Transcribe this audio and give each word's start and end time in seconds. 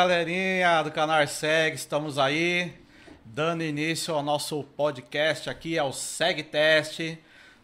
galerinha 0.00 0.82
do 0.82 0.90
canal 0.90 1.26
Seg, 1.26 1.76
estamos 1.76 2.18
aí 2.18 2.72
dando 3.22 3.62
início 3.62 4.14
ao 4.14 4.22
nosso 4.22 4.64
podcast 4.64 5.50
aqui, 5.50 5.78
ao 5.78 5.92
Seg 5.92 6.42
Test. 6.42 7.18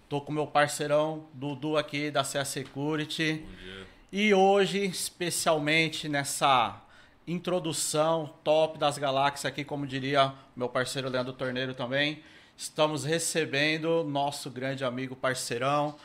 Tô 0.06 0.20
com 0.20 0.33
meu 0.33 0.46
parceirão 0.46 1.29
Dudu 1.33 1.79
aqui 1.79 2.10
da 2.10 2.23
CS 2.23 2.48
Security. 2.48 3.43
Bom 3.43 3.57
dia. 3.57 3.87
E 4.12 4.34
hoje, 4.34 4.84
especialmente 4.84 6.10
nessa 6.10 6.79
introdução 7.27 8.34
top 8.45 8.79
das 8.79 8.98
galáxias 8.98 9.51
aqui, 9.51 9.65
como 9.65 9.87
diria 9.87 10.30
meu 10.55 10.68
parceiro 10.68 11.09
Leandro 11.09 11.32
Torneiro 11.32 11.73
também, 11.73 12.23
estamos 12.55 13.02
recebendo 13.02 14.05
nosso 14.05 14.51
grande 14.51 14.84
amigo 14.84 15.16
parceirão 15.16 15.96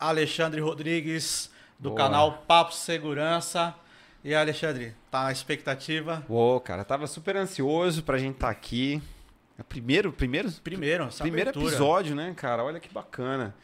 Alexandre 0.00 0.62
Rodrigues 0.62 1.50
do 1.78 1.90
Boa. 1.90 2.00
canal 2.00 2.32
Papo 2.48 2.72
Segurança. 2.72 3.74
E 4.24 4.34
Alexandre, 4.34 4.94
tá 5.10 5.24
na 5.24 5.32
expectativa? 5.32 6.24
Uou, 6.28 6.58
cara, 6.58 6.82
tava 6.82 7.06
super 7.06 7.36
ansioso 7.36 8.02
pra 8.02 8.16
gente 8.16 8.36
estar 8.36 8.48
aqui. 8.48 9.02
É 9.58 9.62
Primeiro, 9.62 10.12
primeiro, 10.12 10.50
Primeiro, 10.62 11.06
primeiro 11.08 11.50
abertura. 11.50 11.66
episódio, 11.66 12.16
né, 12.16 12.32
cara? 12.34 12.64
Olha 12.64 12.80
que 12.80 12.88
bacana. 12.92 13.54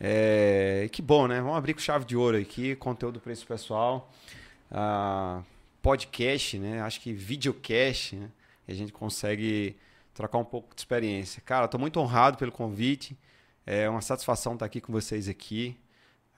É, 0.00 0.88
que 0.92 1.02
bom, 1.02 1.26
né? 1.26 1.40
Vamos 1.40 1.56
abrir 1.56 1.74
com 1.74 1.80
chave 1.80 2.04
de 2.04 2.16
ouro 2.16 2.36
aqui, 2.36 2.76
conteúdo 2.76 3.20
esse 3.26 3.44
pessoal. 3.44 4.08
Ah, 4.70 5.42
podcast, 5.82 6.56
né? 6.60 6.80
Acho 6.80 7.00
que 7.00 7.12
videocast, 7.12 8.14
né? 8.14 8.30
E 8.68 8.72
a 8.72 8.74
gente 8.76 8.92
consegue 8.92 9.76
trocar 10.14 10.38
um 10.38 10.44
pouco 10.44 10.74
de 10.76 10.80
experiência. 10.80 11.42
Cara, 11.44 11.66
tô 11.66 11.76
muito 11.76 11.98
honrado 11.98 12.38
pelo 12.38 12.52
convite. 12.52 13.18
É 13.66 13.88
uma 13.90 14.00
satisfação 14.00 14.52
estar 14.54 14.64
aqui 14.64 14.80
com 14.80 14.92
vocês 14.92 15.28
aqui. 15.28 15.76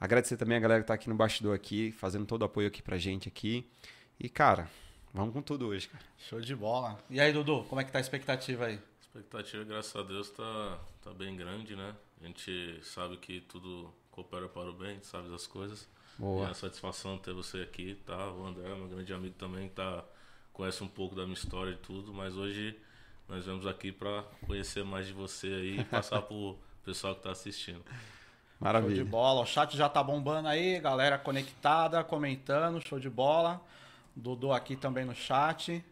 Agradecer 0.01 0.39
também 0.39 0.57
a 0.57 0.61
galera 0.61 0.81
que 0.81 0.87
tá 0.87 0.95
aqui 0.95 1.11
no 1.11 1.15
bastidor 1.15 1.55
aqui, 1.55 1.93
fazendo 1.93 2.25
todo 2.25 2.41
o 2.41 2.45
apoio 2.47 2.67
aqui 2.67 2.81
pra 2.81 2.97
gente 2.97 3.29
aqui. 3.29 3.69
E, 4.19 4.31
cara, 4.31 4.67
vamos 5.13 5.35
com 5.35 5.43
tudo 5.43 5.69
hoje, 5.69 5.89
cara. 5.89 6.03
Show 6.17 6.41
de 6.41 6.57
bola. 6.57 6.99
E 7.11 7.21
aí, 7.21 7.35
Dudu, 7.35 7.65
como 7.65 7.83
é 7.83 7.85
que 7.85 7.93
tá 7.93 7.99
a 7.99 8.01
expectativa 8.01 8.65
aí? 8.65 8.77
A 8.77 9.03
expectativa, 9.03 9.63
graças 9.63 9.95
a 9.95 10.03
Deus, 10.03 10.31
tá, 10.31 10.79
tá 11.03 11.13
bem 11.13 11.37
grande, 11.37 11.77
né? 11.77 11.95
A 12.19 12.27
gente 12.27 12.81
sabe 12.83 13.19
que 13.19 13.43
tudo 13.43 13.93
coopera 14.11 14.49
para 14.49 14.71
o 14.71 14.73
bem, 14.73 14.89
a 14.89 14.95
gente 14.95 15.07
sabe 15.07 15.29
das 15.29 15.47
coisas. 15.47 15.87
Boa. 16.19 16.41
E 16.41 16.45
é 16.45 16.49
uma 16.49 16.55
satisfação 16.55 17.19
ter 17.19 17.35
você 17.35 17.59
aqui, 17.59 17.95
tá? 18.07 18.33
O 18.33 18.47
André, 18.47 18.75
meu 18.75 18.89
grande 18.89 19.13
amigo 19.13 19.35
também, 19.35 19.69
tá, 19.69 20.03
conhece 20.51 20.83
um 20.83 20.89
pouco 20.89 21.15
da 21.15 21.25
minha 21.25 21.35
história 21.35 21.73
e 21.73 21.77
tudo, 21.77 22.13
mas 22.15 22.37
hoje 22.37 22.75
nós 23.29 23.45
vamos 23.45 23.67
aqui 23.67 23.93
para 23.93 24.23
conhecer 24.47 24.83
mais 24.83 25.07
de 25.07 25.13
você 25.13 25.47
aí 25.47 25.81
e 25.81 25.85
passar 25.85 26.23
pro 26.29 26.59
pessoal 26.83 27.15
que 27.15 27.23
tá 27.23 27.33
assistindo. 27.33 27.85
Show 28.61 28.69
de 28.69 28.75
Maravilha. 28.75 29.05
bola. 29.07 29.41
O 29.41 29.47
chat 29.47 29.75
já 29.75 29.89
tá 29.89 30.03
bombando 30.03 30.47
aí, 30.47 30.79
galera 30.81 31.17
conectada, 31.17 32.05
comentando, 32.05 32.87
show 32.87 33.01
de 33.01 33.09
bola. 33.09 33.59
Dudu 34.15 34.53
aqui 34.53 34.77
também 34.77 35.05
no 35.05 35.15
chat. 35.15 35.83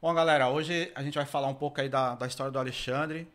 Bom, 0.00 0.14
galera, 0.14 0.48
hoje 0.48 0.92
a 0.94 1.02
gente 1.02 1.16
vai 1.16 1.26
falar 1.26 1.48
um 1.48 1.54
pouco 1.54 1.80
aí 1.80 1.88
da, 1.88 2.14
da 2.14 2.28
história 2.28 2.52
do 2.52 2.58
Alexandre. 2.60 3.26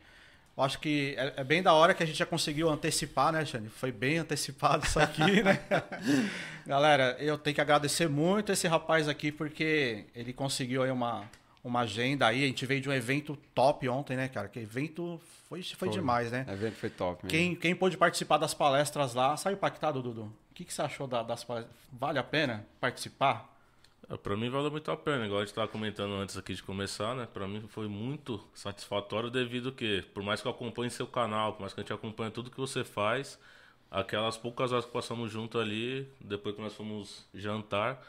Eu 0.55 0.63
acho 0.63 0.79
que 0.79 1.15
é, 1.17 1.33
é 1.35 1.43
bem 1.43 1.61
da 1.61 1.73
hora 1.73 1.93
que 1.93 2.01
a 2.01 2.05
gente 2.05 2.17
já 2.17 2.25
conseguiu 2.25 2.69
antecipar, 2.69 3.33
né, 3.33 3.39
Alexandre? 3.39 3.69
Foi 3.69 3.91
bem 3.91 4.19
antecipado 4.19 4.85
isso 4.85 4.97
aqui, 5.01 5.43
né? 5.43 5.59
galera, 6.65 7.17
eu 7.19 7.37
tenho 7.37 7.55
que 7.55 7.59
agradecer 7.61 8.07
muito 8.07 8.53
esse 8.53 8.69
rapaz 8.69 9.09
aqui, 9.09 9.33
porque 9.33 10.05
ele 10.15 10.31
conseguiu 10.31 10.81
aí 10.81 10.91
uma, 10.91 11.29
uma 11.67 11.81
agenda 11.81 12.27
aí. 12.27 12.43
A 12.43 12.47
gente 12.47 12.65
veio 12.65 12.79
de 12.79 12.87
um 12.89 12.93
evento 12.93 13.35
top 13.53 13.87
ontem, 13.89 14.15
né, 14.15 14.27
cara? 14.29 14.47
Que 14.47 14.59
evento 14.59 15.19
foi, 15.49 15.61
foi, 15.63 15.75
Foi. 15.75 15.89
demais, 15.89 16.31
né? 16.31 16.45
O 16.47 16.51
evento 16.51 16.75
foi 16.75 16.89
top, 16.89 17.25
mesmo. 17.25 17.29
Quem, 17.29 17.55
quem 17.55 17.75
pôde 17.75 17.97
participar 17.97 18.37
das 18.37 18.53
palestras 18.53 19.13
lá, 19.13 19.35
saiu 19.35 19.55
impactado, 19.55 20.01
Dudu? 20.01 20.23
O 20.23 20.53
que, 20.53 20.63
que 20.63 20.73
você 20.73 20.81
achou 20.81 21.07
da- 21.07 21.23
das 21.23 21.43
palestras? 21.43 21.75
Vale 21.91 22.19
a 22.19 22.23
pena 22.23 22.65
participar? 22.79 23.51
É, 24.09 24.15
Pra 24.15 24.37
mim 24.37 24.49
valeu 24.49 24.69
muito 24.69 24.89
a 24.91 24.95
pena, 24.95 25.25
igual 25.25 25.39
a 25.39 25.41
gente 25.41 25.49
estava 25.49 25.67
comentando 25.67 26.13
antes 26.13 26.37
aqui 26.37 26.53
de 26.53 26.61
começar, 26.63 27.15
né? 27.15 27.27
Pra 27.33 27.47
mim 27.47 27.63
foi 27.69 27.87
muito 27.87 28.39
satisfatório 28.53 29.29
devido 29.31 29.71
que, 29.71 30.03
por 30.13 30.21
mais 30.23 30.41
que 30.41 30.47
eu 30.47 30.51
acompanhe 30.51 30.91
seu 30.91 31.07
canal, 31.07 31.53
por 31.53 31.61
mais 31.61 31.73
que 31.73 31.79
a 31.79 31.83
gente 31.83 31.91
acompanhe 31.93 32.29
tudo 32.31 32.51
que 32.51 32.57
você 32.57 32.83
faz, 32.83 33.39
aquelas 33.89 34.37
poucas 34.37 34.71
horas 34.71 34.85
que 34.85 34.91
passamos 34.91 35.31
junto 35.31 35.57
ali, 35.59 36.07
depois 36.21 36.55
que 36.55 36.61
nós 36.61 36.73
fomos 36.75 37.25
jantar, 37.33 37.99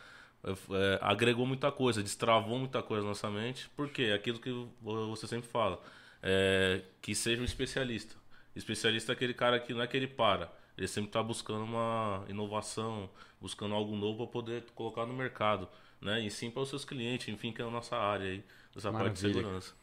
é, 0.46 0.50
é, 0.52 0.98
agregou 1.02 1.44
muita 1.44 1.72
coisa, 1.72 2.02
destravou 2.02 2.58
muita 2.58 2.82
coisa 2.82 3.02
na 3.02 3.08
nossa 3.08 3.28
mente. 3.28 3.68
Por 3.70 3.90
quê? 3.90 4.12
Aquilo 4.14 4.38
que 4.38 4.50
você 4.80 5.26
sempre 5.26 5.48
fala, 5.48 5.82
é, 6.22 6.82
que 7.02 7.14
seja 7.14 7.42
um 7.42 7.44
especialista. 7.44 8.14
Especialista 8.54 9.12
é 9.12 9.14
aquele 9.14 9.34
cara 9.34 9.58
que 9.58 9.74
não 9.74 9.82
é 9.82 9.86
que 9.86 9.96
ele 9.96 10.06
para, 10.06 10.50
ele 10.78 10.88
sempre 10.88 11.08
está 11.08 11.22
buscando 11.22 11.64
uma 11.64 12.24
inovação, 12.28 13.10
buscando 13.40 13.74
algo 13.74 13.94
novo 13.96 14.18
para 14.18 14.32
poder 14.32 14.64
colocar 14.74 15.04
no 15.04 15.12
mercado, 15.12 15.68
né? 16.00 16.20
E 16.20 16.30
sim 16.30 16.50
para 16.50 16.62
os 16.62 16.68
seus 16.68 16.84
clientes, 16.84 17.28
enfim, 17.28 17.52
que 17.52 17.60
é 17.60 17.64
a 17.64 17.70
nossa 17.70 17.96
área 17.96 18.26
aí, 18.26 18.44
dessa 18.74 18.92
parte 18.92 19.14
de 19.14 19.22
Maravilha. 19.22 19.34
segurança. 19.34 19.74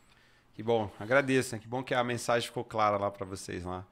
Que 0.53 0.63
bom, 0.63 0.90
agradeço, 1.00 1.56
né? 1.56 1.62
Que 1.62 1.68
bom 1.68 1.84
que 1.84 1.94
a 1.94 2.03
mensagem 2.03 2.47
ficou 2.47 2.63
clara 2.63 2.97
lá 2.97 3.12
pra 3.12 3.25
vocês 3.25 3.63
lá. 3.63 3.85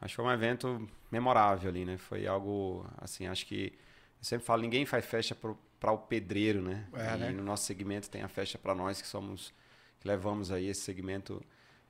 Acho 0.00 0.12
que 0.12 0.16
foi 0.16 0.24
um 0.24 0.32
evento 0.32 0.88
memorável 1.10 1.68
ali, 1.70 1.84
né? 1.84 1.98
Foi 1.98 2.26
algo, 2.26 2.86
assim, 2.98 3.26
acho 3.26 3.46
que 3.46 3.76
eu 4.20 4.24
sempre 4.24 4.46
falo, 4.46 4.62
ninguém 4.62 4.84
faz 4.84 5.04
festa 5.04 5.34
para 5.34 5.92
o 5.92 5.98
pedreiro, 5.98 6.60
né? 6.60 6.84
É, 6.94 7.14
e 7.14 7.18
né? 7.18 7.30
no 7.30 7.42
nosso 7.42 7.64
segmento 7.64 8.10
tem 8.10 8.22
a 8.22 8.28
festa 8.28 8.58
para 8.58 8.74
nós 8.74 9.00
que 9.00 9.06
somos, 9.06 9.52
que 10.00 10.08
levamos 10.08 10.50
aí 10.50 10.66
esse 10.68 10.80
segmento 10.80 11.42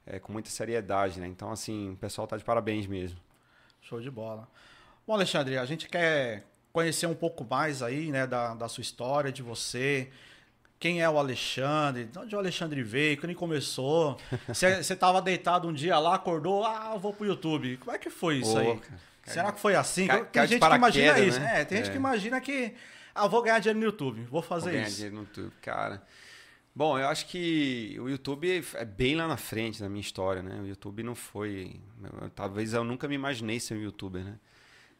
é, 0.07 0.19
com 0.19 0.33
muita 0.33 0.51
seriedade, 0.51 1.21
né? 1.21 1.27
Então, 1.27 1.51
assim, 1.51 1.93
o 1.93 1.97
pessoal 1.97 2.27
tá 2.27 2.37
de 2.37 2.45
parabéns 2.45 2.87
mesmo. 2.87 3.19
Show 3.81 4.01
de 4.01 4.11
bola. 4.11 4.49
Bom, 5.07 5.15
Alexandre, 5.15 5.57
a 5.57 5.65
gente 5.65 5.89
quer 5.89 6.45
conhecer 6.73 7.07
um 7.07 7.15
pouco 7.15 7.47
mais 7.49 7.83
aí, 7.83 8.11
né, 8.11 8.27
da, 8.27 8.55
da 8.55 8.69
sua 8.69 8.83
história, 8.83 9.33
de 9.33 9.43
você. 9.43 10.11
Quem 10.79 11.03
é 11.03 11.11
o 11.11 11.19
Alexandre? 11.19 12.05
De 12.05 12.19
onde 12.19 12.37
o 12.37 12.39
Alexandre 12.39 12.83
veio? 12.83 13.17
Quando 13.17 13.31
ele 13.31 13.35
começou? 13.35 14.17
Você 14.47 14.83
você 14.83 14.95
tava 14.95 15.21
deitado 15.21 15.67
um 15.67 15.73
dia 15.73 15.99
lá, 15.99 16.15
acordou, 16.15 16.65
ah, 16.65 16.93
eu 16.95 17.01
vou 17.01 17.13
pro 17.13 17.27
YouTube. 17.27 17.79
Como 17.79 17.91
é 17.91 17.99
que 17.99 18.09
foi 18.09 18.37
isso 18.37 18.55
Ô, 18.55 18.59
aí? 18.59 18.79
cara, 18.79 19.01
Será 19.29 19.53
que 19.53 19.61
foi 19.61 19.75
assim? 19.75 20.07
cai- 20.07 20.19
tem 20.23 20.27
cai 20.33 20.47
gente 20.49 20.61
que 20.61 20.75
imagina 20.75 21.19
isso. 21.21 21.41
né? 21.41 21.61
É, 21.61 21.65
tem 21.65 21.79
gente 21.79 21.89
É. 21.89 21.91
que 21.93 21.97
imagina 21.97 22.41
que, 22.41 22.75
ah, 23.15 23.27
vou 23.27 23.43
ganhar 23.43 23.59
dinheiro 23.59 23.79
no 23.79 23.85
YouTube, 23.85 24.21
vou 24.23 24.31
Vou 24.31 24.43
fazer 24.43 24.73
ganhar 24.73 24.87
isso. 24.87 24.97
dinheiro 24.97 25.17
no 25.17 25.23
YouTube, 25.23 25.53
cara. 25.63 26.03
Bom, 26.75 26.97
eu 26.99 27.09
acho 27.09 27.27
que 27.27 27.97
o 28.01 28.09
YouTube 28.09 28.65
é 28.75 28.85
bem 28.85 29.17
lá 29.17 29.27
na 29.27 29.37
frente 29.37 29.81
da 29.81 29.89
minha 29.89 30.01
história, 30.01 30.43
né? 30.43 30.61
O 30.61 30.67
YouTube 30.67 31.03
não 31.03 31.15
foi. 31.15 31.81
Talvez 32.37 32.73
eu 32.73 32.85
nunca 32.85 33.09
me 33.09 33.15
imaginei 33.17 33.59
ser 33.59 33.75
um 33.75 33.81
youtuber, 33.81 34.23
né? 34.25 34.39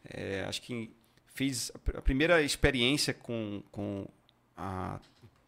É, 0.03 0.43
acho 0.47 0.61
que 0.61 0.91
fiz 1.27 1.71
a 1.95 2.01
primeira 2.01 2.41
experiência 2.41 3.13
com, 3.13 3.63
com 3.71 4.05
a, 4.57 4.99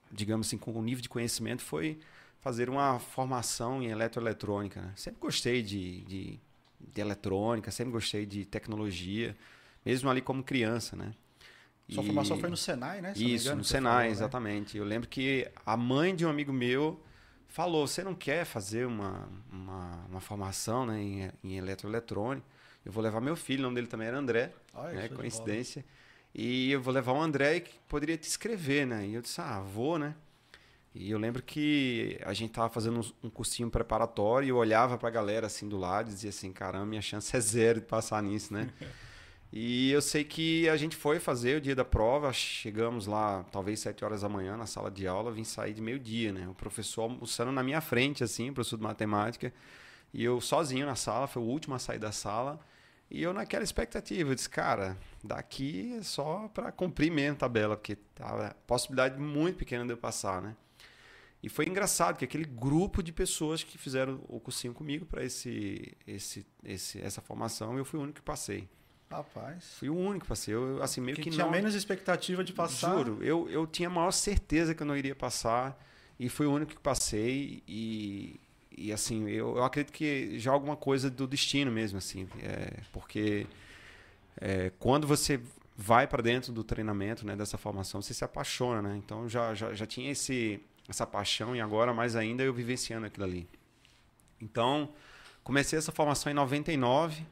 digamos 0.10 0.48
assim, 0.48 0.58
com 0.58 0.72
o 0.72 0.82
nível 0.82 1.02
de 1.02 1.10
conhecimento 1.10 1.62
foi 1.64 2.00
fazer 2.40 2.70
uma 2.70 2.98
formação 2.98 3.84
em 3.84 3.88
eletroeletrônica. 3.88 4.82
Né? 4.82 4.92
Sempre 4.96 5.20
gostei 5.20 5.62
de, 5.62 6.02
de, 6.02 6.40
de 6.94 7.02
eletrônica, 7.02 7.72
sempre 7.72 7.92
gostei 7.94 8.26
de 8.26 8.46
tecnologia, 8.46 9.36
mesmo 9.86 10.10
ali 10.10 10.22
como 10.22 10.44
criança, 10.44 10.96
né? 10.96 11.14
Sua 11.90 12.04
E- 12.04 12.08
formação 12.08 12.38
foi 12.38 12.50
no 12.50 12.58
Senai, 12.58 13.02
né? 13.02 13.14
se 13.14 13.26
isso, 13.26 13.46
engano, 13.46 13.58
no 13.60 13.64
Senai, 13.64 14.04
falou, 14.04 14.08
né? 14.08 14.12
exatamente. 14.14 14.78
Eu 14.78 14.86
lembro 14.86 15.10
que 15.10 15.50
a 15.66 15.76
mãe 15.76 16.16
de 16.16 16.26
um 16.26 16.30
amigo 16.30 16.54
meu 16.54 17.00
falou: 17.48 17.86
Você 17.88 18.04
não 18.04 18.16
quer 18.16 18.46
fazer 18.46 18.86
uma, 18.86 19.28
uma, 19.52 20.06
uma 20.10 20.20
formação 20.22 20.86
né, 20.86 21.02
em, 21.02 21.32
em 21.44 21.58
eletroeletrônica? 21.58 22.46
Eu 22.86 22.92
vou 22.92 23.04
levar 23.04 23.22
meu 23.22 23.36
filho, 23.36 23.60
o 23.60 23.64
nome 23.64 23.76
dele 23.76 23.88
também 23.88 24.08
era 24.08 24.18
André, 24.18 24.54
Olha, 24.74 24.94
né, 24.96 25.10
coincidência. 25.10 25.86
E 26.34 26.72
eu 26.72 26.82
vou 26.82 26.94
levar 26.94 27.12
o 27.12 27.22
André 27.22 27.60
que 27.60 27.78
poderia 27.88 28.18
te 28.18 28.24
escrever, 28.28 28.88
né? 28.88 29.06
E 29.08 29.14
eu 29.14 29.22
disse: 29.22 29.42
Ah, 29.42 29.60
vou, 29.60 30.00
né? 30.00 30.16
E 30.94 31.10
eu 31.10 31.18
lembro 31.18 31.42
que 31.42 32.20
a 32.24 32.34
gente 32.34 32.52
tava 32.52 32.70
fazendo 32.70 33.00
um, 33.00 33.28
um 33.28 33.30
cursinho 33.30 33.70
preparatório 33.70 34.48
e 34.48 34.50
eu 34.50 34.58
olhava 34.58 34.98
pra 34.98 35.10
galera 35.10 35.48
assim 35.48 35.68
do 35.68 35.78
lado 35.78 36.10
e 36.10 36.14
dizia 36.14 36.30
assim: 36.30 36.52
Caramba, 36.52 36.86
minha 36.86 37.02
chance 37.02 37.36
é 37.36 37.40
zero 37.40 37.80
de 37.80 37.86
passar 37.86 38.22
nisso, 38.22 38.54
né? 38.54 38.70
E 39.54 39.92
eu 39.92 40.02
sei 40.02 40.24
que 40.24 40.70
a 40.70 40.78
gente 40.78 40.96
foi 40.96 41.20
fazer 41.20 41.58
o 41.58 41.62
dia 41.62 41.76
da 41.76 41.84
prova, 41.84 42.32
chegamos 42.32 43.06
lá 43.06 43.44
talvez 43.52 43.82
7 43.82 44.06
horas 44.06 44.22
da 44.22 44.30
manhã 44.30 44.56
na 44.56 44.66
sala 44.66 44.90
de 44.90 45.06
aula, 45.06 45.30
vim 45.30 45.44
sair 45.44 45.74
de 45.74 45.82
meio-dia, 45.82 46.32
né? 46.32 46.48
O 46.48 46.54
professor 46.54 47.02
almoçando 47.02 47.52
na 47.52 47.62
minha 47.62 47.82
frente, 47.82 48.24
assim, 48.24 48.50
o 48.50 48.54
professor 48.54 48.78
de 48.78 48.84
matemática, 48.84 49.54
e 50.14 50.24
eu 50.24 50.40
sozinho 50.40 50.86
na 50.86 50.96
sala, 50.96 51.28
foi 51.28 51.42
o 51.42 51.46
último 51.46 51.76
a 51.76 51.80
sair 51.80 52.00
da 52.00 52.14
sala, 52.14 52.62
e 53.10 53.22
eu 53.22 53.34
naquela 53.34 53.62
expectativa, 53.62 54.32
eu 54.32 54.36
disse, 54.36 54.50
cara, 54.50 54.98
daqui 55.22 55.98
é 56.00 56.02
só 56.02 56.48
para 56.54 56.72
cumprir 56.72 57.12
mesmo 57.12 57.34
a 57.34 57.40
tabela, 57.40 57.76
porque 57.76 57.98
tava 58.16 58.56
possibilidade 58.66 59.20
muito 59.20 59.58
pequena 59.58 59.84
de 59.84 59.92
eu 59.92 59.98
passar, 59.98 60.42
né? 60.42 60.56
E 61.44 61.50
foi 61.50 61.66
engraçado 61.66 62.18
que 62.18 62.26
aquele 62.26 62.46
grupo 62.46 63.02
de 63.02 63.12
pessoas 63.12 63.64
que 63.64 63.78
fizeram 63.78 64.24
o 64.28 64.40
cursinho 64.40 64.74
comigo 64.74 65.06
para 65.06 65.24
esse, 65.24 65.98
esse, 66.06 66.46
esse, 66.64 67.02
essa 67.02 67.20
formação, 67.22 67.78
eu 67.78 67.84
fui 67.84 68.00
o 68.00 68.04
único 68.04 68.18
que 68.18 68.22
passei. 68.22 68.70
Rapaz. 69.10 69.74
Fui 69.80 69.90
o 69.90 69.96
único 69.96 70.22
que 70.22 70.30
passei. 70.30 70.54
Eu, 70.54 70.82
assim, 70.82 71.02
meio 71.02 71.16
Que, 71.18 71.24
que, 71.24 71.30
tinha 71.32 71.46
não. 71.46 71.52
menos 71.52 71.74
expectativa 71.74 72.44
de 72.44 72.54
passar. 72.54 72.96
Juro, 72.96 73.24
eu, 73.24 73.50
eu 73.50 73.68
tinha 73.68 73.90
a 73.90 73.92
maior 73.92 74.12
certeza 74.12 74.74
que 74.74 74.84
eu 74.84 74.88
não 74.88 74.96
iria 74.96 75.16
passar. 75.16 75.78
E 76.20 76.30
fui 76.30 76.46
o 76.46 76.54
único 76.54 76.74
que 76.74 76.80
passei. 76.80 77.64
E, 77.68 78.40
e 78.78 78.94
assim, 78.94 79.28
eu, 79.28 79.58
eu 79.58 79.64
acredito 79.64 79.92
que 79.92 80.40
já 80.40 80.52
é 80.52 80.54
alguma 80.54 80.78
coisa 80.78 81.10
do 81.10 81.28
destino 81.28 81.72
mesmo, 81.72 81.98
assim. 81.98 82.28
É, 82.42 82.82
porque 82.94 83.48
é, 84.40 84.72
quando 84.80 85.06
você 85.08 85.42
vai 85.76 86.08
para 86.08 86.22
dentro 86.22 86.54
do 86.54 86.64
treinamento, 86.64 87.26
né, 87.26 87.36
dessa 87.36 87.58
formação, 87.58 88.02
você 88.02 88.14
se 88.14 88.24
apaixona, 88.24 88.82
né? 88.82 88.96
Então 88.98 89.28
já, 89.28 89.54
já, 89.54 89.74
já 89.74 89.86
tinha 89.86 90.12
esse, 90.12 90.62
essa 90.88 91.06
paixão 91.06 91.56
e 91.56 91.62
agora 91.62 91.94
mais 91.94 92.16
ainda 92.16 92.44
eu 92.44 92.54
vivenciando 92.54 93.06
aquilo 93.06 93.26
ali. 93.26 93.48
Então, 94.42 94.90
comecei 95.44 95.78
essa 95.78 95.92
formação 95.92 96.32
em 96.32 96.36
99. 96.36 97.26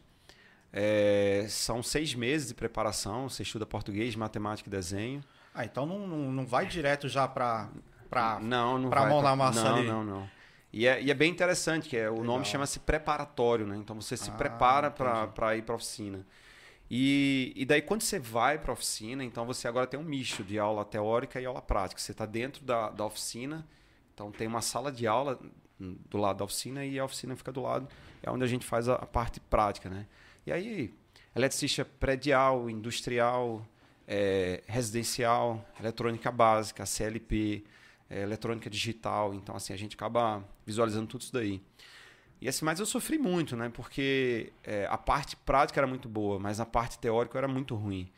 É, 0.71 1.45
são 1.49 1.81
seis 1.81 2.13
meses 2.13 2.49
de 2.49 2.53
preparação. 2.53 3.27
Você 3.27 3.43
estuda 3.43 3.65
português, 3.65 4.15
matemática 4.15 4.69
e 4.69 4.71
desenho. 4.71 5.23
Ah, 5.53 5.65
então 5.65 5.85
não, 5.85 6.07
não, 6.07 6.31
não 6.31 6.45
vai 6.45 6.65
direto 6.67 7.09
já 7.09 7.27
para 7.27 7.69
para 8.09 8.39
não, 8.39 8.77
não 8.79 8.89
pra 8.89 9.01
vai 9.01 9.09
mão 9.09 9.21
na 9.21 9.35
massa 9.35 9.63
não, 9.63 9.75
ali. 9.75 9.87
Não, 9.87 10.03
não, 10.03 10.29
E 10.73 10.87
é, 10.87 11.01
e 11.01 11.11
é 11.11 11.13
bem 11.13 11.31
interessante, 11.31 11.87
que 11.87 11.97
é, 11.97 12.07
o 12.09 12.13
Legal. 12.13 12.25
nome 12.25 12.45
chama-se 12.45 12.79
preparatório, 12.79 13.67
né? 13.67 13.75
Então 13.77 13.99
você 13.99 14.17
se 14.17 14.29
Ah, 14.29 14.33
prepara 14.33 14.89
para 14.91 15.55
ir 15.55 15.63
para 15.63 15.75
oficina. 15.75 16.25
E, 16.89 17.53
e 17.55 17.65
daí 17.65 17.81
quando 17.81 18.01
você 18.01 18.17
vai 18.17 18.57
para 18.57 18.71
a 18.71 18.73
oficina, 18.73 19.23
então 19.23 19.45
você 19.45 19.67
agora 19.67 19.85
tem 19.85 19.99
um 19.99 20.03
misto 20.03 20.43
de 20.43 20.57
aula 20.57 20.83
teórica 20.83 21.39
e 21.39 21.45
aula 21.45 21.61
prática. 21.61 22.01
Você 22.01 22.11
está 22.11 22.25
dentro 22.25 22.63
da, 22.65 22.89
da 22.89 23.05
oficina, 23.05 23.67
então 24.13 24.31
tem 24.31 24.47
uma 24.47 24.61
sala 24.61 24.91
de 24.91 25.05
aula 25.05 25.39
do 25.79 26.17
lado 26.17 26.37
da 26.37 26.45
oficina 26.45 26.85
e 26.85 26.99
a 26.99 27.05
oficina 27.05 27.35
fica 27.35 27.51
do 27.51 27.61
lado, 27.61 27.87
é 28.21 28.29
onde 28.29 28.43
a 28.43 28.47
gente 28.47 28.65
faz 28.65 28.89
a, 28.89 28.95
a 28.95 29.05
parte 29.05 29.39
prática, 29.39 29.89
né? 29.89 30.05
E 30.45 30.51
aí, 30.51 30.93
eletricista 31.35 31.85
predial, 31.85 32.69
industrial, 32.69 33.65
é, 34.07 34.63
residencial, 34.67 35.63
eletrônica 35.79 36.31
básica, 36.31 36.85
CLP, 36.85 37.63
é, 38.09 38.23
eletrônica 38.23 38.69
digital. 38.69 39.33
Então, 39.33 39.55
assim, 39.55 39.71
a 39.71 39.77
gente 39.77 39.95
acaba 39.95 40.43
visualizando 40.65 41.07
tudo 41.07 41.21
isso 41.21 41.33
daí. 41.33 41.61
E 42.41 42.47
assim, 42.47 42.63
mas 42.63 42.79
eu 42.79 42.85
sofri 42.85 43.17
muito, 43.17 43.55
né? 43.55 43.69
Porque 43.69 44.53
é, 44.63 44.87
a 44.89 44.97
parte 44.97 45.35
prática 45.35 45.79
era 45.79 45.87
muito 45.87 46.07
boa, 46.07 46.39
mas 46.39 46.59
a 46.59 46.65
parte 46.65 46.97
teórica 46.97 47.37
era 47.37 47.47
muito 47.47 47.75
ruim. 47.75 48.09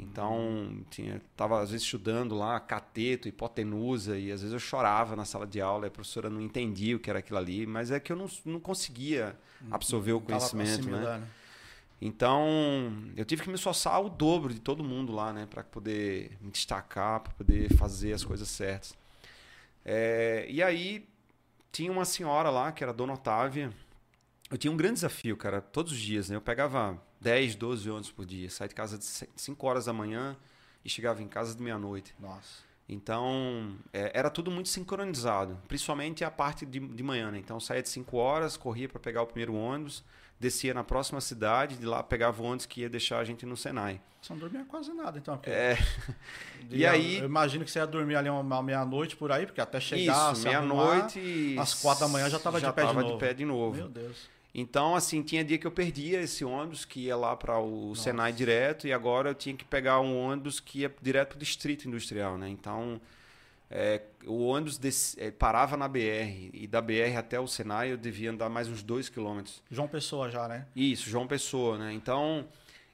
Então, 0.00 0.84
tinha, 0.90 1.20
tava 1.36 1.60
às 1.60 1.70
vezes 1.70 1.84
estudando 1.84 2.34
lá 2.34 2.58
cateto, 2.60 3.28
hipotenusa, 3.28 4.16
e 4.16 4.30
às 4.30 4.40
vezes 4.40 4.52
eu 4.52 4.60
chorava 4.60 5.16
na 5.16 5.24
sala 5.24 5.46
de 5.46 5.60
aula, 5.60 5.86
e 5.86 5.88
a 5.88 5.90
professora 5.90 6.30
não 6.30 6.40
entendia 6.40 6.96
o 6.96 7.00
que 7.00 7.10
era 7.10 7.18
aquilo 7.18 7.38
ali, 7.38 7.66
mas 7.66 7.90
é 7.90 7.98
que 7.98 8.12
eu 8.12 8.16
não, 8.16 8.28
não 8.44 8.60
conseguia 8.60 9.36
absorver 9.70 10.12
o 10.12 10.20
conhecimento, 10.20 10.88
né? 10.88 10.98
assimilando. 10.98 11.26
Então, 12.00 12.92
eu 13.16 13.24
tive 13.24 13.42
que 13.42 13.48
me 13.48 13.56
esforçar 13.56 14.00
o 14.00 14.08
dobro 14.08 14.54
de 14.54 14.60
todo 14.60 14.84
mundo 14.84 15.12
lá, 15.12 15.32
né, 15.32 15.46
para 15.50 15.64
poder 15.64 16.38
me 16.40 16.52
destacar, 16.52 17.18
para 17.20 17.32
poder 17.32 17.74
fazer 17.74 18.12
as 18.12 18.24
coisas 18.24 18.48
certas. 18.48 18.96
É, 19.84 20.46
e 20.48 20.62
aí 20.62 21.08
tinha 21.72 21.90
uma 21.90 22.04
senhora 22.04 22.50
lá 22.50 22.72
que 22.72 22.82
era 22.82 22.92
a 22.92 22.94
Dona 22.94 23.14
Otávia. 23.14 23.72
Eu 24.50 24.56
tinha 24.56 24.72
um 24.72 24.76
grande 24.76 24.94
desafio, 24.94 25.36
cara, 25.36 25.60
todos 25.60 25.92
os 25.92 25.98
dias, 25.98 26.28
né? 26.30 26.36
Eu 26.36 26.40
pegava 26.40 27.00
10, 27.20 27.54
12 27.56 27.90
ônibus 27.90 28.10
por 28.10 28.24
dia, 28.24 28.48
saía 28.48 28.68
de 28.68 28.74
casa 28.74 28.96
de 28.96 29.04
5 29.04 29.66
horas 29.66 29.84
da 29.84 29.92
manhã 29.92 30.36
e 30.84 30.88
chegava 30.88 31.22
em 31.22 31.28
casa 31.28 31.54
de 31.54 31.62
meia-noite. 31.62 32.14
Nossa. 32.18 32.66
Então, 32.88 33.76
é, 33.92 34.10
era 34.14 34.30
tudo 34.30 34.50
muito 34.50 34.70
sincronizado, 34.70 35.60
principalmente 35.68 36.24
a 36.24 36.30
parte 36.30 36.64
de, 36.64 36.80
de 36.80 37.02
manhã, 37.02 37.30
né? 37.30 37.38
Então, 37.38 37.60
saía 37.60 37.82
de 37.82 37.88
5 37.90 38.16
horas, 38.16 38.56
corria 38.56 38.88
para 38.88 38.98
pegar 38.98 39.20
o 39.22 39.26
primeiro 39.26 39.54
ônibus, 39.54 40.02
descia 40.40 40.72
na 40.74 40.84
próxima 40.84 41.20
cidade, 41.20 41.76
de 41.76 41.86
lá 41.86 42.02
pegava 42.02 42.40
o 42.42 42.44
ônibus 42.46 42.66
que 42.66 42.82
ia 42.82 42.88
deixar 42.88 43.18
a 43.18 43.24
gente 43.24 43.44
no 43.46 43.56
Senai. 43.56 44.00
Você 44.20 44.32
não 44.32 44.40
dormia 44.40 44.64
quase 44.64 44.92
nada, 44.92 45.16
então. 45.18 45.38
É, 45.44 45.76
de- 46.64 46.78
e 46.78 46.86
aí- 46.86 47.18
Eu 47.18 47.26
imagino 47.26 47.64
que 47.64 47.70
você 47.70 47.78
ia 47.78 47.86
dormir 47.86 48.16
ali 48.16 48.28
uma 48.28 48.62
meia-noite 48.62 49.16
por 49.16 49.30
aí, 49.30 49.46
porque 49.46 49.60
até 49.60 49.78
chegar, 49.80 50.32
isso, 50.32 50.42
meia-noite 50.44 51.56
às 51.58 51.74
quatro 51.74 52.00
da 52.06 52.08
manhã 52.08 52.28
já 52.28 52.38
tava 52.38 52.60
de 52.60 52.72
pé 52.72 52.86
de 52.86 52.92
novo. 52.94 53.18
pé 53.18 53.34
de 53.34 53.44
novo. 53.44 53.76
Meu 53.76 53.88
Deus. 53.88 54.28
Então, 54.54 54.96
assim, 54.96 55.22
tinha 55.22 55.44
dia 55.44 55.56
que 55.58 55.66
eu 55.66 55.70
perdia 55.70 56.20
esse 56.20 56.44
ônibus 56.44 56.84
que 56.84 57.00
ia 57.00 57.16
lá 57.16 57.36
para 57.36 57.58
o 57.60 57.94
Senai 57.94 58.32
direto 58.32 58.88
e 58.88 58.92
agora 58.92 59.30
eu 59.30 59.34
tinha 59.34 59.54
que 59.54 59.64
pegar 59.64 60.00
um 60.00 60.18
ônibus 60.18 60.58
que 60.58 60.80
ia 60.80 60.92
direto 61.00 61.28
para 61.28 61.36
o 61.36 61.38
Distrito 61.38 61.86
Industrial, 61.86 62.36
né? 62.36 62.48
Então, 62.48 63.00
é, 63.70 64.02
o 64.26 64.46
ônibus 64.46 64.78
des- 64.78 65.16
é, 65.18 65.30
parava 65.30 65.76
na 65.76 65.86
BR 65.88 66.50
e 66.52 66.66
da 66.66 66.80
BR 66.80 67.16
até 67.18 67.38
o 67.38 67.46
Senai 67.46 67.92
eu 67.92 67.96
devia 67.96 68.30
andar 68.30 68.48
mais 68.48 68.68
uns 68.68 68.82
dois 68.82 69.08
quilômetros. 69.08 69.62
João 69.70 69.88
Pessoa 69.88 70.30
já, 70.30 70.48
né? 70.48 70.66
Isso, 70.74 71.08
João 71.08 71.26
Pessoa, 71.26 71.76
né? 71.78 71.92
Então, 71.92 72.46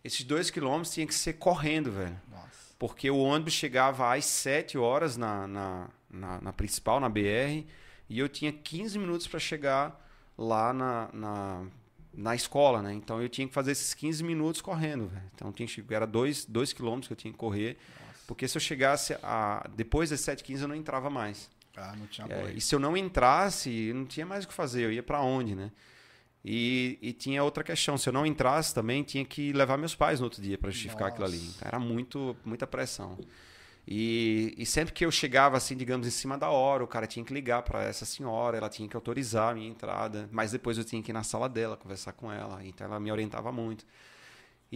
esses 0.03 0.25
dois 0.25 0.51
quilômetros 0.51 0.93
tinha 0.93 1.07
que 1.07 1.15
ser 1.15 1.35
correndo, 1.35 1.93
velho. 1.93 2.21
Nossa. 2.31 2.75
Porque 2.79 3.09
o 3.11 3.19
ônibus 3.19 3.53
chegava 3.55 4.15
às 4.15 4.25
7 4.27 4.77
horas 4.77 5.17
na, 5.17 5.47
na, 5.47 5.89
na, 6.11 6.41
na 6.41 6.53
principal, 6.53 6.99
na 7.01 7.09
BR, 7.09 7.65
e 8.09 8.19
eu 8.19 8.29
tinha 8.29 8.53
15 8.53 8.99
minutos 8.99 9.27
para 9.27 9.39
chegar 9.41 10.05
lá 10.37 10.73
na, 10.73 11.09
na, 11.13 11.67
na 12.13 12.35
escola, 12.35 12.83
né? 12.83 12.93
Então 12.93 13.23
eu 13.23 13.29
tinha 13.29 13.47
que 13.47 13.55
fazer 13.55 13.71
esses 13.73 13.95
15 13.95 14.23
minutos 14.25 14.61
correndo, 14.61 15.07
velho. 15.07 15.23
Então 15.35 15.53
tinha 15.53 15.67
que, 15.67 15.83
era 15.95 16.07
2 16.07 16.45
dois 16.47 16.73
quilômetros 16.73 17.07
que 17.07 17.13
eu 17.13 17.17
tinha 17.17 17.33
que 17.33 17.39
correr, 17.39 17.79
porque 18.27 18.49
se 18.49 18.57
eu 18.57 18.61
chegasse 18.61 19.17
a, 19.23 19.69
depois 19.75 20.11
das 20.11 20.21
7h15 20.21 20.63
eu 20.63 20.69
não 20.69 20.75
entrava 20.75 21.11
mais. 21.11 21.51
Ah, 21.77 21.95
não 21.97 22.07
tinha 22.07 22.27
É, 22.31 22.53
e 22.53 22.61
se 22.61 22.75
eu 22.75 22.79
não 22.79 22.97
entrasse, 22.97 23.93
não 23.93 24.05
tinha 24.05 24.25
mais 24.25 24.45
o 24.45 24.49
que 24.49 24.55
fazer, 24.55 24.85
eu 24.85 24.93
ia 24.93 25.03
para 25.03 25.21
onde, 25.21 25.55
né? 25.55 25.71
E, 26.45 26.99
e 27.01 27.13
tinha 27.13 27.43
outra 27.43 27.65
questão, 27.65 27.97
se 27.97 28.09
eu 28.09 28.13
não 28.13 28.27
entrasse 28.27 28.75
também, 28.75 29.03
tinha 29.03 29.25
que 29.25 29.53
levar 29.53 29.79
meus 29.79 29.95
pais 29.95 30.21
no 30.21 30.27
outro 30.27 30.43
dia 30.43 30.59
para 30.59 30.71
justificar 30.71 31.09
aquilo 31.09 31.25
ali. 31.25 31.39
Nossa. 31.39 31.57
Então, 31.57 31.69
era 31.69 31.79
muito, 31.79 32.37
muita 32.45 32.67
pressão. 32.67 33.19
E, 33.87 34.55
e 34.57 34.65
sempre 34.67 34.93
que 34.93 35.05
eu 35.05 35.11
chegava 35.11 35.57
assim, 35.57 35.77
digamos, 35.77 36.07
em 36.07 36.11
cima 36.11 36.37
da 36.39 36.51
hora, 36.51 36.85
o 36.85 36.87
cara 36.87 37.07
tinha 37.07 37.25
que 37.25 37.33
ligar 37.33 37.63
para 37.63 37.83
essa 37.83 38.05
senhora, 38.05 38.57
ela 38.57 38.69
tinha 38.69 38.89
que 38.89 38.97
autorizar 38.97 39.53
a 39.53 39.55
minha 39.55 39.69
entrada, 39.69 40.29
mas 40.33 40.53
depois 40.53 40.77
eu 40.79 40.85
tinha 40.85 41.03
que 41.03 41.11
ir 41.11 41.15
na 41.15 41.23
sala 41.23 41.49
dela 41.49 41.77
conversar 41.77 42.13
com 42.13 42.31
ela, 42.31 42.65
então 42.65 42.87
ela 42.87 43.01
me 43.01 43.11
orientava 43.11 43.51
muito. 43.51 43.87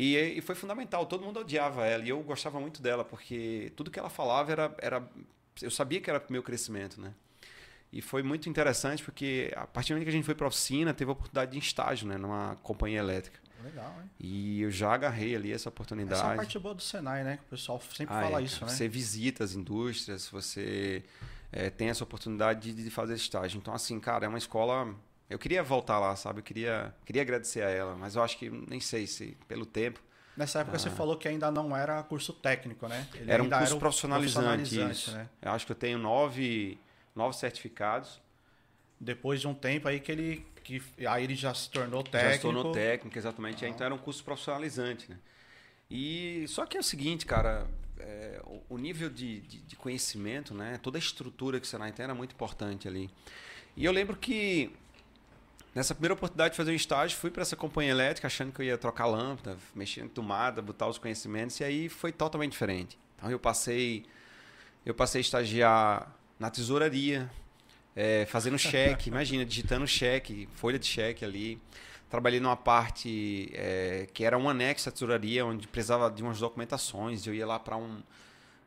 E, 0.01 0.39
e 0.39 0.41
foi 0.41 0.55
fundamental, 0.55 1.05
todo 1.07 1.25
mundo 1.25 1.41
odiava 1.41 1.85
ela 1.85 2.05
e 2.05 2.11
eu 2.11 2.23
gostava 2.23 2.61
muito 2.61 2.81
dela, 2.81 3.05
porque 3.05 3.73
tudo 3.75 3.91
que 3.91 3.99
ela 3.99 4.09
falava 4.09 4.53
era, 4.53 4.77
era 4.79 5.09
eu 5.61 5.73
sabia 5.73 6.01
que 6.01 6.09
era 6.09 6.21
para 6.21 6.29
o 6.29 6.33
meu 6.33 6.41
crescimento, 6.41 7.01
né? 7.01 7.13
E 7.93 8.01
foi 8.01 8.23
muito 8.23 8.49
interessante 8.49 9.03
porque 9.03 9.53
a 9.57 9.67
partir 9.67 9.89
do 9.89 9.97
momento 9.97 10.05
que 10.05 10.11
a 10.11 10.13
gente 10.13 10.25
foi 10.25 10.37
para 10.37 10.47
a 10.47 10.51
oficina, 10.51 10.95
teve 10.95 11.11
a 11.11 11.13
oportunidade 11.15 11.51
de 11.51 11.59
estágio, 11.59 12.07
né, 12.07 12.17
numa 12.17 12.55
companhia 12.63 13.01
elétrica. 13.01 13.41
Legal, 13.65 13.93
hein? 14.01 14.09
E 14.21 14.63
eu 14.63 14.71
já 14.71 14.95
agarrei 14.95 15.35
ali 15.35 15.51
essa 15.51 15.69
oportunidade. 15.69 16.21
Essa 16.21 16.31
é 16.31 16.35
a 16.35 16.37
parte 16.37 16.59
boa 16.61 16.77
do 16.77 16.83
Senai, 16.83 17.25
né? 17.25 17.39
Que 17.39 17.43
o 17.43 17.47
pessoal 17.47 17.81
sempre 17.93 18.15
Ah, 18.15 18.23
fala 18.23 18.41
é, 18.41 18.45
isso, 18.45 18.65
né? 18.65 18.71
Você 18.71 18.87
visita 18.87 19.43
as 19.43 19.55
indústrias, 19.55 20.29
você 20.29 21.03
é, 21.51 21.71
tem 21.71 21.89
essa 21.89 22.05
oportunidade 22.05 22.73
de, 22.73 22.85
de 22.85 22.91
fazer 22.91 23.15
estágio. 23.15 23.59
Então, 23.59 23.75
assim, 23.75 23.99
cara, 23.99 24.27
é 24.27 24.29
uma 24.29 24.39
escola. 24.39 24.95
Eu 25.29 25.39
queria 25.39 25.63
voltar 25.63 25.99
lá, 25.99 26.17
sabe? 26.17 26.41
Eu 26.41 26.43
queria, 26.43 26.95
queria 27.05 27.23
agradecer 27.23 27.63
a 27.63 27.69
ela, 27.69 27.95
mas 27.95 28.17
eu 28.17 28.23
acho 28.23 28.39
que 28.39 28.49
nem 28.49 28.81
sei 28.81 29.07
se 29.07 29.37
pelo 29.47 29.67
tempo. 29.67 30.01
Nessa 30.37 30.61
época 30.61 30.79
você 30.79 30.89
falou 30.89 31.17
que 31.17 31.27
ainda 31.27 31.51
não 31.51 31.77
era 31.77 32.03
curso 32.05 32.33
técnico, 32.33 32.87
né? 32.89 33.07
Ele 33.15 33.31
Ah. 33.31 33.35
era 33.35 33.43
um 33.43 33.51
curso 33.51 33.77
o 33.77 33.79
profissionalizante, 33.79 34.57
profissionalizante, 34.57 35.11
né? 35.11 35.29
Eu 35.43 35.51
acho 35.53 35.67
que 35.67 35.73
eu 35.73 35.77
tenho 35.77 35.99
nove, 35.99 36.79
nove 37.15 37.37
certificados. 37.37 38.21
Depois 39.01 39.41
de 39.41 39.47
um 39.49 39.55
tempo 39.55 39.87
aí 39.89 40.01
que 40.01 40.11
ele. 40.13 40.47
Que, 40.63 40.83
aí 41.07 41.25
ele 41.25 41.35
já 41.35 41.53
se 41.55 41.71
tornou 41.71 42.05
Já 42.05 42.11
técnico. 42.13 42.35
se 42.37 42.41
tornou 42.43 42.73
técnico, 42.73 43.19
exatamente. 43.19 43.65
Então 43.67 43.85
era 43.85 43.95
um 43.95 43.99
curso 43.99 44.23
profissionalizante, 44.25 45.11
né? 45.11 45.19
E 45.91 46.45
só 46.49 46.67
que 46.67 46.77
é 46.77 46.81
o 46.81 46.83
seguinte, 46.83 47.25
cara, 47.27 47.67
é, 47.99 48.41
o, 48.45 48.75
o 48.75 48.79
nível 48.79 49.09
de, 49.11 49.41
de, 49.41 49.61
de 49.61 49.77
conhecimento, 49.77 50.55
né? 50.55 50.79
Toda 50.83 50.99
a 50.99 51.01
estrutura 51.01 51.59
que 51.59 51.67
o 51.67 51.69
Senai 51.69 51.93
tem 51.93 52.05
era 52.05 52.15
muito 52.15 52.33
importante 52.33 52.87
ali. 52.87 53.11
E 53.77 53.85
eu 53.85 53.93
lembro 53.93 54.17
que 54.17 54.71
nessa 55.79 55.95
primeira 55.95 56.15
oportunidade 56.15 56.51
de 56.51 56.57
fazer 56.57 56.73
um 56.73 56.75
estágio, 56.75 57.17
fui 57.17 57.31
para 57.31 57.43
essa 57.43 57.55
companhia 57.55 57.93
elétrica 57.93 58.27
achando 58.27 58.53
que 58.53 58.61
eu 58.61 58.67
ia 58.67 58.77
trocar 58.77 59.07
lâmpada, 59.07 59.57
mexer 59.77 60.01
em 60.01 60.09
tomada, 60.09 60.61
botar 60.61 60.89
os 60.89 60.99
conhecimentos, 60.99 61.61
e 61.61 61.65
aí 61.65 61.89
foi 61.89 62.11
totalmente 62.11 62.51
diferente. 62.51 62.99
Então 63.17 63.31
eu 63.31 63.39
passei, 63.39 64.05
eu 64.85 64.93
passei 64.93 65.21
a 65.21 65.23
estagiar 65.23 66.13
na 66.37 66.51
tesouraria, 66.51 67.31
é, 67.95 68.27
fazendo 68.27 68.59
cheque, 68.59 69.07
imagina, 69.09 69.45
digitando 69.45 69.87
cheque, 69.87 70.49
folha 70.55 70.81
de 70.81 70.87
cheque 70.87 71.25
ali. 71.25 71.63
Trabalhei 72.11 72.41
numa 72.41 72.57
parte 72.57 73.49
é, 73.53 74.09
que 74.13 74.25
era 74.25 74.37
um 74.37 74.49
anexo 74.49 74.89
à 74.89 74.93
tesouraria, 74.93 75.47
onde 75.47 75.69
precisava 75.69 76.11
de 76.11 76.25
umas 76.25 76.41
documentações. 76.41 77.25
Eu 77.25 77.35
ia 77.35 77.47
lá 77.47 77.59
para 77.59 77.77
um, 77.77 78.03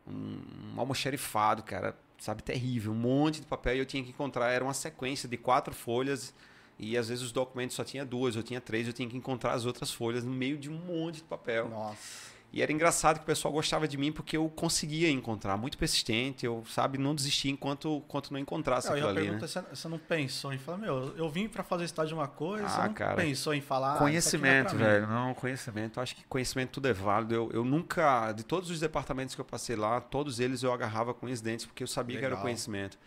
um, 0.08 0.42
um 0.76 0.80
almoxerifado, 0.80 1.62
cara, 1.64 1.94
sabe, 2.18 2.42
terrível, 2.42 2.94
um 2.94 2.96
monte 2.96 3.42
de 3.42 3.48
papel 3.48 3.76
e 3.76 3.80
eu 3.80 3.86
tinha 3.86 4.02
que 4.02 4.12
encontrar. 4.12 4.50
Era 4.52 4.64
uma 4.64 4.74
sequência 4.74 5.28
de 5.28 5.36
quatro 5.36 5.74
folhas 5.74 6.34
e 6.82 6.98
às 6.98 7.08
vezes 7.10 7.24
os 7.24 7.32
documentos 7.32 7.76
só 7.76 7.84
tinha 7.84 8.04
duas, 8.04 8.36
eu 8.36 8.44
tinha 8.44 8.60
três, 8.60 8.88
eu 8.88 8.94
tinha 8.94 9.08
que 9.08 9.16
encontrar 9.16 9.54
as 9.54 9.66
outras 9.66 9.92
folhas 9.94 10.24
no 10.24 10.32
meio 10.32 10.58
de 10.58 10.70
um 10.70 10.74
monte 10.78 11.16
de 11.18 11.24
papel. 11.24 11.70
Nossa. 11.70 12.32
E 12.54 12.62
era 12.62 12.70
engraçado 12.70 13.16
que 13.16 13.24
o 13.24 13.26
pessoal 13.26 13.54
gostava 13.54 13.88
de 13.88 13.98
mim 13.98 14.12
porque 14.12 14.36
eu 14.36 14.50
conseguia 14.50 15.10
encontrar, 15.10 15.56
muito 15.56 15.78
persistente, 15.78 16.46
eu, 16.46 16.66
sabe, 16.68 16.98
não 16.98 17.16
desistia 17.16 17.50
enquanto, 17.50 18.04
enquanto 18.06 18.32
não 18.34 18.38
encontrasse 18.38 18.88
eu 18.90 18.94
aquilo 18.94 19.08
ali, 19.08 19.22
né? 19.22 19.26
perguntar 19.40 19.48
se 19.48 19.62
você 19.74 19.88
não 19.88 19.98
pensou 19.98 20.52
em 20.52 20.58
falar, 20.58 20.78
meu, 20.80 21.14
eu 21.16 21.30
vim 21.30 21.48
pra 21.48 21.64
fazer 21.64 21.86
estágio 21.86 22.10
de 22.10 22.14
uma 22.16 22.28
coisa, 22.28 22.68
Ah, 22.68 22.88
não 22.88 22.94
cara. 22.94 23.16
pensou 23.16 23.54
em 23.54 23.62
falar. 23.62 23.96
ah, 23.96 23.98
Conhecimento, 24.00 24.68
aqui 24.68 24.76
não 24.76 24.86
é 24.86 24.94
velho. 25.00 25.08
Não, 25.08 25.34
conhecimento. 25.34 25.98
Eu 25.98 26.04
acho 26.04 26.14
que 26.14 26.26
conhecimento 26.26 26.72
tudo 26.72 26.90
é 26.90 26.94
válido. 26.94 27.34
Eu, 27.34 27.50
eu 27.54 27.64
nunca, 27.64 28.34
de 28.34 28.44
todos 28.44 28.70
os 28.70 28.82
departamentos 28.82 29.34
que 29.34 29.40
eu 29.40 29.46
passei 29.46 29.78
lá, 29.78 30.02
todos 30.02 30.42
eles 30.42 30.62
eu 30.62 30.74
agarrava 30.74 31.14
com 31.14 31.28
os 31.28 31.40
dentes, 31.40 31.66
porque 31.66 31.82
eu 31.84 31.88
sabia 31.88 32.18
que 32.20 32.26
era 32.26 32.34
o 32.34 32.38
Legal. 32.38 32.44
conhecimento. 32.48 32.98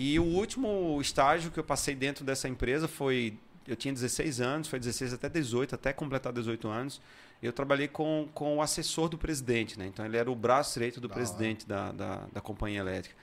E 0.00 0.16
o 0.20 0.22
último 0.22 1.00
estágio 1.00 1.50
que 1.50 1.58
eu 1.58 1.64
passei 1.64 1.92
dentro 1.92 2.24
dessa 2.24 2.48
empresa 2.48 2.86
foi. 2.86 3.36
Eu 3.66 3.74
tinha 3.74 3.92
16 3.92 4.40
anos, 4.40 4.68
foi 4.68 4.78
16 4.78 5.12
até 5.12 5.28
18, 5.28 5.74
até 5.74 5.92
completar 5.92 6.32
18 6.32 6.68
anos. 6.68 7.00
eu 7.42 7.52
trabalhei 7.52 7.88
com, 7.88 8.28
com 8.32 8.58
o 8.58 8.62
assessor 8.62 9.08
do 9.08 9.18
presidente, 9.18 9.76
né? 9.76 9.88
Então 9.88 10.06
ele 10.06 10.16
era 10.16 10.30
o 10.30 10.36
braço 10.36 10.74
direito 10.74 11.00
do 11.00 11.08
Da 11.08 11.14
presidente 11.14 11.66
da, 11.66 11.90
da, 11.90 12.26
da 12.32 12.40
companhia 12.40 12.78
elétrica. 12.78 13.16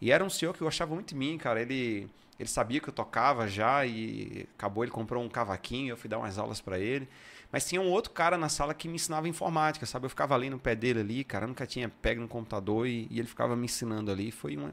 E 0.00 0.10
era 0.10 0.24
um 0.24 0.30
senhor 0.30 0.54
que 0.54 0.64
gostava 0.64 0.94
muito 0.94 1.08
de 1.08 1.14
mim, 1.14 1.36
cara. 1.36 1.60
Ele, 1.60 2.08
ele 2.40 2.48
sabia 2.48 2.80
que 2.80 2.88
eu 2.88 2.94
tocava 2.94 3.46
já 3.46 3.84
e 3.84 4.48
acabou, 4.56 4.84
ele 4.84 4.90
comprou 4.90 5.22
um 5.22 5.28
cavaquinho, 5.28 5.92
eu 5.92 5.98
fui 5.98 6.08
dar 6.08 6.18
umas 6.18 6.38
aulas 6.38 6.62
para 6.62 6.78
ele. 6.78 7.06
Mas 7.52 7.68
tinha 7.68 7.80
um 7.82 7.90
outro 7.90 8.10
cara 8.10 8.38
na 8.38 8.48
sala 8.48 8.72
que 8.72 8.88
me 8.88 8.94
ensinava 8.94 9.28
informática, 9.28 9.84
sabe? 9.84 10.06
Eu 10.06 10.10
ficava 10.10 10.34
ali 10.34 10.48
no 10.48 10.58
pé 10.58 10.74
dele 10.74 11.00
ali, 11.00 11.24
cara, 11.24 11.44
eu 11.44 11.48
nunca 11.48 11.66
tinha 11.66 11.90
pego 11.90 12.22
no 12.22 12.26
computador 12.26 12.86
e, 12.86 13.06
e 13.10 13.18
ele 13.18 13.28
ficava 13.28 13.54
me 13.54 13.66
ensinando 13.66 14.10
ali. 14.10 14.30
Foi 14.32 14.56
uma 14.56 14.72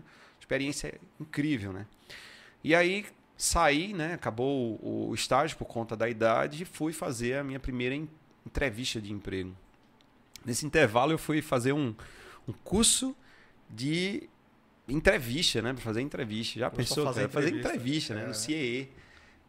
experiência 0.54 1.00
incrível, 1.20 1.72
né? 1.72 1.86
E 2.64 2.74
aí 2.74 3.06
saí, 3.38 3.94
né? 3.94 4.14
Acabou 4.16 4.80
o, 4.82 5.10
o 5.10 5.14
estágio 5.14 5.56
por 5.58 5.66
conta 5.66 5.96
da 5.96 6.10
idade 6.10 6.64
e 6.64 6.66
fui 6.66 6.92
fazer 6.92 7.36
a 7.38 7.44
minha 7.44 7.60
primeira 7.60 7.94
en- 7.94 8.10
entrevista 8.46 9.00
de 9.00 9.14
emprego. 9.14 9.56
Nesse 10.44 10.66
intervalo 10.66 11.12
eu 11.12 11.20
fui 11.20 11.40
fazer 11.42 11.72
um, 11.74 11.94
um 12.48 12.54
curso 12.64 13.16
de 13.70 14.28
entrevista, 14.88 15.62
né? 15.62 15.72
Pra 15.74 15.84
fazer 15.84 16.02
entrevista. 16.02 16.60
Já 16.60 16.70
pensou? 16.72 17.04
a 17.04 17.14
fazer 17.14 17.30
Fazer, 17.30 17.34
fazer 17.52 17.60
entrevista. 17.60 18.14
entrevista, 18.14 18.16
né? 18.16 18.24
É. 18.24 18.28
No 18.28 18.34
CIE. 18.34 18.90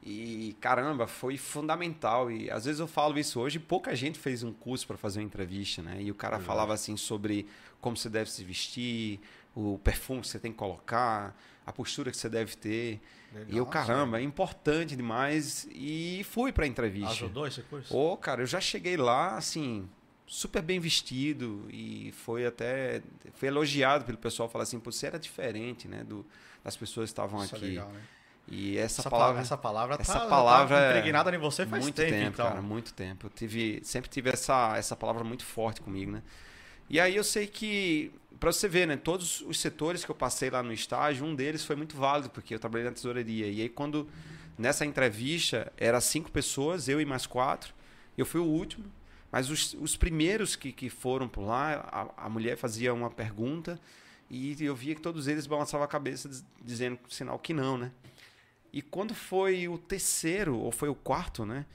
E 0.03 0.57
caramba, 0.61 1.07
foi 1.07 1.37
fundamental. 1.39 2.31
E 2.31 2.51
às 2.51 2.67
vezes 2.67 2.79
eu 2.81 2.87
falo 2.87 3.19
isso 3.19 3.41
hoje, 3.41 3.59
pouca 3.59 3.95
gente 3.97 4.19
fez 4.19 4.43
um 4.43 4.53
curso 4.53 4.87
para 4.87 4.97
fazer 4.99 5.21
uma 5.21 5.25
entrevista, 5.27 5.83
né? 5.83 6.03
E 6.03 6.11
o 6.11 6.15
cara 6.15 6.39
falava 6.39 6.73
assim 6.75 6.97
sobre 6.97 7.47
como 7.81 7.97
você 7.97 8.09
deve 8.09 8.31
se 8.31 8.43
vestir, 8.45 9.19
o 9.55 9.79
perfume 9.79 10.21
que 10.21 10.29
você 10.29 10.39
tem 10.39 10.53
que 10.53 10.59
colocar, 10.59 11.37
a 11.67 11.73
postura 11.73 12.11
que 12.11 12.17
você 12.17 12.29
deve 12.29 12.57
ter. 12.57 13.01
e 13.49 13.57
eu, 13.57 13.67
caramba, 13.67 14.19
é 14.21 14.23
importante 14.23 14.97
demais. 14.97 15.69
E 15.71 16.25
fui 16.25 16.53
para 16.53 16.65
a 16.65 16.69
entrevista. 16.69 17.11
Ajudou 17.11 17.47
esse 17.47 17.63
curso? 17.63 17.97
Ô, 17.97 18.17
cara, 18.17 18.43
eu 18.43 18.47
já 18.47 18.61
cheguei 18.61 18.97
lá, 18.97 19.37
assim, 19.37 19.89
super 20.27 20.63
bem 20.63 20.79
vestido 20.79 21.67
e 21.71 22.13
foi 22.13 22.47
até 22.47 23.03
foi 23.35 23.49
elogiado 23.49 24.05
pelo 24.05 24.17
pessoal 24.17 24.49
falar 24.49 24.63
assim, 24.63 24.79
pô, 24.79 24.93
você 24.93 25.07
era 25.07 25.19
diferente, 25.19 25.89
né, 25.89 26.05
do, 26.05 26.25
das 26.63 26.77
pessoas 26.77 27.11
que 27.11 27.13
estavam 27.13 27.43
Isso 27.45 27.55
é 27.55 27.59
aqui. 27.59 27.67
legal, 27.67 27.89
né? 27.89 28.01
E 28.49 28.77
essa, 28.79 29.03
Essa, 29.03 29.11
palavra 29.11 29.27
palavra, 29.27 29.43
essa 29.43 29.57
palavra 29.57 29.97
tá, 29.97 30.03
essa 30.03 30.21
tá 30.21 30.27
palavra 30.27 30.79
é 30.79 30.89
impregnada 30.91 31.35
em 31.35 31.39
você 31.39 31.65
faz 31.67 31.83
muito 31.83 31.95
tempo, 31.95 32.15
então. 32.17 32.47
cara, 32.49 32.61
muito 32.61 32.93
tempo. 32.93 33.27
Eu 33.27 33.31
tive, 33.31 33.81
sempre 33.85 34.11
tive 34.11 34.31
essa, 34.31 34.77
essa 34.77 34.97
palavra 34.97 35.23
muito 35.23 35.45
forte 35.45 35.81
comigo, 35.81 36.11
né? 36.11 36.23
E 36.91 36.99
aí 36.99 37.15
eu 37.15 37.23
sei 37.25 37.47
que, 37.47 38.13
para 38.41 38.53
você 38.53 38.69
ver, 38.69 38.87
né, 38.87 38.97
todos 38.97 39.43
os 39.43 39.61
setores 39.61 40.05
que 40.05 40.11
eu 40.11 40.15
passei 40.15 40.51
lá 40.51 40.63
no 40.63 40.73
estágio, 40.73 41.25
um 41.25 41.35
deles 41.37 41.65
foi 41.65 41.77
muito 41.77 41.97
válido, 41.97 42.31
porque 42.31 42.55
eu 42.55 42.59
trabalhei 42.59 42.87
na 42.87 42.93
tesouraria. 42.93 43.47
E 43.47 43.63
aí 43.63 43.69
quando, 43.69 44.09
nessa 44.59 44.85
entrevista, 44.85 45.73
era 45.77 46.01
cinco 46.01 46.31
pessoas, 46.33 46.89
eu 46.89 47.01
e 47.01 47.05
mais 47.05 47.27
quatro, 47.27 47.73
eu 48.19 48.27
fui 48.27 48.41
o 48.41 48.45
último, 48.45 48.85
mas 49.31 49.49
os, 49.49 49.75
os 49.75 49.97
primeiros 49.97 50.57
que, 50.57 50.73
que 50.73 50.91
foram 50.91 51.29
por 51.29 51.43
lá, 51.43 51.75
a, 52.17 52.27
a 52.27 52.29
mulher 52.29 52.57
fazia 52.57 52.93
uma 52.93 53.09
pergunta 53.11 53.81
e 54.29 54.57
eu 54.61 54.75
via 54.75 54.95
que 54.95 55.01
todos 55.01 55.29
eles 55.29 55.47
balançavam 55.47 55.85
a 55.85 55.89
cabeça 55.89 56.29
diz- 56.29 56.45
dizendo 56.63 56.99
sinal 57.09 57.39
que 57.39 57.55
não, 57.55 57.79
né? 57.79 57.93
E 58.73 58.83
quando 58.83 59.15
foi 59.15 59.69
o 59.69 59.79
terceiro, 59.79 60.57
ou 60.57 60.71
foi 60.71 60.89
o 60.89 60.95
quarto, 60.95 61.45
né? 61.45 61.67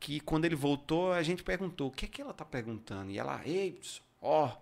Que 0.00 0.20
quando 0.20 0.44
ele 0.46 0.54
voltou, 0.56 1.12
a 1.12 1.22
gente 1.22 1.42
perguntou: 1.42 1.88
o 1.88 1.90
que 1.90 2.06
é 2.06 2.08
que 2.08 2.22
ela 2.22 2.32
tá 2.32 2.44
perguntando? 2.44 3.10
E 3.10 3.18
ela, 3.18 3.42
ei, 3.44 3.78
ó, 4.22 4.56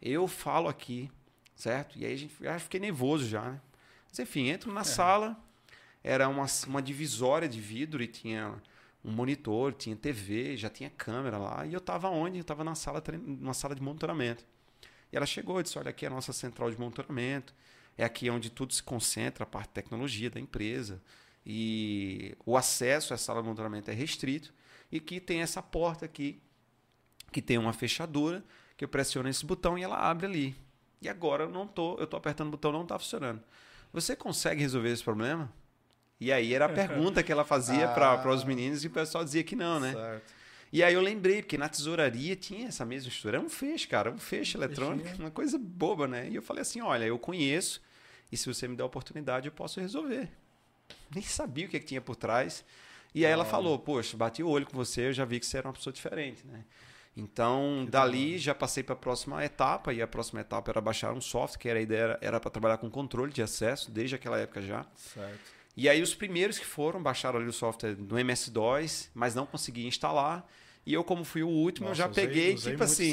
eu 0.00 0.28
falo 0.28 0.68
aqui, 0.68 1.10
certo? 1.54 1.98
E 1.98 2.04
aí 2.04 2.12
a 2.12 2.16
gente 2.16 2.34
já 2.40 2.58
fiquei 2.58 2.78
nervoso 2.78 3.26
já, 3.26 3.50
né? 3.50 3.60
Mas 4.08 4.18
enfim, 4.18 4.48
entro 4.48 4.72
na 4.72 4.84
sala, 4.84 5.36
era 6.04 6.28
uma, 6.28 6.46
uma 6.66 6.80
divisória 6.80 7.48
de 7.48 7.60
vidro 7.60 8.02
e 8.02 8.06
tinha 8.06 8.54
um 9.04 9.10
monitor, 9.10 9.72
tinha 9.72 9.96
TV, 9.96 10.56
já 10.56 10.68
tinha 10.68 10.90
câmera 10.90 11.38
lá. 11.38 11.66
E 11.66 11.72
eu 11.72 11.80
tava 11.80 12.08
onde? 12.08 12.38
Eu 12.38 12.44
tava 12.44 12.62
na 12.62 12.74
sala, 12.74 13.02
numa 13.20 13.54
sala 13.54 13.74
de 13.74 13.82
monitoramento. 13.82 14.44
E 15.12 15.16
ela 15.16 15.26
chegou 15.26 15.60
e 15.60 15.62
disse: 15.62 15.78
Olha, 15.78 15.90
aqui 15.90 16.04
é 16.04 16.08
a 16.08 16.10
nossa 16.10 16.32
central 16.32 16.70
de 16.70 16.78
monitoramento. 16.78 17.54
É 17.96 18.04
aqui 18.04 18.28
onde 18.28 18.50
tudo 18.50 18.74
se 18.74 18.82
concentra, 18.82 19.44
a 19.44 19.46
parte 19.46 19.68
de 19.68 19.74
tecnologia 19.74 20.28
da 20.28 20.38
empresa. 20.38 21.02
E 21.44 22.36
o 22.44 22.56
acesso 22.56 23.14
à 23.14 23.16
sala 23.16 23.40
de 23.40 23.46
monitoramento 23.46 23.90
é 23.90 23.94
restrito. 23.94 24.52
E 24.90 25.00
que 25.00 25.20
tem 25.20 25.40
essa 25.40 25.62
porta 25.62 26.04
aqui, 26.04 26.42
que 27.32 27.40
tem 27.40 27.58
uma 27.58 27.72
fechadura, 27.72 28.44
que 28.76 28.84
eu 28.84 28.88
pressiono 28.88 29.28
esse 29.28 29.44
botão 29.44 29.78
e 29.78 29.82
ela 29.82 29.96
abre 29.96 30.26
ali. 30.26 30.56
E 31.00 31.08
agora 31.08 31.44
eu 31.44 31.50
não 31.50 31.66
tô, 31.66 31.96
eu 31.98 32.06
tô 32.06 32.16
apertando 32.16 32.48
o 32.48 32.50
botão, 32.52 32.72
não 32.72 32.82
está 32.82 32.98
funcionando. 32.98 33.40
Você 33.92 34.16
consegue 34.16 34.60
resolver 34.60 34.90
esse 34.90 35.02
problema? 35.04 35.50
E 36.20 36.32
aí 36.32 36.54
era 36.54 36.64
a 36.64 36.68
pergunta 36.68 37.22
que 37.22 37.30
ela 37.30 37.44
fazia 37.44 37.88
Ah. 37.90 38.18
para 38.18 38.30
os 38.30 38.44
meninos 38.44 38.84
e 38.84 38.86
o 38.86 38.90
pessoal 38.90 39.24
dizia 39.24 39.44
que 39.44 39.54
não, 39.54 39.78
né? 39.78 39.92
Certo. 39.92 40.34
E 40.72 40.82
aí 40.82 40.94
eu 40.94 41.00
lembrei, 41.00 41.42
porque 41.42 41.56
na 41.56 41.68
tesouraria 41.68 42.34
tinha 42.34 42.68
essa 42.68 42.84
mesma 42.84 43.08
estrutura. 43.08 43.38
Era 43.38 43.46
um 43.46 43.48
feixe, 43.48 43.86
cara, 43.86 44.10
um 44.10 44.18
feixe 44.18 44.58
eletrônico, 44.58 45.04
Fechinho. 45.08 45.24
uma 45.24 45.30
coisa 45.30 45.56
boba, 45.58 46.08
né? 46.08 46.28
E 46.28 46.34
eu 46.34 46.42
falei 46.42 46.62
assim: 46.62 46.80
olha, 46.80 47.04
eu 47.04 47.18
conheço, 47.18 47.80
e 48.32 48.36
se 48.36 48.46
você 48.52 48.66
me 48.66 48.74
der 48.74 48.82
a 48.82 48.86
oportunidade, 48.86 49.46
eu 49.46 49.52
posso 49.52 49.80
resolver. 49.80 50.28
Nem 51.14 51.22
sabia 51.22 51.66
o 51.66 51.68
que, 51.68 51.76
é 51.76 51.80
que 51.80 51.86
tinha 51.86 52.00
por 52.00 52.16
trás. 52.16 52.64
E 53.14 53.24
aí 53.24 53.30
ela 53.32 53.44
falou: 53.44 53.78
poxa, 53.78 54.16
bati 54.16 54.42
o 54.42 54.48
olho 54.48 54.66
com 54.66 54.76
você, 54.76 55.08
eu 55.08 55.12
já 55.12 55.24
vi 55.24 55.38
que 55.38 55.46
você 55.46 55.58
era 55.58 55.68
uma 55.68 55.72
pessoa 55.72 55.92
diferente, 55.92 56.44
né? 56.46 56.64
Então, 57.16 57.86
dali 57.90 58.36
já 58.36 58.54
passei 58.54 58.82
para 58.82 58.92
a 58.92 58.98
próxima 58.98 59.42
etapa, 59.44 59.92
e 59.92 60.02
a 60.02 60.06
próxima 60.06 60.40
etapa 60.42 60.70
era 60.70 60.80
baixar 60.82 61.12
um 61.14 61.20
software, 61.20 61.58
que 61.58 61.68
era 61.68 61.78
a 61.78 61.82
ideia 61.82 62.18
era 62.20 62.38
para 62.38 62.50
trabalhar 62.50 62.76
com 62.76 62.90
controle 62.90 63.32
de 63.32 63.40
acesso, 63.42 63.90
desde 63.90 64.14
aquela 64.14 64.38
época 64.38 64.60
já. 64.60 64.84
Certo. 64.94 65.56
E 65.76 65.88
aí 65.88 66.02
os 66.02 66.14
primeiros 66.14 66.58
que 66.58 66.64
foram 66.66 67.02
baixaram 67.02 67.38
ali 67.38 67.48
o 67.48 67.52
software 67.52 67.96
no 67.96 68.18
MS-DOS, 68.18 69.10
mas 69.14 69.34
não 69.34 69.46
consegui 69.46 69.86
instalar. 69.86 70.46
E 70.86 70.94
eu, 70.94 71.02
como 71.02 71.24
fui 71.24 71.42
o 71.42 71.48
último, 71.48 71.88
eu 71.88 71.94
já 71.94 72.06
Nossa, 72.06 72.20
usei- 72.20 72.26
peguei, 72.28 72.54
usei 72.54 72.72
tipo 72.72 72.84
assim. 72.84 73.12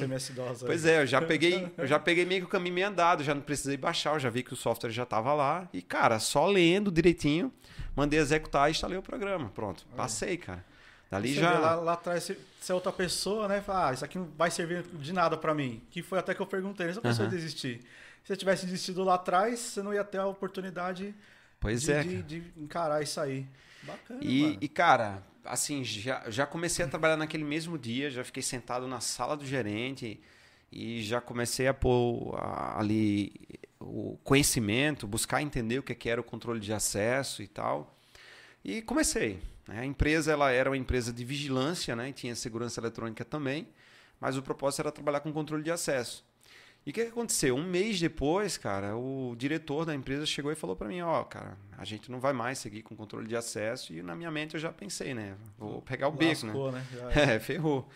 Pois 0.63 0.86
é, 0.86 1.01
eu 1.01 1.07
já 1.07 1.22
peguei, 1.22 1.67
eu 1.77 1.88
já 1.88 1.98
peguei 2.00 2.24
meio 2.24 2.41
que 2.41 2.45
o 2.45 2.50
caminho 2.50 2.75
meio 2.75 2.88
andado, 2.88 3.24
já 3.24 3.33
não 3.33 3.41
precisei 3.41 3.75
baixar, 3.77 4.13
eu 4.15 4.19
já 4.19 4.29
vi 4.29 4.43
que 4.43 4.53
o 4.53 4.55
software 4.55 4.91
já 4.91 5.03
estava 5.03 5.33
lá. 5.33 5.67
E, 5.74 5.81
cara, 5.81 6.19
só 6.19 6.45
lendo 6.45 6.91
direitinho, 6.91 7.51
mandei 7.95 8.19
executar 8.19 8.67
e 8.69 8.72
instalei 8.72 8.98
o 8.98 9.01
programa. 9.01 9.50
Pronto, 9.50 9.86
passei, 9.95 10.38
cara. 10.38 10.63
Dali 11.13 11.34
Você 11.34 11.41
já. 11.41 11.60
lá, 11.60 11.75
lá 11.75 11.93
atrás, 11.93 12.24
se, 12.24 12.38
é 12.70 12.74
outra 12.74 12.91
pessoa, 12.91 13.48
né? 13.48 13.62
Fala, 13.62 13.89
ah, 13.89 13.93
isso 13.93 14.03
aqui 14.05 14.17
não 14.17 14.25
vai 14.38 14.50
servir 14.50 14.84
de 14.84 15.13
nada 15.13 15.38
pra 15.38 15.53
mim. 15.53 15.82
Que 15.91 16.01
foi 16.01 16.17
até 16.20 16.34
que 16.34 16.41
eu 16.41 16.46
perguntei, 16.48 16.91
se 16.91 17.00
a 17.00 17.01
pessoa 17.01 17.27
Aham. 17.27 17.36
desistir. 17.36 17.79
Se 18.24 18.27
você 18.29 18.36
tivesse 18.38 18.65
desistido 18.65 19.03
lá 19.03 19.15
atrás, 19.15 19.60
você 19.60 19.84
não 19.84 19.93
ia 19.93 20.03
ter 20.03 20.17
a 20.17 20.25
oportunidade 20.27 21.13
Pois 21.60 21.82
de, 21.82 21.91
é. 21.91 22.03
de, 22.03 22.24
de 22.24 22.43
encarar 22.58 23.01
isso 23.03 23.20
aí. 23.20 23.46
Bacana, 23.84 24.20
E, 24.24 24.58
e, 24.62 24.67
cara, 24.67 25.22
assim, 25.43 25.84
já, 25.84 26.24
já 26.29 26.46
comecei 26.46 26.86
a 26.86 26.88
trabalhar 26.88 27.17
naquele 27.17 27.43
mesmo 27.43 27.77
dia, 27.77 28.10
já 28.10 28.24
fiquei 28.24 28.41
sentado 28.43 28.88
na 28.88 29.00
sala 29.01 29.36
do 29.36 29.46
gerente 29.46 30.20
e 30.72 31.03
já 31.03 31.20
comecei 31.22 31.67
a 31.67 31.74
pôr 31.74 32.34
a- 32.38 32.79
ali 32.79 33.34
o 33.79 34.17
conhecimento, 34.24 35.05
buscar 35.05 35.41
entender 35.41 35.79
o 35.79 35.84
que 35.84 35.93
que 35.93 36.10
era 36.10 36.22
o 36.22 36.24
controle 36.24 36.60
de 36.60 36.72
acesso 36.74 37.43
e 37.43 37.48
tal. 37.48 37.93
E 38.63 38.82
comecei. 38.82 39.39
Né? 39.67 39.79
A 39.79 39.86
empresa 39.86 40.32
ela 40.32 40.51
era 40.51 40.70
uma 40.70 40.77
empresa 40.77 41.12
de 41.12 41.24
vigilância, 41.24 41.96
né? 41.96 42.10
E 42.10 42.13
tinha 42.13 42.36
segurança 42.36 42.79
eletrônica 42.79 43.24
também, 43.24 43.67
mas 44.20 44.38
o 44.38 44.41
propósito 44.41 44.82
era 44.82 44.91
trabalhar 44.91 45.20
com 45.20 45.32
controle 45.32 45.63
de 45.63 45.72
acesso. 45.72 46.25
E 46.86 46.89
o 46.89 46.93
que, 46.93 47.05
que 47.05 47.12
aconteceu? 47.12 47.55
Um 47.55 47.63
mês 47.63 47.98
depois, 48.00 48.58
cara, 48.58 48.98
o 48.98 49.36
diretor 49.38 49.86
da 49.86 49.96
empresa 49.96 50.25
chegou 50.25 50.51
e 50.51 50.55
falou 50.55 50.75
para 50.75 50.89
mim, 50.89 51.00
ó, 51.00 51.24
cara, 51.24 51.58
a 51.77 51.86
gente 51.86 52.12
não 52.12 52.20
vai 52.20 52.34
mais 52.34 52.60
seguir 52.60 52.82
com 52.82 52.93
controle 52.93 53.25
de 53.25 53.38
acesso. 53.38 53.93
E 53.93 54.01
na 54.01 54.15
minha 54.15 54.29
mente 54.29 54.55
eu 54.55 54.60
já 54.60 54.72
pensei, 54.72 55.13
né? 55.13 55.38
Vou 55.58 55.82
pegar 55.82 56.10
o 56.10 56.12
beco, 56.12 56.46
né? 56.46 56.53
Lascou, 56.53 56.72
né? 56.72 56.86
É, 57.15 57.39
ferrou. 57.39 57.88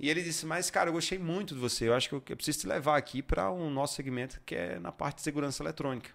E 0.00 0.10
ele 0.10 0.20
disse, 0.20 0.44
mas 0.44 0.68
cara, 0.68 0.88
eu 0.88 0.92
gostei 0.92 1.18
muito 1.18 1.54
de 1.54 1.60
você. 1.60 1.86
Eu 1.86 1.94
acho 1.94 2.08
que 2.08 2.32
eu, 2.32 2.36
preciso 2.36 2.58
te 2.58 2.66
levar 2.66 2.96
aqui 2.96 3.22
para 3.22 3.52
um 3.52 3.70
nosso 3.70 3.94
segmento 3.94 4.40
que 4.44 4.56
é 4.56 4.80
na 4.80 4.90
parte 4.90 5.18
de 5.18 5.22
segurança 5.22 5.62
eletrônica. 5.62 6.10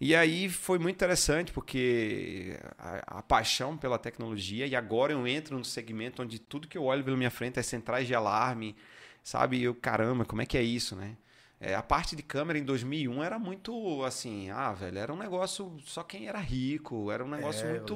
E 0.00 0.14
aí 0.14 0.48
foi 0.48 0.78
muito 0.78 0.94
interessante 0.94 1.52
porque 1.52 2.56
a, 2.78 3.18
a 3.18 3.22
paixão 3.22 3.76
pela 3.76 3.98
tecnologia 3.98 4.66
e 4.66 4.76
agora 4.76 5.12
eu 5.12 5.26
entro 5.26 5.58
no 5.58 5.64
segmento 5.64 6.22
onde 6.22 6.38
tudo 6.38 6.68
que 6.68 6.78
eu 6.78 6.84
olho 6.84 7.02
pela 7.02 7.16
minha 7.16 7.30
frente 7.30 7.58
é 7.58 7.62
centrais 7.62 8.06
de 8.06 8.14
alarme, 8.14 8.76
sabe? 9.24 9.60
Eu, 9.62 9.74
caramba, 9.74 10.24
como 10.24 10.40
é 10.40 10.46
que 10.46 10.56
é 10.56 10.62
isso, 10.62 10.94
né? 10.94 11.16
É, 11.60 11.74
a 11.74 11.82
parte 11.82 12.14
de 12.14 12.22
câmera 12.22 12.56
em 12.56 12.62
2001 12.62 13.20
era 13.24 13.36
muito 13.36 14.04
assim, 14.04 14.48
ah, 14.48 14.72
velho, 14.72 14.96
era 14.96 15.12
um 15.12 15.16
negócio 15.16 15.76
só 15.84 16.04
quem 16.04 16.28
era 16.28 16.38
rico, 16.38 17.10
era 17.10 17.24
um 17.24 17.28
negócio 17.28 17.66
É, 17.66 17.70
muito 17.72 17.94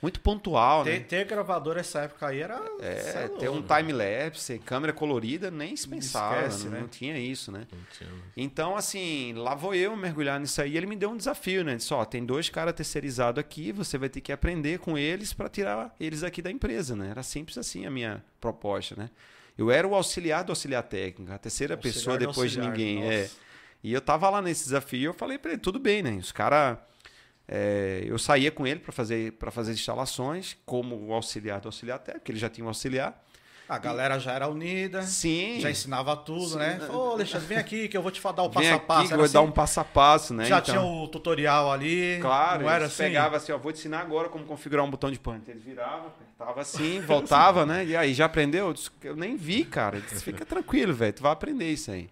muito 0.00 0.20
pontual, 0.20 0.82
né? 0.82 0.92
Ter, 1.00 1.06
ter 1.06 1.26
gravador 1.26 1.76
essa 1.76 2.00
época 2.00 2.28
aí 2.28 2.40
era. 2.40 2.58
É, 2.80 3.24
é 3.24 3.28
ter 3.28 3.50
um 3.50 3.56
louco. 3.56 3.68
time-lapse, 3.68 4.58
câmera 4.60 4.94
colorida, 4.94 5.50
nem 5.50 5.76
se 5.76 5.86
pensava, 5.86 6.36
Esquece, 6.46 6.64
não, 6.64 6.70
né? 6.72 6.80
não 6.80 6.88
tinha 6.88 7.18
isso, 7.18 7.52
né? 7.52 7.66
Tinha- 7.98 8.10
Então, 8.34 8.74
assim, 8.74 9.34
lá 9.34 9.54
vou 9.54 9.74
eu 9.74 9.94
mergulhar 9.94 10.40
nisso 10.40 10.62
aí. 10.62 10.74
Ele 10.74 10.86
me 10.86 10.96
deu 10.96 11.10
um 11.10 11.16
desafio, 11.18 11.62
né? 11.62 11.76
Disse, 11.76 11.92
ó, 11.92 12.02
tem 12.06 12.24
dois 12.24 12.48
caras 12.48 12.72
terceirizados 12.72 13.38
aqui, 13.38 13.72
você 13.72 13.98
vai 13.98 14.08
ter 14.08 14.22
que 14.22 14.32
aprender 14.32 14.78
com 14.78 14.96
eles 14.96 15.34
para 15.34 15.50
tirar 15.50 15.94
eles 16.00 16.22
aqui 16.22 16.40
da 16.40 16.50
empresa, 16.50 16.96
né? 16.96 17.10
Era 17.10 17.22
simples 17.22 17.58
assim 17.58 17.84
a 17.84 17.90
minha 17.90 18.24
proposta, 18.40 18.94
né? 18.96 19.10
Eu 19.56 19.70
era 19.70 19.86
o 19.86 19.94
auxiliar 19.94 20.44
do 20.44 20.52
auxiliar 20.52 20.82
técnico, 20.82 21.32
a 21.32 21.38
terceira 21.38 21.74
Auxiliar 21.74 21.94
pessoa 21.94 22.18
depois 22.18 22.52
de 22.52 22.60
ninguém. 22.60 23.02
É. 23.04 23.28
E 23.82 23.92
eu 23.92 24.00
tava 24.00 24.28
lá 24.28 24.42
nesse 24.42 24.64
desafio, 24.64 25.10
eu 25.10 25.14
falei 25.14 25.38
para 25.38 25.52
ele, 25.52 25.60
tudo 25.60 25.78
bem, 25.78 26.02
né? 26.02 26.12
Os 26.12 26.32
caras 26.32 26.78
é, 27.48 28.04
eu 28.06 28.18
saía 28.18 28.50
com 28.52 28.64
ele 28.66 28.78
para 28.78 28.92
fazer 28.92 29.32
para 29.32 29.50
fazer 29.50 29.72
instalações 29.72 30.56
como 30.64 30.94
o 30.96 31.12
auxiliar 31.12 31.60
do 31.60 31.66
auxiliar 31.66 31.98
técnico, 31.98 32.20
porque 32.20 32.32
ele 32.32 32.38
já 32.38 32.48
tinha 32.48 32.64
um 32.64 32.68
auxiliar. 32.68 33.24
A 33.70 33.78
galera 33.78 34.18
já 34.18 34.32
era 34.32 34.48
unida. 34.48 35.02
Sim. 35.02 35.60
Já 35.60 35.70
ensinava 35.70 36.16
tudo, 36.16 36.48
Sim. 36.48 36.58
né? 36.58 36.80
Ô, 36.92 37.12
Alexandre, 37.12 37.46
vem 37.46 37.58
aqui 37.58 37.86
que 37.88 37.96
eu 37.96 38.02
vou 38.02 38.10
te 38.10 38.20
dar 38.20 38.30
o 38.42 38.50
Vem 38.50 38.52
passo 38.52 38.68
a 38.72 38.74
aqui 38.74 38.86
passo. 38.86 39.00
eu 39.02 39.06
Era 39.06 39.16
vou 39.16 39.28
dar 39.28 39.38
assim? 39.40 39.48
um 39.48 39.52
passo 39.52 39.80
a 39.80 39.84
passo, 39.84 40.34
né? 40.34 40.44
Já 40.46 40.58
Então- 40.58 40.74
tinha 40.74 40.82
o 40.82 41.06
tutorial 41.08 41.70
ali. 41.70 42.18
Claro, 42.20 42.62
não 42.64 42.68
era 42.70 42.84
eles 42.84 42.92
assim. 42.94 43.04
pegava 43.04 43.36
assim, 43.36 43.52
ó, 43.52 43.58
vou 43.58 43.72
te 43.72 43.78
ensinar 43.78 44.00
agora 44.00 44.28
como 44.28 44.44
configurar 44.44 44.84
um 44.84 44.90
botão 44.90 45.10
de 45.10 45.18
pânico. 45.20 45.48
Ele 45.50 45.60
virava, 45.60 46.08
apertava 46.08 46.60
assim, 46.60 47.00
voltava, 47.06 47.64
né? 47.64 47.84
E 47.84 47.96
aí, 47.96 48.12
já 48.12 48.24
aprendeu? 48.24 48.66
Eu 48.66 48.72
disse, 48.72 48.90
Eu 49.02 49.14
nem 49.14 49.36
vi, 49.36 49.64
cara. 49.64 50.00
Disse, 50.00 50.24
Fica 50.24 50.44
tranquilo, 50.44 50.92
velho, 50.92 51.12
tu 51.12 51.22
vai 51.22 51.30
aprender 51.32 51.70
isso 51.70 51.90
aí. 51.92 52.10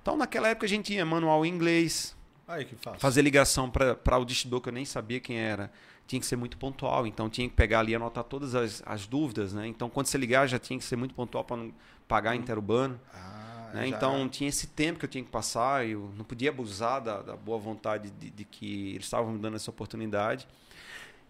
Então, 0.00 0.16
naquela 0.16 0.48
época 0.48 0.64
a 0.66 0.68
gente 0.68 0.86
tinha 0.86 1.04
manual 1.04 1.44
em 1.44 1.50
inglês, 1.50 2.16
Aí 2.48 2.64
que 2.64 2.76
fácil. 2.76 3.00
fazer 3.00 3.20
ligação 3.22 3.70
para 3.70 4.18
o 4.18 4.24
distidor 4.24 4.60
que 4.60 4.68
eu 4.68 4.72
nem 4.72 4.84
sabia 4.84 5.20
quem 5.20 5.38
era. 5.38 5.70
Tinha 6.06 6.20
que 6.20 6.26
ser 6.26 6.36
muito 6.36 6.56
pontual, 6.58 7.06
então 7.06 7.30
tinha 7.30 7.48
que 7.48 7.54
pegar 7.54 7.80
ali 7.80 7.92
e 7.92 7.94
anotar 7.94 8.24
todas 8.24 8.54
as, 8.54 8.82
as 8.84 9.06
dúvidas, 9.06 9.54
né? 9.54 9.66
Então, 9.66 9.88
quando 9.88 10.06
você 10.06 10.18
ligar, 10.18 10.46
já 10.46 10.58
tinha 10.58 10.78
que 10.78 10.84
ser 10.84 10.96
muito 10.96 11.14
pontual 11.14 11.44
para 11.44 11.56
não 11.56 11.72
pagar 12.06 12.36
interurbano. 12.36 13.00
Ah, 13.12 13.34
Né? 13.74 13.88
Então 13.88 14.28
tinha 14.28 14.48
esse 14.48 14.68
tempo 14.68 15.00
que 15.00 15.04
eu 15.04 15.08
tinha 15.08 15.24
que 15.24 15.30
passar, 15.30 15.84
eu 15.84 16.08
não 16.16 16.24
podia 16.24 16.50
abusar 16.50 17.02
da, 17.02 17.22
da 17.22 17.36
boa 17.36 17.58
vontade 17.58 18.08
de, 18.10 18.30
de 18.30 18.44
que 18.44 18.90
eles 18.90 19.04
estavam 19.04 19.32
me 19.32 19.38
dando 19.40 19.56
essa 19.56 19.68
oportunidade. 19.68 20.46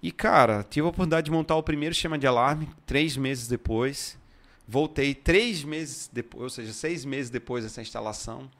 E 0.02 0.12
cara, 0.12 0.62
tive 0.62 0.87
a 0.87 0.90
oportunidade 0.90 1.25
de 1.25 1.31
montar 1.31 1.57
o 1.57 1.62
primeiro 1.62 1.95
sistema 1.95 2.19
de 2.19 2.26
alarme 2.26 2.69
três 2.85 3.16
meses 3.16 3.49
depois. 3.49 4.19
Voltei 4.69 5.14
três 5.14 5.64
meses 5.64 6.11
depois, 6.12 6.43
ou 6.43 6.50
seja, 6.50 6.75
seis 6.75 7.04
meses 7.07 7.31
depois 7.31 7.64
dessa 7.64 7.81
instalação. 7.81 8.50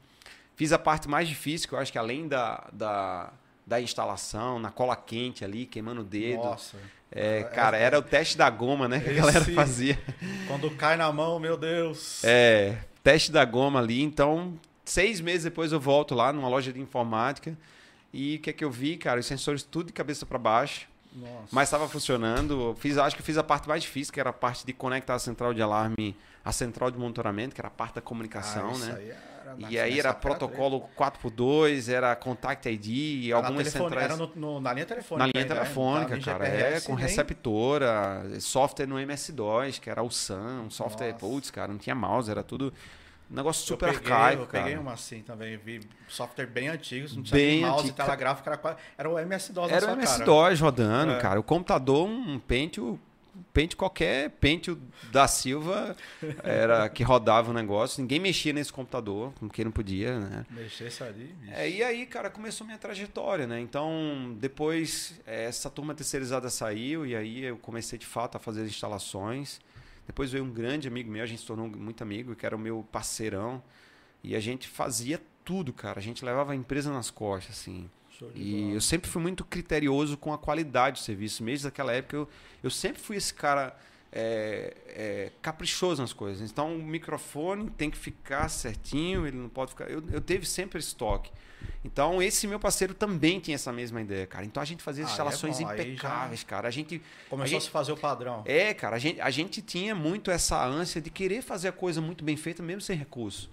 Fiz 0.55 0.71
a 0.71 0.79
parte 0.79 1.07
mais 1.07 1.27
difícil, 1.27 1.67
que 1.69 1.75
eu 1.75 1.79
acho 1.79 1.91
que 1.91 1.97
além 1.99 2.27
da, 2.27 2.67
da, 2.73 3.31
da 3.65 3.81
instalação, 3.81 4.59
na 4.59 4.69
cola 4.71 4.95
quente 4.95 5.43
ali, 5.43 5.65
queimando 5.65 6.01
o 6.01 6.03
dedo. 6.03 6.43
Nossa. 6.43 6.77
É, 7.11 7.43
cara, 7.43 7.77
era 7.77 7.97
o 7.97 8.01
teste 8.01 8.37
da 8.37 8.49
goma, 8.49 8.87
né? 8.87 8.99
Que 8.99 9.09
a 9.09 9.13
galera 9.13 9.39
Esse- 9.39 9.53
fazia. 9.53 9.97
Quando 10.47 10.69
cai 10.71 10.95
na 10.97 11.11
mão, 11.11 11.39
meu 11.39 11.55
Deus. 11.57 12.23
É, 12.23 12.77
teste 13.03 13.31
da 13.31 13.45
goma 13.45 13.79
ali. 13.79 14.01
Então, 14.03 14.53
seis 14.83 15.21
meses 15.21 15.43
depois 15.45 15.71
eu 15.71 15.79
volto 15.79 16.13
lá 16.13 16.33
numa 16.33 16.47
loja 16.49 16.71
de 16.73 16.79
informática. 16.79 17.55
E 18.13 18.35
o 18.35 18.39
que 18.39 18.49
é 18.49 18.53
que 18.53 18.63
eu 18.65 18.71
vi, 18.71 18.97
cara? 18.97 19.19
Os 19.19 19.25
sensores 19.25 19.63
tudo 19.63 19.87
de 19.87 19.93
cabeça 19.93 20.25
para 20.25 20.37
baixo. 20.37 20.87
Nossa. 21.13 21.47
Mas 21.51 21.67
estava 21.69 21.87
funcionando. 21.87 22.69
Eu 22.69 22.75
Fiz, 22.75 22.97
acho 22.97 23.15
que 23.15 23.23
fiz 23.23 23.37
a 23.37 23.43
parte 23.43 23.67
mais 23.67 23.81
difícil, 23.83 24.13
que 24.13 24.19
era 24.19 24.29
a 24.31 24.33
parte 24.33 24.65
de 24.65 24.73
conectar 24.73 25.15
a 25.15 25.19
central 25.19 25.53
de 25.53 25.61
alarme 25.61 26.15
à 26.43 26.51
central 26.51 26.91
de 26.91 26.97
monitoramento, 26.97 27.55
que 27.55 27.61
era 27.61 27.67
a 27.69 27.71
parte 27.71 27.95
da 27.95 28.01
comunicação, 28.01 28.69
Ah, 28.69 28.73
isso 28.73 28.85
né? 28.85 28.95
aí 28.97 29.09
era- 29.09 29.34
E 29.69 29.79
aí 29.79 29.99
era 29.99 30.13
protocolo 30.13 30.89
4x2, 30.97 31.89
era 31.91 32.15
Contact 32.15 32.67
ID, 32.69 32.87
e 32.87 33.31
Era 33.31 33.37
algumas 33.37 33.67
telefone- 33.67 33.89
centrais. 33.89 34.05
Era 34.05 34.17
no- 34.17 34.31
no- 34.35 34.59
na 34.61 34.73
linha 34.73 34.85
telefônica. 34.85 35.25
Na 35.27 35.31
linha 35.33 35.43
ainda, 35.43 35.53
né? 35.55 35.59
telefônica, 35.61 36.19
cara. 36.19 36.47
em 36.47 36.51
É, 36.51 36.57
GPS, 36.57 36.87
com 36.87 36.95
nem- 36.95 37.05
receptora, 37.05 38.23
software 38.39 38.85
no 38.87 38.99
MS-DOS, 38.99 39.79
que 39.79 39.89
era 39.89 40.01
o 40.03 40.09
SAM, 40.09 40.63
um 40.65 40.69
software, 40.69 41.11
Nossa. 41.13 41.25
putz, 41.25 41.51
cara, 41.51 41.71
não 41.71 41.77
tinha 41.77 41.95
mouse, 41.95 42.29
era 42.29 42.43
tudo 42.43 42.73
um 43.29 43.35
negócio 43.35 43.61
Eu 43.63 43.67
super 43.67 43.93
peguei, 43.93 44.11
arcaico, 44.13 44.43
Eu 44.43 44.47
cara. 44.47 44.63
peguei 44.63 44.79
uma 44.79 44.93
assim 44.93 45.21
também, 45.21 45.57
vi 45.57 45.81
software 46.07 46.45
bem 46.45 46.67
antigo, 46.67 47.07
não 47.15 47.23
tinha 47.23 47.35
Bem 47.39 47.61
mouse, 47.61 47.79
antigo. 47.83 47.95
tela 47.97 48.15
gráfica, 48.15 48.51
era, 48.51 48.77
era 48.97 49.09
o 49.09 49.17
MS-DOS 49.19 49.71
Era 49.71 49.87
o. 49.87 49.91
MS-DOS 49.93 50.59
rodando, 50.61 51.13
É. 51.13 51.19
cara. 51.19 51.39
O 51.39 51.43
computador, 51.43 52.07
um 52.07 52.37
Pentium, 52.39 52.99
Pentium 53.53 53.77
qualquer 53.77 54.29
Pentium 54.31 54.77
da 55.11 55.27
Silva 55.27 55.95
era 56.43 56.87
que 56.89 57.03
rodava 57.03 57.51
o 57.51 57.53
negócio. 57.53 58.01
Ninguém 58.01 58.19
mexia 58.19 58.53
nesse 58.53 58.71
computador, 58.71 59.33
porque 59.39 59.63
não 59.63 59.71
podia, 59.71 60.19
né? 60.19 60.45
Mexesse 60.49 61.03
ali, 61.03 61.35
bicho. 61.39 61.53
É, 61.53 61.69
e 61.69 61.83
aí, 61.83 62.05
cara, 62.05 62.29
começou 62.29 62.65
minha 62.65 62.77
trajetória, 62.77 63.47
né? 63.47 63.59
Então, 63.59 64.35
depois 64.39 65.19
é, 65.25 65.45
essa 65.45 65.69
turma 65.69 65.93
terceirizada 65.93 66.49
saiu 66.49 67.05
e 67.05 67.15
aí 67.15 67.43
eu 67.43 67.57
comecei 67.57 67.97
de 67.97 68.05
fato 68.05 68.35
a 68.35 68.39
fazer 68.39 68.61
as 68.63 68.67
instalações. 68.67 69.59
Depois 70.05 70.31
veio 70.31 70.43
um 70.43 70.51
grande 70.51 70.87
amigo 70.87 71.09
meu, 71.09 71.23
a 71.23 71.25
gente 71.25 71.41
se 71.41 71.47
tornou 71.47 71.67
muito 71.67 72.01
amigo, 72.03 72.35
que 72.35 72.45
era 72.45 72.55
o 72.55 72.59
meu 72.59 72.85
parceirão. 72.91 73.63
E 74.23 74.35
a 74.35 74.39
gente 74.39 74.67
fazia 74.67 75.21
tudo, 75.43 75.71
cara. 75.71 75.99
A 75.99 76.01
gente 76.01 76.25
levava 76.25 76.51
a 76.51 76.55
empresa 76.55 76.91
nas 76.91 77.09
costas, 77.09 77.57
assim. 77.57 77.89
E 78.35 78.61
bola. 78.61 78.73
eu 78.73 78.81
sempre 78.81 79.09
fui 79.09 79.21
muito 79.21 79.43
criterioso 79.43 80.17
com 80.17 80.33
a 80.33 80.37
qualidade 80.37 80.99
do 81.01 81.03
serviço. 81.03 81.43
Mesmo 81.43 81.65
naquela 81.65 81.91
época, 81.93 82.15
eu, 82.17 82.29
eu 82.63 82.69
sempre 82.69 83.01
fui 83.01 83.17
esse 83.17 83.33
cara 83.33 83.75
é, 84.11 84.73
é, 84.87 85.31
caprichoso 85.41 86.01
nas 86.01 86.13
coisas. 86.13 86.49
Então, 86.49 86.75
o 86.75 86.83
microfone 86.83 87.69
tem 87.71 87.89
que 87.89 87.97
ficar 87.97 88.47
certinho, 88.49 89.27
ele 89.27 89.37
não 89.37 89.49
pode 89.49 89.71
ficar. 89.71 89.89
Eu, 89.89 90.01
eu 90.11 90.21
teve 90.21 90.45
sempre 90.45 90.79
esse 90.79 90.95
toque. 90.95 91.31
Então, 91.83 92.21
esse 92.21 92.47
meu 92.47 92.59
parceiro 92.59 92.93
também 92.93 93.39
tinha 93.39 93.55
essa 93.55 93.73
mesma 93.73 93.99
ideia, 94.01 94.25
cara. 94.27 94.45
Então, 94.45 94.61
a 94.61 94.65
gente 94.65 94.81
fazia 94.83 95.03
Ah, 95.03 95.07
é 95.07 95.11
instalações 95.11 95.59
bom, 95.59 95.67
aí 95.67 95.77
já- 95.77 95.83
impecáveis, 95.83 96.43
cara. 96.43 96.67
A 96.67 96.71
gente. 96.71 97.01
Começou 97.29 97.55
a 97.55 97.59
a, 97.59 97.61
se 97.61 97.69
fazer 97.69 97.91
o 97.91 97.97
padrão. 97.97 98.43
É, 98.45 98.73
cara, 98.73 98.95
a 98.95 98.99
gente, 98.99 99.19
a 99.19 99.29
gente 99.29 99.61
tinha 99.61 99.93
muito 99.95 100.31
essa 100.31 100.63
ânsia 100.65 101.01
de 101.01 101.09
querer 101.09 101.41
fazer 101.41 101.67
a 101.67 101.71
coisa 101.71 101.99
muito 102.01 102.23
bem 102.23 102.37
feita, 102.37 102.61
mesmo 102.63 102.81
sem 102.81 102.95
recurso. 102.95 103.49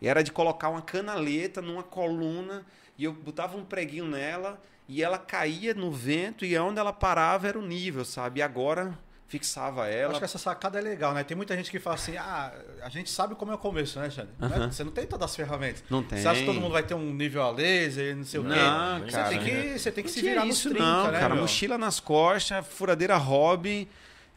E 0.00 0.08
era 0.08 0.22
de 0.22 0.32
colocar 0.32 0.68
uma 0.68 0.82
canaleta 0.82 1.62
numa 1.62 1.82
coluna 1.82 2.66
e 3.02 3.04
eu 3.04 3.12
botava 3.12 3.56
um 3.56 3.64
preguinho 3.64 4.06
nela 4.06 4.62
e 4.88 5.02
ela 5.02 5.18
caía 5.18 5.74
no 5.74 5.90
vento 5.90 6.44
e 6.44 6.56
onde 6.56 6.78
ela 6.78 6.92
parava 6.92 7.48
era 7.48 7.58
o 7.58 7.62
nível, 7.66 8.04
sabe? 8.04 8.38
E 8.38 8.42
agora 8.44 8.96
fixava 9.26 9.88
ela. 9.88 10.10
Acho 10.12 10.20
que 10.20 10.24
essa 10.24 10.38
sacada 10.38 10.78
é 10.78 10.82
legal, 10.82 11.12
né? 11.12 11.24
Tem 11.24 11.36
muita 11.36 11.56
gente 11.56 11.68
que 11.68 11.80
fala 11.80 11.96
assim, 11.96 12.16
ah, 12.16 12.52
a 12.80 12.88
gente 12.88 13.10
sabe 13.10 13.34
como 13.34 13.50
é 13.50 13.56
o 13.56 13.58
começo, 13.58 13.98
né, 13.98 14.08
Xande? 14.08 14.28
Aham. 14.40 14.70
Você 14.70 14.84
não 14.84 14.92
tem 14.92 15.04
todas 15.04 15.30
as 15.30 15.34
ferramentas. 15.34 15.82
Não 15.90 16.00
tem. 16.00 16.20
Você 16.20 16.28
acha 16.28 16.40
que 16.40 16.46
todo 16.46 16.60
mundo 16.60 16.72
vai 16.72 16.84
ter 16.84 16.94
um 16.94 17.12
nível 17.12 17.42
a 17.42 17.50
laser, 17.50 18.14
não 18.14 18.24
sei 18.24 18.38
o 18.38 18.44
quê? 18.44 18.50
Não, 18.50 19.00
Você 19.00 19.10
cara. 19.10 19.28
tem 19.30 19.38
que, 19.40 19.78
você 19.80 19.90
tem 19.90 20.04
que 20.04 20.10
Não 20.10 20.14
se 20.14 20.20
virar 20.22 20.46
isso 20.46 20.68
nos 20.68 20.76
30, 20.78 20.84
não, 20.84 21.10
né, 21.10 21.18
cara. 21.18 21.34
meu? 21.34 21.42
Mochila 21.42 21.76
nas 21.76 21.98
costas, 21.98 22.64
furadeira 22.68 23.16
hobby, 23.16 23.88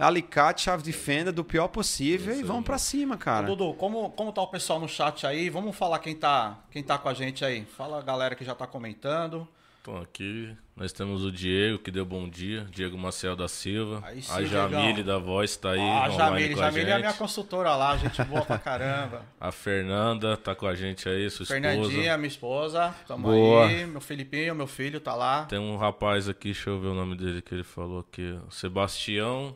alicate, 0.03 0.63
chave 0.63 0.83
de 0.83 0.91
fenda 0.91 1.31
do 1.31 1.43
pior 1.43 1.67
possível 1.67 2.33
Isso 2.33 2.41
e 2.41 2.45
vamos 2.45 2.65
pra 2.65 2.77
cima, 2.77 3.17
cara. 3.17 3.47
Dudu, 3.47 3.73
como, 3.75 4.09
como 4.11 4.31
tá 4.31 4.41
o 4.41 4.47
pessoal 4.47 4.79
no 4.79 4.87
chat 4.87 5.25
aí? 5.25 5.49
Vamos 5.49 5.75
falar 5.75 5.99
quem 5.99 6.15
tá, 6.15 6.59
quem 6.69 6.83
tá 6.83 6.97
com 6.97 7.07
a 7.07 7.13
gente 7.13 7.45
aí. 7.45 7.65
Fala 7.65 7.99
a 7.99 8.01
galera 8.01 8.35
que 8.35 8.43
já 8.43 8.53
tá 8.53 8.67
comentando. 8.67 9.47
Então 9.81 10.01
aqui 10.01 10.57
nós 10.75 10.91
temos 10.91 11.23
o 11.23 11.31
Diego, 11.31 11.77
que 11.77 11.91
deu 11.91 12.03
bom 12.03 12.27
dia. 12.27 12.65
Diego 12.71 12.97
Maciel 12.97 13.35
da 13.35 13.47
Silva. 13.47 14.01
Aí 14.03 14.19
sim, 14.19 14.33
a 14.33 14.43
Jamile 14.43 14.93
Diegão. 14.93 15.05
da 15.05 15.19
Voz 15.19 15.55
tá 15.55 15.73
aí 15.73 15.79
Ó, 15.79 16.01
a 16.01 16.09
Jamile, 16.09 16.55
com 16.55 16.61
a 16.61 16.63
Jamile 16.71 16.89
é 16.89 16.93
a 16.93 16.97
minha 16.97 17.13
consultora 17.13 17.75
lá, 17.75 17.95
gente 17.95 18.23
boa 18.23 18.43
pra 18.43 18.57
caramba. 18.57 19.21
A 19.39 19.51
Fernanda 19.51 20.35
tá 20.37 20.55
com 20.55 20.65
a 20.65 20.73
gente 20.73 21.07
aí, 21.07 21.29
sua 21.29 21.43
esposa. 21.43 21.61
Fernandinha, 21.61 22.17
minha 22.17 22.27
esposa, 22.27 22.95
tamo 23.07 23.27
Boa. 23.27 23.67
aí. 23.67 23.85
Meu 23.85 24.01
Filipinho, 24.01 24.55
meu 24.55 24.65
filho 24.65 24.99
tá 24.99 25.13
lá. 25.13 25.45
Tem 25.45 25.59
um 25.59 25.77
rapaz 25.77 26.27
aqui, 26.27 26.45
deixa 26.45 26.71
eu 26.71 26.79
ver 26.79 26.87
o 26.87 26.95
nome 26.95 27.15
dele 27.15 27.43
que 27.43 27.53
ele 27.53 27.63
falou 27.63 27.99
aqui. 27.99 28.35
Sebastião 28.49 29.55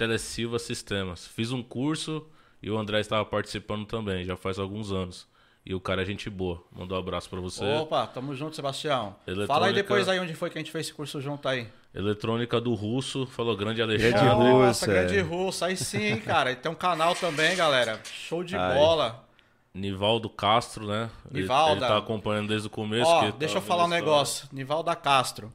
Telesilva 0.00 0.58
Sistemas. 0.58 1.26
Fiz 1.26 1.52
um 1.52 1.62
curso 1.62 2.26
e 2.62 2.70
o 2.70 2.78
André 2.78 3.00
estava 3.00 3.22
participando 3.22 3.84
também, 3.84 4.24
já 4.24 4.34
faz 4.34 4.58
alguns 4.58 4.90
anos. 4.90 5.28
E 5.64 5.74
o 5.74 5.80
cara 5.80 6.00
é 6.00 6.04
gente 6.06 6.30
boa. 6.30 6.64
Mandou 6.72 6.96
um 6.96 7.00
abraço 7.02 7.28
pra 7.28 7.38
você. 7.38 7.62
Opa, 7.62 8.06
tamo 8.06 8.34
junto, 8.34 8.56
Sebastião. 8.56 9.14
Eletrônica- 9.26 9.52
Fala 9.52 9.66
aí 9.66 9.74
depois 9.74 10.08
aí 10.08 10.18
onde 10.18 10.32
foi 10.34 10.48
que 10.48 10.56
a 10.56 10.60
gente 10.62 10.70
fez 10.72 10.86
esse 10.86 10.94
curso 10.94 11.20
junto 11.20 11.46
aí. 11.46 11.68
Eletrônica 11.94 12.58
do 12.58 12.72
Russo, 12.72 13.26
falou 13.26 13.54
grande 13.54 13.76
Grande 13.84 14.02
Alexandre. 14.02 14.34
Russo. 14.34 14.58
Nossa, 14.66 14.90
é. 14.90 14.94
grande 14.94 15.20
russo. 15.20 15.64
Aí 15.66 15.76
sim, 15.76 16.16
cara. 16.20 16.50
E 16.50 16.56
tem 16.56 16.72
um 16.72 16.74
canal 16.74 17.14
também, 17.14 17.54
galera. 17.54 18.00
Show 18.10 18.42
de 18.42 18.56
Aí. 18.56 18.78
bola. 18.78 19.22
Nivaldo 19.74 20.30
Castro, 20.30 20.86
né? 20.86 21.10
Ele- 21.30 21.42
Nivalda. 21.42 21.72
Ele, 21.84 21.92
tá 21.92 21.98
acompanhando 21.98 22.48
desde 22.48 22.68
o 22.68 22.70
começo. 22.70 23.10
Ó, 23.10 23.26
que 23.30 23.32
deixa 23.38 23.56
tá 23.56 23.60
eu 23.60 23.66
falar 23.66 23.84
um 23.84 23.88
negócio. 23.88 24.48
Nivalda 24.50 24.96
Castro. 24.96 25.52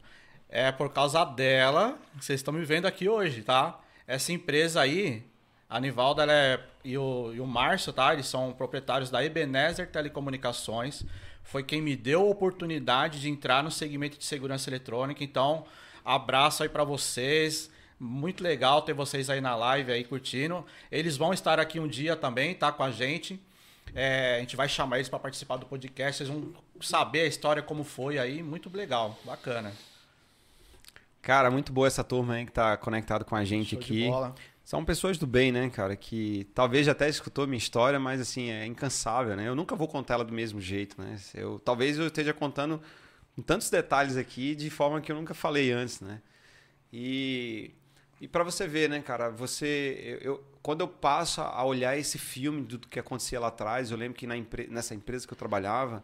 É 0.48 0.72
por 0.72 0.90
causa 0.94 1.26
dela 1.26 1.98
que 2.20 2.24
vocês 2.24 2.40
estão 2.42 2.54
me 2.54 2.64
vendo 2.64 2.86
aqui 2.86 3.10
hoje, 3.10 3.42
tá? 3.42 3.80
Essa 4.08 4.32
empresa 4.32 4.82
aí, 4.82 5.24
a 5.70 5.80
Nivalda 5.80 6.24
ela 6.24 6.34
é, 6.34 6.60
e, 6.84 6.98
o, 6.98 7.34
e 7.34 7.40
o 7.40 7.48
Márcio, 7.48 7.92
tá? 7.92 8.14
Eles 8.14 8.28
são 8.28 8.54
proprietários 8.54 9.10
da 9.10 9.24
Ebenezer 9.24 9.88
Telecomunicações. 9.90 11.04
Foi 11.44 11.64
quem 11.64 11.82
me 11.82 11.96
deu 11.96 12.22
a 12.22 12.30
oportunidade 12.30 13.20
de 13.20 13.30
entrar 13.30 13.64
no 13.64 13.72
segmento 13.72 14.18
de 14.18 14.26
segurança 14.26 14.70
eletrônica. 14.70 15.24
Então, 15.24 15.66
abraço 16.04 16.64
aí 16.64 16.70
pra 16.70 16.84
vocês. 16.84 17.70
Muito 18.00 18.44
legal 18.44 18.82
ter 18.82 18.94
vocês 18.94 19.30
aí 19.30 19.42
na 19.42 19.56
live 19.56 19.92
aí 19.92 20.04
curtindo. 20.04 20.66
Eles 20.92 21.18
vão 21.18 21.34
estar 21.34 21.60
aqui 21.60 21.80
um 21.80 21.88
dia 21.88 22.16
também, 22.16 22.54
tá? 22.54 22.72
Com 22.72 22.84
a 22.84 22.92
gente. 22.92 23.40
É, 23.94 24.36
a 24.38 24.40
gente 24.40 24.56
vai 24.56 24.68
chamar 24.68 24.98
eles 24.98 25.10
para 25.10 25.20
participar 25.20 25.58
do 25.58 25.66
podcast. 25.66 26.18
Vocês 26.18 26.30
vão 26.30 26.54
saber 26.82 27.22
a 27.22 27.26
história 27.26 27.64
como 27.64 27.84
foi 27.84 28.20
aí. 28.20 28.44
Muito 28.44 28.70
legal, 28.76 29.18
bacana. 29.24 29.72
Cara, 31.26 31.50
muito 31.50 31.74
boa 31.74 31.88
essa 31.88 32.04
turma 32.04 32.36
aí 32.36 32.46
que 32.46 32.52
tá 32.52 32.78
conectado 32.78 33.26
com 33.26 33.36
a 33.36 33.44
gente 33.44 33.72
Show 33.72 33.80
de 33.80 33.86
aqui. 33.86 34.08
bola. 34.08 34.36
São 34.64 34.86
pessoas 34.86 35.18
do 35.18 35.26
bem, 35.26 35.52
né, 35.52 35.68
cara? 35.72 35.96
Que 35.96 36.48
talvez 36.54 36.88
até 36.88 37.10
escutou 37.10 37.48
minha 37.48 37.58
história, 37.58 38.00
mas 38.00 38.22
assim, 38.22 38.52
é 38.52 38.64
incansável, 38.68 39.36
né? 39.36 39.48
Eu 39.48 39.56
nunca 39.56 39.76
vou 39.76 39.88
contar 39.88 40.14
ela 40.14 40.24
do 40.24 40.32
mesmo 40.32 40.62
jeito, 40.62 41.02
né? 41.02 41.20
Eu, 41.34 41.58
talvez 41.58 41.98
eu 41.98 42.06
esteja 42.06 42.32
contando 42.32 42.80
com 43.36 43.42
tantos 43.42 43.72
detalhes 43.72 44.18
aqui 44.18 44.54
de 44.54 44.70
forma 44.70 45.02
que 45.02 45.12
eu 45.12 45.16
nunca 45.16 45.34
falei 45.34 45.72
antes, 45.72 46.00
né? 46.00 46.22
E, 46.94 47.72
e 48.22 48.28
para 48.28 48.44
você 48.44 48.68
ver, 48.68 48.88
né, 48.88 49.02
cara? 49.02 49.30
Você, 49.32 50.20
eu, 50.22 50.34
eu- 50.34 50.44
quando 50.62 50.82
eu 50.82 50.88
passo 50.88 51.42
a 51.42 51.64
olhar 51.66 51.98
esse 51.98 52.20
filme 52.20 52.62
do 52.62 52.78
que 52.80 53.00
acontecia 53.00 53.40
lá 53.40 53.48
atrás, 53.48 53.90
eu 53.90 53.98
lembro 53.98 54.16
que 54.16 54.28
na 54.28 54.38
empre- 54.38 54.68
nessa 54.70 54.94
empresa 54.94 55.26
que 55.26 55.34
eu 55.34 55.38
trabalhava, 55.38 56.04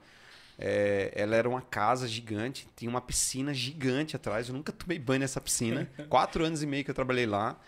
é, 0.63 1.11
ela 1.15 1.35
era 1.35 1.49
uma 1.49 1.61
casa 1.61 2.07
gigante, 2.07 2.67
tinha 2.75 2.89
uma 2.89 3.01
piscina 3.01 3.51
gigante 3.51 4.15
atrás. 4.15 4.47
Eu 4.47 4.53
nunca 4.53 4.71
tomei 4.71 4.99
banho 4.99 5.21
nessa 5.21 5.41
piscina. 5.41 5.89
Quatro 6.07 6.45
anos 6.45 6.61
e 6.61 6.67
meio 6.67 6.85
que 6.85 6.91
eu 6.91 6.95
trabalhei 6.95 7.25
lá. 7.25 7.59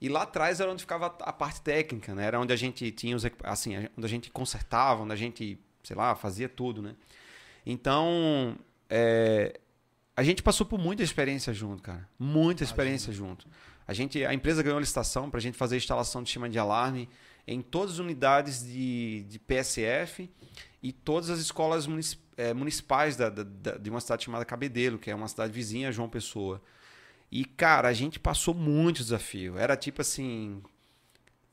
E 0.00 0.08
lá 0.08 0.22
atrás 0.22 0.58
era 0.58 0.68
onde 0.70 0.82
ficava 0.82 1.06
a 1.06 1.32
parte 1.32 1.60
técnica, 1.60 2.12
né? 2.12 2.24
Era 2.24 2.40
onde 2.40 2.52
a 2.52 2.56
gente 2.56 2.90
tinha 2.90 3.14
os 3.14 3.24
assim, 3.44 3.76
onde 3.96 4.04
a 4.04 4.08
gente 4.08 4.30
consertava, 4.30 5.02
onde 5.02 5.12
a 5.12 5.16
gente, 5.16 5.60
sei 5.84 5.94
lá, 5.94 6.16
fazia 6.16 6.48
tudo, 6.48 6.82
né? 6.82 6.96
Então, 7.64 8.56
é, 8.88 9.60
a 10.16 10.24
gente 10.24 10.42
passou 10.42 10.66
por 10.66 10.78
muita 10.78 11.04
experiência 11.04 11.52
junto, 11.54 11.82
cara. 11.82 12.08
Muita 12.18 12.64
experiência 12.64 13.10
Imagina. 13.10 13.28
junto. 13.28 13.46
A 13.86 13.92
gente, 13.92 14.24
a 14.24 14.34
empresa 14.34 14.62
ganhou 14.62 14.78
a 14.78 14.80
licitação 14.80 15.30
para 15.30 15.38
a 15.38 15.40
gente 15.40 15.56
fazer 15.56 15.76
a 15.76 15.78
instalação 15.78 16.22
de 16.22 16.28
sistema 16.28 16.48
de 16.48 16.58
alarme 16.58 17.08
em 17.46 17.60
todas 17.60 17.94
as 17.94 17.98
unidades 17.98 18.64
de, 18.64 19.24
de 19.28 19.38
PSF 19.38 20.28
e 20.82 20.92
todas 20.92 21.30
as 21.30 21.38
escolas 21.40 21.86
é, 22.40 22.54
municipais 22.54 23.16
da, 23.16 23.28
da, 23.28 23.42
de 23.76 23.90
uma 23.90 24.00
cidade 24.00 24.24
chamada 24.24 24.44
Cabedelo, 24.44 24.98
que 24.98 25.10
é 25.10 25.14
uma 25.14 25.28
cidade 25.28 25.52
vizinha 25.52 25.88
a 25.88 25.92
João 25.92 26.08
Pessoa. 26.08 26.62
E, 27.30 27.44
cara, 27.44 27.88
a 27.88 27.92
gente 27.92 28.18
passou 28.18 28.54
muito 28.54 29.02
desafio. 29.02 29.58
Era 29.58 29.76
tipo 29.76 30.00
assim, 30.00 30.62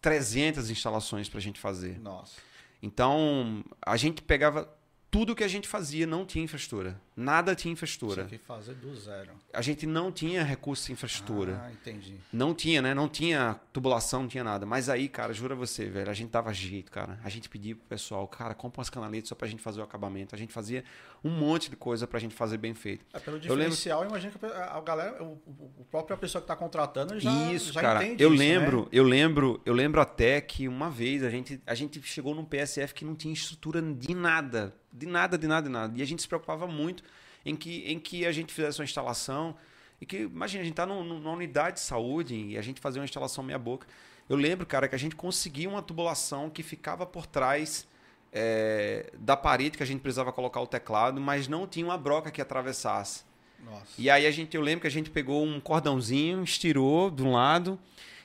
300 0.02 0.70
instalações 0.70 1.28
para 1.28 1.40
a 1.40 1.42
gente 1.42 1.60
fazer. 1.60 2.00
Nossa. 2.00 2.40
Então, 2.82 3.64
a 3.86 3.98
gente 3.98 4.22
pegava 4.22 4.74
tudo 5.18 5.36
que 5.36 5.44
a 5.44 5.48
gente 5.48 5.68
fazia 5.68 6.06
não 6.06 6.24
tinha 6.28 6.46
infraestrutura. 6.46 7.02
Nada 7.16 7.56
tinha 7.56 7.72
infraestrutura. 7.72 8.26
Tinha 8.26 8.38
que 8.38 8.46
fazer 8.46 8.76
do 8.76 8.96
zero. 8.96 9.32
A 9.52 9.64
gente 9.64 9.88
não 9.88 10.12
tinha 10.12 10.44
recurso 10.44 10.86
de 10.86 10.94
infraestrutura. 10.94 11.60
Ah, 11.60 11.72
entendi. 11.72 12.14
Não 12.32 12.54
tinha, 12.54 12.84
né? 12.84 12.94
Não 12.94 13.10
tinha 13.10 13.60
tubulação, 13.74 14.22
não 14.22 14.28
tinha 14.30 14.44
nada. 14.44 14.68
Mas 14.68 14.90
aí, 14.90 15.10
cara, 15.10 15.34
jura 15.34 15.56
você, 15.56 15.86
velho, 15.86 16.12
a 16.12 16.14
gente 16.14 16.30
dava 16.30 16.54
jeito, 16.54 16.92
cara. 16.92 17.20
A 17.24 17.30
gente 17.30 17.50
pedia 17.50 17.76
pro 17.76 17.86
pessoal, 17.86 18.28
cara, 18.28 18.54
compra 18.54 18.78
umas 18.80 18.92
canaletas 18.92 19.30
só 19.30 19.34
pra 19.34 19.48
gente 19.48 19.60
fazer 19.60 19.82
o 19.82 19.84
acabamento. 19.84 20.36
A 20.36 20.38
gente 20.38 20.54
fazia 20.54 20.84
um 21.24 21.32
monte 21.32 21.72
de 21.72 21.76
coisa 21.76 22.06
pra 22.06 22.20
gente 22.20 22.36
fazer 22.36 22.60
bem 22.60 22.76
feito. 22.76 23.04
É, 23.12 23.20
pelo 23.20 23.40
diferencial, 23.40 24.04
eu, 24.04 24.10
lembro... 24.12 24.16
eu 24.16 24.30
imagino 24.30 24.40
que 24.40 24.56
a 24.56 24.82
galera, 24.82 25.24
o, 25.24 25.42
o 25.80 25.86
própria 25.90 26.16
pessoa 26.16 26.40
que 26.40 26.48
tá 26.48 26.56
contratando 26.56 27.20
já, 27.20 27.32
isso, 27.52 27.74
já 27.74 27.82
cara, 27.82 28.04
entende 28.04 28.24
eu 28.24 28.32
isso, 28.32 28.40
lembro, 28.40 28.82
né? 28.82 28.88
eu 28.92 29.04
lembro, 29.04 29.62
eu 29.66 29.74
lembro 29.74 30.00
até 30.00 30.40
que 30.40 30.68
uma 30.68 30.92
vez 30.92 31.24
a 31.24 31.32
gente, 31.32 31.60
a 31.66 31.74
gente 31.74 32.00
chegou 32.04 32.36
num 32.36 32.46
PSF 32.46 32.94
que 32.94 33.04
não 33.04 33.16
tinha 33.16 33.34
estrutura 33.34 33.82
de 33.82 34.14
nada 34.14 34.76
de 34.92 35.06
nada, 35.06 35.38
de 35.38 35.48
nada, 35.48 35.68
de 35.68 35.74
nada. 35.74 35.98
E 35.98 36.02
a 36.02 36.06
gente 36.06 36.22
se 36.22 36.28
preocupava 36.28 36.68
muito 36.68 37.04
em 37.46 37.56
que, 37.56 37.84
em 37.92 38.00
que 38.00 38.26
a 38.26 38.32
gente 38.32 38.54
fizesse 38.54 38.80
uma 38.80 38.86
instalação. 38.86 39.56
E 40.00 40.06
que, 40.06 40.18
imagina, 40.18 40.62
a 40.62 40.64
gente 40.64 40.74
está 40.74 40.86
numa 40.86 41.32
unidade 41.32 41.78
de 41.78 41.82
saúde 41.82 42.36
e 42.36 42.58
a 42.58 42.62
gente 42.62 42.80
fazia 42.80 43.02
uma 43.02 43.06
instalação 43.06 43.44
meia-boca. 43.44 43.88
Eu 44.30 44.36
lembro, 44.36 44.66
cara, 44.66 44.88
que 44.88 44.96
a 44.96 45.00
gente 45.00 45.16
conseguia 45.16 45.70
uma 45.70 45.82
tubulação 45.82 46.50
que 46.50 46.62
ficava 46.62 47.06
por 47.06 47.26
trás 47.26 47.88
é, 48.32 49.12
da 49.18 49.38
parede 49.38 49.78
que 49.78 49.84
a 49.84 49.86
gente 49.86 50.02
precisava 50.02 50.32
colocar 50.34 50.60
o 50.62 50.68
teclado, 50.68 51.20
mas 51.20 51.48
não 51.48 51.66
tinha 51.66 51.86
uma 51.86 51.98
broca 51.98 52.30
que 52.30 52.42
atravessasse. 52.42 53.24
Nossa. 53.64 53.86
E 53.98 54.10
aí 54.10 54.28
a 54.28 54.32
gente, 54.32 54.56
eu 54.56 54.62
lembro 54.62 54.82
que 54.82 54.88
a 54.88 54.92
gente 54.92 55.10
pegou 55.10 55.44
um 55.44 55.60
cordãozinho, 55.60 56.44
estirou 56.44 57.10
de 57.10 57.24
um 57.24 57.32
lado 57.32 57.80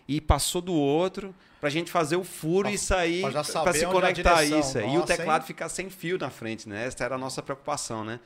e 0.06 0.20
passou 0.20 0.60
do 0.60 0.74
outro 0.74 1.34
pra 1.60 1.70
gente 1.70 1.90
fazer 1.90 2.16
o 2.16 2.24
furo 2.24 2.64
pra, 2.64 2.72
e 2.72 2.78
sair 2.78 3.22
para 3.22 3.72
se 3.72 3.86
conectar 3.86 4.38
a 4.38 4.44
isso. 4.44 4.56
Nossa, 4.56 4.82
e 4.82 4.98
o 4.98 5.02
teclado 5.02 5.42
hein? 5.42 5.46
ficar 5.46 5.68
sem 5.68 5.88
fio 5.88 6.18
na 6.18 6.30
frente, 6.30 6.68
né? 6.68 6.86
Essa 6.86 7.04
era 7.04 7.14
a 7.14 7.18
nossa 7.18 7.42
preocupação, 7.42 8.04
né? 8.04 8.18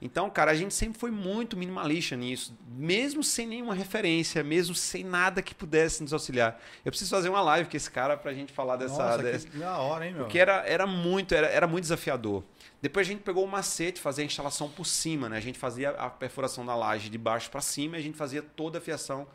Então, 0.00 0.28
cara, 0.28 0.50
a 0.50 0.54
gente 0.54 0.74
sempre 0.74 0.98
foi 0.98 1.10
muito 1.10 1.56
minimalista 1.56 2.14
nisso, 2.16 2.54
mesmo 2.68 3.24
sem 3.24 3.46
nenhuma 3.46 3.74
referência, 3.74 4.44
mesmo 4.44 4.74
sem 4.74 5.02
nada 5.02 5.40
que 5.40 5.54
pudesse 5.54 6.02
nos 6.02 6.12
auxiliar. 6.12 6.60
Eu 6.84 6.92
preciso 6.92 7.10
fazer 7.10 7.30
uma 7.30 7.40
live 7.40 7.70
com 7.70 7.76
esse 7.76 7.90
cara 7.90 8.16
pra 8.16 8.32
gente 8.34 8.52
falar 8.52 8.76
dessa. 8.76 9.02
Nossa, 9.02 9.22
dessa... 9.22 9.48
que 9.48 9.56
da 9.56 9.78
hora, 9.78 10.06
hein, 10.06 10.12
meu? 10.12 10.24
Porque 10.24 10.38
era, 10.38 10.64
era 10.66 10.86
muito, 10.86 11.34
era, 11.34 11.46
era 11.46 11.66
muito 11.66 11.84
desafiador. 11.84 12.44
Depois 12.82 13.06
a 13.06 13.10
gente 13.10 13.22
pegou 13.22 13.44
o 13.44 13.48
macete, 13.48 13.98
fazer 13.98 14.22
a 14.22 14.24
instalação 14.26 14.68
por 14.68 14.84
cima, 14.84 15.30
né? 15.30 15.38
A 15.38 15.40
gente 15.40 15.58
fazia 15.58 15.90
a 15.90 16.10
perfuração 16.10 16.64
da 16.64 16.76
laje 16.76 17.08
de 17.08 17.16
baixo 17.16 17.50
para 17.50 17.62
cima 17.62 17.96
e 17.96 18.00
a 18.00 18.02
gente 18.02 18.18
fazia 18.18 18.42
toda 18.42 18.78
a 18.78 18.80
fiação 18.80 19.26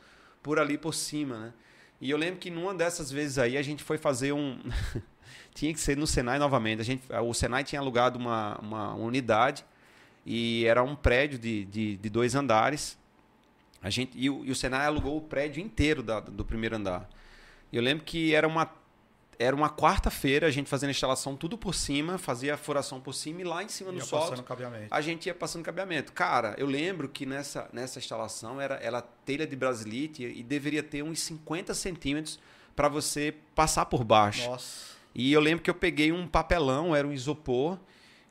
por 0.43 0.59
ali 0.59 0.77
por 0.77 0.93
cima, 0.93 1.39
né? 1.39 1.53
E 2.01 2.09
eu 2.09 2.17
lembro 2.17 2.39
que 2.39 2.49
numa 2.49 2.73
dessas 2.73 3.11
vezes 3.11 3.37
aí 3.37 3.55
a 3.55 3.61
gente 3.61 3.83
foi 3.83 3.97
fazer 3.99 4.31
um. 4.31 4.59
tinha 5.53 5.71
que 5.71 5.79
ser 5.79 5.95
no 5.95 6.07
Senai 6.07 6.39
novamente. 6.39 6.81
A 6.81 6.83
gente, 6.83 7.03
o 7.23 7.33
Senai 7.33 7.63
tinha 7.63 7.79
alugado 7.79 8.17
uma, 8.17 8.57
uma 8.57 8.95
unidade 8.95 9.63
e 10.25 10.65
era 10.65 10.81
um 10.81 10.95
prédio 10.95 11.37
de, 11.37 11.63
de, 11.65 11.97
de 11.97 12.09
dois 12.09 12.33
andares. 12.33 12.97
A 13.83 13.91
gente, 13.91 14.17
e, 14.17 14.31
o, 14.31 14.43
e 14.43 14.49
o 14.49 14.55
Senai 14.55 14.87
alugou 14.87 15.15
o 15.15 15.21
prédio 15.21 15.63
inteiro 15.63 16.01
da, 16.01 16.19
do 16.19 16.43
primeiro 16.43 16.75
andar. 16.75 17.07
Eu 17.71 17.83
lembro 17.83 18.03
que 18.03 18.33
era 18.33 18.47
uma 18.47 18.65
era 19.41 19.55
uma 19.55 19.69
quarta-feira, 19.69 20.45
a 20.45 20.51
gente 20.51 20.69
fazendo 20.69 20.89
a 20.89 20.91
instalação 20.91 21.35
tudo 21.35 21.57
por 21.57 21.73
cima, 21.73 22.17
fazia 22.17 22.53
a 22.53 22.57
furação 22.57 23.01
por 23.01 23.13
cima 23.13 23.41
e 23.41 23.43
lá 23.43 23.63
em 23.63 23.67
cima 23.67 23.91
no 23.91 23.99
solo 24.01 24.23
a 24.91 25.01
gente 25.01 25.25
ia 25.25 25.33
passando 25.33 25.63
cabeamento. 25.63 26.13
Cara, 26.13 26.53
eu 26.57 26.67
lembro 26.67 27.09
que 27.09 27.25
nessa, 27.25 27.67
nessa 27.73 27.97
instalação 27.97 28.61
era 28.61 28.75
ela 28.75 29.01
telha 29.01 29.47
de 29.47 29.55
brasilite 29.55 30.23
e 30.23 30.43
deveria 30.43 30.83
ter 30.83 31.01
uns 31.03 31.19
50 31.21 31.73
centímetros 31.73 32.39
para 32.75 32.87
você 32.87 33.33
passar 33.55 33.85
por 33.85 34.03
baixo. 34.03 34.47
Nossa. 34.47 34.91
E 35.13 35.33
eu 35.33 35.41
lembro 35.41 35.63
que 35.63 35.69
eu 35.69 35.75
peguei 35.75 36.11
um 36.11 36.27
papelão, 36.27 36.95
era 36.95 37.07
um 37.07 37.11
isopor, 37.11 37.79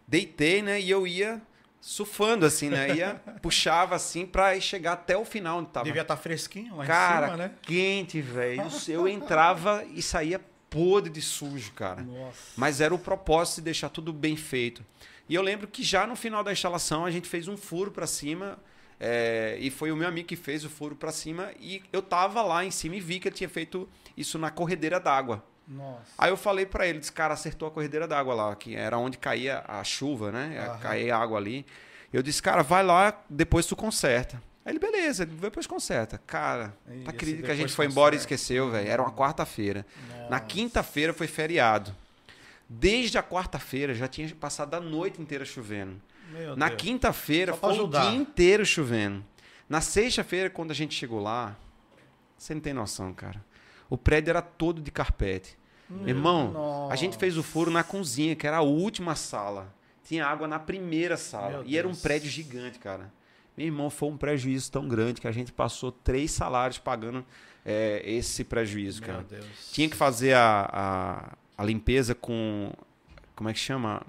deitei, 0.07 0.63
né, 0.63 0.81
e 0.81 0.89
eu 0.89 1.07
ia 1.07 1.43
surfando 1.81 2.45
assim, 2.45 2.69
né? 2.69 2.95
Ia 2.95 3.15
puxava 3.41 3.97
assim 3.97 4.27
para 4.27 4.59
chegar 4.61 4.93
até 4.93 5.17
o 5.17 5.25
final 5.25 5.59
onde 5.59 5.71
tava. 5.71 5.85
Devia 5.85 6.03
estar 6.03 6.17
tá 6.17 6.23
fresquinho 6.23 6.77
lá 6.77 6.87
Cara, 6.87 7.27
em 7.27 7.31
cima, 7.31 7.37
né? 7.37 7.51
quente, 7.63 8.21
velho. 8.21 8.63
Eu 8.89 9.09
entrava 9.09 9.85
e 9.93 10.03
saía 10.03 10.39
podre 10.71 11.11
de 11.11 11.21
sujo, 11.21 11.73
cara. 11.73 12.01
Nossa. 12.03 12.39
Mas 12.57 12.81
era 12.81 12.95
o 12.95 12.99
propósito 12.99 13.57
de 13.57 13.63
deixar 13.63 13.89
tudo 13.91 14.13
bem 14.13 14.37
feito. 14.37 14.87
E 15.29 15.35
eu 15.35 15.43
lembro 15.43 15.69
que 15.69 15.83
já 15.83 16.07
no 16.07 16.17
final 16.17 16.43
da 16.43 16.53
instalação 16.53 17.05
a 17.05 17.11
gente 17.11 17.29
fez 17.29 17.49
um 17.49 17.57
furo 17.57 17.91
para 17.91 18.07
cima. 18.07 18.59
É, 18.99 19.57
e 19.59 19.71
foi 19.71 19.91
o 19.91 19.97
meu 19.97 20.07
amigo 20.07 20.29
que 20.29 20.37
fez 20.37 20.65
o 20.65 20.71
furo 20.71 20.95
para 20.95 21.11
cima. 21.11 21.51
E 21.59 21.83
eu 21.93 22.01
tava 22.01 22.41
lá 22.43 22.65
em 22.65 22.71
cima 22.71 22.97
e 22.97 23.01
vi 23.01 23.19
que 23.19 23.29
ele 23.29 23.35
tinha 23.35 23.49
feito 23.49 23.89
isso 24.17 24.39
na 24.39 24.51
corredeira 24.51 25.01
d'água. 25.01 25.45
Nossa. 25.67 26.13
Aí 26.19 26.31
eu 26.31 26.37
falei 26.37 26.67
para 26.67 26.87
ele, 26.87 26.99
disse, 26.99 27.13
cara, 27.13 27.35
acertou 27.35 27.69
a 27.69 27.71
corredeira 27.71 28.07
d'água 28.09 28.35
lá, 28.35 28.57
que 28.57 28.75
era 28.75 28.99
onde 28.99 29.19
caía 29.19 29.65
a 29.67 29.85
chuva, 29.85 30.33
né? 30.33 30.59
Aham. 30.59 30.79
Caía 30.79 31.17
a 31.17 31.23
água 31.23 31.39
ali. 31.39 31.65
Eu 32.13 32.23
disse, 32.23 32.43
cara, 32.43 32.63
vai 32.63 32.83
lá, 32.83 33.23
depois 33.31 33.67
tu 33.67 33.77
conserta. 33.77 34.43
Aí 34.65 34.73
ele, 34.73 34.79
beleza, 34.79 35.25
depois 35.25 35.67
conserta. 35.67 36.19
Cara, 36.27 36.77
e 36.89 37.09
acredita 37.09 37.43
que 37.45 37.51
a 37.51 37.55
gente 37.55 37.73
foi 37.73 37.87
embora 37.87 38.15
e 38.15 38.19
esqueceu, 38.19 38.71
velho. 38.71 38.89
Era 38.89 39.03
uma 39.03 39.13
quarta-feira. 39.13 39.87
Na 40.29 40.39
quinta-feira 40.39 41.13
foi 41.13 41.27
feriado. 41.27 41.95
Desde 42.69 43.19
a 43.19 43.23
quarta-feira 43.23 43.95
já 43.95 44.07
tinha 44.07 44.33
passado 44.35 44.75
a 44.75 44.81
noite 44.81 45.21
inteira 45.21 45.45
chovendo. 45.45 46.01
Meu 46.31 46.57
Na 46.57 46.71
quinta-feira 46.71 47.55
foi 47.55 47.81
o 47.81 47.89
dia 47.89 48.13
inteiro 48.13 48.65
chovendo. 48.65 49.25
Na 49.69 49.81
sexta-feira, 49.81 50.51
quando 50.51 50.71
a 50.71 50.75
gente 50.75 50.95
chegou 50.95 51.21
lá, 51.21 51.57
você 52.37 52.55
não 52.55 52.61
tem 52.61 52.73
noção, 52.73 53.13
cara. 53.13 53.45
O 53.89 53.97
prédio 53.97 54.31
era 54.31 54.43
todo 54.43 54.81
de 54.81 54.91
carpete. 54.91 55.59
Meu 55.89 56.09
Irmão, 56.09 56.53
nossa. 56.53 56.93
a 56.93 56.97
gente 56.97 57.17
fez 57.17 57.37
o 57.37 57.43
furo 57.43 57.71
na 57.71 57.83
cozinha, 57.83 58.37
que 58.37 58.47
era 58.47 58.59
a 58.59 58.63
última 58.63 59.17
sala. 59.17 59.75
Tinha 60.05 60.25
água 60.25 60.47
na 60.47 60.59
primeira 60.59 61.17
sala. 61.17 61.51
Meu 61.51 61.65
e 61.67 61.77
era 61.77 61.89
um 61.89 61.91
Deus. 61.91 62.03
prédio 62.03 62.31
gigante, 62.31 62.79
cara. 62.79 63.13
Meu 63.61 63.67
irmão, 63.67 63.91
foi 63.91 64.09
um 64.09 64.17
prejuízo 64.17 64.73
tão 64.73 64.89
grande 64.89 65.21
que 65.21 65.29
a 65.29 65.33
gente 65.33 65.53
passou 65.53 65.93
três 65.93 66.31
salários 66.31 66.79
pagando 66.79 67.23
é, 67.63 68.01
esse 68.07 68.43
prejuízo, 68.43 69.03
Meu 69.03 69.11
cara. 69.11 69.23
Deus. 69.23 69.45
Tinha 69.71 69.87
que 69.87 69.95
fazer 69.97 70.33
a, 70.33 70.71
a, 70.73 71.63
a 71.63 71.65
limpeza 71.65 72.15
com. 72.15 72.73
Como 73.37 73.51
é 73.51 73.53
que 73.53 73.59
chama? 73.59 74.01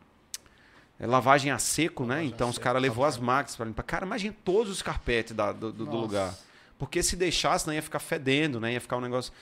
É 0.98 1.06
lavagem 1.06 1.52
a 1.52 1.60
seco, 1.60 2.04
né? 2.06 2.10
Lavagem 2.16 2.32
a 2.32 2.34
Então 2.34 2.48
os 2.50 2.58
caras 2.58 2.82
levou 2.82 3.04
as 3.04 3.16
lavagem. 3.16 3.26
máquinas 3.26 3.56
para 3.58 3.66
limpar. 3.66 3.84
Cara, 3.84 4.06
imagina 4.06 4.34
todos 4.46 4.72
os 4.72 4.82
carpetes 4.82 5.36
da- 5.36 5.52
do, 5.52 5.70
do- 5.74 5.86
do 5.86 5.98
lugar. 5.98 6.34
Porque 6.80 7.04
se 7.04 7.18
deixasse, 7.18 7.68
não 7.68 7.74
ia 7.74 7.82
ficar 7.82 8.00
fedendo, 8.00 8.58
né? 8.58 8.72
Ia 8.72 8.80
ficar 8.80 8.96
um 8.98 9.02
negócio. 9.02 9.34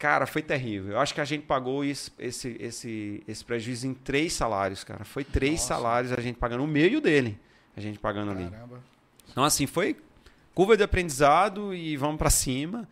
Cara, 0.00 0.26
foi 0.26 0.42
terrível. 0.42 0.94
Eu 0.94 0.98
acho 0.98 1.14
que 1.14 1.20
a 1.20 1.24
gente 1.24 1.46
pagou 1.46 1.84
esse, 1.84 2.10
esse, 2.18 2.56
esse, 2.58 3.22
esse 3.28 3.44
prejuízo 3.44 3.86
em 3.86 3.94
três 3.94 4.32
salários, 4.32 4.82
cara. 4.82 5.04
Foi 5.04 5.22
três 5.22 5.60
Nossa. 5.60 5.66
salários 5.68 6.10
a 6.12 6.20
gente 6.20 6.38
pagando 6.40 6.64
o 6.64 6.66
meu 6.66 6.88
e 6.88 6.96
o 6.96 7.00
dele. 7.00 7.38
A 7.76 7.80
gente 7.80 8.00
pagando 8.00 8.32
ali. 8.32 8.50
Então, 9.30 9.44
assim, 9.44 9.66
foi 9.66 9.96
curva 10.54 10.76
de 10.76 10.82
aprendizado 10.82 11.74
e 11.74 11.96
vamos 11.96 12.18
para 12.18 12.30
cima. 12.30 12.88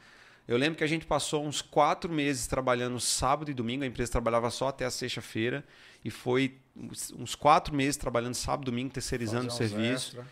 Eu 0.49 0.57
lembro 0.57 0.77
que 0.77 0.85
a 0.85 0.87
gente 0.87 1.07
passou 1.07 1.45
uns 1.47 1.63
quatro 1.63 2.13
meses 2.13 2.47
trabalhando 2.47 2.99
sábado 2.99 3.51
e 3.51 3.55
domingo. 3.55 3.85
A 3.85 3.87
empresa 3.87 4.11
trabalhava 4.11 4.51
só 4.51 4.69
até 4.69 4.85
a 4.85 4.91
sexta-feira. 4.91 5.65
E 6.05 6.11
foi 6.11 6.57
uns- 6.77 7.13
quatro 7.35 7.75
meses 7.75 7.97
trabalhando 7.97 8.35
sábado 8.35 8.63
e 8.65 8.71
domingo, 8.71 8.91
terceirizando 8.91 9.47
o 9.49 9.51
serviço. 9.51 10.17
extra. 10.17 10.27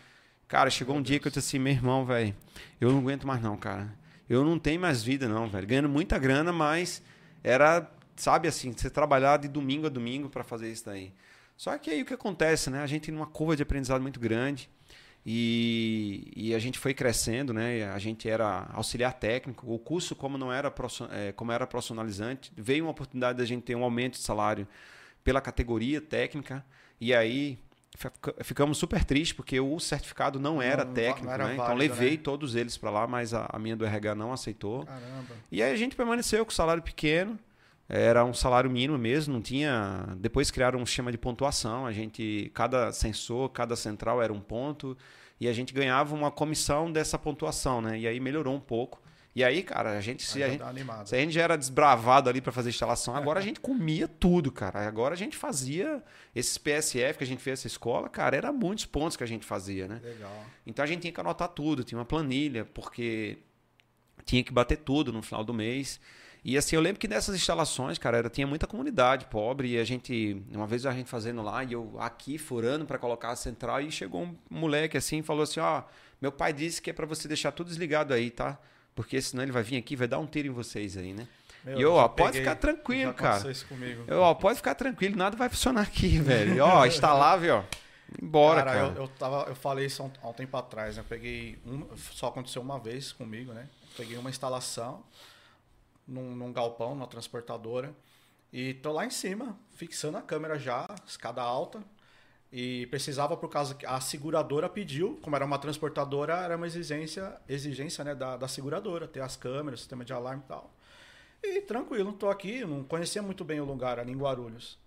Cara, 0.47 0.69
chegou 0.71 0.95
Meu 0.95 0.99
um 0.99 1.03
dia 1.03 1.19
que 1.19 1.27
eu 1.27 1.31
disse 1.31 1.39
assim, 1.55 1.59
meu 1.59 1.71
irmão, 1.71 2.03
velho, 2.05 2.35
eu 2.81 2.91
não 2.91 2.99
aguento 2.99 3.25
mais 3.27 3.41
não, 3.41 3.55
cara. 3.55 3.93
Eu 4.27 4.43
não 4.43 4.57
tenho 4.59 4.81
mais 4.81 5.03
vida 5.03 5.27
não, 5.27 5.47
velho. 5.47 5.67
Ganhando 5.67 5.87
muita 5.89 6.17
grana, 6.17 6.51
mas 6.51 7.03
era, 7.43 7.89
sabe 8.15 8.47
assim, 8.47 8.73
você 8.75 8.89
trabalhar 8.89 9.37
de 9.37 9.47
domingo 9.47 9.85
a 9.85 9.89
domingo 9.89 10.27
para 10.27 10.43
fazer 10.43 10.71
isso 10.71 10.85
daí. 10.87 11.13
Só 11.55 11.77
que 11.77 11.91
aí 11.91 12.01
o 12.01 12.05
que 12.05 12.13
acontece, 12.15 12.69
né? 12.71 12.81
A 12.81 12.87
gente 12.87 13.11
numa 13.11 13.27
curva 13.27 13.55
de 13.55 13.61
aprendizado 13.63 14.01
muito 14.01 14.19
grande 14.19 14.69
e, 15.31 16.23
e 16.35 16.55
a 16.55 16.59
gente 16.59 16.79
foi 16.79 16.91
crescendo, 16.91 17.53
né? 17.53 17.87
A 17.93 17.99
gente 17.99 18.27
era 18.27 18.67
auxiliar 18.73 19.13
técnico. 19.13 19.71
O 19.71 19.77
curso, 19.77 20.15
como 20.15 20.39
não 20.39 20.51
era, 20.51 20.73
eh, 21.11 21.31
como 21.33 21.51
era 21.51 21.67
profissionalizante, 21.67 22.51
veio 22.57 22.85
uma 22.85 22.89
oportunidade 22.89 23.37
da 23.37 23.45
gente 23.45 23.61
ter 23.61 23.75
um 23.75 23.83
aumento 23.83 24.13
de 24.13 24.23
salário 24.23 24.67
pela 25.23 25.39
categoria 25.39 26.01
técnica. 26.01 26.65
E 26.99 27.13
aí 27.13 27.59
ficamos 28.41 28.79
super 28.79 29.03
tristes 29.03 29.33
porque 29.33 29.59
o 29.59 29.79
certificado 29.79 30.39
não 30.39 30.59
era 30.59 30.83
não, 30.83 30.93
técnico, 30.93 31.27
não 31.27 31.33
era 31.33 31.45
né? 31.45 31.53
então 31.53 31.65
válido, 31.67 31.83
então 31.83 31.95
levei 31.95 32.17
né? 32.17 32.23
todos 32.23 32.55
eles 32.55 32.75
para 32.75 32.89
lá, 32.89 33.05
mas 33.05 33.31
a, 33.31 33.47
a, 33.53 33.59
minha 33.59 33.75
do 33.75 33.85
RH 33.85 34.15
não 34.15 34.33
aceitou. 34.33 34.83
Caramba. 34.83 35.35
E 35.51 35.61
aí 35.61 35.71
a 35.71 35.77
gente 35.77 35.95
permaneceu 35.95 36.43
com 36.43 36.49
salário 36.49 36.81
pequeno, 36.81 37.37
era 37.89 38.23
um 38.23 38.33
salário 38.35 38.69
mínimo 38.69 38.99
mesmo, 38.99 39.33
não 39.33 39.41
tinha. 39.41 40.15
Depois 40.17 40.51
criaram 40.51 40.79
um 40.79 40.85
sistema 40.85 41.11
de 41.11 41.17
pontuação, 41.17 41.87
a 41.87 41.91
gente 41.91 42.51
cada 42.53 42.91
sensor, 42.91 43.49
cada 43.49 43.75
central 43.75 44.21
era 44.21 44.31
um 44.31 44.39
ponto 44.39 44.95
e 45.39 45.47
a 45.47 45.53
gente 45.53 45.73
ganhava 45.73 46.13
uma 46.13 46.29
comissão 46.29 46.91
dessa 46.91 47.17
pontuação, 47.17 47.81
né? 47.81 47.97
E 47.97 48.07
aí 48.07 48.19
melhorou 48.19 48.53
um 48.53 48.59
pouco. 48.59 49.01
E 49.35 49.43
aí, 49.43 49.63
cara, 49.63 49.97
a 49.97 50.01
gente 50.01 50.23
se, 50.23 50.43
a 50.43 50.49
gente, 50.49 50.63
se 51.05 51.15
a 51.15 51.19
gente 51.19 51.31
já 51.31 51.41
era 51.41 51.57
desbravado 51.57 52.29
ali 52.29 52.41
para 52.41 52.51
fazer 52.51 52.69
instalação, 52.69 53.15
agora 53.15 53.39
a 53.39 53.41
gente 53.41 53.59
comia 53.59 54.07
tudo, 54.07 54.51
cara. 54.51 54.87
Agora 54.87 55.13
a 55.13 55.17
gente 55.17 55.37
fazia 55.37 56.03
esses 56.35 56.57
PSF 56.57 57.17
que 57.17 57.23
a 57.23 57.27
gente 57.27 57.41
fez 57.41 57.59
essa 57.59 57.67
escola, 57.67 58.09
cara, 58.09 58.35
era 58.35 58.51
muitos 58.51 58.85
pontos 58.85 59.15
que 59.15 59.23
a 59.23 59.27
gente 59.27 59.45
fazia, 59.45 59.87
né? 59.87 60.01
Legal. 60.03 60.45
Então 60.65 60.83
a 60.83 60.87
gente 60.87 61.01
tinha 61.01 61.13
que 61.13 61.19
anotar 61.19 61.47
tudo, 61.47 61.83
tinha 61.83 61.97
uma 61.97 62.05
planilha, 62.05 62.65
porque 62.65 63.37
tinha 64.25 64.43
que 64.43 64.51
bater 64.51 64.77
tudo 64.77 65.13
no 65.13 65.21
final 65.21 65.43
do 65.43 65.53
mês. 65.53 65.99
E 66.43 66.57
assim, 66.57 66.75
eu 66.75 66.81
lembro 66.81 66.99
que 66.99 67.07
nessas 67.07 67.35
instalações, 67.35 67.97
cara, 67.97 68.17
era, 68.17 68.29
tinha 68.29 68.47
muita 68.47 68.65
comunidade 68.65 69.25
pobre 69.25 69.73
e 69.73 69.77
a 69.79 69.83
gente, 69.83 70.41
uma 70.53 70.65
vez 70.65 70.85
a 70.85 70.91
gente 70.91 71.09
fazendo 71.09 71.41
lá 71.41 71.63
e 71.63 71.73
eu 71.73 71.95
aqui 71.99 72.37
furando 72.37 72.85
para 72.85 72.97
colocar 72.97 73.31
a 73.31 73.35
central 73.35 73.81
e 73.81 73.91
chegou 73.91 74.23
um 74.23 74.35
moleque 74.49 74.97
assim 74.97 75.19
e 75.19 75.23
falou 75.23 75.43
assim: 75.43 75.59
"Ó, 75.59 75.79
oh, 75.79 75.83
meu 76.21 76.31
pai 76.31 76.53
disse 76.53 76.81
que 76.81 76.89
é 76.89 76.93
para 76.93 77.05
você 77.05 77.27
deixar 77.27 77.51
tudo 77.51 77.67
desligado 77.67 78.13
aí, 78.13 78.31
tá? 78.31 78.57
Porque 78.95 79.21
senão 79.21 79.43
ele 79.43 79.51
vai 79.51 79.63
vir 79.63 79.77
aqui 79.77 79.93
e 79.93 79.97
vai 79.97 80.07
dar 80.07 80.19
um 80.19 80.25
tiro 80.25 80.47
em 80.47 80.51
vocês 80.51 80.95
aí, 80.95 81.13
né?" 81.13 81.27
Meu, 81.63 81.77
e 81.77 81.81
eu, 81.81 81.93
ó, 81.93 82.07
pode 82.07 82.39
ficar 82.39 82.55
tranquilo, 82.55 83.13
cara. 83.13 83.51
Isso 83.51 83.67
comigo. 83.67 84.05
Eu, 84.07 84.21
ó, 84.21 84.33
pode 84.33 84.55
ficar 84.57 84.75
tranquilo, 84.75 85.17
nada 85.17 85.35
vai 85.35 85.49
funcionar 85.49 85.81
aqui, 85.81 86.17
velho. 86.19 86.55
E, 86.55 86.59
ó, 86.61 86.85
instalável, 86.87 87.57
ó. 87.57 87.63
Embora, 88.21 88.63
cara. 88.63 88.79
cara. 88.79 88.93
Eu, 88.95 89.03
eu, 89.03 89.07
tava, 89.07 89.45
eu 89.49 89.55
falei 89.55 89.85
isso 89.85 90.01
há 90.01 90.27
um, 90.29 90.33
tempo 90.33 90.55
atrás, 90.55 90.95
né? 90.95 91.01
Eu 91.01 91.05
peguei. 91.05 91.59
Um, 91.65 91.85
só 91.97 92.27
aconteceu 92.27 92.61
uma 92.61 92.79
vez 92.79 93.11
comigo, 93.11 93.53
né? 93.53 93.67
Peguei 93.97 94.17
uma 94.17 94.29
instalação 94.29 95.03
num, 96.09 96.35
num 96.35 96.51
galpão, 96.51 96.89
numa 96.95 97.07
transportadora. 97.07 97.95
E 98.51 98.73
tô 98.75 98.91
lá 98.91 99.05
em 99.05 99.09
cima, 99.09 99.57
fixando 99.71 100.17
a 100.17 100.21
câmera 100.21 100.57
já, 100.57 100.85
escada 101.05 101.41
alta. 101.41 101.81
E 102.51 102.87
precisava, 102.87 103.37
por 103.37 103.47
causa 103.49 103.75
que 103.75 103.85
a 103.85 104.01
seguradora 104.01 104.67
pediu, 104.67 105.19
como 105.21 105.35
era 105.35 105.45
uma 105.45 105.59
transportadora, 105.59 106.33
era 106.37 106.57
uma 106.57 106.65
exigência, 106.65 107.39
exigência 107.47 108.03
né, 108.03 108.15
da, 108.15 108.37
da 108.37 108.47
seguradora, 108.47 109.07
ter 109.07 109.21
as 109.21 109.35
câmeras, 109.35 109.81
sistema 109.81 110.03
de 110.03 110.11
alarme 110.11 110.41
e 110.43 110.47
tal. 110.47 110.73
E 111.43 111.61
tranquilo, 111.61 112.11
tô 112.11 112.27
aqui, 112.27 112.65
não 112.65 112.83
conhecia 112.83 113.21
muito 113.21 113.45
bem 113.45 113.59
o 113.61 113.65
lugar 113.65 113.99
ali 113.99 114.11
em 114.11 114.17
Guarulhos. 114.17 114.79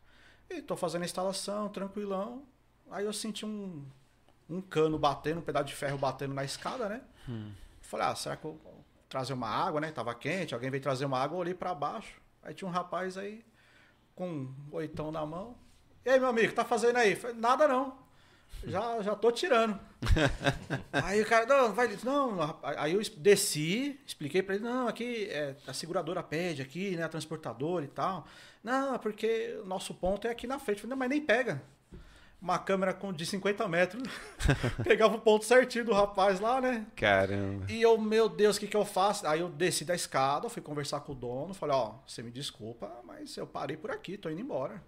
E 0.50 0.60
tô 0.60 0.76
fazendo 0.76 1.02
a 1.02 1.04
instalação, 1.04 1.68
tranquilão. 1.68 2.42
Aí 2.90 3.04
eu 3.04 3.12
senti 3.12 3.46
um, 3.46 3.84
um 4.50 4.60
cano 4.60 4.98
batendo, 4.98 5.38
um 5.38 5.42
pedaço 5.42 5.66
de 5.66 5.74
ferro 5.74 5.96
batendo 5.96 6.34
na 6.34 6.44
escada, 6.44 6.88
né? 6.88 7.00
Hum. 7.28 7.52
Falei, 7.80 8.06
ah, 8.06 8.14
será 8.16 8.36
que 8.36 8.44
eu 8.44 8.58
trazer 9.12 9.34
uma 9.34 9.46
água, 9.48 9.78
né? 9.78 9.92
Tava 9.92 10.14
quente, 10.14 10.54
alguém 10.54 10.70
veio 10.70 10.82
trazer 10.82 11.04
uma 11.04 11.18
água, 11.18 11.36
eu 11.36 11.40
olhei 11.40 11.54
para 11.54 11.74
baixo. 11.74 12.18
Aí 12.42 12.54
tinha 12.54 12.66
um 12.66 12.72
rapaz 12.72 13.18
aí 13.18 13.44
com 14.14 14.26
um 14.26 14.54
oitão 14.72 15.12
na 15.12 15.24
mão. 15.26 15.54
E 16.02 16.08
aí, 16.08 16.18
meu 16.18 16.30
amigo, 16.30 16.54
tá 16.54 16.64
fazendo 16.64 16.96
aí? 16.96 17.14
Falei, 17.14 17.36
nada 17.36 17.68
não. 17.68 17.98
Já, 18.64 19.02
já 19.02 19.14
tô 19.14 19.30
tirando. 19.30 19.78
aí 20.90 21.20
o 21.20 21.26
cara, 21.26 21.44
não, 21.44 21.74
vai, 21.74 21.94
não. 22.02 22.58
Aí 22.62 22.94
eu 22.94 23.02
desci, 23.18 24.00
expliquei 24.06 24.42
para 24.42 24.54
ele, 24.54 24.64
não, 24.64 24.88
aqui 24.88 25.26
é, 25.26 25.56
a 25.66 25.74
seguradora 25.74 26.22
pede 26.22 26.62
aqui, 26.62 26.96
né, 26.96 27.02
a 27.02 27.08
transportadora 27.08 27.84
e 27.84 27.88
tal. 27.88 28.26
Não, 28.64 28.98
porque 28.98 29.58
o 29.62 29.66
nosso 29.66 29.92
ponto 29.92 30.26
é 30.26 30.30
aqui 30.30 30.46
na 30.46 30.58
frente. 30.58 30.80
Falei, 30.80 30.90
não, 30.90 30.96
mas 30.96 31.10
nem 31.10 31.20
pega 31.20 31.62
uma 32.42 32.58
câmera 32.58 32.92
com, 32.92 33.12
de 33.12 33.24
50 33.24 33.68
metros. 33.68 34.02
Pegava 34.82 35.14
o 35.14 35.20
ponto 35.20 35.44
certinho 35.44 35.84
do 35.84 35.92
rapaz 35.92 36.40
lá, 36.40 36.60
né? 36.60 36.84
Caramba. 36.96 37.66
E 37.68 37.80
eu, 37.80 37.96
meu 37.96 38.28
Deus, 38.28 38.56
o 38.56 38.60
que, 38.60 38.66
que 38.66 38.76
eu 38.76 38.84
faço? 38.84 39.24
Aí 39.26 39.40
eu 39.40 39.48
desci 39.48 39.84
da 39.84 39.94
escada, 39.94 40.48
fui 40.48 40.60
conversar 40.60 41.00
com 41.00 41.12
o 41.12 41.14
dono, 41.14 41.54
falei, 41.54 41.76
ó, 41.76 41.94
você 42.04 42.20
me 42.20 42.32
desculpa, 42.32 42.90
mas 43.06 43.36
eu 43.36 43.46
parei 43.46 43.76
por 43.76 43.92
aqui, 43.92 44.18
tô 44.18 44.28
indo 44.28 44.40
embora. 44.40 44.82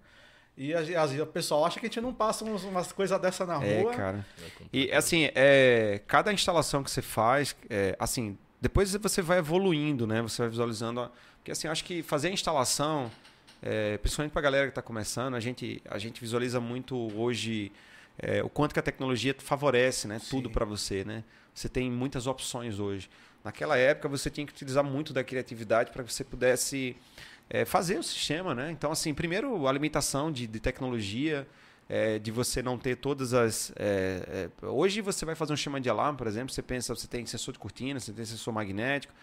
E 0.57 0.73
às 0.73 0.87
vezes 0.87 1.19
o 1.19 1.25
pessoal 1.25 1.65
acha 1.65 1.79
que 1.79 1.85
a 1.85 1.89
gente 1.89 2.01
não 2.01 2.13
passa 2.13 2.43
umas 2.43 2.91
coisas 2.91 3.19
dessa 3.19 3.45
na 3.45 3.63
é, 3.63 3.81
rua. 3.81 3.93
É, 3.93 3.95
cara. 3.95 4.25
E 4.71 4.91
assim, 4.91 5.29
é, 5.33 6.01
cada 6.07 6.31
instalação 6.33 6.83
que 6.83 6.91
você 6.91 7.01
faz, 7.01 7.55
é, 7.69 7.95
assim, 7.99 8.37
depois 8.59 8.93
você 8.93 9.21
vai 9.21 9.39
evoluindo, 9.39 10.05
né? 10.05 10.21
Você 10.21 10.41
vai 10.41 10.49
visualizando. 10.49 11.09
Porque 11.37 11.51
assim, 11.51 11.67
acho 11.67 11.83
que 11.83 12.01
fazer 12.03 12.29
a 12.29 12.31
instalação 12.31 13.11
é, 13.61 13.97
principalmente 13.97 14.31
para 14.31 14.41
a 14.41 14.43
galera 14.43 14.65
que 14.65 14.71
está 14.71 14.81
começando, 14.81 15.35
a 15.35 15.39
gente, 15.39 15.81
a 15.89 15.97
gente 15.97 16.21
visualiza 16.21 16.59
muito 16.59 16.95
hoje 17.19 17.71
é, 18.17 18.43
o 18.43 18.49
quanto 18.49 18.73
que 18.73 18.79
a 18.79 18.83
tecnologia 18.83 19.35
favorece 19.37 20.07
né, 20.07 20.19
tudo 20.29 20.49
para 20.49 20.65
você. 20.65 21.03
Né? 21.03 21.23
Você 21.53 21.67
tem 21.69 21.89
muitas 21.91 22.27
opções 22.27 22.79
hoje. 22.79 23.09
Naquela 23.43 23.77
época, 23.77 24.09
você 24.09 24.29
tinha 24.29 24.45
que 24.45 24.53
utilizar 24.53 24.83
muito 24.83 25.13
da 25.13 25.23
criatividade 25.23 25.91
para 25.91 26.03
que 26.03 26.11
você 26.11 26.23
pudesse 26.23 26.95
é, 27.49 27.63
fazer 27.65 27.97
o 27.97 28.03
sistema. 28.03 28.55
Né? 28.55 28.71
Então, 28.71 28.91
assim, 28.91 29.13
primeiro, 29.13 29.67
a 29.67 29.71
limitação 29.71 30.31
de, 30.31 30.47
de 30.47 30.59
tecnologia, 30.59 31.47
é, 31.87 32.17
de 32.17 32.31
você 32.31 32.61
não 32.61 32.77
ter 32.77 32.95
todas 32.95 33.33
as. 33.33 33.71
É, 33.75 34.49
é, 34.61 34.65
hoje 34.65 35.01
você 35.01 35.25
vai 35.25 35.35
fazer 35.35 35.53
um 35.53 35.55
sistema 35.55 35.79
de 35.79 35.89
alarme, 35.89 36.17
por 36.17 36.27
exemplo, 36.27 36.53
você 36.53 36.61
pensa, 36.61 36.95
você 36.95 37.07
tem 37.07 37.25
sensor 37.25 37.53
de 37.53 37.59
cortina, 37.59 37.99
você 37.99 38.11
tem 38.11 38.25
sensor 38.25 38.53
magnético. 38.53 39.13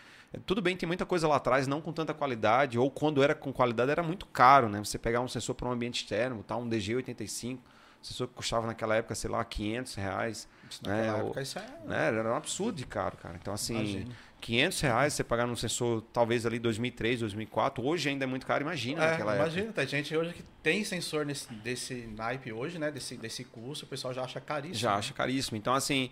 Tudo 0.47 0.62
bem, 0.62 0.77
tem 0.77 0.87
muita 0.87 1.05
coisa 1.05 1.29
lá 1.29 1.37
atrás, 1.37 1.66
não 1.66 1.81
com 1.81 1.92
tanta 1.92 2.14
qualidade, 2.14 2.79
ou 2.79 2.90
quando 2.90 3.23
era 3.23 3.35
com 3.35 3.53
qualidade 3.53 3.90
era 3.90 4.03
muito 4.03 4.27
caro, 4.27 4.68
né? 4.68 4.79
Você 4.79 4.99
pegar 4.99 5.21
um 5.21 5.29
sensor 5.29 5.55
para 5.55 5.68
um 5.68 5.73
ambiente 5.73 6.03
externo, 6.03 6.42
tá? 6.42 6.57
um 6.57 6.68
DG85, 6.68 7.59
sensor 8.01 8.29
que 8.29 8.35
custava 8.35 8.66
naquela 8.66 8.97
época, 8.97 9.14
sei 9.14 9.31
lá, 9.31 9.45
500 9.45 9.95
reais. 9.95 10.49
né? 10.87 11.09
época 11.09 11.42
isso 11.42 11.59
é... 11.59 11.66
Né? 11.87 12.07
Era 12.09 12.33
um 12.33 12.37
absurdo 12.37 12.77
de 12.77 12.87
caro, 12.87 13.16
cara. 13.16 13.37
Então, 13.40 13.53
assim, 13.53 13.75
imagina. 13.75 14.14
500 14.42 14.81
reais 14.81 15.12
você 15.14 15.23
pagar 15.23 15.47
num 15.47 15.55
sensor, 15.55 16.03
talvez 16.12 16.45
ali 16.45 16.59
2003, 16.59 17.21
2004, 17.21 17.85
hoje 17.85 18.09
ainda 18.09 18.25
é 18.25 18.27
muito 18.27 18.45
caro, 18.45 18.62
imagina 18.62 19.05
é, 19.05 19.11
naquela 19.11 19.37
imagina, 19.37 19.66
época. 19.66 19.83
Imagina, 19.83 19.87
tem 19.87 19.87
gente 19.87 20.16
hoje 20.16 20.33
que 20.33 20.42
tem 20.61 20.85
sensor 20.85 21.25
nesse, 21.25 21.53
desse 21.55 21.95
naipe 22.16 22.53
hoje, 22.53 22.77
né? 22.77 22.90
Desse, 22.90 23.16
desse 23.16 23.45
curso, 23.45 23.85
o 23.85 23.88
pessoal 23.88 24.12
já 24.12 24.25
acha 24.25 24.40
caríssimo. 24.40 24.75
Já 24.75 24.90
né? 24.90 24.97
acha 24.99 25.14
caríssimo. 25.14 25.57
Então, 25.57 25.73
assim, 25.73 26.11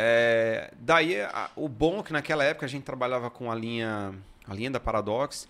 é, 0.00 0.72
daí, 0.78 1.20
a, 1.20 1.50
o 1.56 1.68
bom 1.68 1.98
é 1.98 2.02
que 2.04 2.12
naquela 2.12 2.44
época 2.44 2.64
a 2.64 2.68
gente 2.68 2.84
trabalhava 2.84 3.28
com 3.30 3.50
a 3.50 3.54
linha, 3.54 4.14
a 4.46 4.54
linha 4.54 4.70
da 4.70 4.78
Paradox 4.78 5.48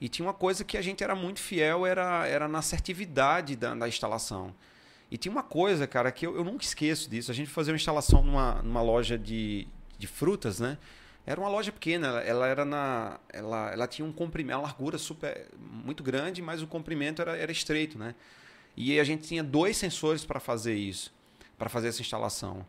e 0.00 0.08
tinha 0.08 0.26
uma 0.26 0.32
coisa 0.32 0.64
que 0.64 0.78
a 0.78 0.82
gente 0.82 1.04
era 1.04 1.14
muito 1.14 1.38
fiel, 1.38 1.84
era, 1.84 2.26
era 2.26 2.48
na 2.48 2.60
assertividade 2.60 3.56
da, 3.56 3.74
da 3.74 3.86
instalação. 3.86 4.54
E 5.10 5.18
tinha 5.18 5.30
uma 5.30 5.42
coisa, 5.42 5.86
cara, 5.86 6.10
que 6.10 6.26
eu, 6.26 6.34
eu 6.34 6.42
nunca 6.42 6.64
esqueço 6.64 7.10
disso. 7.10 7.30
A 7.30 7.34
gente 7.34 7.50
fazia 7.50 7.72
uma 7.72 7.76
instalação 7.76 8.22
numa, 8.22 8.62
numa 8.62 8.80
loja 8.80 9.18
de, 9.18 9.68
de 9.98 10.06
frutas, 10.06 10.60
né? 10.60 10.78
Era 11.26 11.38
uma 11.38 11.50
loja 11.50 11.70
pequena, 11.70 12.06
ela, 12.06 12.20
ela 12.20 12.46
era 12.46 12.64
na. 12.64 13.20
Ela, 13.28 13.72
ela 13.72 13.86
tinha 13.86 14.06
um 14.06 14.12
comprimento, 14.12 14.58
uma 14.58 14.62
largura 14.62 14.96
super 14.96 15.48
muito 15.58 16.02
grande, 16.02 16.40
mas 16.40 16.62
o 16.62 16.66
comprimento 16.66 17.20
era, 17.20 17.36
era 17.36 17.52
estreito, 17.52 17.98
né? 17.98 18.14
E 18.74 18.98
a 18.98 19.04
gente 19.04 19.28
tinha 19.28 19.44
dois 19.44 19.76
sensores 19.76 20.24
para 20.24 20.40
fazer 20.40 20.74
isso, 20.74 21.12
para 21.58 21.68
fazer 21.68 21.88
essa 21.88 22.00
instalação. 22.00 22.64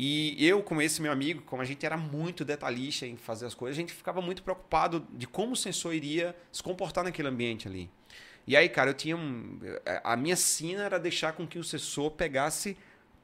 E 0.00 0.36
eu, 0.46 0.62
com 0.62 0.80
esse 0.80 1.02
meu 1.02 1.10
amigo, 1.10 1.42
como 1.42 1.60
a 1.60 1.64
gente 1.64 1.84
era 1.84 1.96
muito 1.96 2.44
detalhista 2.44 3.04
em 3.04 3.16
fazer 3.16 3.46
as 3.46 3.54
coisas, 3.54 3.76
a 3.76 3.80
gente 3.80 3.92
ficava 3.92 4.22
muito 4.22 4.44
preocupado 4.44 5.04
de 5.12 5.26
como 5.26 5.54
o 5.54 5.56
sensor 5.56 5.92
iria 5.92 6.36
se 6.52 6.62
comportar 6.62 7.02
naquele 7.02 7.26
ambiente 7.26 7.66
ali. 7.66 7.90
E 8.46 8.56
aí, 8.56 8.68
cara, 8.68 8.90
eu 8.90 8.94
tinha 8.94 9.16
um, 9.16 9.58
a 10.04 10.16
minha 10.16 10.36
sina 10.36 10.84
era 10.84 11.00
deixar 11.00 11.32
com 11.32 11.44
que 11.48 11.58
o 11.58 11.64
sensor 11.64 12.12
pegasse 12.12 12.76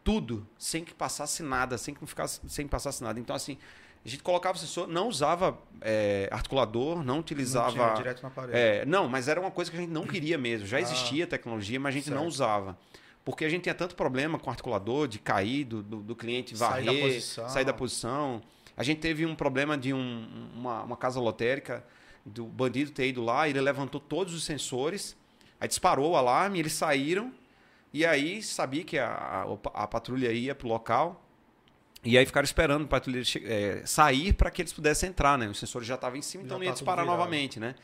tudo, 0.02 0.44
sem 0.58 0.84
que 0.84 0.92
passasse 0.92 1.44
nada, 1.44 1.78
sem 1.78 1.94
que 1.94 2.04
ficasse, 2.04 2.40
sem 2.48 2.66
que 2.66 2.70
passasse 2.70 3.04
nada. 3.04 3.20
Então, 3.20 3.36
assim, 3.36 3.56
a 4.04 4.08
gente 4.08 4.24
colocava 4.24 4.58
o 4.58 4.60
sensor, 4.60 4.88
não 4.88 5.08
usava 5.08 5.56
é, 5.80 6.28
articulador, 6.30 7.04
não 7.04 7.20
utilizava. 7.20 7.86
Não 7.86 7.94
direto 7.94 8.22
na 8.22 8.30
parede. 8.30 8.58
É, 8.58 8.84
não, 8.84 9.08
mas 9.08 9.28
era 9.28 9.40
uma 9.40 9.50
coisa 9.50 9.70
que 9.70 9.76
a 9.76 9.80
gente 9.80 9.92
não 9.92 10.06
queria 10.06 10.36
mesmo. 10.36 10.66
Já 10.66 10.78
ah, 10.78 10.80
existia 10.80 11.24
tecnologia, 11.24 11.78
mas 11.78 11.94
a 11.94 11.96
gente 11.96 12.08
certo. 12.08 12.18
não 12.18 12.26
usava. 12.26 12.76
Porque 13.24 13.44
a 13.44 13.48
gente 13.48 13.62
tinha 13.62 13.74
tanto 13.74 13.94
problema 13.94 14.38
com 14.38 14.48
o 14.48 14.50
articulador, 14.50 15.08
de 15.08 15.18
cair, 15.18 15.64
do, 15.64 15.82
do, 15.82 15.96
do 16.02 16.16
cliente 16.16 16.54
varrer, 16.54 16.84
sair 16.84 17.00
da, 17.00 17.06
posição. 17.06 17.48
sair 17.48 17.64
da 17.64 17.72
posição. 17.72 18.42
A 18.76 18.82
gente 18.82 19.00
teve 19.00 19.24
um 19.24 19.34
problema 19.34 19.78
de 19.78 19.92
um, 19.94 20.50
uma, 20.54 20.82
uma 20.82 20.96
casa 20.96 21.20
lotérica, 21.20 21.84
do 22.24 22.44
bandido 22.46 22.90
ter 22.90 23.08
ido 23.08 23.22
lá, 23.22 23.48
ele 23.48 23.60
levantou 23.60 24.00
todos 24.00 24.34
os 24.34 24.44
sensores, 24.44 25.16
aí 25.60 25.68
disparou 25.68 26.12
o 26.12 26.16
alarme, 26.16 26.58
eles 26.58 26.72
saíram, 26.72 27.32
e 27.92 28.04
aí 28.04 28.42
sabia 28.42 28.82
que 28.82 28.98
a, 28.98 29.08
a, 29.08 29.82
a 29.82 29.86
patrulha 29.86 30.32
ia 30.32 30.54
para 30.54 30.66
o 30.66 30.70
local, 30.70 31.22
e 32.02 32.18
aí 32.18 32.26
ficaram 32.26 32.44
esperando 32.44 32.84
o 32.84 32.88
patrulheiro 32.88 33.26
é, 33.44 33.82
sair 33.86 34.32
para 34.34 34.50
que 34.50 34.60
eles 34.60 34.72
pudessem 34.72 35.08
entrar, 35.08 35.38
né? 35.38 35.48
O 35.48 35.54
sensor 35.54 35.82
já 35.82 35.94
estava 35.94 36.18
em 36.18 36.22
cima, 36.22 36.44
então 36.44 36.58
não 36.58 36.64
ia 36.64 36.72
disparar 36.72 37.06
novamente, 37.06 37.58
né? 37.58 37.74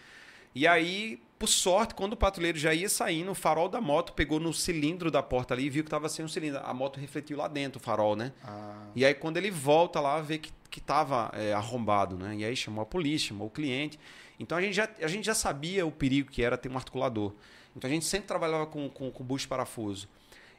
E 0.54 0.66
aí, 0.66 1.22
por 1.38 1.48
sorte, 1.48 1.94
quando 1.94 2.14
o 2.14 2.16
patrulheiro 2.16 2.58
já 2.58 2.74
ia 2.74 2.88
saindo, 2.88 3.30
o 3.30 3.34
farol 3.34 3.68
da 3.68 3.80
moto 3.80 4.12
pegou 4.12 4.40
no 4.40 4.52
cilindro 4.52 5.10
da 5.10 5.22
porta 5.22 5.54
ali 5.54 5.64
e 5.64 5.70
viu 5.70 5.82
que 5.82 5.88
estava 5.88 6.08
sem 6.08 6.24
um 6.24 6.28
cilindro. 6.28 6.60
A 6.64 6.74
moto 6.74 6.98
refletiu 6.98 7.36
lá 7.36 7.48
dentro, 7.48 7.80
o 7.80 7.82
farol, 7.82 8.16
né? 8.16 8.32
Ah. 8.44 8.86
E 8.94 9.04
aí, 9.04 9.14
quando 9.14 9.36
ele 9.36 9.50
volta 9.50 10.00
lá, 10.00 10.20
vê 10.20 10.38
que, 10.38 10.52
que 10.70 10.80
tava 10.80 11.30
é, 11.34 11.52
arrombado, 11.52 12.16
né? 12.16 12.36
E 12.36 12.44
aí 12.44 12.56
chamou 12.56 12.82
a 12.82 12.86
polícia, 12.86 13.28
chamou 13.28 13.48
o 13.48 13.50
cliente. 13.50 13.98
Então 14.38 14.56
a 14.56 14.62
gente, 14.62 14.74
já, 14.74 14.88
a 15.00 15.06
gente 15.06 15.24
já 15.24 15.34
sabia 15.34 15.86
o 15.86 15.92
perigo 15.92 16.30
que 16.30 16.42
era 16.42 16.56
ter 16.56 16.70
um 16.70 16.76
articulador. 16.76 17.32
Então 17.76 17.88
a 17.88 17.92
gente 17.92 18.06
sempre 18.06 18.26
trabalhava 18.26 18.66
com, 18.66 18.88
com, 18.88 19.10
com 19.10 19.22
bucho 19.22 19.46
parafuso. 19.46 20.08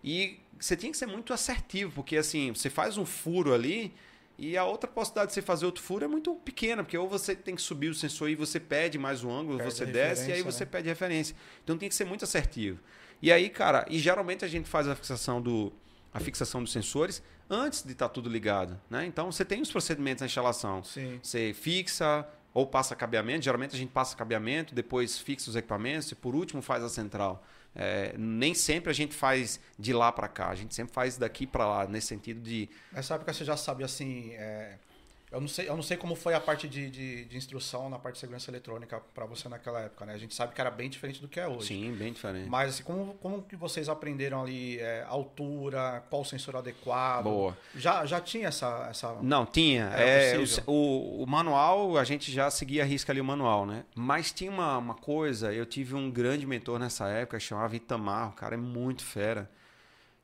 E 0.03 0.39
você 0.59 0.75
tinha 0.75 0.91
que 0.91 0.97
ser 0.97 1.07
muito 1.07 1.33
assertivo, 1.33 1.91
porque 1.91 2.15
assim, 2.15 2.53
você 2.53 2.69
faz 2.69 2.97
um 2.97 3.05
furo 3.05 3.53
ali 3.53 3.93
e 4.41 4.57
a 4.57 4.65
outra 4.65 4.89
possibilidade 4.89 5.29
de 5.29 5.35
você 5.35 5.41
fazer 5.43 5.67
outro 5.67 5.83
furo 5.83 6.03
é 6.03 6.07
muito 6.07 6.33
pequena, 6.33 6.83
porque 6.83 6.97
ou 6.97 7.07
você 7.07 7.35
tem 7.35 7.55
que 7.55 7.61
subir 7.61 7.89
o 7.89 7.93
sensor 7.93 8.27
e 8.27 8.33
você 8.33 8.59
pede 8.59 8.97
mais 8.97 9.23
um 9.23 9.29
ângulo, 9.31 9.59
Perde 9.59 9.71
você 9.75 9.85
desce 9.85 10.31
e 10.31 10.33
aí 10.33 10.41
você 10.41 10.65
né? 10.65 10.69
pede 10.71 10.89
referência. 10.89 11.35
Então 11.63 11.77
tem 11.77 11.87
que 11.87 11.93
ser 11.93 12.05
muito 12.05 12.25
assertivo. 12.25 12.79
E 13.21 13.31
aí, 13.31 13.49
cara, 13.49 13.85
e 13.87 13.99
geralmente 13.99 14.43
a 14.43 14.47
gente 14.47 14.67
faz 14.67 14.87
a 14.87 14.95
fixação 14.95 15.39
do 15.39 15.71
a 16.11 16.19
fixação 16.19 16.63
dos 16.63 16.71
sensores 16.71 17.21
antes 17.47 17.83
de 17.83 17.91
estar 17.91 18.09
tudo 18.09 18.27
ligado, 18.27 18.81
né? 18.89 19.05
Então 19.05 19.31
você 19.31 19.45
tem 19.45 19.61
os 19.61 19.71
procedimentos 19.71 20.21
na 20.21 20.25
instalação. 20.25 20.83
Sim. 20.83 21.19
Você 21.21 21.53
fixa 21.53 22.27
ou 22.51 22.65
passa 22.65 22.95
cabeamento. 22.95 23.45
Geralmente 23.45 23.75
a 23.75 23.77
gente 23.77 23.91
passa 23.91 24.17
cabeamento, 24.17 24.73
depois 24.73 25.19
fixa 25.19 25.51
os 25.51 25.55
equipamentos 25.55 26.11
e 26.11 26.15
por 26.15 26.33
último 26.33 26.63
faz 26.63 26.83
a 26.83 26.89
central. 26.89 27.45
É, 27.75 28.13
nem 28.17 28.53
sempre 28.53 28.89
a 28.89 28.93
gente 28.93 29.15
faz 29.15 29.59
de 29.79 29.93
lá 29.93 30.11
para 30.11 30.27
cá. 30.27 30.49
A 30.49 30.55
gente 30.55 30.75
sempre 30.75 30.93
faz 30.93 31.17
daqui 31.17 31.47
para 31.47 31.65
lá, 31.65 31.87
nesse 31.87 32.07
sentido 32.07 32.41
de 32.41 32.69
Nessa 32.91 33.15
época 33.15 33.33
você 33.33 33.45
já 33.45 33.55
sabia 33.55 33.85
assim. 33.85 34.31
é, 34.33 34.77
Eu 35.31 35.39
não 35.39 35.47
sei, 35.47 35.69
eu 35.69 35.75
não 35.77 35.83
sei 35.83 35.95
como 35.95 36.13
foi 36.13 36.33
a 36.33 36.41
parte 36.41 36.67
de, 36.67 36.89
de, 36.89 37.23
de 37.23 37.37
instrução 37.37 37.89
na 37.89 37.97
parte 37.97 38.15
de 38.15 38.19
segurança 38.19 38.51
eletrônica 38.51 39.01
para 39.13 39.25
você 39.25 39.47
naquela 39.47 39.79
época, 39.79 40.05
né? 40.05 40.13
A 40.13 40.17
gente 40.17 40.35
sabe 40.35 40.53
que 40.53 40.59
era 40.59 40.69
bem 40.69 40.89
diferente 40.89 41.21
do 41.21 41.27
que 41.27 41.39
é 41.39 41.47
hoje. 41.47 41.67
sim, 41.67 41.93
bem 41.93 42.11
diferente. 42.11 42.49
Mas 42.49 42.69
assim, 42.69 42.83
como, 42.83 43.13
como 43.13 43.41
que 43.41 43.55
vocês 43.55 43.87
aprenderam 43.87 44.41
ali 44.43 44.77
é, 44.79 45.05
altura, 45.07 46.03
qual 46.09 46.25
sensor 46.25 46.57
adequado? 46.57 47.23
Boa. 47.23 47.57
Já, 47.75 48.05
já 48.05 48.19
tinha 48.19 48.49
essa, 48.49 48.87
essa. 48.89 49.17
Não, 49.21 49.45
tinha. 49.45 49.85
É, 49.95 50.35
o, 50.67 51.23
o 51.23 51.25
manual, 51.25 51.97
a 51.97 52.03
gente 52.03 52.29
já 52.29 52.51
seguia 52.51 52.83
a 52.83 52.85
risca 52.85 53.13
ali 53.13 53.21
o 53.21 53.25
manual, 53.25 53.65
né? 53.65 53.85
Mas 53.95 54.33
tinha 54.33 54.51
uma, 54.51 54.77
uma 54.77 54.95
coisa, 54.95 55.53
eu 55.53 55.65
tive 55.65 55.95
um 55.95 56.11
grande 56.11 56.45
mentor 56.45 56.77
nessa 56.77 57.07
época, 57.07 57.39
chamava 57.39 57.73
Itamar, 57.73 58.29
o 58.29 58.33
cara 58.33 58.55
é 58.55 58.57
muito 58.57 59.01
fera. 59.01 59.49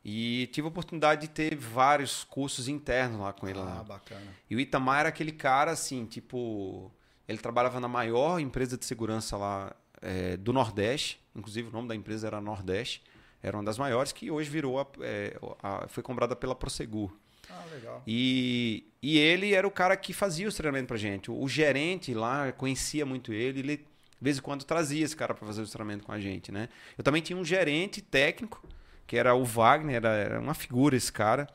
E 0.10 0.48
tive 0.54 0.66
a 0.66 0.70
oportunidade 0.70 1.22
de 1.22 1.28
ter 1.28 1.54
vários 1.54 2.24
cursos 2.24 2.70
internos 2.70 3.20
lá 3.20 3.34
com 3.34 3.46
ele. 3.46 3.60
Ah, 3.60 3.64
lá. 3.64 3.84
bacana. 3.84 4.22
E 4.50 4.56
o 4.56 4.60
Itamar 4.60 5.02
era 5.02 5.10
aquele 5.10 5.34
cara, 5.34 5.72
assim, 5.72 6.06
tipo. 6.06 6.90
Ele 7.28 7.38
trabalhava 7.38 7.78
na 7.82 7.90
maior 7.90 8.40
empresa 8.40 8.78
de 8.78 8.86
segurança 8.86 9.36
lá 9.36 9.76
é, 10.02 10.38
do 10.38 10.54
Nordeste. 10.54 11.20
Inclusive, 11.36 11.68
o 11.68 11.72
nome 11.72 11.90
da 11.90 11.96
empresa 11.96 12.26
era 12.26 12.40
Nordeste. 12.40 13.04
Era 13.44 13.58
uma 13.58 13.64
das 13.66 13.78
maiores 13.78 14.14
que 14.14 14.32
hoje 14.32 14.50
virou. 14.50 14.80
A, 14.80 14.88
é, 15.02 15.38
a- 15.62 15.88
foi 15.90 16.02
comprada 16.02 16.38
pela 16.38 16.56
Prosegur. 16.56 17.12
Ah, 17.50 17.66
legal. 17.70 18.02
E, 18.08 18.86
e 19.02 19.18
ele 19.18 19.54
era 19.54 19.68
o 19.68 19.72
cara 19.72 19.98
que 19.98 20.14
fazia 20.14 20.48
os 20.48 20.56
treinamentos 20.56 20.88
pra 20.88 20.96
gente. 20.98 21.30
O, 21.30 21.38
o 21.44 21.50
gerente 21.50 22.14
lá 22.14 22.50
conhecia 22.54 23.06
muito 23.06 23.34
ele. 23.34 23.60
Ele, 23.60 23.78
de 23.78 23.86
vez 24.22 24.38
em 24.38 24.42
quando, 24.42 24.64
trazia 24.64 25.04
esse 25.04 25.16
cara 25.18 25.34
para 25.34 25.46
fazer 25.46 25.62
os 25.62 25.70
treinamentos 25.70 26.06
com 26.06 26.14
a 26.14 26.20
gente, 26.20 26.50
né? 26.50 26.70
Eu 26.98 27.04
também 27.04 27.22
tinha 27.22 27.38
um 27.38 27.44
gerente 27.46 28.02
técnico, 28.02 28.66
que 29.08 29.18
era 29.18 29.34
o 29.34 29.44
Wagner. 29.46 29.96
Era, 29.96 30.10
era 30.10 30.40
uma 30.40 30.54
figura 30.54 30.96
esse 30.96 31.12
cara. 31.12 31.48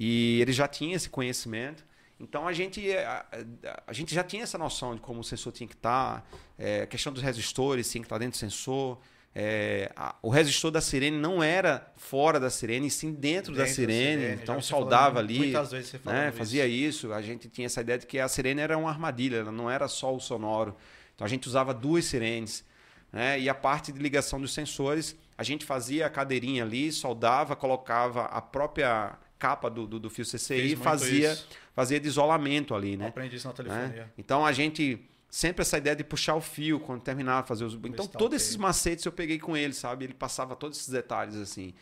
E 0.00 0.40
ele 0.40 0.52
já 0.52 0.66
tinha 0.66 0.96
esse 0.96 1.08
conhecimento. 1.08 1.84
Então 2.18 2.48
a 2.48 2.52
gente, 2.52 2.90
a, 2.96 3.26
a- 3.30 3.82
a 3.86 3.92
gente 3.92 4.14
já 4.14 4.24
tinha 4.24 4.42
essa 4.42 4.56
noção 4.58 4.94
de 4.94 5.00
como 5.00 5.20
o 5.20 5.24
sensor 5.24 5.52
tinha 5.52 5.68
que 5.68 5.74
estar, 5.74 6.26
é, 6.58 6.82
a 6.82 6.86
questão 6.86 7.12
dos 7.12 7.22
resistores 7.22 7.90
tinha 7.90 8.00
que 8.02 8.06
estar 8.06 8.18
dentro 8.18 8.32
do 8.38 8.40
sensor. 8.40 8.98
é, 9.38 9.92
a- 9.94 10.14
o 10.22 10.30
resistor 10.30 10.70
da 10.70 10.80
sirene 10.80 11.18
não 11.18 11.42
era 11.42 11.92
fora 11.98 12.40
da 12.40 12.48
sirene, 12.48 12.86
e 12.86 12.90
sim 12.90 13.12
dentro, 13.12 13.52
da 13.52 13.64
Dentro 13.64 13.74
sirene. 13.74 14.28
já 14.28 14.32
Então 14.32 14.54
vi 14.56 14.62
você 14.62 14.68
soldava 14.70 15.18
ali. 15.18 15.38
Muitas 15.38 15.70
vezes 15.72 15.90
você 15.90 15.96
né, 15.98 16.02
falando 16.02 16.32
fazia 16.32 16.66
isso. 16.66 17.06
isso. 17.08 17.12
A 17.12 17.20
gente 17.20 17.46
tinha 17.50 17.66
essa 17.66 17.82
ideia 17.82 17.98
de 17.98 18.06
que 18.06 18.18
a 18.18 18.28
sirene 18.28 18.62
era 18.62 18.78
uma 18.78 18.88
armadilha, 18.88 19.36
ela 19.36 19.52
não 19.52 19.70
era 19.70 19.88
só 19.88 20.14
o 20.16 20.18
sonoro. 20.18 20.74
Então 21.14 21.26
a 21.26 21.28
gente 21.28 21.46
usava 21.46 21.74
duas 21.74 22.06
sirenes. 22.06 22.64
Né? 23.12 23.38
E 23.40 23.46
a 23.50 23.54
parte 23.54 23.92
de 23.92 23.98
ligação 23.98 24.40
dos 24.40 24.54
sensores, 24.54 25.14
a 25.38 25.42
gente 25.42 25.64
fazia 25.64 26.06
a 26.06 26.10
cadeirinha 26.10 26.62
ali, 26.62 26.90
soldava, 26.90 27.54
colocava 27.54 28.24
a 28.24 28.40
própria 28.40 29.18
capa 29.38 29.68
do, 29.68 29.86
do, 29.86 30.00
do 30.00 30.10
fio 30.10 30.24
CCI 30.24 30.72
e 30.72 30.76
fazia, 30.76 31.32
isso. 31.32 31.48
fazia 31.74 32.00
de 32.00 32.08
isolamento 32.08 32.74
ali, 32.74 32.96
né? 32.96 33.08
aprendi 33.08 33.36
isso 33.36 33.46
na 33.46 33.52
né? 33.52 33.56
telefonia. 33.56 34.12
Então 34.16 34.46
a 34.46 34.52
gente 34.52 34.98
sempre 35.28 35.62
essa 35.62 35.76
ideia 35.76 35.94
de 35.94 36.04
puxar 36.04 36.34
o 36.34 36.40
fio 36.40 36.80
quando 36.80 37.02
terminava 37.02 37.42
de 37.42 37.48
fazer 37.48 37.64
os. 37.64 37.74
Então 37.74 38.06
todos 38.06 38.42
esses 38.42 38.56
macetes 38.56 39.04
eu 39.04 39.12
peguei 39.12 39.38
com 39.38 39.56
ele, 39.56 39.74
sabe? 39.74 40.04
Ele 40.04 40.14
passava 40.14 40.56
todos 40.56 40.78
esses 40.78 40.88
detalhes 40.88 41.36
assim. 41.36 41.74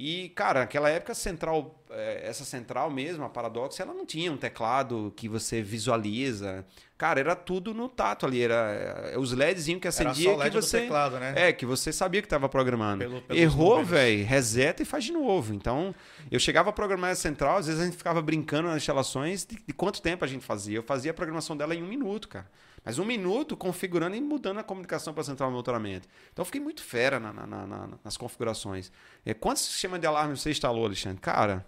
E, 0.00 0.28
cara, 0.28 0.60
naquela 0.60 0.88
época, 0.88 1.10
a 1.10 1.14
central, 1.14 1.82
eh, 1.90 2.20
essa 2.24 2.44
central 2.44 2.88
mesmo, 2.88 3.24
a 3.24 3.28
Paradox, 3.28 3.80
ela 3.80 3.92
não 3.92 4.06
tinha 4.06 4.30
um 4.30 4.36
teclado 4.36 5.12
que 5.16 5.28
você 5.28 5.60
visualiza. 5.60 6.64
Cara, 6.96 7.18
era 7.18 7.34
tudo 7.34 7.74
no 7.74 7.88
tato 7.88 8.24
ali. 8.24 8.40
Era 8.42 9.10
eh, 9.12 9.18
os 9.18 9.32
LEDzinhos 9.32 9.80
que 9.82 9.88
acendia 9.88 10.36
LED 10.36 10.50
que 10.52 10.62
você. 10.62 10.80
teclado, 10.82 11.18
né? 11.18 11.32
É, 11.48 11.52
que 11.52 11.66
você 11.66 11.92
sabia 11.92 12.22
que 12.22 12.26
estava 12.26 12.48
programando. 12.48 12.98
Pelo- 12.98 13.22
Errou, 13.30 13.84
velho, 13.84 14.24
reseta 14.24 14.82
e 14.82 14.86
faz 14.86 15.02
de 15.02 15.10
novo. 15.12 15.52
Então, 15.52 15.92
eu 16.30 16.38
chegava 16.38 16.70
a 16.70 16.72
programar 16.72 17.10
a 17.10 17.14
central, 17.16 17.56
às 17.56 17.66
vezes 17.66 17.80
a 17.82 17.84
gente 17.84 17.96
ficava 17.96 18.22
brincando 18.22 18.68
nas 18.68 18.76
instalações 18.76 19.44
de, 19.44 19.56
de 19.66 19.72
quanto 19.72 20.00
tempo 20.00 20.24
a 20.24 20.28
gente 20.28 20.44
fazia. 20.44 20.76
Eu 20.78 20.82
fazia 20.84 21.10
a 21.10 21.14
programação 21.14 21.56
dela 21.56 21.74
em 21.74 21.82
um 21.82 21.88
minuto, 21.88 22.28
cara. 22.28 22.48
Mas 22.84 22.98
um 22.98 23.04
minuto 23.04 23.56
configurando 23.56 24.14
e 24.16 24.20
mudando 24.20 24.58
a 24.58 24.62
comunicação 24.62 25.12
para 25.12 25.20
a 25.20 25.24
central 25.24 25.48
de 25.48 25.52
monitoramento. 25.54 26.08
Então, 26.32 26.42
eu 26.42 26.46
fiquei 26.46 26.60
muito 26.60 26.82
fera 26.82 27.18
na- 27.20 27.32
na- 27.32 27.46
na- 27.46 27.66
na- 27.66 27.88
nas 28.04 28.16
configurações. 28.16 28.90
É, 29.26 29.34
quantos 29.34 29.62
sistemas 29.62 30.00
de 30.00 30.06
alarme 30.06 30.36
você 30.36 30.50
instalou, 30.50 30.84
Alexandre? 30.86 31.20
Cara, 31.20 31.66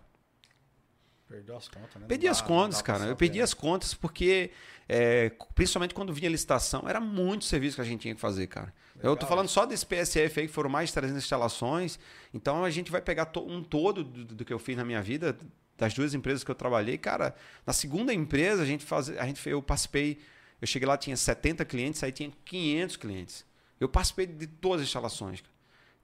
Perdeu 1.29 1.57
as 1.57 1.69
contas, 1.69 1.95
né? 2.01 2.07
Perdi 2.09 2.25
dá- 2.27 2.33
as 2.33 2.41
contas, 2.41 2.83
cara. 2.83 3.05
Eu 3.05 3.15
perdi 3.15 3.39
né? 3.39 3.45
as 3.45 3.55
contas 3.55 3.95
porque, 3.95 4.51
é, 4.89 5.31
principalmente 5.55 5.95
quando 5.95 6.13
vinha 6.13 6.29
licitação, 6.29 6.89
era 6.89 6.99
muito 7.01 7.45
serviço 7.45 7.77
que 7.77 7.81
a 7.83 7.85
gente 7.85 8.01
tinha 8.01 8.15
que 8.17 8.21
fazer, 8.21 8.47
cara. 8.49 8.75
eu 8.97 9.03
tô 9.17 9.25
Legal. 9.25 9.29
falando 9.29 9.49
só 9.49 9.65
desse 9.65 9.87
PSF 9.87 10.41
aí, 10.41 10.47
que 10.49 10.53
foram 10.53 10.69
mais 10.69 10.89
de 10.91 10.95
300 10.97 11.23
instalações. 11.23 11.99
Então 12.35 12.65
a 12.65 12.69
gente 12.71 12.91
vai 12.91 13.01
pegar 13.01 13.27
to- 13.27 13.47
um 13.49 13.63
todo 13.63 14.03
do, 14.05 14.25
do 14.35 14.45
que 14.45 14.53
eu 14.53 14.59
fiz 14.59 14.77
na 14.77 14.85
minha 14.85 15.01
vida, 15.01 15.39
das 15.79 15.95
duas 15.95 16.13
empresas 16.15 16.43
que 16.45 16.51
eu 16.51 16.55
trabalhei. 16.55 16.99
Cara, 16.99 17.35
na 17.65 17.73
segunda 17.73 18.13
empresa, 18.13 18.63
a 18.63 18.67
gente 18.67 18.85
faz, 18.85 19.09
a 19.09 19.25
gente, 19.25 19.49
eu 19.49 19.63
participei, 19.63 20.19
eu 20.61 20.67
cheguei 20.67 20.87
lá, 20.87 20.97
tinha 20.97 21.17
70 21.17 21.65
clientes, 21.65 22.03
aí 22.03 22.13
tinha 22.13 22.31
500 22.45 22.97
clientes. 22.97 23.45
Eu 23.79 23.89
participei 23.89 24.27
de 24.27 24.47
todas 24.47 24.83
as 24.83 24.89
instalações. 24.89 25.43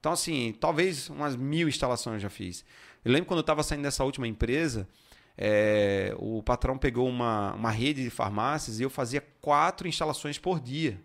Então, 0.01 0.13
assim, 0.13 0.55
talvez 0.59 1.11
umas 1.11 1.37
mil 1.37 1.69
instalações 1.69 2.15
eu 2.15 2.21
já 2.21 2.31
fiz. 2.31 2.65
Eu 3.05 3.13
lembro 3.13 3.27
quando 3.27 3.39
eu 3.39 3.43
estava 3.43 3.63
saindo 3.63 3.83
dessa 3.83 4.03
última 4.05 4.27
empresa, 4.27 4.89
é, 5.37 6.15
o 6.19 6.43
patrão 6.43 6.79
pegou 6.79 7.09
uma, 7.09 7.53
uma 7.55 7.71
rede 7.71 8.03
de 8.03 8.11
farmácias 8.11 8.81
e 8.81 8.83
eu 8.83 8.91
fazia 8.91 9.23
quatro 9.41 9.87
instalações 9.87 10.39
por 10.39 10.59
dia. 10.59 11.01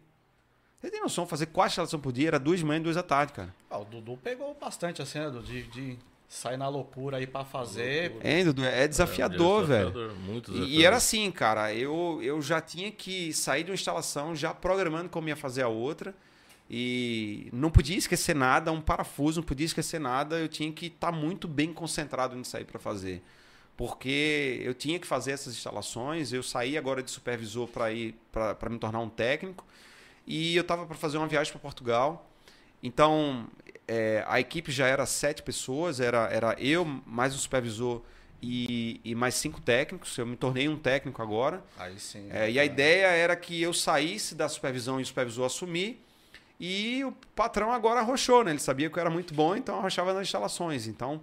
Você 0.80 0.90
tem 0.90 1.02
noção? 1.02 1.28
Fazer 1.28 1.48
quatro 1.48 1.72
instalações 1.72 2.02
por 2.02 2.12
dia 2.12 2.30
era 2.30 2.40
duas 2.40 2.60
de 2.60 2.66
manhã 2.66 2.80
e 2.80 2.84
duas 2.84 2.96
da 2.96 3.04
tarde, 3.04 3.34
cara. 3.34 3.54
Ah, 3.70 3.78
o 3.78 3.86
Dudu 3.86 4.18
pegou 4.18 4.56
bastante 4.56 5.02
né, 5.02 5.30
Dudu? 5.30 5.44
De, 5.44 5.64
de 5.64 6.00
sair 6.34 6.56
na 6.56 6.70
loucura 6.70 7.18
aí 7.18 7.28
pra 7.28 7.44
fazer. 7.44 8.16
É, 8.22 8.42
Dudu, 8.44 8.64
é 8.64 8.88
desafiador, 8.88 9.64
É, 9.64 9.68
velho. 9.68 9.92
desafiador, 9.92 10.16
Muito 10.20 10.52
E, 10.52 10.54
desafiador. 10.54 10.80
e 10.82 10.86
era 10.86 10.96
assim, 10.96 11.30
cara, 11.32 11.74
eu, 11.74 12.20
eu 12.24 12.42
já 12.42 12.62
tinha 12.62 12.90
que 12.90 13.34
sair 13.34 13.64
de 13.66 13.72
uma 13.72 13.76
instalação 13.76 14.34
já 14.34 14.54
programando 14.54 15.10
como 15.10 15.28
ia 15.28 15.36
fazer 15.36 15.62
a 15.62 15.68
outra. 15.68 16.16
E 16.70 17.50
não 17.52 17.70
podia 17.70 17.98
esquecer 17.98 18.34
nada, 18.34 18.72
um 18.72 18.80
parafuso, 18.80 19.42
não 19.42 19.46
podia 19.46 19.66
esquecer 19.66 20.00
nada. 20.00 20.40
Eu 20.40 20.48
tinha 20.48 20.72
que 20.72 20.86
estar 20.86 21.12
muito 21.12 21.46
bem 21.50 21.74
concentrado 21.74 22.34
nisso 22.34 22.56
aí 22.56 22.64
para 22.64 22.80
fazer. 22.80 23.22
Porque 23.76 24.62
eu 24.64 24.74
tinha 24.74 24.98
que 25.00 25.06
fazer 25.06 25.32
essas 25.32 25.54
instalações. 25.54 26.32
Eu 26.32 26.42
saí 26.42 26.78
agora 26.78 27.04
de 27.04 27.12
supervisor 27.12 27.68
para 27.68 27.92
ir 27.92 28.16
para 28.32 28.70
me 28.70 28.80
tornar 28.80 29.00
um 29.00 29.10
técnico. 29.10 29.66
E 30.26 30.56
eu 30.56 30.62
estava 30.62 30.86
para 30.86 30.96
fazer 30.96 31.18
uma 31.18 31.28
viagem 31.28 31.52
para 31.52 31.60
Portugal. 31.60 32.30
Então, 32.82 33.48
é, 33.94 34.24
a 34.26 34.40
equipe 34.40 34.72
já 34.72 34.88
era 34.88 35.06
sete 35.06 35.44
pessoas, 35.44 36.00
era, 36.00 36.30
era 36.32 36.56
eu, 36.58 36.86
mais 37.06 37.36
um 37.36 37.38
supervisor 37.38 38.02
e, 38.42 39.02
e 39.04 39.14
mais 39.14 39.36
cinco 39.36 39.60
técnicos. 39.60 40.18
Eu 40.18 40.26
me 40.26 40.38
tornei 40.38 40.70
um 40.70 40.78
técnico 40.78 41.22
agora. 41.22 41.62
Aí 41.78 42.00
sim. 42.00 42.30
É, 42.32 42.50
e 42.50 42.58
a 42.58 42.64
ideia 42.64 43.08
era 43.08 43.36
que 43.36 43.62
eu 43.62 43.74
saísse 43.74 44.34
da 44.34 44.48
supervisão 44.48 44.98
e 44.98 45.04
o 45.04 45.06
supervisor 45.06 45.46
assumir. 45.46 46.02
E 46.58 47.04
o 47.04 47.12
patrão 47.36 47.74
agora 47.74 48.00
arrochou, 48.00 48.46
né? 48.46 48.52
Ele 48.52 48.60
sabia 48.60 48.90
que 48.90 48.98
eu 48.98 49.02
era 49.02 49.10
muito 49.10 49.34
bom, 49.34 49.58
então 49.58 49.78
arrochava 49.78 50.14
nas 50.14 50.22
instalações. 50.22 50.88
Então, 50.88 51.20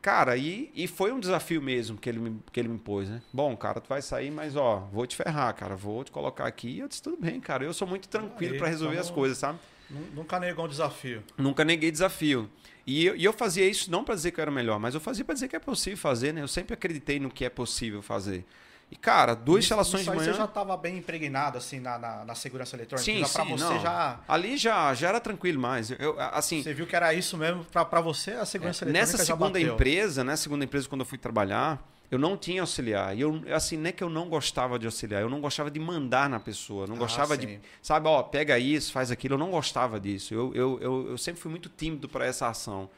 cara, 0.00 0.36
e, 0.36 0.70
e 0.76 0.86
foi 0.86 1.10
um 1.10 1.18
desafio 1.18 1.60
mesmo 1.60 1.98
que 1.98 2.08
ele, 2.08 2.20
me, 2.20 2.40
que 2.52 2.60
ele 2.60 2.68
me 2.68 2.76
impôs, 2.76 3.08
né? 3.08 3.20
Bom, 3.32 3.56
cara, 3.56 3.80
tu 3.80 3.88
vai 3.88 4.00
sair, 4.00 4.30
mas 4.30 4.54
ó, 4.54 4.88
vou 4.92 5.08
te 5.08 5.16
ferrar, 5.16 5.52
cara, 5.56 5.74
vou 5.74 6.04
te 6.04 6.12
colocar 6.12 6.46
aqui. 6.46 6.68
E 6.68 6.78
eu 6.78 6.86
disse, 6.86 7.02
tudo 7.02 7.16
bem, 7.16 7.40
cara, 7.40 7.64
eu 7.64 7.74
sou 7.74 7.88
muito 7.88 8.08
tranquilo 8.08 8.58
para 8.58 8.68
resolver 8.68 8.94
então- 8.94 9.08
as 9.08 9.10
coisas, 9.10 9.38
sabe? 9.38 9.58
Nu- 9.90 10.06
Nunca 10.14 10.38
negou 10.40 10.64
um 10.64 10.68
desafio. 10.68 11.22
Nunca 11.38 11.64
neguei 11.64 11.90
desafio. 11.90 12.50
E 12.86 13.04
eu, 13.06 13.16
e 13.16 13.24
eu 13.24 13.32
fazia 13.32 13.68
isso 13.68 13.90
não 13.90 14.04
para 14.04 14.14
dizer 14.14 14.30
que 14.30 14.38
eu 14.40 14.42
era 14.42 14.50
melhor, 14.50 14.78
mas 14.78 14.94
eu 14.94 15.00
fazia 15.00 15.24
para 15.24 15.34
dizer 15.34 15.48
que 15.48 15.56
é 15.56 15.58
possível 15.58 15.98
fazer, 15.98 16.32
né? 16.32 16.40
Eu 16.42 16.48
sempre 16.48 16.74
acreditei 16.74 17.18
no 17.18 17.30
que 17.30 17.44
é 17.44 17.50
possível 17.50 18.00
fazer. 18.02 18.44
E, 18.88 18.94
cara, 18.94 19.34
duas 19.34 19.56
Nisso- 19.56 19.64
instalações 19.66 20.02
nisso 20.02 20.10
de 20.12 20.16
manhã. 20.16 20.30
Você 20.32 20.38
já 20.38 20.44
estava 20.44 20.76
bem 20.76 20.96
impregnado 20.98 21.58
assim 21.58 21.80
na, 21.80 21.98
na, 21.98 22.24
na 22.24 22.34
segurança 22.36 22.76
eletrônica? 22.76 23.04
Sim, 23.04 23.18
já 23.18 23.28
pra 23.28 23.44
sim, 23.44 23.50
você 23.50 23.64
não. 23.64 23.80
já. 23.80 24.20
Ali 24.28 24.56
já, 24.56 24.94
já 24.94 25.08
era 25.08 25.18
tranquilo 25.18 25.60
mais. 25.60 25.90
Eu, 25.90 26.14
assim, 26.20 26.62
Você 26.62 26.72
viu 26.72 26.86
que 26.86 26.94
era 26.94 27.12
isso 27.12 27.36
mesmo? 27.36 27.64
Pra 27.64 28.00
você, 28.00 28.30
a 28.32 28.44
segurança 28.44 28.84
eletrônica 28.84 29.12
nessa 29.12 29.24
segunda 29.24 29.60
empresa, 29.60 30.22
nessa 30.22 30.44
segunda 30.44 30.64
empresa, 30.64 30.88
quando 30.88 31.00
eu 31.00 31.04
fui 31.06 31.18
trabalhar, 31.18 31.82
eu 32.10 32.18
não 32.18 32.36
tinha 32.36 32.60
auxiliar. 32.60 33.16
E 33.16 33.20
eu, 33.20 33.42
assim, 33.52 33.76
não 33.76 33.88
é 33.88 33.92
que 33.92 34.02
eu 34.02 34.10
não 34.10 34.28
gostava 34.28 34.78
de 34.78 34.86
auxiliar, 34.86 35.22
eu 35.22 35.30
não 35.30 35.40
gostava 35.40 35.70
de 35.70 35.80
mandar 35.80 36.28
na 36.28 36.38
pessoa. 36.40 36.86
Não 36.86 36.96
Ah, 36.96 36.98
gostava 36.98 37.34
sim. 37.34 37.46
de, 37.46 37.60
sabe, 37.82 38.08
ó, 38.08 38.22
pega 38.22 38.58
isso, 38.58 38.92
faz 38.92 39.10
aquilo. 39.10 39.34
Eu 39.34 39.38
não 39.38 39.50
gostava 39.50 39.98
disso. 39.98 40.32
Eu, 40.34 40.54
eu, 40.54 40.78
eu, 40.80 41.10
eu 41.10 41.18
sempre 41.18 41.40
fui 41.40 41.50
muito 41.50 41.68
tímido 41.68 42.08
para 42.08 42.24
essa 42.26 42.48
ação. 42.48 42.88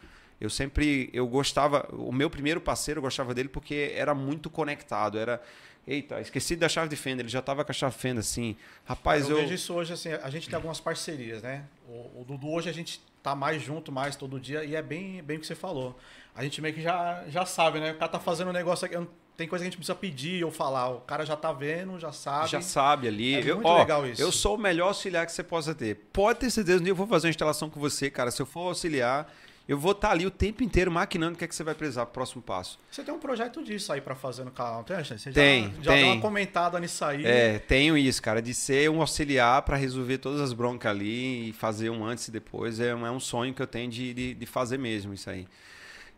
Eu 0.40 0.48
sempre, 0.50 1.10
eu 1.12 1.26
gostava, 1.26 1.88
o 1.92 2.12
meu 2.12 2.30
primeiro 2.30 2.60
parceiro 2.60 2.98
eu 2.98 3.02
gostava 3.02 3.34
dele 3.34 3.48
porque 3.48 3.92
era 3.96 4.14
muito 4.14 4.48
conectado, 4.48 5.18
era 5.18 5.42
Eita, 5.88 6.20
esqueci 6.20 6.54
da 6.54 6.68
chave 6.68 6.86
de 6.90 6.96
fenda, 6.96 7.22
ele 7.22 7.30
já 7.30 7.40
tava 7.40 7.64
com 7.64 7.72
a 7.72 7.74
chave 7.74 7.94
de 7.94 8.00
fenda 8.02 8.20
assim. 8.20 8.54
Rapaz, 8.84 9.24
eu, 9.24 9.36
eu. 9.36 9.42
vejo 9.42 9.54
isso 9.54 9.72
hoje, 9.72 9.94
assim, 9.94 10.12
a 10.12 10.28
gente 10.28 10.46
tem 10.46 10.54
algumas 10.54 10.78
parcerias, 10.78 11.42
né? 11.42 11.64
O, 11.88 12.20
o 12.20 12.24
Dudu 12.28 12.50
hoje 12.50 12.68
a 12.68 12.72
gente 12.74 13.00
tá 13.30 13.34
mais 13.34 13.62
junto, 13.62 13.92
mais 13.92 14.16
todo 14.16 14.38
dia, 14.40 14.64
e 14.64 14.74
é 14.74 14.82
bem, 14.82 15.22
bem 15.22 15.36
o 15.36 15.40
que 15.40 15.46
você 15.46 15.54
falou. 15.54 15.96
A 16.34 16.42
gente 16.42 16.60
meio 16.62 16.74
que 16.74 16.82
já, 16.82 17.24
já 17.28 17.44
sabe, 17.44 17.80
né? 17.80 17.92
O 17.92 17.94
cara 17.96 18.12
tá 18.12 18.20
fazendo 18.20 18.48
um 18.48 18.52
negócio 18.52 18.86
aqui. 18.86 18.96
Tem 19.36 19.46
coisa 19.46 19.62
que 19.62 19.68
a 19.68 19.70
gente 19.70 19.76
precisa 19.76 19.94
pedir 19.94 20.44
ou 20.44 20.50
falar. 20.50 20.88
O 20.88 21.00
cara 21.00 21.24
já 21.24 21.36
tá 21.36 21.52
vendo, 21.52 21.98
já 21.98 22.12
sabe. 22.12 22.48
Já 22.48 22.60
sabe 22.60 23.06
ali. 23.06 23.36
É 23.36 23.50
eu, 23.50 23.56
muito 23.56 23.68
ó, 23.68 23.78
legal 23.78 24.06
isso. 24.06 24.20
Eu 24.20 24.32
sou 24.32 24.56
o 24.56 24.58
melhor 24.58 24.88
auxiliar 24.88 25.26
que 25.26 25.32
você 25.32 25.44
possa 25.44 25.74
ter. 25.74 25.94
Pode 26.12 26.40
ter 26.40 26.50
certeza, 26.50 26.80
um 26.80 26.82
dia 26.82 26.90
eu 26.90 26.96
vou 26.96 27.06
fazer 27.06 27.28
uma 27.28 27.30
instalação 27.30 27.70
com 27.70 27.78
você, 27.78 28.10
cara. 28.10 28.30
Se 28.30 28.42
eu 28.42 28.46
for 28.46 28.68
auxiliar, 28.68 29.32
eu 29.68 29.78
vou 29.78 29.92
estar 29.92 30.12
ali 30.12 30.24
o 30.24 30.30
tempo 30.30 30.64
inteiro 30.64 30.90
maquinando 30.90 31.34
o 31.34 31.36
que 31.36 31.44
é 31.44 31.46
que 31.46 31.54
você 31.54 31.62
vai 31.62 31.74
precisar 31.74 32.06
pro 32.06 32.14
próximo 32.14 32.40
passo. 32.40 32.80
Você 32.90 33.04
tem 33.04 33.12
um 33.12 33.18
projeto 33.18 33.62
disso 33.62 33.92
aí 33.92 34.00
para 34.00 34.14
fazer 34.14 34.42
no 34.42 34.50
canal, 34.50 34.76
não 34.76 34.82
tem? 34.82 34.96
Você 35.04 35.18
já, 35.18 35.30
tem, 35.30 35.74
já 35.82 35.92
tem. 35.92 36.04
deu 36.04 36.14
uma 36.14 36.22
comentada 36.22 36.80
nisso 36.80 37.04
aí. 37.04 37.26
É, 37.26 37.58
tenho 37.58 37.94
isso, 37.96 38.22
cara, 38.22 38.40
de 38.40 38.54
ser 38.54 38.88
um 38.88 39.02
auxiliar 39.02 39.60
para 39.60 39.76
resolver 39.76 40.16
todas 40.16 40.40
as 40.40 40.54
broncas 40.54 40.90
ali 40.90 41.50
e 41.50 41.52
fazer 41.52 41.90
um 41.90 42.02
antes 42.02 42.28
e 42.28 42.30
depois. 42.30 42.80
É, 42.80 42.88
é 42.88 42.94
um 42.94 43.20
sonho 43.20 43.52
que 43.52 43.60
eu 43.60 43.66
tenho 43.66 43.90
de, 43.90 44.14
de, 44.14 44.34
de 44.34 44.46
fazer 44.46 44.78
mesmo 44.78 45.12
isso 45.12 45.28
aí. 45.28 45.46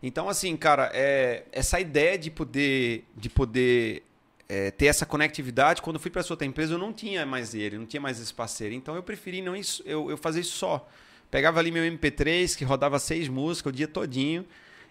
Então, 0.00 0.28
assim, 0.28 0.56
cara, 0.56 0.88
é, 0.94 1.42
essa 1.50 1.80
ideia 1.80 2.16
de 2.16 2.30
poder, 2.30 3.04
de 3.16 3.28
poder 3.28 4.04
é, 4.48 4.70
ter 4.70 4.86
essa 4.86 5.04
conectividade, 5.04 5.82
quando 5.82 5.96
eu 5.96 6.00
fui 6.00 6.10
para 6.10 6.20
essa 6.20 6.32
outra 6.32 6.46
empresa, 6.46 6.74
eu 6.74 6.78
não 6.78 6.92
tinha 6.92 7.26
mais 7.26 7.52
ele, 7.52 7.76
não 7.76 7.84
tinha 7.84 8.00
mais 8.00 8.20
esse 8.20 8.32
parceiro. 8.32 8.76
Então, 8.76 8.94
eu 8.94 9.02
preferi 9.02 9.42
não 9.42 9.56
isso, 9.56 9.82
eu, 9.84 10.08
eu 10.08 10.16
fazer 10.16 10.40
isso 10.40 10.56
só. 10.56 10.88
Pegava 11.30 11.60
ali 11.60 11.70
meu 11.70 11.84
MP3, 11.84 12.56
que 12.56 12.64
rodava 12.64 12.98
seis 12.98 13.28
músicas 13.28 13.72
o 13.72 13.76
dia 13.76 13.86
todinho. 13.86 14.44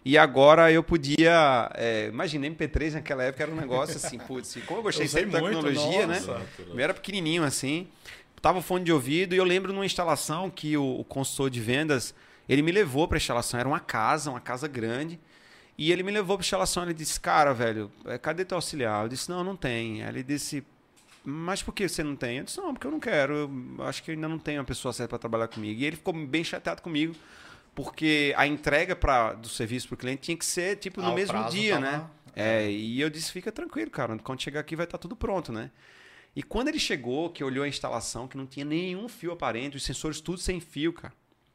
E 0.06 0.18
agora 0.18 0.72
eu 0.72 0.82
podia. 0.82 1.70
É, 1.76 2.08
imagina, 2.08 2.48
MP3 2.48 2.94
naquela 2.94 3.24
época 3.24 3.44
era 3.44 3.52
um 3.52 3.56
negócio 3.56 3.98
assim, 3.98 4.18
putz, 4.26 4.58
como 4.66 4.80
eu 4.80 4.84
gostei 4.84 5.06
Eu 5.06 5.10
sempre 5.10 5.32
da 5.32 5.42
tecnologia, 5.42 6.08
nossa. 6.08 6.38
né? 6.40 6.46
Eu 6.70 6.80
era 6.80 6.94
pequenininho 6.94 7.44
assim, 7.44 7.88
tava 8.42 8.60
o 8.60 8.62
fone 8.62 8.86
de 8.86 8.94
ouvido 8.94 9.36
e 9.36 9.38
eu 9.38 9.44
lembro 9.44 9.74
numa 9.74 9.86
instalação 9.86 10.50
que 10.50 10.78
o, 10.78 11.00
o 11.00 11.04
consultor 11.04 11.50
de 11.50 11.60
vendas 11.60 12.16
ele 12.48 12.62
me 12.62 12.72
levou 12.72 13.08
para 13.08 13.18
a 13.18 13.20
instalação. 13.20 13.60
Era 13.60 13.70
uma 13.70 13.80
casa, 13.80 14.32
uma 14.32 14.40
casa 14.40 14.68
grande. 14.68 15.20
E 15.78 15.92
ele 15.92 16.02
me 16.02 16.12
levou 16.12 16.36
para 16.38 16.44
a 16.44 16.46
instalação. 16.46 16.84
Ele 16.84 16.94
disse: 16.94 17.20
Cara, 17.20 17.54
velho, 17.54 17.92
é, 18.06 18.18
cadê 18.18 18.44
teu 18.44 18.56
auxiliar? 18.56 19.04
Eu 19.04 19.10
disse: 19.10 19.30
Não, 19.30 19.44
não 19.44 19.56
tem. 19.56 20.02
Aí 20.02 20.10
ele 20.10 20.24
disse: 20.24 20.64
Mas 21.24 21.62
por 21.62 21.74
que 21.74 21.88
você 21.88 22.04
não 22.04 22.16
tem? 22.16 22.38
Eu 22.38 22.44
disse: 22.46 22.58
Não, 22.60 22.74
porque 22.74 22.88
eu 22.88 22.92
não 22.92 23.00
quero. 23.00 23.34
Eu 23.78 23.84
acho 23.84 24.02
que 24.04 24.12
ainda 24.12 24.28
não 24.28 24.40
tenho 24.40 24.60
uma 24.60 24.66
pessoa 24.66 24.94
certa 24.94 25.10
para 25.10 25.20
trabalhar 25.20 25.48
comigo. 25.48 25.80
E 25.80 25.86
ele 25.86 25.96
ficou 25.96 26.14
bem 26.14 26.44
chateado 26.44 26.82
comigo, 26.82 27.14
porque 27.76 28.34
a 28.38 28.48
entrega 28.48 28.96
pra, 28.96 29.34
do 29.34 29.48
serviço 29.50 29.88
para 29.88 29.96
o 29.96 29.98
cliente 29.98 30.22
tinha 30.22 30.38
que 30.38 30.46
ser 30.46 30.78
tipo 30.78 31.02
no 31.02 31.10
Ah, 31.10 31.14
mesmo 31.16 31.50
dia, 31.50 31.76
tá 31.76 31.80
né? 31.82 31.92
lá. 31.92 32.12
É, 32.36 32.70
e 32.70 33.00
eu 33.02 33.10
disse: 33.10 33.32
Fica 33.32 33.52
tranquilo, 33.52 33.92
cara. 33.92 34.18
Quando 34.20 34.42
chegar 34.42 34.62
aqui 34.62 34.76
vai 34.76 34.86
estar 34.86 34.98
tudo 34.98 35.16
pronto, 35.16 35.52
né? 35.52 35.72
E 36.36 36.42
quando 36.44 36.70
ele 36.70 36.80
chegou, 36.80 37.30
que 37.32 37.44
olhou 37.44 37.64
a 37.64 37.68
instalação, 37.68 38.28
que 38.28 38.38
não 38.38 38.46
tinha 38.46 38.64
nenhum 38.64 39.10
fio 39.10 39.32
aparente, 39.32 39.76
os 39.76 39.84
sensores 39.84 40.22
tudo 40.22 40.38
sem 40.40 40.60
fio, 40.60 40.94
cara. 40.94 41.14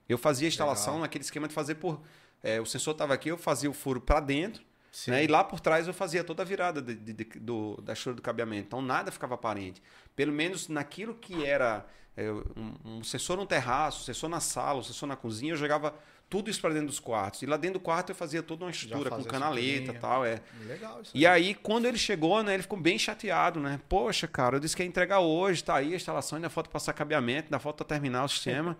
Eu 0.08 0.18
fazia 0.18 0.46
a 0.46 0.50
instalação 0.50 0.94
Legal. 0.94 1.02
naquele 1.02 1.24
esquema 1.24 1.48
de 1.48 1.54
fazer 1.54 1.76
por. 1.76 2.02
é, 2.42 2.60
o 2.60 2.66
sensor 2.66 2.92
estava 2.92 3.14
aqui, 3.14 3.30
eu 3.30 3.38
fazia 3.38 3.70
o 3.70 3.72
furo 3.72 4.00
para 4.00 4.20
dentro. 4.20 4.62
Né? 5.08 5.24
E 5.24 5.26
lá 5.26 5.42
por 5.42 5.60
trás 5.60 5.86
eu 5.86 5.94
fazia 5.94 6.22
toda 6.24 6.42
a 6.42 6.46
virada 6.46 6.80
de- 6.80 6.94
de- 6.94 7.12
de- 7.12 7.38
do, 7.40 7.80
da 7.82 7.94
choro 7.94 8.16
do 8.16 8.22
cabeamento. 8.22 8.66
Então 8.68 8.80
nada 8.82 9.10
ficava 9.10 9.34
aparente. 9.34 9.82
Pelo 10.14 10.32
menos 10.32 10.68
naquilo 10.68 11.14
que 11.14 11.44
era 11.44 11.84
é, 12.16 12.30
um, 12.30 12.74
um 12.98 13.04
sensor 13.04 13.36
no 13.36 13.44
terraço, 13.46 14.02
um 14.02 14.04
sensor 14.04 14.28
na 14.30 14.38
sala, 14.40 14.78
um 14.78 14.82
sensor 14.84 15.08
na 15.08 15.16
cozinha, 15.16 15.52
eu 15.52 15.56
jogava 15.56 15.94
tudo 16.30 16.48
isso 16.48 16.60
para 16.60 16.70
dentro 16.72 16.86
dos 16.88 17.00
quartos. 17.00 17.42
E 17.42 17.46
lá 17.46 17.56
dentro 17.56 17.78
do 17.80 17.82
quarto 17.82 18.10
eu 18.10 18.14
fazia 18.14 18.42
toda 18.42 18.64
uma 18.64 18.70
estrutura 18.70 19.10
com 19.10 19.16
canaleta 19.32 19.92
e 19.92 19.98
tal. 19.98 20.24
É. 20.24 20.40
Legal 20.66 21.02
isso. 21.02 21.10
E 21.14 21.26
aí, 21.26 21.54
quando 21.54 21.86
ele 21.86 21.98
chegou, 21.98 22.42
né, 22.42 22.54
ele 22.54 22.62
ficou 22.62 22.78
bem 22.78 22.96
chateado, 22.98 23.58
né? 23.60 23.80
Poxa, 23.88 24.26
cara, 24.28 24.56
eu 24.56 24.60
disse 24.60 24.76
que 24.76 24.82
ia 24.82 24.88
entregar 24.88 25.18
hoje, 25.20 25.62
tá 25.62 25.74
aí 25.76 25.92
a 25.92 25.96
instalação, 25.96 26.36
ainda 26.36 26.48
falta 26.48 26.70
passar 26.70 26.92
cabeamento, 26.92 27.46
ainda 27.46 27.58
falta 27.58 27.84
terminar 27.84 28.24
o 28.24 28.28
sistema. 28.30 28.76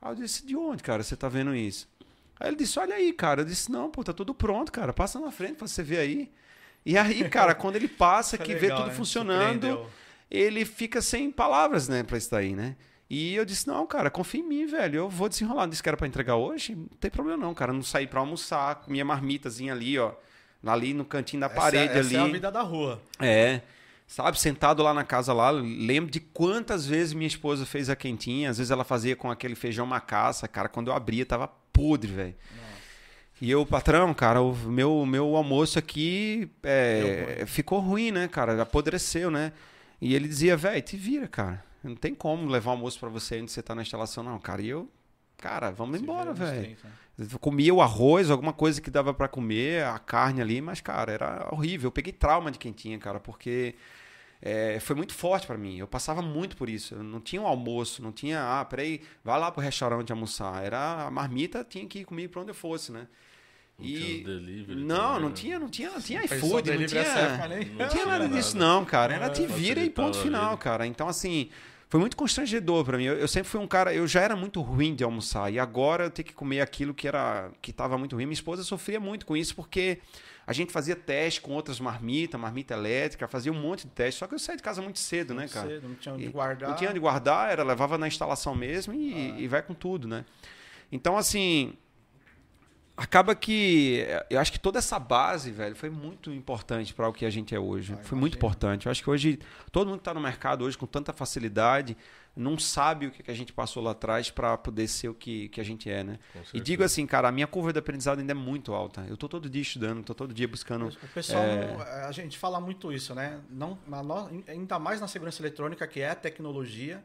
aí 0.00 0.10
eu 0.12 0.14
disse, 0.14 0.46
de 0.46 0.54
onde, 0.54 0.82
cara, 0.82 1.02
você 1.02 1.16
tá 1.16 1.28
vendo 1.28 1.54
isso? 1.54 1.88
Aí 2.38 2.48
ele 2.48 2.56
disse, 2.56 2.78
olha 2.78 2.94
aí, 2.94 3.12
cara. 3.12 3.42
Eu 3.42 3.44
disse, 3.44 3.70
não, 3.70 3.90
pô, 3.90 4.02
tá 4.04 4.12
tudo 4.12 4.34
pronto, 4.34 4.70
cara. 4.72 4.92
Passa 4.92 5.18
na 5.20 5.30
frente 5.30 5.54
pra 5.54 5.66
você 5.66 5.82
ver 5.82 5.98
aí. 5.98 6.30
E 6.84 6.98
aí, 6.98 7.24
cara, 7.30 7.54
quando 7.54 7.76
ele 7.76 7.88
passa, 7.88 8.36
Foi 8.36 8.46
que 8.46 8.54
vê 8.54 8.62
legal, 8.62 8.78
tudo 8.78 8.88
né? 8.88 8.94
funcionando, 8.94 9.86
ele 10.30 10.64
fica 10.64 11.00
sem 11.00 11.30
palavras, 11.30 11.88
né, 11.88 12.02
pra 12.02 12.18
isso 12.18 12.30
daí, 12.30 12.54
né? 12.54 12.76
E 13.08 13.34
eu 13.34 13.44
disse, 13.44 13.66
não, 13.68 13.86
cara, 13.86 14.10
confia 14.10 14.40
em 14.40 14.44
mim, 14.48 14.66
velho. 14.66 14.96
Eu 14.96 15.08
vou 15.08 15.28
desenrolar. 15.28 15.66
Disse 15.66 15.82
que 15.82 15.88
era 15.88 15.96
pra 15.96 16.06
entregar 16.06 16.36
hoje. 16.36 16.74
Não 16.74 16.86
tem 16.98 17.10
problema, 17.10 17.46
não, 17.46 17.54
cara. 17.54 17.72
Não 17.72 17.82
sair 17.82 18.06
pra 18.08 18.18
almoçar, 18.20 18.76
com 18.76 18.90
minha 18.90 19.04
marmitazinha 19.04 19.72
ali, 19.72 19.98
ó. 19.98 20.12
Ali 20.66 20.94
no 20.94 21.04
cantinho 21.04 21.40
da 21.40 21.46
Essa- 21.46 21.54
parede 21.54 21.92
essa 21.98 22.08
ali. 22.08 22.16
é 22.16 22.20
a 22.20 22.26
vida 22.26 22.50
da 22.50 22.62
rua. 22.62 23.00
É. 23.20 23.60
Sabe, 24.06 24.40
sentado 24.40 24.82
lá 24.82 24.92
na 24.94 25.04
casa 25.04 25.32
lá, 25.32 25.50
lembro 25.50 26.10
de 26.10 26.18
quantas 26.20 26.86
vezes 26.86 27.12
minha 27.12 27.26
esposa 27.26 27.64
fez 27.66 27.88
a 27.90 27.94
quentinha. 27.96 28.48
Às 28.50 28.56
vezes 28.58 28.70
ela 28.70 28.84
fazia 28.84 29.14
com 29.14 29.30
aquele 29.30 29.54
feijão 29.54 29.86
macaça, 29.86 30.48
cara. 30.48 30.68
Quando 30.68 30.88
eu 30.88 30.94
abria, 30.94 31.24
tava 31.26 31.50
podre, 31.74 32.10
velho. 32.10 32.34
E 33.40 33.50
eu, 33.50 33.66
patrão, 33.66 34.14
cara, 34.14 34.40
o 34.40 34.54
meu, 34.54 35.04
meu 35.04 35.36
almoço 35.36 35.78
aqui 35.78 36.48
é, 36.62 37.44
ficou 37.46 37.80
ruim, 37.80 38.10
né, 38.10 38.28
cara? 38.28 38.62
Apodreceu, 38.62 39.30
né? 39.30 39.52
E 40.00 40.14
ele 40.14 40.28
dizia, 40.28 40.56
velho, 40.56 40.80
te 40.80 40.96
vira, 40.96 41.26
cara. 41.26 41.62
Não 41.82 41.96
tem 41.96 42.14
como 42.14 42.48
levar 42.48 42.70
almoço 42.70 42.98
pra 42.98 43.08
você 43.08 43.40
onde 43.42 43.50
você 43.50 43.60
tá 43.62 43.74
na 43.74 43.82
instalação, 43.82 44.22
não, 44.22 44.38
cara. 44.38 44.62
E 44.62 44.68
eu, 44.68 44.88
cara, 45.36 45.70
vamos 45.70 45.98
Se 45.98 46.02
embora, 46.02 46.32
velho. 46.32 46.76
30. 46.76 46.88
Eu 47.32 47.38
comia 47.38 47.74
o 47.74 47.82
arroz, 47.82 48.30
alguma 48.30 48.52
coisa 48.52 48.80
que 48.80 48.90
dava 48.90 49.12
pra 49.12 49.28
comer, 49.28 49.84
a 49.84 49.98
carne 49.98 50.40
ali, 50.40 50.60
mas, 50.60 50.80
cara, 50.80 51.12
era 51.12 51.48
horrível. 51.52 51.88
Eu 51.88 51.92
peguei 51.92 52.12
trauma 52.12 52.50
de 52.50 52.58
quentinha, 52.58 52.98
cara, 52.98 53.20
porque 53.20 53.74
é, 54.42 54.78
foi 54.80 54.94
muito 54.96 55.14
forte 55.14 55.46
pra 55.46 55.56
mim. 55.56 55.78
Eu 55.78 55.86
passava 55.86 56.20
muito 56.22 56.56
por 56.56 56.68
isso. 56.68 56.94
Eu 56.94 57.02
não 57.02 57.20
tinha 57.20 57.40
um 57.40 57.46
almoço, 57.46 58.02
não 58.02 58.12
tinha, 58.12 58.40
ah, 58.60 58.64
peraí, 58.64 59.00
vai 59.24 59.38
lá 59.40 59.50
pro 59.50 59.62
restaurante 59.62 60.12
almoçar. 60.12 60.62
Era 60.64 61.06
a 61.06 61.10
marmita, 61.10 61.64
tinha 61.68 61.86
que 61.86 62.00
ir 62.00 62.04
comigo 62.04 62.32
pra 62.32 62.42
onde 62.42 62.50
eu 62.50 62.54
fosse, 62.54 62.92
né? 62.92 63.06
Não 63.78 63.86
tinha 63.86 63.98
E 63.98 64.22
delivery 64.24 64.84
não, 64.84 65.18
não 65.18 65.28
né? 65.30 65.34
tinha, 65.34 65.58
não 65.58 65.68
tinha, 65.68 65.90
não 65.90 66.00
tinha 66.00 66.20
Pensou 66.20 66.36
iFood, 66.36 66.70
não 66.70 66.76
época, 66.82 66.88
tinha, 66.88 67.48
nem- 67.48 67.64
não 67.70 67.88
tinha 67.88 68.06
nada 68.06 68.28
disso 68.28 68.56
não, 68.56 68.84
cara. 68.84 69.14
Era 69.14 69.28
te 69.30 69.46
vira 69.46 69.82
e 69.82 69.90
ponto 69.90 70.16
final, 70.18 70.50
vida. 70.50 70.62
cara. 70.62 70.86
Então 70.86 71.08
assim, 71.08 71.50
foi 71.88 71.98
muito 71.98 72.16
constrangedor 72.16 72.84
pra 72.84 72.96
mim. 72.98 73.04
Eu, 73.04 73.14
eu 73.16 73.26
sempre 73.26 73.48
fui 73.48 73.60
um 73.60 73.66
cara, 73.66 73.92
eu 73.92 74.06
já 74.06 74.20
era 74.20 74.36
muito 74.36 74.60
ruim 74.60 74.94
de 74.94 75.02
almoçar 75.02 75.52
e 75.52 75.58
agora 75.58 76.04
eu 76.04 76.10
ter 76.10 76.22
que 76.22 76.32
comer 76.32 76.60
aquilo 76.60 76.94
que 76.94 77.08
era 77.08 77.50
que 77.60 77.72
tava 77.72 77.98
muito 77.98 78.14
ruim. 78.14 78.26
Minha 78.26 78.34
esposa 78.34 78.62
sofria 78.62 79.00
muito 79.00 79.26
com 79.26 79.36
isso 79.36 79.56
porque 79.56 79.98
a 80.46 80.52
gente 80.52 80.72
fazia 80.72 80.94
teste 80.94 81.40
com 81.40 81.52
outras 81.52 81.80
marmitas, 81.80 82.40
marmita 82.40 82.74
elétrica, 82.74 83.26
fazia 83.28 83.50
um 83.52 83.60
monte 83.60 83.84
de 83.86 83.92
teste, 83.92 84.18
só 84.20 84.26
que 84.26 84.34
eu 84.34 84.38
saí 84.38 84.56
de 84.56 84.62
casa 84.62 84.82
muito 84.82 84.98
cedo, 84.98 85.34
né, 85.34 85.48
cara? 85.48 85.68
Cedo, 85.68 85.88
não 85.88 85.94
tinha 85.94 86.14
onde 86.14 86.24
E 86.24 86.28
guardar. 86.28 86.68
Não 86.70 86.76
tinha 86.76 86.90
onde 86.90 87.00
guardar, 87.00 87.50
era 87.52 87.62
levava 87.62 87.96
na 87.98 88.06
instalação 88.08 88.54
mesmo 88.54 88.92
e, 88.94 89.12
Ah. 89.14 89.40
e 89.40 89.48
vai 89.48 89.62
com 89.62 89.74
tudo, 89.74 90.06
né? 90.08 90.24
Então, 90.92 91.16
assim, 91.16 91.72
acaba 92.96 93.34
que 93.34 94.06
eu 94.30 94.38
acho 94.38 94.52
que 94.52 94.58
toda 94.60 94.78
essa 94.78 94.98
base, 94.98 95.50
velho, 95.50 95.74
foi 95.74 95.90
muito 95.90 96.30
importante 96.32 96.94
para 96.94 97.08
o 97.08 97.12
que 97.12 97.24
a 97.26 97.30
gente 97.30 97.54
é 97.54 97.58
hoje. 97.58 97.94
Ah, 97.94 98.02
foi 98.04 98.16
muito 98.18 98.36
importante. 98.36 98.86
Eu 98.86 98.92
acho 98.92 99.02
que 99.02 99.10
hoje 99.10 99.38
todo 99.72 99.86
mundo 99.88 99.96
que 99.98 100.00
está 100.02 100.14
no 100.14 100.20
mercado 100.20 100.64
hoje 100.64 100.78
com 100.78 100.86
tanta 100.86 101.12
facilidade 101.12 101.96
não 102.36 102.58
sabe 102.58 103.06
o 103.06 103.10
que 103.12 103.30
a 103.30 103.34
gente 103.34 103.52
passou 103.52 103.80
lá 103.82 103.92
atrás 103.92 104.28
para 104.30 104.56
poder 104.58 104.88
ser 104.88 105.08
o 105.08 105.14
que, 105.14 105.48
que 105.50 105.60
a 105.60 105.64
gente 105.64 105.88
é, 105.88 106.02
né? 106.02 106.18
E 106.52 106.60
digo 106.60 106.82
assim, 106.82 107.06
cara, 107.06 107.28
a 107.28 107.32
minha 107.32 107.46
curva 107.46 107.72
de 107.72 107.78
aprendizado 107.78 108.18
ainda 108.18 108.32
é 108.32 108.34
muito 108.34 108.72
alta. 108.74 109.04
Eu 109.08 109.16
tô 109.16 109.28
todo 109.28 109.48
dia 109.48 109.62
estudando, 109.62 110.02
tô 110.04 110.14
todo 110.14 110.34
dia 110.34 110.48
buscando 110.48 110.88
O 110.88 111.08
pessoal, 111.14 111.42
É. 111.44 111.66
não- 111.68 111.80
a 112.08 112.12
gente 112.12 112.36
fala 112.36 112.60
muito 112.60 112.92
isso, 112.92 113.14
né? 113.14 113.38
Não, 113.48 113.78
no- 113.86 114.42
ainda 114.48 114.78
mais 114.80 115.00
na 115.00 115.06
segurança 115.06 115.40
eletrônica, 115.42 115.86
que 115.86 116.00
é 116.00 116.12
tecnologia. 116.14 117.04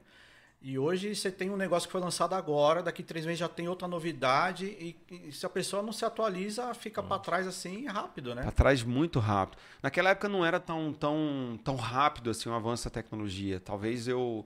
E 0.62 0.78
hoje 0.78 1.16
você 1.16 1.32
tem 1.32 1.49
um 1.49 1.55
negócio 1.55 1.88
que 1.88 1.91
foi 1.91 2.01
lançado 2.01 2.36
agora, 2.36 2.84
daqui 2.84 3.01
três 3.01 3.26
meses 3.26 3.39
já 3.39 3.47
tem 3.47 3.70
outra 3.70 3.88
novidade. 3.88 4.66
E, 4.66 4.95
e 5.10 5.32
se 5.32 5.45
a 5.45 5.49
pessoa 5.49 5.82
não 5.82 5.93
se 5.93 6.03
atualiza, 6.03 6.74
fica 6.74 7.01
para 7.01 7.18
trás 7.18 7.47
assim 7.47 7.88
rápido, 7.88 8.36
né? 8.36 8.41
Pra 8.41 8.51
trás 8.51 8.84
muito 8.84 9.20
rápido. 9.20 9.57
Naquela 9.82 10.10
época 10.10 10.28
não 10.28 10.45
era 10.45 10.60
tão, 10.60 10.91
tão, 10.91 11.57
tão 11.64 11.78
rápido 11.78 12.30
assim 12.30 12.49
o 12.49 12.53
avanço 12.53 12.84
da 12.84 12.89
tecnologia. 12.89 13.62
Talvez 13.62 14.05
eu, 14.05 14.45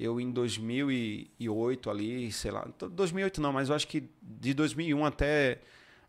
eu 0.00 0.20
em 0.20 0.32
2008 0.32 1.88
ali, 1.88 2.32
sei 2.32 2.50
lá, 2.50 2.66
2008 2.90 3.40
não, 3.40 3.52
mas 3.52 3.68
eu 3.68 3.76
acho 3.76 3.86
que 3.86 4.10
de 4.20 4.52
2001 4.54 5.04
até, 5.04 5.60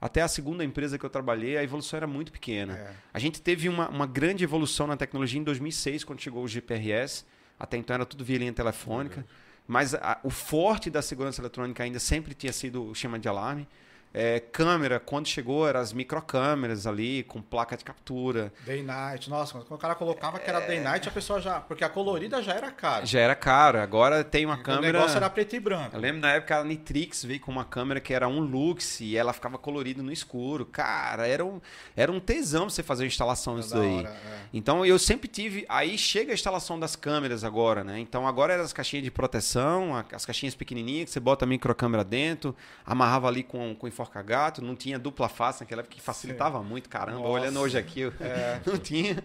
até 0.01 0.23
a 0.23 0.27
segunda 0.27 0.65
empresa 0.65 0.97
que 0.97 1.05
eu 1.05 1.11
trabalhei, 1.11 1.57
a 1.57 1.63
evolução 1.63 1.97
era 1.97 2.07
muito 2.07 2.31
pequena. 2.31 2.75
É. 2.75 2.95
A 3.13 3.19
gente 3.19 3.39
teve 3.39 3.69
uma, 3.69 3.87
uma 3.87 4.07
grande 4.07 4.43
evolução 4.43 4.87
na 4.87 4.97
tecnologia 4.97 5.39
em 5.39 5.43
2006, 5.43 6.03
quando 6.03 6.21
chegou 6.21 6.43
o 6.43 6.47
GPRS. 6.47 7.23
Até 7.59 7.77
então 7.77 7.93
era 7.93 8.05
tudo 8.05 8.25
via 8.25 8.39
linha 8.39 8.51
telefônica. 8.51 9.23
Mas 9.67 9.93
a- 9.95 10.19
o 10.23 10.29
forte 10.29 10.89
da 10.89 11.01
segurança 11.01 11.41
eletrônica 11.41 11.83
ainda 11.83 11.99
sempre 11.99 12.33
tinha 12.33 12.51
sido 12.51 12.89
o 12.89 12.95
chama 12.95 13.17
de 13.17 13.27
alarme. 13.27 13.67
É, 14.13 14.39
câmera, 14.39 14.99
quando 14.99 15.27
chegou, 15.27 15.67
eram 15.67 15.79
as 15.79 15.91
microcâmeras 15.91 16.85
ali, 16.85 17.23
com 17.23 17.41
placa 17.41 17.75
de 17.75 17.83
captura. 17.83 18.53
Day 18.65 18.83
Night. 18.83 19.29
Nossa, 19.29 19.53
quando 19.53 19.71
o 19.71 19.77
cara 19.77 19.95
colocava 19.95 20.37
que 20.39 20.47
era 20.47 20.59
Day 20.59 20.79
Night, 20.79 21.09
a 21.09 21.11
pessoa 21.11 21.41
já. 21.41 21.59
Porque 21.59 21.83
a 21.83 21.89
colorida 21.89 22.41
já 22.43 22.53
era 22.53 22.69
cara. 22.71 23.05
Já 23.05 23.19
era 23.19 23.35
caro. 23.35 23.79
Agora 23.79 24.23
tem 24.23 24.45
uma 24.45 24.55
O 24.55 24.61
câmera. 24.61 24.93
negócio 24.99 25.17
era 25.17 25.29
preto 25.29 25.55
e 25.55 25.59
branco. 25.59 25.95
Eu 25.95 25.99
lembro 25.99 26.21
na 26.21 26.31
época 26.33 26.59
a 26.59 26.63
Nitrix 26.63 27.25
veio 27.25 27.39
com 27.39 27.51
uma 27.51 27.65
câmera 27.65 27.99
que 27.99 28.13
era 28.13 28.27
um 28.27 28.39
lux 28.39 29.01
e 29.01 29.17
ela 29.17 29.33
ficava 29.33 29.57
colorida 29.57 30.03
no 30.03 30.11
escuro. 30.11 30.65
Cara, 30.65 31.25
era 31.27 31.43
um, 31.43 31.59
era 31.95 32.11
um 32.11 32.19
tesão 32.19 32.69
você 32.69 32.83
fazer 32.83 33.05
a 33.05 33.07
instalação 33.07 33.57
disso 33.59 33.73
Da 33.73 33.79
daí. 33.79 33.97
hora, 33.97 34.09
é. 34.09 34.39
Então 34.53 34.85
eu 34.85 34.99
sempre 34.99 35.27
tive. 35.27 35.65
Aí 35.67 35.97
chega 35.97 36.31
a 36.31 36.35
instalação 36.35 36.79
das 36.79 36.95
câmeras 36.95 37.43
agora, 37.43 37.83
né? 37.83 37.99
Então 37.99 38.27
agora 38.27 38.53
eram 38.53 38.63
as 38.63 38.73
caixinhas 38.73 39.03
de 39.03 39.09
proteção, 39.09 39.95
as 40.11 40.23
caixinhas 40.23 40.53
pequenininhas 40.53 41.05
que 41.05 41.11
você 41.13 41.19
bota 41.19 41.45
a 41.45 41.47
microcâmera 41.47 42.03
dentro, 42.03 42.55
amarrava 42.85 43.27
ali 43.27 43.41
com, 43.41 43.73
com 43.73 43.87
enforca-gato, 44.03 44.61
não 44.61 44.75
tinha 44.75 44.99
dupla 44.99 45.27
face 45.27 45.61
naquela 45.61 45.81
época, 45.81 45.95
que 45.95 46.01
facilitava 46.01 46.61
muito, 46.61 46.89
caramba. 46.89 47.19
Nossa. 47.19 47.31
Olhando 47.31 47.59
hoje 47.59 47.77
aqui, 47.77 48.01
eu- 48.01 48.13
não 48.65 48.77
tinha. 48.77 49.23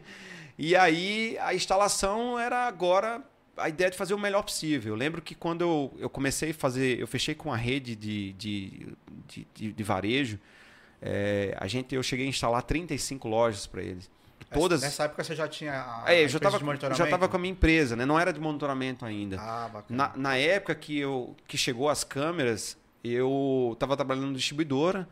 E 0.59 0.75
aí 0.75 1.37
a 1.41 1.55
instalação 1.55 2.39
era 2.39 2.67
agora 2.67 3.23
a 3.57 3.69
ideia 3.69 3.91
de 3.91 3.97
fazer 3.97 4.15
o 4.15 4.19
melhor 4.19 4.43
possível. 4.43 4.93
Eu 4.95 4.97
lembro 4.97 5.21
que 5.23 5.35
quando 5.35 5.63
eu, 5.63 5.95
eu 5.99 6.09
comecei 6.11 6.51
a 6.51 6.55
fazer, 6.55 6.99
eu 6.99 7.07
fechei 7.07 7.35
com 7.35 7.53
a 7.53 7.57
rede 7.57 7.95
de, 7.97 8.33
de, 8.35 8.97
de, 9.27 9.47
de- 9.55 9.73
de 9.73 9.83
varejo, 9.83 10.39
é, 11.01 11.57
a 11.61 11.67
gente, 11.69 11.95
eu 11.95 12.03
cheguei 12.03 12.27
a 12.27 12.29
instalar 12.29 12.63
35 12.63 13.29
lojas 13.29 13.67
para 13.67 13.83
eles. 13.83 14.11
Todas. 14.53 14.81
Nessa 14.81 15.05
época 15.05 15.23
você 15.23 15.35
já 15.37 15.47
tinha. 15.47 15.73
A, 15.75 16.05
É, 16.13 16.25
eu 16.25 16.29
já 16.29 16.39
estava 16.39 16.59
já 16.95 17.07
tava 17.07 17.29
com 17.29 17.37
a 17.37 17.39
minha 17.39 17.53
empresa, 17.53 17.95
né? 17.95 18.07
Não 18.07 18.19
era 18.19 18.33
de 18.33 18.41
monitoramento 18.41 19.05
ainda. 19.05 19.37
Ah, 19.39 19.69
bacana. 19.71 20.11
Na, 20.17 20.17
na 20.17 20.37
época 20.39 20.75
que, 20.75 20.99
eu, 20.99 21.37
que 21.47 21.59
chegou 21.59 21.89
as 21.91 22.03
câmeras, 22.03 22.77
eu 23.03 23.71
estava 23.75 23.97
trabalhando 23.97 24.27
no 24.29 24.35
distribuidora 24.35 25.09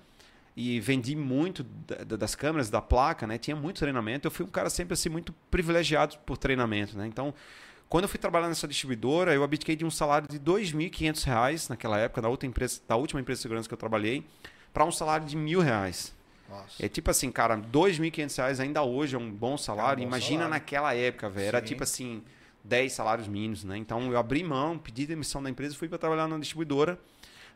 e 0.57 0.80
vendi 0.80 1.14
muito 1.14 1.62
da- 1.62 2.05
da- 2.05 2.16
das 2.16 2.34
câmeras, 2.34 2.70
da 2.70 2.80
placa, 2.80 3.26
né? 3.26 3.39
Tinha 3.39 3.55
muito 3.57 3.78
treinamento. 3.78 4.26
Eu 4.26 4.30
fui 4.30 4.45
um 4.45 4.49
cara 4.49 4.70
sempre 4.70 4.95
assim 4.95 5.09
muito 5.09 5.32
privilegiado 5.51 6.16
por 6.24 6.37
treinamento, 6.39 6.97
né? 6.97 7.07
Então, 7.07 7.34
quando 7.89 8.05
eu 8.05 8.09
fui 8.09 8.18
trabalhar 8.18 8.49
nessa 8.49 8.66
distribuidora, 8.66 9.34
eu 9.34 9.45
abdiquei 9.45 9.76
de 9.76 9.84
um 9.84 9.91
salário 9.91 10.26
de 10.28 10.39
2.500 10.39 11.22
reais 11.24 11.68
naquela 11.68 11.99
época, 11.99 12.22
da 12.22 12.28
outra 12.28 12.47
empresa, 12.49 12.80
da 12.89 12.97
última 12.97 13.20
empresa 13.20 13.39
de 13.39 13.43
segurança 13.43 13.68
que 13.68 13.74
eu 13.74 13.78
trabalhei, 13.78 14.24
para 14.72 14.84
um 14.84 14.91
salário 14.93 15.26
de 15.26 15.37
mil 15.37 15.61
reais. 15.61 16.14
Nossa. 16.49 16.84
É 16.84 16.89
tipo 16.89 17.11
assim, 17.11 17.30
cara, 17.30 17.57
2.500 17.57 18.37
reais 18.37 18.61
ainda 18.61 18.82
hoje 18.82 19.14
é 19.16 19.18
um 19.18 19.30
bom 19.30 19.57
salário. 19.59 20.01
É 20.03 20.07
um 20.07 20.09
bom 20.11 20.16
Imagina 20.16 20.45
salário. 20.45 20.51
naquela 20.51 20.95
época, 20.95 21.28
velho. 21.28 21.47
Era 21.49 21.61
tipo 21.61 21.82
assim, 21.82 22.22
10 22.64 22.93
salários 22.93 23.26
mínimos, 23.28 23.62
né? 23.64 23.76
Então 23.76 24.11
eu 24.11 24.18
abri 24.18 24.43
mão, 24.45 24.78
pedi 24.78 25.07
demissão 25.07 25.43
da 25.43 25.51
empresa 25.51 25.74
e 25.74 25.76
fui 25.78 25.89
para 25.89 25.99
trabalhar 25.99 26.26
na 26.28 26.39
distribuidora. 26.39 26.99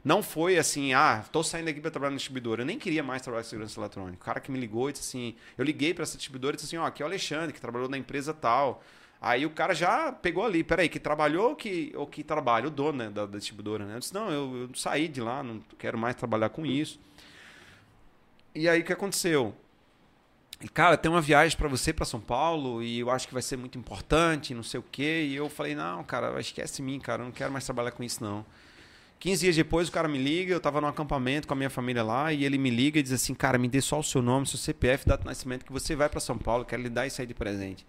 Não 0.02 0.22
foi 0.22 0.56
assim, 0.56 0.94
ah, 0.94 1.22
tô 1.30 1.42
saindo 1.42 1.68
aqui 1.68 1.80
para 1.80 1.90
trabalhar 1.90 2.10
na 2.10 2.16
distribuidora. 2.16 2.62
Eu 2.62 2.66
nem 2.66 2.78
queria 2.78 3.02
mais 3.02 3.20
trabalhar 3.20 3.42
em 3.42 3.48
segurança 3.48 3.78
eletrônica. 3.78 4.22
O 4.22 4.24
cara 4.24 4.40
que 4.40 4.50
me 4.50 4.58
ligou 4.58 4.88
e 4.88 4.92
disse 4.92 5.08
assim, 5.08 5.34
eu 5.58 5.64
liguei 5.64 5.92
para 5.92 6.04
essa 6.04 6.16
distribuidora 6.16 6.54
e 6.54 6.56
disse 6.56 6.66
assim, 6.66 6.82
ó, 6.82 6.86
aqui 6.86 7.02
é 7.02 7.04
o 7.04 7.08
Alexandre, 7.08 7.52
que 7.52 7.60
trabalhou 7.60 7.88
na 7.88 7.98
empresa 7.98 8.32
tal. 8.32 8.82
Aí 9.20 9.44
o 9.44 9.50
cara 9.50 9.74
já 9.74 10.10
pegou 10.10 10.44
ali, 10.44 10.64
peraí, 10.64 10.88
que 10.88 10.98
trabalhou 10.98 11.50
ou 11.50 11.56
que, 11.56 11.92
ou 11.94 12.06
que 12.06 12.24
trabalha? 12.24 12.68
O 12.68 12.70
dono 12.70 12.98
né, 12.98 13.10
da, 13.10 13.26
da 13.26 13.36
distribuidora, 13.36 13.84
né? 13.84 13.96
Eu 13.96 13.98
disse, 13.98 14.14
não, 14.14 14.30
eu, 14.30 14.56
eu 14.62 14.70
saí 14.74 15.08
de 15.08 15.20
lá, 15.20 15.42
não 15.42 15.60
quero 15.78 15.98
mais 15.98 16.16
trabalhar 16.16 16.48
com 16.48 16.64
isso. 16.64 16.98
E 18.54 18.66
aí 18.66 18.80
o 18.80 18.84
que 18.84 18.92
aconteceu? 18.92 19.54
Cara, 20.72 20.96
tem 20.96 21.10
uma 21.10 21.20
viagem 21.20 21.56
para 21.56 21.68
você 21.68 21.92
para 21.92 22.06
São 22.06 22.20
Paulo 22.20 22.82
e 22.82 23.00
eu 23.00 23.10
acho 23.10 23.26
que 23.26 23.32
vai 23.32 23.42
ser 23.42 23.56
muito 23.56 23.78
importante, 23.78 24.54
não 24.54 24.62
sei 24.62 24.80
o 24.80 24.84
quê. 24.90 25.26
E 25.28 25.36
eu 25.36 25.50
falei, 25.50 25.74
não, 25.74 26.02
cara, 26.04 26.38
esquece 26.40 26.80
mim, 26.80 26.98
cara, 26.98 27.22
eu 27.22 27.26
não 27.26 27.32
quero 27.32 27.52
mais 27.52 27.64
trabalhar 27.64 27.90
com 27.92 28.02
isso, 28.02 28.24
não. 28.24 28.44
15 29.20 29.42
dias 29.42 29.54
depois 29.54 29.88
o 29.88 29.92
cara 29.92 30.08
me 30.08 30.16
liga, 30.16 30.54
eu 30.54 30.60
tava 30.60 30.80
num 30.80 30.86
acampamento 30.86 31.46
com 31.46 31.52
a 31.52 31.56
minha 31.56 31.68
família 31.68 32.02
lá, 32.02 32.32
e 32.32 32.42
ele 32.42 32.56
me 32.56 32.70
liga 32.70 32.98
e 32.98 33.02
diz 33.02 33.12
assim, 33.12 33.34
cara, 33.34 33.58
me 33.58 33.68
dê 33.68 33.82
só 33.82 34.00
o 34.00 34.02
seu 34.02 34.22
nome, 34.22 34.46
seu 34.46 34.58
CPF, 34.58 35.06
data 35.06 35.22
de 35.22 35.28
nascimento, 35.28 35.64
que 35.64 35.72
você 35.72 35.94
vai 35.94 36.08
para 36.08 36.20
São 36.20 36.38
Paulo, 36.38 36.64
quero 36.64 36.82
lhe 36.82 36.88
dar 36.88 37.06
isso 37.06 37.20
aí 37.20 37.26
de 37.26 37.34
presente. 37.34 37.86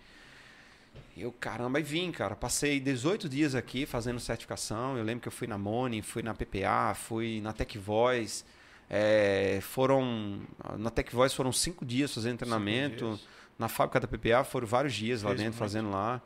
Eu, 1.15 1.32
caramba, 1.32 1.79
e 1.79 1.84
vim, 1.84 2.11
cara. 2.11 2.36
Passei 2.36 2.79
18 2.79 3.29
dias 3.29 3.53
aqui 3.53 3.86
fazendo 3.86 4.19
certificação. 4.19 4.97
Eu 4.97 5.03
lembro 5.03 5.21
que 5.21 5.27
eu 5.27 5.32
fui 5.32 5.45
na 5.45 5.57
Moni, 5.57 6.01
fui 6.01 6.23
na 6.23 6.34
PPA, 6.34 6.93
fui 6.95 7.41
na 7.41 7.53
Tech 7.53 7.77
Voice. 7.77 8.43
É, 8.89 9.59
foram. 9.61 10.41
Na 10.77 10.89
Tech 10.89 11.13
Voice 11.13 11.36
foram 11.36 11.51
cinco 11.51 11.86
dias 11.86 12.13
fazendo 12.13 12.38
treinamento. 12.38 13.19
Na 13.59 13.67
fábrica 13.67 13.99
da 13.99 14.07
PPA 14.07 14.43
foram 14.43 14.65
vários 14.65 14.93
dias 14.93 15.21
lá 15.21 15.29
Fez 15.32 15.41
dentro 15.41 15.59
fazendo 15.59 15.91
lá. 15.91 16.21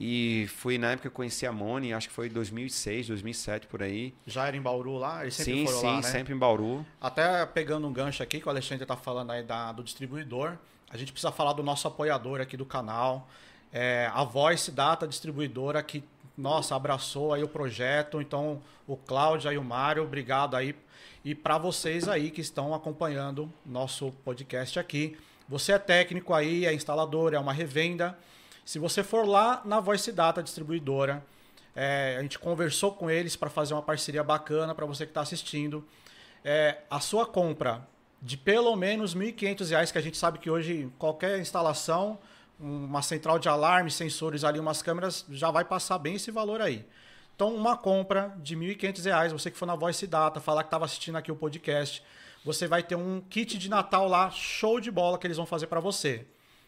E 0.00 0.46
fui 0.54 0.78
na 0.78 0.92
época 0.92 1.02
que 1.02 1.06
eu 1.08 1.12
conheci 1.12 1.44
a 1.44 1.50
Moni, 1.50 1.92
acho 1.92 2.08
que 2.08 2.14
foi 2.14 2.28
2006, 2.28 3.08
2007 3.08 3.66
por 3.66 3.82
aí. 3.82 4.14
Já 4.24 4.46
era 4.46 4.56
em 4.56 4.62
Bauru 4.62 4.96
lá? 4.96 5.22
Eles 5.22 5.34
sempre 5.34 5.52
sim, 5.52 5.66
foram 5.66 5.80
sim, 5.80 5.86
lá, 5.86 5.96
né? 5.96 6.02
sempre 6.02 6.32
em 6.32 6.38
Bauru. 6.38 6.86
Até 7.00 7.44
pegando 7.46 7.88
um 7.88 7.92
gancho 7.92 8.22
aqui, 8.22 8.40
que 8.40 8.46
o 8.46 8.50
Alexandre 8.50 8.86
tá 8.86 8.96
falando 8.96 9.32
aí 9.32 9.42
da, 9.42 9.72
do 9.72 9.82
distribuidor, 9.82 10.56
a 10.88 10.96
gente 10.96 11.10
precisa 11.10 11.32
falar 11.32 11.52
do 11.52 11.64
nosso 11.64 11.88
apoiador 11.88 12.40
aqui 12.40 12.56
do 12.56 12.64
canal, 12.64 13.28
é, 13.72 14.08
a 14.14 14.22
Voice 14.22 14.70
Data 14.70 15.06
Distribuidora, 15.06 15.82
que, 15.82 16.04
nossa, 16.36 16.76
abraçou 16.76 17.34
aí 17.34 17.42
o 17.42 17.48
projeto. 17.48 18.20
Então, 18.20 18.62
o 18.86 18.96
Cláudio 18.96 19.52
e 19.52 19.58
o 19.58 19.64
Mário, 19.64 20.04
obrigado 20.04 20.54
aí. 20.54 20.76
E 21.24 21.34
para 21.34 21.58
vocês 21.58 22.08
aí 22.08 22.30
que 22.30 22.40
estão 22.40 22.72
acompanhando 22.72 23.52
nosso 23.66 24.12
podcast 24.24 24.78
aqui, 24.78 25.18
você 25.48 25.72
é 25.72 25.78
técnico 25.78 26.32
aí, 26.32 26.64
é 26.64 26.72
instalador, 26.72 27.34
é 27.34 27.38
uma 27.38 27.52
revenda. 27.52 28.16
Se 28.68 28.78
você 28.78 29.02
for 29.02 29.26
lá 29.26 29.62
na 29.64 29.80
Voice 29.80 30.12
Data 30.12 30.42
Distribuidora, 30.42 31.24
é, 31.74 32.16
a 32.18 32.22
gente 32.22 32.38
conversou 32.38 32.92
com 32.92 33.10
eles 33.10 33.34
para 33.34 33.48
fazer 33.48 33.72
uma 33.72 33.80
parceria 33.80 34.22
bacana 34.22 34.74
para 34.74 34.84
você 34.84 35.06
que 35.06 35.10
está 35.10 35.22
assistindo. 35.22 35.82
É, 36.44 36.76
a 36.90 37.00
sua 37.00 37.24
compra 37.24 37.88
de 38.20 38.36
pelo 38.36 38.76
menos 38.76 39.14
1.500 39.14 39.70
reais, 39.70 39.90
que 39.90 39.96
a 39.96 40.02
gente 40.02 40.18
sabe 40.18 40.38
que 40.38 40.50
hoje 40.50 40.92
qualquer 40.98 41.40
instalação, 41.40 42.18
uma 42.60 43.00
central 43.00 43.38
de 43.38 43.48
alarme, 43.48 43.90
sensores 43.90 44.44
ali, 44.44 44.60
umas 44.60 44.82
câmeras, 44.82 45.24
já 45.30 45.50
vai 45.50 45.64
passar 45.64 45.96
bem 45.96 46.16
esse 46.16 46.30
valor 46.30 46.60
aí. 46.60 46.84
Então, 47.34 47.54
uma 47.54 47.74
compra 47.74 48.36
de 48.36 48.54
1.500 48.54 49.02
reais, 49.02 49.32
você 49.32 49.50
que 49.50 49.56
for 49.56 49.64
na 49.64 49.76
Voice 49.76 50.06
Data, 50.06 50.40
falar 50.40 50.62
que 50.62 50.66
estava 50.66 50.84
assistindo 50.84 51.16
aqui 51.16 51.32
o 51.32 51.36
podcast, 51.36 52.02
você 52.44 52.66
vai 52.66 52.82
ter 52.82 52.96
um 52.96 53.22
kit 53.30 53.56
de 53.56 53.70
Natal 53.70 54.06
lá, 54.06 54.30
show 54.30 54.78
de 54.78 54.90
bola, 54.90 55.16
que 55.16 55.26
eles 55.26 55.38
vão 55.38 55.46
fazer 55.46 55.68
para 55.68 55.80
você. 55.80 56.26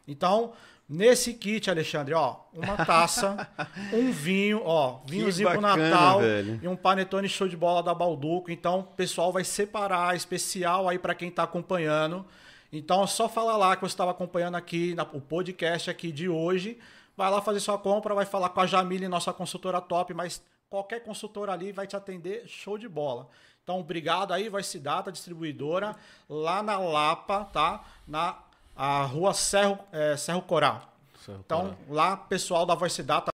Então, 0.09 0.55
nesse 0.91 1.33
kit, 1.35 1.71
Alexandre, 1.71 2.13
ó, 2.15 2.37
uma 2.53 2.77
taça, 2.85 3.49
um 3.95 4.11
vinho, 4.11 4.61
ó, 4.65 4.99
vinhozinho 5.07 5.49
pro 5.51 5.61
Natal 5.61 6.21
velho. 6.21 6.59
e 6.61 6.67
um 6.67 6.75
panetone 6.75 7.29
show 7.29 7.47
de 7.47 7.57
bola 7.57 7.81
da 7.83 7.95
Balduco. 7.95 8.51
Então, 8.51 8.81
o 8.81 8.85
pessoal 8.85 9.33
vai 9.33 9.45
separar 9.45 10.17
especial 10.17 10.89
aí 10.89 10.99
para 10.99 11.15
quem 11.15 11.31
tá 11.31 11.45
acompanhando. 11.45 12.27
Então, 12.73 13.07
só 13.07 13.29
falar 13.29 13.57
lá 13.57 13.77
que 13.77 13.83
você 13.83 13.93
estava 13.93 14.11
acompanhando 14.11 14.57
aqui 14.57 14.95
na- 14.95 15.05
o 15.05 15.21
podcast 15.21 15.89
aqui 15.89 16.11
de 16.11 16.29
hoje. 16.29 16.77
Vai 17.17 17.31
lá 17.31 17.41
fazer 17.41 17.61
sua 17.61 17.79
compra, 17.79 18.15
vai 18.15 18.25
falar 18.27 18.49
com 18.49 18.61
a 18.61 18.67
Jamile, 18.67 19.07
nossa 19.09 19.33
consultora 19.33 19.81
top, 19.81 20.13
mas 20.15 20.43
qualquer 20.69 21.01
consultora 21.05 21.53
ali 21.53 21.71
vai 21.73 21.87
te 21.87 21.95
atender 21.97 22.45
show 22.47 22.77
de 22.79 22.89
bola. 22.89 23.29
Então, 23.63 23.79
obrigado 23.81 24.33
aí, 24.33 24.49
vai 24.49 24.63
se 24.63 24.79
data 24.79 25.13
distribuidora 25.13 25.95
lá 26.29 26.63
na 26.63 26.79
Lapa, 26.79 27.45
tá? 27.53 27.85
Na 28.09 28.37
a 28.75 29.03
rua 29.05 29.35
Serro, 29.35 29.79
é, 29.93 30.17
Serro 30.17 30.43
Coral. 30.43 30.91
Então, 31.29 31.77
lá, 31.89 32.17
pessoal 32.17 32.65
da 32.65 32.75
Voice 32.75 33.03
Data, 33.03 33.31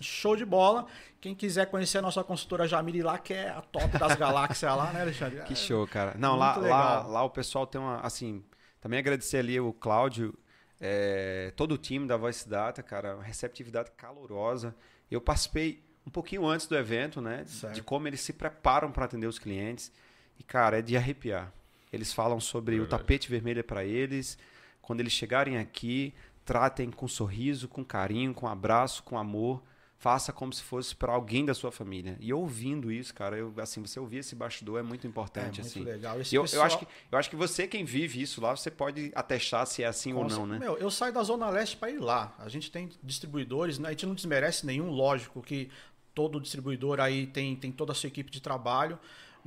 show 0.00 0.36
de 0.36 0.44
bola. 0.44 0.86
Quem 1.20 1.34
quiser 1.34 1.66
conhecer 1.66 1.98
a 1.98 2.02
nossa 2.02 2.22
consultora 2.22 2.66
Jamile 2.66 3.02
lá, 3.02 3.18
que 3.18 3.32
é 3.34 3.48
a 3.48 3.60
top 3.60 3.98
das 3.98 4.14
galáxias 4.16 4.76
lá, 4.76 4.92
né, 4.92 5.02
Alexandre? 5.02 5.42
Que 5.42 5.54
show, 5.54 5.86
cara. 5.86 6.14
Não, 6.18 6.36
lá, 6.36 6.56
lá, 6.56 7.06
lá 7.06 7.22
o 7.22 7.30
pessoal 7.30 7.66
tem 7.66 7.80
uma. 7.80 8.00
Assim, 8.00 8.44
também 8.80 8.98
agradecer 8.98 9.38
ali 9.38 9.58
o 9.58 9.72
Cláudio, 9.72 10.34
é, 10.80 11.52
todo 11.56 11.72
o 11.72 11.78
time 11.78 12.06
da 12.06 12.16
Voice 12.16 12.48
Data, 12.48 12.82
cara, 12.82 13.16
uma 13.16 13.24
receptividade 13.24 13.90
calorosa. 13.96 14.74
Eu 15.10 15.20
participei 15.20 15.82
um 16.06 16.10
pouquinho 16.10 16.46
antes 16.46 16.66
do 16.66 16.76
evento, 16.76 17.20
né? 17.20 17.44
Certo. 17.46 17.74
De 17.74 17.82
como 17.82 18.06
eles 18.06 18.20
se 18.20 18.32
preparam 18.32 18.90
para 18.90 19.04
atender 19.04 19.26
os 19.26 19.38
clientes. 19.38 19.92
E, 20.38 20.42
cara, 20.42 20.78
é 20.78 20.82
de 20.82 20.96
arrepiar. 20.96 21.52
Eles 21.92 22.12
falam 22.12 22.40
sobre 22.40 22.76
o 22.76 22.80
Verdade. 22.80 23.00
tapete 23.02 23.28
vermelho 23.30 23.60
é 23.60 23.62
para 23.62 23.84
eles. 23.84 24.36
Quando 24.82 25.00
eles 25.00 25.12
chegarem 25.12 25.58
aqui, 25.58 26.12
tratem 26.44 26.90
com 26.90 27.06
sorriso, 27.08 27.68
com 27.68 27.84
carinho, 27.84 28.32
com 28.34 28.46
abraço, 28.46 29.02
com 29.02 29.18
amor. 29.18 29.62
Faça 30.00 30.32
como 30.32 30.52
se 30.52 30.62
fosse 30.62 30.94
para 30.94 31.12
alguém 31.12 31.44
da 31.44 31.52
sua 31.52 31.72
família. 31.72 32.16
E 32.20 32.32
ouvindo 32.32 32.92
isso, 32.92 33.12
cara, 33.12 33.36
eu, 33.36 33.52
assim, 33.58 33.80
você 33.80 33.98
ouvir 33.98 34.18
esse 34.18 34.32
bastidor 34.36 34.78
é 34.78 34.82
muito 34.82 35.04
É 35.04 35.10
importante, 35.10 35.60
muito 35.60 35.66
assim. 35.72 35.82
legal. 35.82 36.20
Esse 36.20 36.36
Eu, 36.36 36.40
eu, 36.40 36.44
pessoal- 36.44 36.66
acho 36.66 36.78
que, 36.78 36.86
eu 37.10 37.18
acho 37.18 37.28
que 37.28 37.34
você, 37.34 37.66
quem 37.66 37.84
vive 37.84 38.22
isso 38.22 38.40
lá, 38.40 38.54
você 38.56 38.70
pode 38.70 39.10
atestar 39.12 39.66
se 39.66 39.82
é 39.82 39.86
assim 39.88 40.12
ou 40.12 40.22
Com 40.22 40.28
não, 40.28 40.36
cer- 40.36 40.46
né? 40.46 40.58
Meu, 40.60 40.78
eu 40.78 40.88
saio 40.88 41.12
da 41.12 41.20
Zona 41.24 41.50
Leste 41.50 41.76
para 41.76 41.90
ir 41.90 41.98
lá. 41.98 42.32
A 42.38 42.48
gente 42.48 42.70
tem 42.70 42.88
distribuidores, 43.02 43.80
né? 43.80 43.88
a 43.88 43.90
gente 43.90 44.06
não 44.06 44.14
desmerece 44.14 44.64
nenhum, 44.64 44.88
lógico 44.88 45.42
que 45.42 45.68
todo 46.14 46.40
distribuidor 46.40 47.00
aí 47.00 47.26
tem, 47.26 47.56
tem 47.56 47.72
toda 47.72 47.90
a 47.90 47.94
sua 47.94 48.06
equipe 48.06 48.30
de 48.30 48.40
trabalho, 48.40 48.96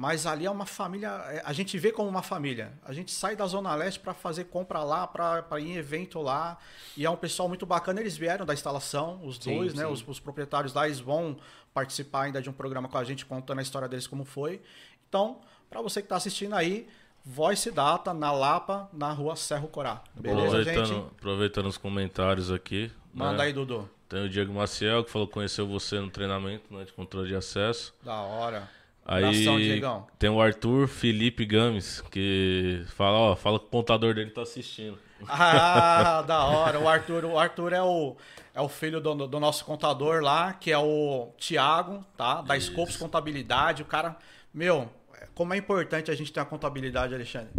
mas 0.02 0.26
ali 0.26 0.48
é 0.48 0.50
uma 0.50 0.66
família, 0.66 1.10
é, 1.28 1.44
a 1.46 1.54
gente 1.54 1.78
vê 1.78 1.92
como 1.92 2.10
uma 2.10 2.24
família. 2.24 2.74
A 2.84 2.92
gente 2.92 3.12
sai 3.12 3.36
da 3.36 3.46
Zona 3.46 3.76
Leste 3.76 4.00
para 4.00 4.16
fazer 4.16 4.46
compra 4.46 4.84
lá, 4.84 5.06
para 5.06 5.60
ir 5.60 5.68
em 5.68 5.76
evento 5.76 6.20
lá, 6.20 6.58
e 6.98 7.06
é 7.06 7.10
um 7.10 7.16
pessoal 7.16 7.48
muito 7.48 7.68
bacana. 7.68 8.02
Eles 8.02 8.18
vieram 8.18 8.44
da 8.44 8.52
instalação, 8.52 9.22
os 9.24 9.36
Sim, 9.36 9.58
dois, 9.58 9.76
né? 9.76 9.86
sim. 9.86 9.92
Os, 9.92 10.04
os 10.08 10.20
proprietários 10.20 10.74
lá, 10.74 10.88
eles 10.88 11.00
vão 11.00 11.38
participar 11.72 12.24
ainda 12.24 12.42
de 12.42 12.50
um 12.50 12.52
programa 12.52 12.90
com 12.90 12.98
a 12.98 13.04
gente, 13.04 13.28
contando 13.28 13.60
a 13.60 13.62
história 13.62 13.88
deles 13.88 14.08
como 14.08 14.26
foi. 14.26 14.60
Então, 15.08 15.40
para 15.70 15.84
você 15.84 16.02
que 16.02 16.08
está 16.08 16.16
assistindo 16.16 16.56
aí, 16.56 16.88
Voice 17.24 17.70
Data, 17.70 18.12
na 18.12 18.32
Lapa, 18.32 18.90
na 18.92 19.12
rua 19.12 19.36
Serro 19.36 19.68
Corá. 19.68 20.02
Beleza, 20.16 20.48
aproveitando, 20.48 20.86
gente? 20.88 21.08
aproveitando 21.12 21.66
os 21.68 21.78
comentários 21.78 22.52
aqui. 22.52 22.92
Manda 23.14 23.38
né? 23.38 23.44
aí, 23.44 23.54
Dudu. 23.54 23.88
Tem 24.10 24.26
o 24.26 24.28
Diego 24.28 24.52
Maciel, 24.52 25.04
que 25.04 25.12
falou 25.12 25.28
que 25.28 25.34
conheceu 25.36 25.68
você 25.68 26.00
no 26.00 26.10
treinamento 26.10 26.74
né, 26.74 26.86
de 26.86 26.92
controle 26.92 27.28
de 27.28 27.36
acesso. 27.36 27.94
Da 28.04 28.20
hora. 28.20 28.81
Aí 29.06 29.82
tem 30.20 30.30
o 30.30 30.40
Arthur 30.40 30.88
Felipe 30.88 31.46
Games, 31.46 32.02
que 32.12 32.84
fala, 32.96 33.18
ó, 33.18 33.36
fala 33.36 33.60
que 33.60 33.66
o 33.66 33.70
contador 33.70 34.14
dele 34.14 34.30
tá 34.30 34.44
assistindo. 34.44 34.98
Ah, 35.28 36.22
da 36.28 36.46
hora. 36.46 36.80
O 36.80 36.88
Arthur, 36.88 37.26
o 37.26 37.38
Arthur 37.38 37.74
é 37.74 37.82
o, 37.82 38.16
é 38.54 38.62
o 38.62 38.70
filho 38.70 39.02
do, 39.02 39.28
do 39.28 39.40
nosso 39.40 39.66
contador 39.66 40.22
lá, 40.22 40.54
que 40.54 40.72
é 40.72 40.78
o 40.78 41.30
Thiago, 41.38 42.06
tá? 42.16 42.42
Da 42.42 42.60
Scopes 42.60 42.96
Contabilidade. 42.96 43.82
O 43.82 43.86
cara, 43.86 44.16
meu, 44.54 44.90
como 45.34 45.54
é 45.54 45.58
importante 45.58 46.12
a 46.12 46.16
gente 46.16 46.32
ter 46.32 46.40
a 46.40 46.46
contabilidade, 46.46 47.14
Alexandre. 47.14 47.52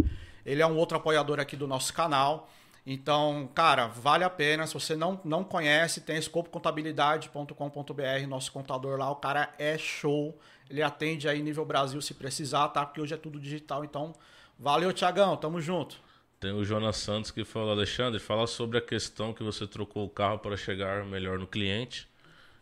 Ele 0.45 0.61
é 0.61 0.67
um 0.67 0.75
outro 0.75 0.97
apoiador 0.97 1.39
aqui 1.39 1.55
do 1.55 1.67
nosso 1.67 1.93
canal. 1.93 2.49
Então, 2.85 3.49
cara, 3.55 3.87
vale 3.87 4.25
a 4.25 4.29
pena. 4.29 4.67
Se 4.67 4.73
você 4.73 4.93
não, 4.95 5.19
não 5.23 5.41
conhece, 5.43 6.01
tem 6.01 6.17
escopocontabilidade.com.br, 6.17 8.27
nosso 8.27 8.51
contador 8.51 8.97
lá. 8.97 9.09
O 9.09 9.15
cara 9.15 9.53
é 9.57 9.77
show. 9.77 10.37
Ele 10.69 10.81
atende 10.81 11.29
aí 11.29 11.41
nível 11.41 11.63
Brasil 11.65 12.01
se 12.01 12.13
precisar, 12.13 12.67
tá? 12.69 12.85
Porque 12.85 12.99
hoje 12.99 13.13
é 13.13 13.17
tudo 13.17 13.39
digital. 13.39 13.85
Então, 13.85 14.13
valeu, 14.59 14.91
Tiagão. 14.91 15.37
Tamo 15.37 15.61
junto. 15.61 16.01
Tem 16.39 16.51
o 16.51 16.65
Jonas 16.65 16.97
Santos 16.97 17.31
que 17.31 17.45
falou, 17.45 17.71
Alexandre, 17.71 18.19
fala 18.19 18.45
sobre 18.47 18.77
a 18.77 18.81
questão 18.81 19.33
que 19.33 19.41
você 19.41 19.65
trocou 19.65 20.05
o 20.05 20.09
carro 20.09 20.39
para 20.39 20.57
chegar 20.57 21.05
melhor 21.05 21.39
no 21.39 21.47
cliente. 21.47 22.05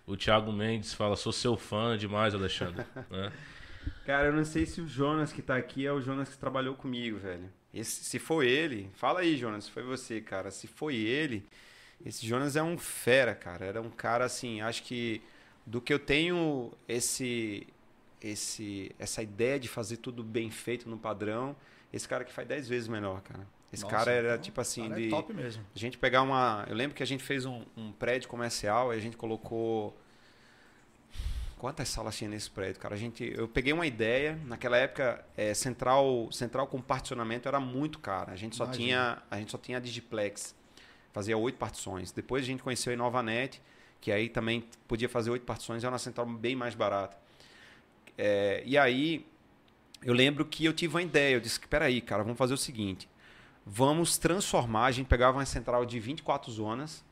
O 0.05 0.15
Thiago 0.15 0.51
Mendes 0.51 0.93
fala, 0.93 1.15
sou 1.15 1.32
seu 1.32 1.57
fã 1.57 1.97
demais, 1.97 2.36
Alexandre. 2.36 2.86
né? 3.09 3.32
Cara, 4.05 4.28
eu 4.28 4.34
não 4.34 4.45
sei 4.45 4.67
se 4.67 4.82
o 4.82 4.88
Jonas 4.88 5.34
que 5.34 5.41
tá 5.41 5.55
aqui 5.55 5.84
é 5.86 5.91
o 5.91 5.99
Jonas 5.99 6.30
que 6.30 6.38
trabalhou 6.38 6.76
comigo, 6.76 7.17
velho. 7.17 7.49
Esse, 7.74 8.03
se 8.03 8.19
for 8.19 8.43
ele, 8.43 8.89
fala 8.93 9.22
aí, 9.22 9.38
Jonas, 9.38 9.65
se 9.65 9.72
foi 9.72 9.84
você, 9.84 10.19
cara. 10.19 10.51
Se 10.51 10.67
foi 10.67 10.95
ele, 10.95 11.45
esse 12.05 12.26
Jonas 12.26 12.55
é 12.55 12.63
um 12.63 12.78
fera, 12.78 13.34
cara. 13.34 13.65
Era 13.65 13.82
um 13.82 13.89
cara 13.89 14.26
assim, 14.26 14.61
acho 14.61 14.84
que 14.84 15.22
do 15.65 15.80
que 15.80 15.93
eu 15.93 15.99
tenho 15.99 16.72
esse 16.88 17.67
esse 18.22 18.91
essa 18.99 19.24
ideia 19.24 19.59
de 19.59 19.67
fazer 19.67 19.97
tudo 19.97 20.24
bem 20.24 20.51
feito 20.51 20.89
no 20.89 20.97
padrão, 20.97 21.55
esse 21.91 22.07
cara 22.07 22.24
que 22.24 22.32
faz 22.32 22.47
10 22.47 22.67
vezes 22.67 22.88
melhor, 22.88 23.22
cara. 23.22 23.47
Esse 23.72 23.84
Nossa, 23.84 23.95
cara 23.95 24.11
era 24.11 24.32
então, 24.34 24.41
tipo 24.41 24.59
assim 24.61 24.89
cara 24.89 24.95
de 24.95 25.07
é 25.07 25.09
top 25.09 25.34
mesmo. 25.34 25.65
a 25.74 25.80
gente 25.80 25.97
pegar 25.97 26.22
uma. 26.22 26.65
Eu 26.67 26.76
lembro 26.76 26.95
que 26.95 27.01
a 27.01 27.05
gente 27.05 27.24
fez 27.24 27.45
um, 27.45 27.63
um 27.76 27.91
prédio 27.91 28.28
comercial 28.28 28.93
e 28.93 28.97
a 28.97 28.99
gente 28.99 29.15
colocou. 29.15 29.97
Quantas 31.62 31.89
salas 31.89 32.18
tinha 32.18 32.28
nesse 32.28 32.49
prédio, 32.49 32.82
cara? 32.82 32.95
A 32.95 32.97
gente, 32.97 33.24
eu 33.38 33.47
peguei 33.47 33.72
uma 33.72 33.86
ideia. 33.86 34.36
Naquela 34.47 34.78
época, 34.78 35.24
é, 35.38 35.53
central, 35.53 36.28
central 36.32 36.66
com 36.66 36.82
particionamento 36.82 37.47
era 37.47 37.59
muito 37.59 37.99
caro. 37.99 38.32
A 38.32 38.36
gente 38.36 38.55
só 38.55 38.64
Imagina. 38.64 38.84
tinha, 38.84 39.22
a 39.30 39.38
gente 39.38 39.51
só 39.51 39.59
tinha 39.59 39.78
a 39.78 39.80
Digiplex. 39.80 40.55
Fazia 41.14 41.38
oito 41.38 41.59
partições. 41.59 42.12
Depois 42.12 42.41
a 42.41 42.47
gente 42.47 42.64
conheceu 42.64 42.89
a 42.89 42.95
Inovanet, 42.95 43.62
que 43.99 44.12
aí 44.12 44.28
também 44.28 44.66
podia 44.88 45.07
fazer 45.07 45.30
oito 45.30 45.45
partições. 45.45 45.84
Era 45.84 45.91
uma 45.91 45.99
central 45.99 46.26
bem 46.26 46.55
mais 46.55 46.74
barata. 46.74 47.16
É, 48.18 48.64
e 48.66 48.76
aí 48.76 49.24
eu 50.01 50.16
lembro 50.16 50.43
que 50.45 50.66
eu 50.66 50.74
tive 50.74 50.95
uma 50.95 51.03
ideia. 51.03 51.36
Eu 51.36 51.39
disse: 51.39 51.59
peraí, 51.59 52.01
cara, 52.01 52.24
vamos 52.24 52.39
fazer 52.39 52.55
o 52.55 52.57
seguinte 52.57 53.07
vamos 53.64 54.18
transformar. 54.18 54.86
A 54.86 54.91
gente 54.91 55.05
pegava 55.05 55.38
uma 55.38 55.45
central 55.45 55.86
de 55.86 55.99
24 55.99 56.51
zonas 56.51 57.03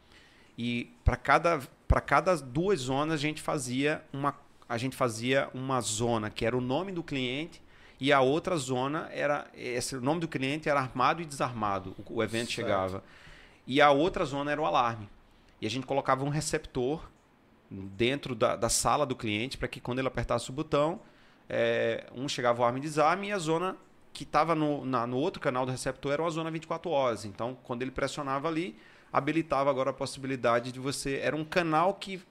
e 0.58 0.92
para 1.04 1.16
cada, 1.16 1.62
para 1.90 2.00
cada 2.00 2.34
duas 2.38 2.82
zonas 2.82 3.16
a 3.16 3.18
gente 3.18 3.42
fazia 3.42 4.02
uma 4.14 4.34
a 4.70 4.78
gente 4.78 4.96
fazia 4.96 5.50
uma 5.54 5.82
zona 5.82 6.30
que 6.30 6.46
era 6.46 6.56
o 6.56 6.62
nome 6.62 6.92
do 6.92 7.02
cliente 7.02 7.60
e 8.00 8.14
a 8.14 8.22
outra 8.22 8.56
zona 8.56 9.10
era 9.12 9.48
esse 9.56 9.96
o 9.96 10.02
nome 10.02 10.22
do 10.22 10.28
cliente 10.28 10.70
era 10.70 10.80
armado 10.80 11.22
e 11.24 11.26
desarmado. 11.26 11.96
O, 12.08 12.18
o 12.20 12.24
evento 12.24 12.52
Certo. 12.52 12.52
chegava 12.68 13.04
e 13.66 13.82
a 13.82 13.90
outra 13.90 14.24
zona 14.26 14.52
era 14.52 14.62
o 14.62 14.66
alarme. 14.66 15.10
E 15.60 15.66
a 15.66 15.70
gente 15.70 15.88
colocava 15.88 16.24
um 16.24 16.30
receptor 16.30 17.10
dentro 17.70 18.36
da, 18.36 18.56
da 18.56 18.70
sala 18.70 19.06
do 19.06 19.16
cliente 19.16 19.58
para 19.58 19.68
que 19.68 19.82
quando 19.82 19.98
ele 20.00 20.08
apertasse 20.08 20.50
o 20.52 20.54
botão, 20.54 21.02
é, 21.50 22.06
um 22.16 22.30
chegava 22.30 22.62
o 22.62 22.66
arma 22.66 22.78
e 22.78 22.82
desarme 22.82 23.28
e 23.30 23.32
a 23.32 23.40
zona 23.40 23.76
que 24.14 24.24
estava 24.24 24.54
no, 24.54 24.86
na- 24.86 25.08
no 25.08 25.18
outro 25.18 25.42
canal 25.42 25.66
do 25.66 25.72
receptor 25.72 26.12
era 26.14 26.22
uma 26.22 26.30
zona 26.30 26.52
24 26.52 26.90
horas. 26.92 27.26
Então, 27.26 27.58
quando 27.64 27.82
ele 27.82 27.92
pressionava 27.92 28.48
ali, 28.48 28.78
habilitava 29.12 29.70
agora 29.70 29.90
a 29.90 29.94
possibilidade 29.94 30.72
de 30.72 30.80
você. 30.80 31.20
Era 31.24 31.36
um 31.36 31.44
canal 31.46 31.94
que, 31.94 32.22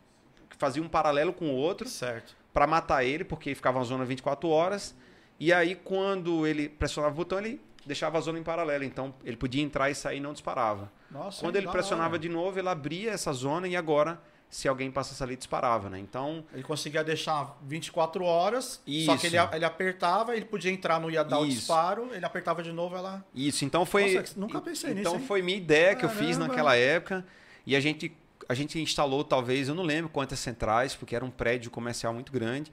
fazia 0.58 0.82
um 0.82 0.88
paralelo 0.88 1.32
com 1.32 1.50
o 1.50 1.54
outro 1.54 1.88
Certo. 1.88 2.36
para 2.52 2.66
matar 2.66 3.04
ele, 3.04 3.24
porque 3.24 3.54
ficava 3.54 3.78
uma 3.78 3.84
zona 3.84 4.04
24 4.04 4.48
horas. 4.48 4.94
E 5.38 5.52
aí, 5.52 5.76
quando 5.76 6.46
ele 6.46 6.68
pressionava 6.68 7.14
o 7.14 7.16
botão, 7.16 7.38
ele 7.38 7.60
deixava 7.86 8.18
a 8.18 8.20
zona 8.20 8.38
em 8.38 8.42
paralelo. 8.42 8.82
Então, 8.84 9.14
ele 9.24 9.36
podia 9.36 9.62
entrar 9.62 9.88
e 9.88 9.94
sair 9.94 10.16
e 10.16 10.20
não 10.20 10.32
disparava. 10.32 10.90
Nossa, 11.10 11.40
Quando 11.40 11.56
ele 11.56 11.68
pressionava 11.68 12.14
hora. 12.14 12.18
de 12.18 12.28
novo, 12.28 12.58
ele 12.58 12.68
abria 12.68 13.12
essa 13.12 13.32
zona 13.32 13.68
e 13.68 13.76
agora, 13.76 14.20
se 14.50 14.66
alguém 14.66 14.90
passasse 14.90 15.22
ali, 15.22 15.36
disparava, 15.36 15.90
né? 15.90 15.98
Então, 15.98 16.44
Ele 16.52 16.62
conseguia 16.62 17.04
deixar 17.04 17.56
24 17.62 18.24
horas, 18.24 18.64
só 18.64 18.80
Isso. 18.86 19.18
que 19.18 19.26
ele, 19.26 19.36
ele 19.52 19.64
apertava, 19.64 20.34
ele 20.34 20.46
podia 20.46 20.72
entrar, 20.72 20.98
não 20.98 21.10
ia 21.10 21.22
dar 21.22 21.38
o 21.38 21.46
disparo, 21.46 22.08
ele 22.12 22.24
apertava 22.24 22.62
de 22.62 22.72
novo, 22.72 22.96
ela... 22.96 23.24
Isso, 23.34 23.64
então 23.64 23.84
foi. 23.84 24.14
Nossa, 24.14 24.40
nunca 24.40 24.60
pensei 24.60 24.92
então 24.92 25.12
nisso, 25.12 25.22
hein? 25.22 25.28
foi 25.28 25.42
minha 25.42 25.58
ideia 25.58 25.94
que 25.94 26.04
eu 26.04 26.08
fiz 26.08 26.36
Caramba. 26.36 26.48
naquela 26.48 26.76
época. 26.76 27.26
E 27.66 27.76
a 27.76 27.80
gente, 27.80 28.16
a 28.48 28.54
gente 28.54 28.80
instalou, 28.80 29.22
talvez, 29.22 29.68
eu 29.68 29.74
não 29.74 29.84
lembro 29.84 30.08
quantas 30.08 30.38
centrais, 30.38 30.94
porque 30.94 31.14
era 31.14 31.24
um 31.24 31.30
prédio 31.30 31.70
comercial 31.70 32.14
muito 32.14 32.32
grande. 32.32 32.72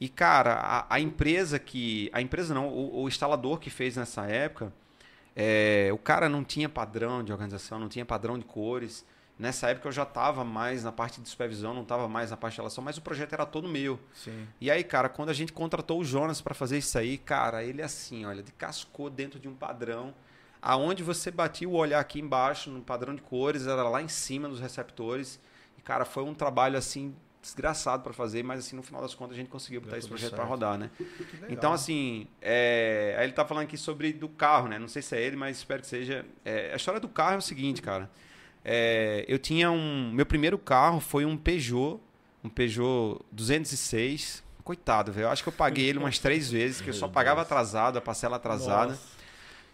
E, 0.00 0.08
cara, 0.08 0.54
a, 0.54 0.94
a 0.94 1.00
empresa 1.00 1.58
que. 1.58 2.08
A 2.12 2.22
empresa 2.22 2.54
não, 2.54 2.68
o, 2.68 3.02
o 3.02 3.08
instalador 3.08 3.58
que 3.58 3.70
fez 3.70 3.96
nessa 3.96 4.26
época, 4.26 4.72
é, 5.34 5.90
o 5.92 5.98
cara 5.98 6.28
não 6.28 6.44
tinha 6.44 6.68
padrão 6.68 7.24
de 7.24 7.32
organização, 7.32 7.78
não 7.80 7.88
tinha 7.88 8.04
padrão 8.04 8.38
de 8.38 8.44
cores. 8.44 9.04
Nessa 9.38 9.70
época 9.70 9.88
eu 9.88 9.92
já 9.92 10.02
estava 10.02 10.44
mais 10.44 10.82
na 10.82 10.90
parte 10.90 11.20
de 11.20 11.28
supervisão, 11.28 11.72
não 11.72 11.82
estava 11.82 12.08
mais 12.08 12.30
na 12.30 12.36
parte 12.36 12.54
de 12.54 12.60
relação, 12.60 12.82
mas 12.82 12.96
o 12.96 13.02
projeto 13.02 13.32
era 13.34 13.46
todo 13.46 13.68
meu. 13.68 14.00
Sim. 14.12 14.48
E 14.60 14.68
aí, 14.68 14.82
cara, 14.82 15.08
quando 15.08 15.28
a 15.28 15.32
gente 15.32 15.52
contratou 15.52 16.00
o 16.00 16.04
Jonas 16.04 16.40
para 16.40 16.54
fazer 16.54 16.78
isso 16.78 16.98
aí, 16.98 17.16
cara, 17.16 17.62
ele 17.62 17.80
assim, 17.80 18.24
olha, 18.24 18.42
de 18.42 18.50
cascou 18.50 19.08
dentro 19.08 19.38
de 19.38 19.46
um 19.46 19.54
padrão. 19.54 20.12
Aonde 20.60 21.04
você 21.04 21.30
batia 21.30 21.68
o 21.68 21.74
olhar 21.74 22.00
aqui 22.00 22.18
embaixo, 22.20 22.68
no 22.68 22.82
padrão 22.82 23.14
de 23.14 23.22
cores, 23.22 23.68
era 23.68 23.88
lá 23.88 24.02
em 24.02 24.08
cima 24.08 24.48
dos 24.48 24.58
receptores. 24.58 25.38
E, 25.78 25.82
cara, 25.82 26.04
foi 26.04 26.24
um 26.24 26.34
trabalho 26.34 26.76
assim 26.76 27.14
desgraçado 27.40 28.02
para 28.02 28.12
fazer, 28.12 28.42
mas 28.42 28.58
assim, 28.58 28.74
no 28.74 28.82
final 28.82 29.00
das 29.00 29.14
contas 29.14 29.34
a 29.34 29.38
gente 29.38 29.48
conseguiu 29.48 29.80
botar 29.80 29.96
esse 29.96 30.08
projeto 30.08 30.34
para 30.34 30.44
rodar, 30.44 30.76
né? 30.76 30.90
Então, 31.48 31.72
assim, 31.72 32.26
é... 32.42 33.14
aí 33.16 33.24
ele 33.24 33.32
tá 33.32 33.44
falando 33.44 33.64
aqui 33.64 33.76
sobre 33.76 34.12
do 34.12 34.28
carro, 34.28 34.66
né? 34.66 34.80
Não 34.80 34.88
sei 34.88 35.00
se 35.00 35.16
é 35.16 35.22
ele, 35.22 35.36
mas 35.36 35.58
espero 35.58 35.80
que 35.80 35.86
seja. 35.86 36.26
É, 36.44 36.72
A 36.72 36.76
história 36.76 36.98
do 36.98 37.08
carro 37.08 37.34
é 37.34 37.38
o 37.38 37.42
seguinte, 37.42 37.80
cara. 37.80 38.10
É, 38.70 39.24
Eu 39.26 39.38
tinha 39.38 39.70
um. 39.70 40.10
Meu 40.12 40.26
primeiro 40.26 40.58
carro 40.58 41.00
foi 41.00 41.24
um 41.24 41.36
Peugeot, 41.36 41.98
um 42.44 42.48
Peugeot 42.50 43.20
206. 43.32 44.44
Coitado, 44.62 45.10
velho. 45.10 45.24
Eu 45.24 45.30
acho 45.30 45.42
que 45.42 45.48
eu 45.48 45.52
paguei 45.52 45.86
ele 45.86 45.98
umas 45.98 46.18
três 46.18 46.50
vezes, 46.50 46.80
que 46.82 46.90
eu 46.90 46.94
só 46.94 47.08
pagava 47.08 47.40
atrasado, 47.40 47.96
a 47.96 48.00
parcela 48.02 48.36
atrasada. 48.36 48.90
Nossa. 48.92 49.18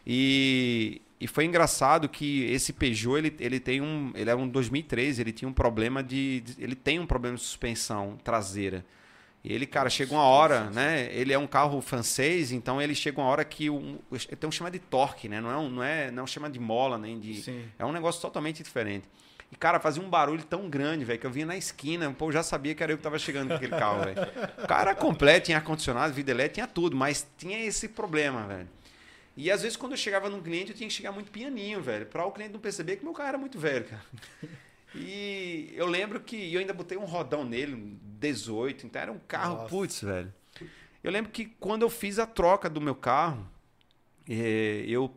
E, 0.07 1.01
e 1.21 1.27
foi 1.27 1.45
engraçado 1.45 2.09
que 2.09 2.45
esse 2.45 2.73
Peugeot, 2.73 3.17
ele, 3.19 3.35
ele 3.41 3.59
tem 3.59 3.81
um. 3.81 4.13
Ele 4.15 4.31
é 4.31 4.35
um 4.37 4.47
2003, 4.47 5.19
ele 5.19 5.33
tinha 5.33 5.49
um 5.49 5.53
problema 5.53 6.03
de- 6.03 6.43
Ele 6.59 6.77
tem 6.77 7.01
um 7.01 7.07
problema 7.07 7.37
de 7.37 7.43
suspensão 7.43 8.17
traseira. 8.23 8.85
E 9.45 9.53
ele, 9.53 9.67
cara, 9.67 9.91
chega 9.91 10.11
uma 10.15 10.23
hora, 10.23 10.71
né? 10.71 11.07
Ele 11.13 11.31
é 11.31 11.39
um 11.39 11.47
carro 11.47 11.79
francês, 11.83 12.51
então 12.51 12.81
ele 12.81 12.95
chega 12.95 13.21
uma 13.21 13.29
hora 13.29 13.45
que 13.45 13.69
um, 13.69 13.99
tem 14.41 14.49
um 14.49 14.51
chama 14.51 14.71
de 14.71 14.79
torque, 14.79 15.29
né? 15.29 15.39
Não 15.39 15.51
é 15.51 15.57
um, 15.59 15.69
não 15.69 15.83
é, 15.83 16.11
não 16.11 16.27
chama 16.27 16.49
de 16.49 16.59
mola, 16.59 16.97
nem 16.97 17.21
de. 17.21 17.43
Sim. 17.43 17.65
É 17.79 17.85
um 17.85 17.93
negócio 17.93 18.23
totalmente 18.23 18.63
diferente. 18.63 19.07
E, 19.53 19.57
cara, 19.57 19.79
fazia 19.79 20.03
um 20.03 20.09
barulho 20.09 20.43
tão 20.45 20.69
grande, 20.71 21.05
velho, 21.05 21.19
que 21.19 21.27
eu 21.27 21.31
vinha 21.31 21.45
na 21.45 21.57
esquina, 21.57 22.09
o 22.09 22.15
povo 22.15 22.33
já 22.33 22.43
sabia 22.43 22.75
que 22.75 22.83
era 22.83 22.93
eu 22.93 22.97
que 22.97 23.03
tava 23.03 23.19
chegando 23.19 23.49
com 23.49 23.55
aquele 23.55 23.77
carro, 23.77 24.03
velho. 24.03 24.17
O 24.65 24.67
carro 24.67 24.81
era 24.81 24.95
completo, 24.95 25.45
tinha 25.45 25.59
ar-condicionado, 25.59 26.15
vida 26.15 26.31
elétrica, 26.31 26.55
tinha 26.55 26.67
tudo, 26.67 26.97
mas 26.97 27.27
tinha 27.37 27.63
esse 27.65 27.89
problema, 27.89 28.47
velho. 28.47 28.69
E 29.37 29.51
às 29.51 29.63
vezes 29.63 29.77
quando 29.77 29.93
eu 29.93 29.99
chegava 29.99 30.31
num 30.31 30.41
cliente, 30.41 30.71
eu 30.71 30.77
tinha 30.77 30.89
que 30.89 30.95
chegar 30.95 31.13
muito 31.13 31.31
pianinho, 31.31 31.83
velho, 31.83 32.07
para 32.07 32.25
o 32.25 32.33
cliente 32.33 32.53
não 32.53 32.61
perceber 32.61 32.97
que 32.97 33.05
meu 33.05 33.13
carro 33.13 33.29
era 33.29 33.39
muito 33.39 33.59
velho, 33.59 33.85
cara. 33.85 34.03
E 34.95 35.73
eu 35.75 35.87
lembro 35.87 36.21
que 36.21 36.53
eu 36.53 36.61
ainda 36.61 36.73
botei 36.73 36.97
um 36.97 37.05
rodão 37.05 37.45
nele, 37.45 37.75
um 37.75 37.99
18, 38.21 38.87
então 38.87 39.03
era 39.03 39.13
um 39.13 39.19
carro, 39.19 39.57
Nossa. 39.57 39.69
putz, 39.69 40.03
velho. 40.03 40.33
Eu 41.03 41.11
lembro 41.11 41.31
que 41.31 41.47
quando 41.47 41.83
eu 41.83 41.91
fiz 41.91 42.19
a 42.19 42.27
troca 42.27 42.71
do 42.71 42.81
meu 42.81 42.95
carro, 42.95 43.47
eh, 44.29 44.85
eu, 44.87 45.11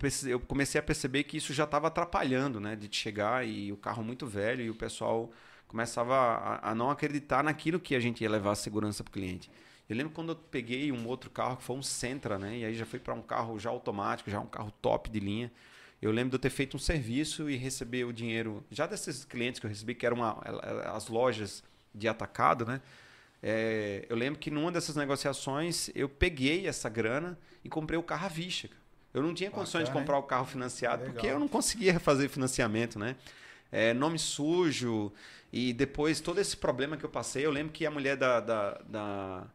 comecei 0.48 0.80
a 0.80 0.84
perceber 0.84 1.24
que 1.24 1.38
isso 1.38 1.54
já 1.54 1.64
estava 1.64 1.88
atrapalhando, 1.88 2.60
né? 2.60 2.76
De 2.76 2.94
chegar 2.94 3.48
e 3.48 3.72
o 3.72 3.78
carro 3.78 4.04
muito 4.04 4.28
velho 4.28 4.62
e 4.62 4.70
o 4.70 4.76
pessoal 4.76 5.32
começava 5.68 6.16
a, 6.16 6.72
a 6.72 6.76
não 6.76 6.90
acreditar 6.90 7.44
naquilo 7.44 7.80
que 7.80 7.96
a 7.96 8.00
gente 8.00 8.22
ia 8.22 8.30
levar 8.30 8.52
a 8.52 8.56
segurança 8.56 9.04
para 9.04 9.12
o 9.12 9.14
cliente. 9.14 9.50
Eu 9.90 9.96
lembro 9.96 10.12
quando 10.12 10.34
eu 10.34 10.36
peguei 10.36 10.92
um 10.92 11.08
outro 11.08 11.30
carro 11.30 11.56
que 11.56 11.64
foi 11.64 11.76
um 11.78 11.84
Sentra, 11.84 12.38
né? 12.38 12.58
E 12.58 12.66
aí 12.66 12.76
já 12.76 12.86
fui 12.86 13.00
para 13.00 13.14
um 13.14 13.22
carro 13.22 13.58
já 13.58 13.70
automático, 13.70 14.30
já 14.30 14.40
um 14.40 14.46
carro 14.46 14.72
top 14.82 15.10
de 15.10 15.20
linha. 15.20 15.52
Eu 16.02 16.12
lembro 16.12 16.30
de 16.30 16.36
eu 16.36 16.40
ter 16.40 16.50
feito 16.50 16.78
um 16.78 16.80
serviço 16.80 17.50
e 17.50 17.56
receber 17.56 18.06
o 18.06 18.14
dinheiro 18.14 18.64
já 18.70 18.86
desses 18.86 19.26
clientes 19.26 19.60
que 19.60 19.66
eu 19.66 19.70
recebi, 19.70 19.96
que 19.96 20.06
eram 20.06 20.18
uma- 20.18 20.40
as 20.94 21.08
lojas 21.08 21.64
de 21.94 22.08
atacado, 22.08 22.66
né? 22.66 22.82
É, 23.42 24.06
eu 24.10 24.16
lembro 24.16 24.40
que 24.40 24.50
numa 24.52 24.72
dessas 24.72 24.96
negociações 24.96 25.90
eu 25.96 26.10
peguei 26.10 26.68
essa 26.68 26.90
grana 26.90 27.38
e 27.64 27.70
comprei 27.70 27.98
o 27.98 28.04
carro 28.04 28.26
à 28.26 28.30
vista. 28.30 28.70
Eu 29.14 29.22
não 29.24 29.34
tinha 29.34 29.50
condições 29.50 29.84
Bacana, 29.84 30.00
de 30.00 30.06
comprar 30.06 30.18
o 30.20 30.24
carro 30.24 30.46
financiado, 30.46 31.02
Legal. 31.02 31.14
porque 31.14 31.28
eu 31.28 31.40
não 31.40 31.48
conseguia 31.48 32.00
fazer 32.00 32.30
financiamento, 32.30 33.00
né? 33.00 33.16
É, 33.72 33.94
nome 33.94 34.18
sujo, 34.20 35.12
e 35.52 35.74
depois 35.74 36.20
todo 36.20 36.40
esse 36.40 36.56
problema 36.56 36.98
que 36.98 37.04
eu 37.04 37.10
passei, 37.10 37.46
eu 37.46 37.52
lembro 37.52 37.74
que 37.74 37.86
a 37.86 37.92
mulher 37.92 38.16
da, 38.16 38.40
da, 38.40 38.82
da, 38.88 39.48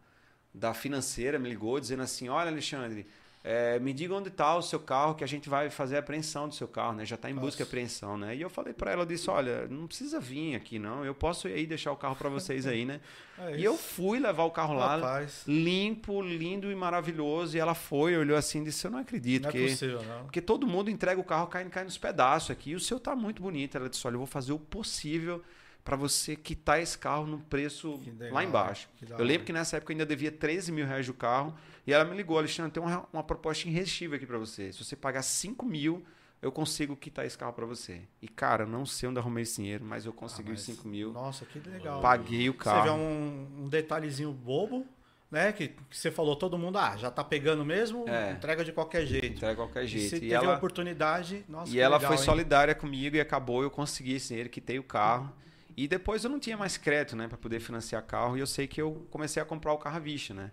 da 0.53 0.75
financeira 0.75 1.39
me 1.39 1.49
ligou 1.49 1.79
dizendo 1.81 2.03
assim: 2.03 2.29
Olha, 2.29 2.51
Alexandre, 2.51 3.07
é, 3.45 3.79
me 3.81 3.93
diga 3.93 4.15
onde 4.15 4.29
está 4.29 4.57
o 4.57 4.63
seu 4.63 4.79
carro, 4.79 5.17
que 5.17 5.25
a 5.25 5.27
gente 5.27 5.49
vai 5.49 5.69
fazer 5.69 5.97
a 5.97 5.99
apreensão 5.99 6.47
do 6.47 6.55
seu 6.55 6.69
carro, 6.69 6.93
né? 6.93 7.05
Já 7.05 7.17
está 7.17 7.29
em 7.29 7.35
busca 7.35 7.51
de 7.51 7.59
Nossa. 7.59 7.63
apreensão, 7.65 8.17
né? 8.17 8.37
E 8.37 8.41
eu 8.41 8.49
falei 8.49 8.73
para 8.73 8.93
ela, 8.93 9.03
eu 9.03 9.07
disse, 9.07 9.29
olha, 9.29 9.67
não 9.67 9.89
precisa 9.89 10.21
vir 10.21 10.55
aqui, 10.55 10.79
não. 10.79 11.05
Eu 11.05 11.15
posso 11.15 11.49
ir 11.49 11.55
aí 11.55 11.67
deixar 11.67 11.91
o 11.91 11.97
carro 11.97 12.15
para 12.15 12.29
vocês 12.29 12.67
aí, 12.67 12.85
né? 12.85 13.01
É 13.39 13.57
e 13.57 13.65
eu 13.65 13.79
fui 13.79 14.21
levar 14.21 14.45
o 14.45 14.51
carro 14.51 14.75
lá, 14.75 14.97
Rapaz, 14.97 15.43
limpo, 15.49 16.21
lindo 16.21 16.71
e 16.71 16.75
maravilhoso. 16.75 17.57
E 17.57 17.61
ela 17.61 17.75
foi, 17.75 18.15
olhou 18.15 18.37
assim 18.37 18.61
e 18.61 18.65
disse, 18.65 18.87
eu 18.87 18.91
não 18.91 18.99
acredito 18.99 19.45
não 19.45 19.49
é 19.49 19.53
que... 19.53 19.69
possível, 19.69 20.03
não. 20.03 20.25
Porque 20.25 20.43
todo 20.43 20.67
mundo 20.67 20.91
entrega 20.91 21.19
o 21.19 21.25
carro, 21.25 21.47
cai, 21.47 21.65
cai 21.65 21.83
nos 21.83 21.97
pedaços 21.97 22.51
aqui. 22.51 22.71
E 22.71 22.75
o 22.77 22.81
seu 22.81 23.01
tá 23.01 23.17
muito 23.17 23.43
bonito. 23.43 23.75
Ela 23.75 23.89
disse, 23.89 24.07
olha, 24.07 24.15
eu 24.15 24.19
vou 24.19 24.27
fazer 24.27 24.53
o 24.53 24.59
possível 24.59 25.43
para 25.85 25.97
você 25.97 26.37
quitar 26.37 26.81
esse 26.81 26.97
carro 26.97 27.27
no 27.27 27.39
preço 27.41 28.01
legal, 28.07 28.35
lá 28.35 28.45
embaixo. 28.45 28.89
Eu 29.19 29.25
lembro 29.25 29.45
que 29.45 29.53
nessa 29.53 29.77
época 29.77 29.93
eu 29.93 29.95
ainda 29.95 30.07
devia 30.07 30.31
13 30.31 30.71
mil 30.73 30.87
reais 30.87 31.07
do 31.07 31.15
carro. 31.15 31.55
E 31.87 31.93
ela 31.93 32.05
me 32.05 32.17
ligou, 32.17 32.39
Alexandre, 32.39 32.71
tem 32.73 32.83
uma, 32.83 33.07
uma 33.13 33.23
proposta 33.25 33.67
irresistível 33.69 34.17
aqui 34.17 34.25
para 34.27 34.39
você. 34.39 34.73
Se 34.73 34.85
você 34.85 34.95
pagar 34.95 35.23
5 35.23 35.67
mil, 35.67 36.05
eu 36.41 36.53
consigo 36.53 36.95
quitar 36.97 37.27
esse 37.27 37.37
carro 37.37 37.53
para 37.53 37.67
você. 37.67 38.03
E, 38.21 38.29
cara, 38.29 38.65
não 38.65 38.87
sei 38.87 39.09
onde 39.09 39.19
arrumei 39.19 39.43
esse 39.43 39.57
dinheiro, 39.57 39.85
mas 39.85 40.07
eu 40.07 40.13
consegui 40.13 40.51
Ah, 40.51 40.55
os 40.55 40.69
mas- 40.69 40.77
5 40.77 40.87
mil. 40.89 41.13
Nossa, 41.13 41.45
que 41.45 41.59
legal. 41.69 42.01
Paguei 42.01 42.49
o 42.49 42.53
Você 42.53 42.59
vê 42.59 42.65
carro. 42.65 42.93
um, 42.99 43.65
um 43.65 43.69
detalhezinho 43.69 44.31
bobo, 44.33 44.87
né? 45.29 45.51
Que, 45.53 45.69
que 45.69 45.97
você 45.97 46.13
falou, 46.13 46.37
todo 46.37 46.57
mundo, 46.57 46.79
ah, 46.79 46.97
já 46.97 47.11
tá 47.11 47.25
pegando 47.25 47.65
mesmo, 47.65 48.09
É. 48.09 48.31
entrega 48.31 48.65
de 48.65 48.73
qualquer 48.73 49.05
jeito. 49.05 49.27
Entrega 49.27 49.51
de 49.55 49.57
qualquer 49.57 49.83
E 49.83 49.89
jeito. 49.89 50.11
você 50.11 50.17
E 50.19 50.21
teve 50.21 50.35
a 50.37 50.39
ela, 50.39 50.57
oportunidade. 50.57 51.45
Nossa, 51.49 51.75
E 51.75 51.81
ela 51.81 51.97
legal, 51.97 52.13
foi 52.13 52.17
hein? 52.19 52.25
solidária 52.25 52.75
comigo 52.77 53.17
e 53.17 53.21
acabou, 53.21 53.65
eu 53.65 53.71
consegui 53.73 54.13
esse 54.15 54.29
dinheiro, 54.29 54.49
quitei 54.49 54.79
o 54.79 54.85
carro. 54.85 55.33
E 55.77 55.89
depois 55.89 56.25
eu 56.25 56.31
não 56.31 56.39
tinha 56.39 56.57
mais 56.57 56.77
crédito, 56.77 57.17
né, 57.17 57.29
para 57.29 57.39
poder 57.39 57.61
financiar 57.61 58.03
carro. 58.05 58.37
E 58.37 58.41
eu 58.41 58.47
sei 58.47 58.67
que 58.67 58.81
eu 58.81 59.07
comecei 59.11 59.43
a 59.43 59.45
comprar 59.45 59.73
o 59.73 59.79
carro 59.79 59.97
à 59.97 60.01
vista, 60.01 60.35
né. 60.35 60.51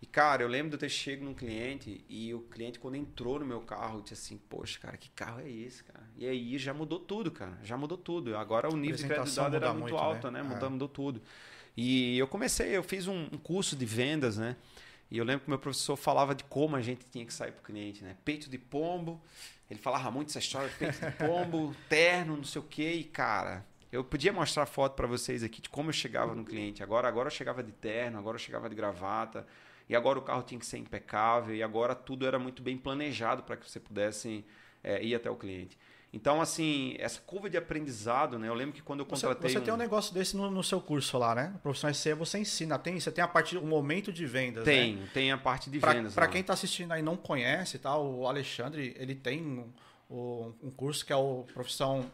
E, 0.00 0.06
cara, 0.06 0.42
eu 0.42 0.48
lembro 0.48 0.70
de 0.70 0.76
eu 0.76 0.78
ter 0.78 0.88
chego 0.88 1.24
num 1.24 1.34
cliente 1.34 2.04
e 2.08 2.32
o 2.32 2.40
cliente, 2.40 2.78
quando 2.78 2.94
entrou 2.94 3.40
no 3.40 3.44
meu 3.44 3.60
carro, 3.60 4.00
disse 4.00 4.14
assim: 4.14 4.40
Poxa, 4.48 4.78
cara, 4.78 4.96
que 4.96 5.10
carro 5.10 5.40
é 5.40 5.50
esse, 5.50 5.82
cara? 5.82 6.06
E 6.16 6.26
aí 6.26 6.56
já 6.56 6.72
mudou 6.72 7.00
tudo, 7.00 7.32
cara. 7.32 7.58
Já 7.64 7.76
mudou 7.76 7.98
tudo. 7.98 8.36
Agora 8.36 8.72
o 8.72 8.76
nível 8.76 8.96
de 8.96 9.04
credibilidade 9.04 9.56
era 9.56 9.72
muito, 9.72 9.82
muito, 9.82 9.96
alto, 9.96 10.30
né? 10.30 10.40
né? 10.40 10.48
É. 10.48 10.54
Mudou, 10.54 10.70
mudou 10.70 10.88
tudo. 10.88 11.22
E 11.76 12.16
eu 12.16 12.28
comecei, 12.28 12.76
eu 12.76 12.82
fiz 12.82 13.08
um, 13.08 13.28
um 13.32 13.38
curso 13.38 13.74
de 13.74 13.84
vendas, 13.84 14.36
né? 14.36 14.56
E 15.10 15.18
eu 15.18 15.24
lembro 15.24 15.44
que 15.44 15.50
meu 15.50 15.58
professor 15.58 15.96
falava 15.96 16.34
de 16.34 16.44
como 16.44 16.76
a 16.76 16.80
gente 16.80 17.04
tinha 17.10 17.24
que 17.24 17.32
sair 17.32 17.50
para 17.50 17.60
o 17.60 17.64
cliente, 17.64 18.04
né? 18.04 18.16
Peito 18.24 18.48
de 18.48 18.58
pombo. 18.58 19.20
Ele 19.70 19.80
falava 19.80 20.10
muito 20.10 20.28
essa 20.28 20.38
história, 20.38 20.70
peito 20.78 20.98
de 20.98 21.10
pombo, 21.12 21.74
terno, 21.88 22.36
não 22.36 22.44
sei 22.44 22.60
o 22.60 22.64
quê. 22.64 22.92
E, 22.92 23.04
cara, 23.04 23.66
eu 23.90 24.04
podia 24.04 24.32
mostrar 24.32 24.66
foto 24.66 24.94
para 24.94 25.06
vocês 25.06 25.42
aqui 25.42 25.60
de 25.62 25.68
como 25.68 25.88
eu 25.90 25.92
chegava 25.94 26.34
no 26.34 26.44
cliente. 26.44 26.82
Agora, 26.82 27.08
agora 27.08 27.28
eu 27.28 27.32
chegava 27.32 27.62
de 27.62 27.72
terno, 27.72 28.18
agora 28.18 28.34
eu 28.36 28.38
chegava 28.40 28.68
de 28.68 28.74
gravata. 28.74 29.46
E 29.88 29.96
agora 29.96 30.18
o 30.18 30.22
carro 30.22 30.42
tinha 30.42 30.58
que 30.60 30.66
ser 30.66 30.76
impecável. 30.78 31.54
E 31.54 31.62
agora 31.62 31.94
tudo 31.94 32.26
era 32.26 32.38
muito 32.38 32.62
bem 32.62 32.76
planejado 32.76 33.42
para 33.42 33.56
que 33.56 33.68
você 33.70 33.80
pudesse 33.80 34.44
é, 34.84 35.02
ir 35.02 35.14
até 35.14 35.30
o 35.30 35.36
cliente. 35.36 35.78
Então, 36.12 36.40
assim, 36.40 36.96
essa 36.98 37.20
curva 37.20 37.50
de 37.50 37.56
aprendizado, 37.58 38.38
né? 38.38 38.48
Eu 38.48 38.54
lembro 38.54 38.74
que 38.74 38.80
quando 38.82 39.00
eu 39.00 39.06
Você, 39.06 39.26
contratei. 39.26 39.50
você 39.50 39.60
tem 39.60 39.72
um 39.72 39.76
negócio 39.76 40.12
desse 40.14 40.34
no, 40.36 40.50
no 40.50 40.62
seu 40.64 40.80
curso 40.80 41.18
lá, 41.18 41.34
né? 41.34 41.54
Profissão 41.62 41.92
SE 41.92 42.14
você 42.14 42.38
ensina. 42.38 42.78
Tem, 42.78 42.98
você 42.98 43.12
tem 43.12 43.22
a 43.22 43.28
parte, 43.28 43.56
o 43.58 43.66
momento 43.66 44.10
de 44.12 44.24
vendas, 44.24 44.64
né? 44.64 44.72
Tem, 44.72 44.98
tem 45.12 45.32
a 45.32 45.36
parte 45.38 45.68
de 45.70 45.78
Pra, 45.78 45.92
vendas. 45.92 46.14
pra 46.14 46.24
lá. 46.24 46.30
quem 46.32 46.42
tá 46.42 46.54
assistindo 46.54 46.92
aí 46.92 47.00
e 47.00 47.02
não 47.02 47.14
conhece, 47.16 47.78
tá? 47.78 47.96
O 47.98 48.26
Alexandre, 48.26 48.94
ele 48.98 49.14
tem 49.14 49.42
um, 49.42 49.70
um- 50.10 50.54
um 50.64 50.70
curso 50.70 51.04
que 51.04 51.12
é 51.12 51.16
o 51.16 51.44
Profissão, 51.52 52.10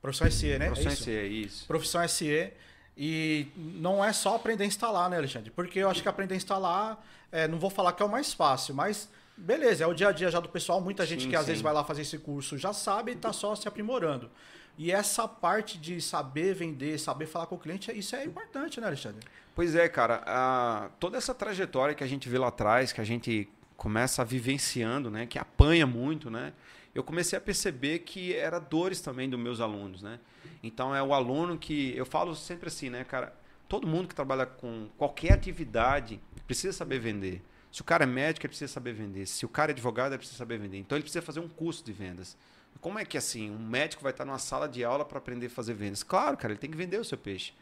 Profissão 0.00 0.30
SE, 0.30 0.58
né? 0.58 0.66
Profissão 0.66 0.90
é 0.90 0.94
isso? 0.94 1.02
SE, 1.04 1.10
é 1.16 1.26
isso. 1.26 1.66
Profissão 1.66 2.08
SE. 2.08 2.52
E 2.96 3.46
não 3.56 4.04
é 4.04 4.12
só 4.12 4.36
aprender 4.36 4.64
a 4.64 4.66
instalar, 4.66 5.08
né, 5.08 5.16
Alexandre? 5.16 5.50
Porque 5.50 5.78
eu 5.78 5.88
acho 5.88 6.02
que 6.02 6.08
aprender 6.08 6.34
a 6.34 6.36
instalar, 6.36 7.06
é, 7.32 7.48
não 7.48 7.58
vou 7.58 7.70
falar 7.70 7.92
que 7.92 8.02
é 8.02 8.06
o 8.06 8.10
mais 8.10 8.32
fácil, 8.34 8.74
mas 8.74 9.08
beleza, 9.36 9.84
é 9.84 9.86
o 9.86 9.94
dia 9.94 10.08
a 10.08 10.12
dia 10.12 10.30
já 10.30 10.38
do 10.40 10.48
pessoal. 10.48 10.80
Muita 10.80 11.06
gente 11.06 11.22
Sim, 11.24 11.30
que 11.30 11.36
às 11.36 11.42
sim. 11.42 11.48
vezes 11.48 11.62
vai 11.62 11.72
lá 11.72 11.82
fazer 11.84 12.02
esse 12.02 12.18
curso 12.18 12.58
já 12.58 12.72
sabe 12.72 13.12
e 13.12 13.16
tá 13.16 13.32
só 13.32 13.54
se 13.54 13.66
aprimorando. 13.66 14.30
E 14.76 14.90
essa 14.92 15.26
parte 15.28 15.78
de 15.78 16.00
saber 16.00 16.54
vender, 16.54 16.98
saber 16.98 17.26
falar 17.26 17.46
com 17.46 17.54
o 17.54 17.58
cliente, 17.58 17.90
isso 17.96 18.14
é 18.16 18.24
importante, 18.24 18.80
né, 18.80 18.86
Alexandre? 18.86 19.26
Pois 19.54 19.74
é, 19.74 19.88
cara. 19.88 20.22
a- 20.26 20.90
toda 20.98 21.16
essa 21.18 21.34
trajetória 21.34 21.94
que 21.94 22.04
a 22.04 22.06
gente 22.06 22.28
vê 22.28 22.38
lá 22.38 22.48
atrás, 22.48 22.92
que 22.92 23.00
a 23.00 23.04
gente 23.04 23.48
começa 23.76 24.22
vivenciando, 24.24 25.10
né? 25.10 25.26
Que 25.26 25.38
apanha 25.38 25.86
muito, 25.86 26.30
né? 26.30 26.52
Eu 26.94 27.04
comecei 27.04 27.38
a 27.38 27.40
perceber 27.40 28.00
que 28.00 28.34
era 28.34 28.58
dores 28.58 29.00
também 29.00 29.28
dos 29.28 29.38
meus 29.38 29.60
alunos, 29.60 30.02
né? 30.02 30.18
Então 30.62 30.94
é 30.94 31.02
o 31.02 31.14
aluno 31.14 31.56
que 31.56 31.96
eu 31.96 32.04
falo 32.04 32.34
sempre 32.34 32.68
assim, 32.68 32.90
né, 32.90 33.04
cara? 33.04 33.34
Todo 33.68 33.86
mundo 33.86 34.08
que 34.08 34.14
trabalha 34.14 34.46
com 34.46 34.88
qualquer 34.98 35.32
atividade 35.32 36.20
precisa 36.46 36.72
saber 36.72 36.98
vender. 36.98 37.42
Se 37.70 37.80
o 37.80 37.84
cara 37.84 38.02
é 38.02 38.06
médico, 38.06 38.44
ele 38.44 38.48
precisa 38.48 38.72
saber 38.72 38.92
vender. 38.92 39.26
Se 39.26 39.46
o 39.46 39.48
cara 39.48 39.70
é 39.70 39.74
advogado, 39.74 40.12
ele 40.12 40.18
precisa 40.18 40.38
saber 40.38 40.58
vender. 40.58 40.78
Então 40.78 40.96
ele 40.98 41.04
precisa 41.04 41.22
fazer 41.22 41.38
um 41.38 41.48
curso 41.48 41.84
de 41.84 41.92
vendas. 41.92 42.36
Como 42.80 42.98
é 42.98 43.04
que 43.04 43.16
assim, 43.16 43.50
um 43.50 43.58
médico 43.58 44.02
vai 44.02 44.10
estar 44.10 44.24
numa 44.24 44.38
sala 44.38 44.68
de 44.68 44.82
aula 44.82 45.04
para 45.04 45.18
aprender 45.18 45.46
a 45.46 45.50
fazer 45.50 45.74
vendas? 45.74 46.02
Claro, 46.02 46.36
cara, 46.36 46.52
ele 46.52 46.60
tem 46.60 46.70
que 46.70 46.76
vender 46.76 46.98
o 46.98 47.04
seu 47.04 47.18
peixe. 47.18 47.52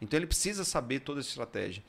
Então 0.00 0.18
ele 0.18 0.26
precisa 0.26 0.64
saber 0.64 1.00
toda 1.00 1.20
essa 1.20 1.28
estratégia. 1.28 1.82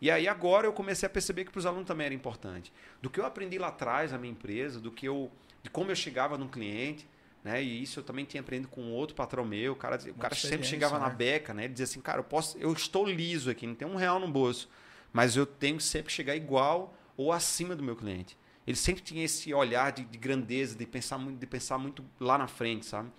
E 0.00 0.10
aí 0.10 0.28
agora 0.28 0.66
eu 0.66 0.72
comecei 0.72 1.06
a 1.06 1.10
perceber 1.10 1.44
que 1.44 1.50
para 1.50 1.58
os 1.58 1.66
alunos 1.66 1.86
também 1.86 2.06
era 2.06 2.14
importante. 2.14 2.72
Do 3.00 3.08
que 3.08 3.18
eu 3.18 3.24
aprendi 3.24 3.58
lá 3.58 3.68
atrás 3.68 4.12
na 4.12 4.18
minha 4.18 4.32
empresa, 4.32 4.78
do 4.78 4.90
que 4.90 5.06
eu, 5.06 5.30
de 5.64 5.70
como 5.70 5.90
eu 5.90 5.96
chegava 5.96 6.38
num 6.38 6.46
cliente, 6.46 7.08
né? 7.42 7.60
E 7.60 7.82
isso 7.82 7.98
eu 7.98 8.04
também 8.04 8.24
tinha 8.24 8.40
aprendido 8.40 8.68
com 8.68 8.92
outro 8.92 9.16
patrão 9.16 9.44
meu. 9.44 9.72
O 9.72 9.76
cara, 9.76 9.98
o 10.08 10.14
cara 10.14 10.34
sempre 10.36 10.66
chegava 10.66 10.98
na 10.98 11.08
né? 11.08 11.14
beca, 11.14 11.52
né? 11.52 11.64
Ele 11.64 11.72
dizia 11.72 11.84
assim, 11.84 12.00
cara, 12.00 12.20
eu 12.20 12.24
posso, 12.24 12.56
eu 12.58 12.72
estou 12.72 13.06
liso 13.08 13.50
aqui, 13.50 13.66
não 13.66 13.74
tem 13.74 13.88
um 13.88 13.96
real 13.96 14.20
no 14.20 14.28
bolso, 14.28 14.68
mas 15.12 15.36
eu 15.36 15.44
tenho 15.44 15.78
que 15.78 15.82
sempre 15.82 16.12
chegar 16.12 16.36
igual 16.36 16.94
ou 17.16 17.32
acima 17.32 17.74
do 17.74 17.82
meu 17.82 17.96
cliente. 17.96 18.36
Ele 18.66 18.76
sempre 18.76 19.02
tinha 19.02 19.24
esse 19.24 19.52
olhar 19.52 19.90
de, 19.92 20.04
de 20.04 20.16
grandeza, 20.18 20.76
de 20.76 20.86
pensar 20.86 21.18
muito, 21.18 21.38
de 21.38 21.46
pensar 21.46 21.76
muito 21.78 22.04
lá 22.20 22.38
na 22.38 22.46
frente, 22.46 22.86
sabe? 22.86 23.10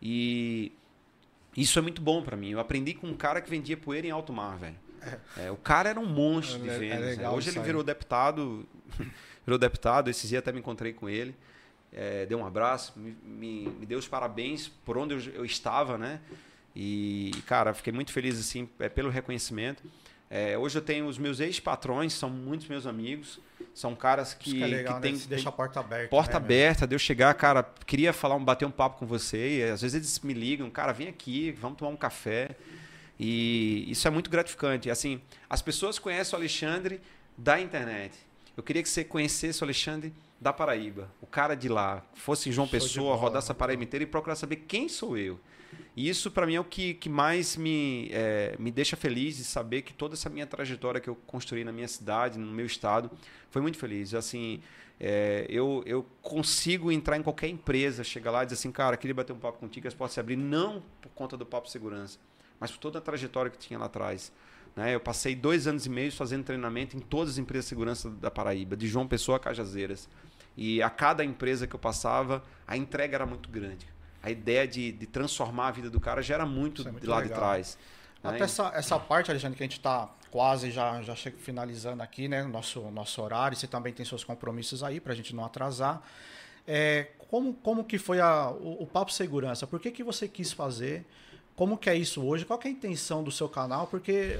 E 0.00 0.72
isso 1.56 1.78
é 1.78 1.82
muito 1.82 2.00
bom 2.00 2.22
para 2.22 2.36
mim. 2.36 2.50
Eu 2.50 2.60
aprendi 2.60 2.94
com 2.94 3.06
um 3.06 3.16
cara 3.16 3.40
que 3.40 3.48
vendia 3.50 3.76
poeira 3.76 4.06
em 4.06 4.10
alto 4.10 4.32
mar, 4.32 4.56
velho. 4.58 4.76
É, 5.36 5.50
o 5.50 5.56
cara 5.56 5.90
era 5.90 6.00
um 6.00 6.06
monstro 6.06 6.58
de 6.62 6.68
É- 6.70 6.74
é 6.74 6.78
vendas. 6.78 7.00
né? 7.00 7.06
legal 7.06 7.34
Hoje 7.34 7.50
ele 7.50 7.60
virou 7.60 7.82
deputado, 7.82 8.66
virou 9.44 9.58
deputado. 9.58 10.08
Esses 10.08 10.28
dias 10.28 10.38
até 10.40 10.50
me 10.52 10.60
encontrei 10.60 10.92
com 10.94 11.08
ele, 11.08 11.34
é, 11.94 12.26
deu 12.26 12.38
um 12.38 12.46
abraço, 12.46 12.92
me, 12.96 13.16
me, 13.22 13.68
me 13.80 13.86
deu 13.86 13.98
os 13.98 14.08
parabéns 14.08 14.68
por 14.84 14.98
onde 14.98 15.14
eu, 15.14 15.34
eu 15.34 15.44
estava, 15.44 15.96
né? 15.96 16.20
E, 16.74 17.30
cara, 17.46 17.72
fiquei 17.72 17.92
muito 17.92 18.12
feliz 18.12 18.38
assim 18.38 18.68
é, 18.80 18.88
pelo 18.88 19.08
reconhecimento. 19.08 19.82
É, 20.28 20.58
hoje 20.58 20.76
eu 20.76 20.82
tenho 20.82 21.06
os 21.06 21.16
meus 21.16 21.38
ex-patrões, 21.38 22.12
são 22.12 22.28
muitos 22.28 22.66
meus 22.66 22.86
amigos, 22.86 23.38
são 23.72 23.94
caras 23.94 24.30
Isso 24.30 24.38
que, 24.38 24.54
que 24.54 24.62
é 24.62 24.66
legal, 24.66 25.00
que 25.00 25.12
né? 25.12 25.16
Se 25.16 25.28
deixa 25.28 25.48
a 25.48 25.52
porta 25.52 25.78
aberta. 25.78 26.08
porta 26.08 26.32
né, 26.32 26.36
aberta, 26.38 26.86
de 26.86 26.94
eu 26.94 26.98
chegar, 26.98 27.32
cara, 27.34 27.62
queria 27.86 28.12
falar, 28.12 28.34
um, 28.34 28.44
bater 28.44 28.64
um 28.64 28.70
papo 28.70 28.98
com 28.98 29.06
você, 29.06 29.58
e 29.58 29.62
às 29.62 29.82
vezes 29.82 29.94
eles 29.94 30.18
me 30.20 30.34
ligam, 30.34 30.68
cara, 30.70 30.92
vem 30.92 31.06
aqui, 31.06 31.52
vamos 31.52 31.78
tomar 31.78 31.90
um 31.92 31.96
café. 31.96 32.56
E 33.20 33.84
isso 33.88 34.08
é 34.08 34.10
muito 34.10 34.28
gratificante. 34.28 34.90
Assim, 34.90 35.20
as 35.48 35.62
pessoas 35.62 36.00
conhecem 36.00 36.34
o 36.34 36.40
Alexandre 36.40 37.00
da 37.38 37.60
internet. 37.60 38.18
Eu 38.56 38.62
queria 38.62 38.82
que 38.82 38.88
você 38.88 39.04
conhecesse 39.04 39.62
o 39.62 39.64
Alexandre 39.64 40.12
da 40.44 40.52
Paraíba, 40.52 41.10
o 41.22 41.26
cara 41.26 41.54
de 41.54 41.70
lá, 41.70 42.04
fosse 42.12 42.52
João 42.52 42.66
Show 42.66 42.78
Pessoa, 42.78 43.16
rodasse 43.16 43.50
a 43.50 43.54
muito 43.54 43.58
Paraíba 43.60 43.82
inteira 43.82 44.04
e 44.04 44.06
procurar 44.06 44.36
saber 44.36 44.56
quem 44.56 44.90
sou 44.90 45.16
eu. 45.16 45.40
E 45.96 46.06
isso, 46.06 46.30
para 46.30 46.46
mim, 46.46 46.54
é 46.54 46.60
o 46.60 46.64
que, 46.64 46.92
que 46.92 47.08
mais 47.08 47.56
me, 47.56 48.10
é, 48.12 48.54
me 48.58 48.70
deixa 48.70 48.94
feliz 48.94 49.38
de 49.38 49.44
saber 49.44 49.80
que 49.80 49.94
toda 49.94 50.12
essa 50.12 50.28
minha 50.28 50.46
trajetória 50.46 51.00
que 51.00 51.08
eu 51.08 51.14
construí 51.26 51.64
na 51.64 51.72
minha 51.72 51.88
cidade, 51.88 52.38
no 52.38 52.52
meu 52.52 52.66
estado, 52.66 53.10
foi 53.48 53.62
muito 53.62 53.78
feliz. 53.78 54.12
Assim, 54.12 54.60
é, 55.00 55.46
eu, 55.48 55.82
eu 55.86 56.04
consigo 56.20 56.92
entrar 56.92 57.16
em 57.16 57.22
qualquer 57.22 57.48
empresa, 57.48 58.04
chegar 58.04 58.30
lá 58.30 58.42
e 58.42 58.46
dizer 58.46 58.56
assim, 58.56 58.70
cara, 58.70 58.98
queria 58.98 59.14
bater 59.14 59.32
um 59.32 59.38
papo 59.38 59.58
contigo, 59.58 59.88
as 59.88 59.94
portas 59.94 60.12
se 60.12 60.20
abrir, 60.20 60.36
não 60.36 60.82
por 61.00 61.08
conta 61.14 61.38
do 61.38 61.46
papo 61.46 61.70
segurança, 61.70 62.18
mas 62.60 62.70
por 62.70 62.76
toda 62.76 62.98
a 62.98 63.00
trajetória 63.00 63.50
que 63.50 63.56
tinha 63.56 63.78
lá 63.78 63.86
atrás. 63.86 64.30
Né? 64.76 64.94
Eu 64.94 65.00
passei 65.00 65.34
dois 65.34 65.66
anos 65.66 65.86
e 65.86 65.90
meio 65.90 66.12
fazendo 66.12 66.44
treinamento 66.44 66.96
em 66.96 67.00
todas 67.00 67.34
as 67.34 67.38
empresas 67.38 67.64
de 67.64 67.68
segurança 67.70 68.10
da 68.10 68.30
Paraíba, 68.30 68.76
de 68.76 68.86
João 68.88 69.06
Pessoa 69.06 69.36
a 69.36 69.40
Cajazeiras. 69.40 70.08
E 70.56 70.82
a 70.82 70.90
cada 70.90 71.24
empresa 71.24 71.66
que 71.66 71.74
eu 71.74 71.80
passava, 71.80 72.42
a 72.66 72.76
entrega 72.76 73.16
era 73.16 73.26
muito 73.26 73.48
grande. 73.48 73.86
A 74.22 74.30
ideia 74.30 74.66
de, 74.66 74.92
de 74.92 75.06
transformar 75.06 75.68
a 75.68 75.70
vida 75.70 75.90
do 75.90 76.00
cara 76.00 76.22
já 76.22 76.34
era 76.34 76.46
muito, 76.46 76.82
é 76.82 76.90
muito 76.90 77.02
de 77.02 77.08
lá 77.08 77.16
de 77.16 77.28
legal. 77.28 77.38
trás. 77.38 77.78
né? 78.22 78.30
Até 78.30 78.44
essa, 78.44 78.72
essa 78.74 78.98
parte, 78.98 79.30
Alexandre, 79.30 79.56
que 79.56 79.62
a 79.62 79.66
gente 79.66 79.78
está 79.78 80.08
quase 80.30 80.70
já, 80.70 81.02
já 81.02 81.14
finalizando 81.14 82.02
aqui, 82.02 82.26
né? 82.26 82.42
Nosso, 82.44 82.80
nosso 82.90 83.20
horário. 83.20 83.56
Você 83.56 83.66
também 83.66 83.92
tem 83.92 84.04
seus 84.04 84.24
compromissos 84.24 84.82
aí 84.82 85.00
para 85.00 85.12
a 85.12 85.16
gente 85.16 85.34
não 85.34 85.44
atrasar. 85.44 86.02
É, 86.66 87.08
como, 87.28 87.52
como 87.54 87.84
que 87.84 87.98
foi 87.98 88.20
a, 88.20 88.50
o, 88.50 88.82
o 88.82 88.86
Papo 88.86 89.12
Segurança? 89.12 89.66
Por 89.66 89.78
que, 89.78 89.90
que 89.90 90.02
você 90.02 90.26
quis 90.26 90.52
fazer? 90.52 91.04
Como 91.54 91.76
que 91.76 91.90
é 91.90 91.94
isso 91.94 92.24
hoje? 92.24 92.44
Qual 92.44 92.58
que 92.58 92.66
é 92.66 92.70
a 92.70 92.74
intenção 92.74 93.22
do 93.22 93.30
seu 93.30 93.48
canal? 93.48 93.86
Porque 93.86 94.38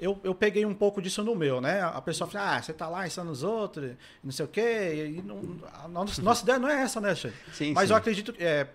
eu, 0.00 0.18
eu 0.22 0.34
peguei 0.34 0.64
um 0.64 0.74
pouco 0.74 1.02
disso 1.02 1.22
no 1.24 1.34
meu, 1.34 1.60
né? 1.60 1.82
A 1.82 2.00
pessoa 2.00 2.30
fala, 2.30 2.56
ah, 2.56 2.62
você 2.62 2.72
tá 2.72 2.88
lá 2.88 3.06
ensinando 3.06 3.32
os 3.32 3.42
outros, 3.42 3.92
não 4.22 4.30
sei 4.30 4.44
o 4.44 4.48
quê. 4.48 5.14
E 5.16 5.22
não, 5.22 5.40
a 5.72 5.88
nossa, 5.88 6.22
nossa 6.22 6.42
ideia 6.42 6.58
não 6.58 6.68
é 6.68 6.82
essa, 6.82 7.00
né, 7.00 7.14
Xande? 7.14 7.34
Sim, 7.52 7.72
Mas 7.72 7.88
sim. 7.88 7.92
eu 7.92 7.96
acredito, 7.96 8.34
é, 8.38 8.68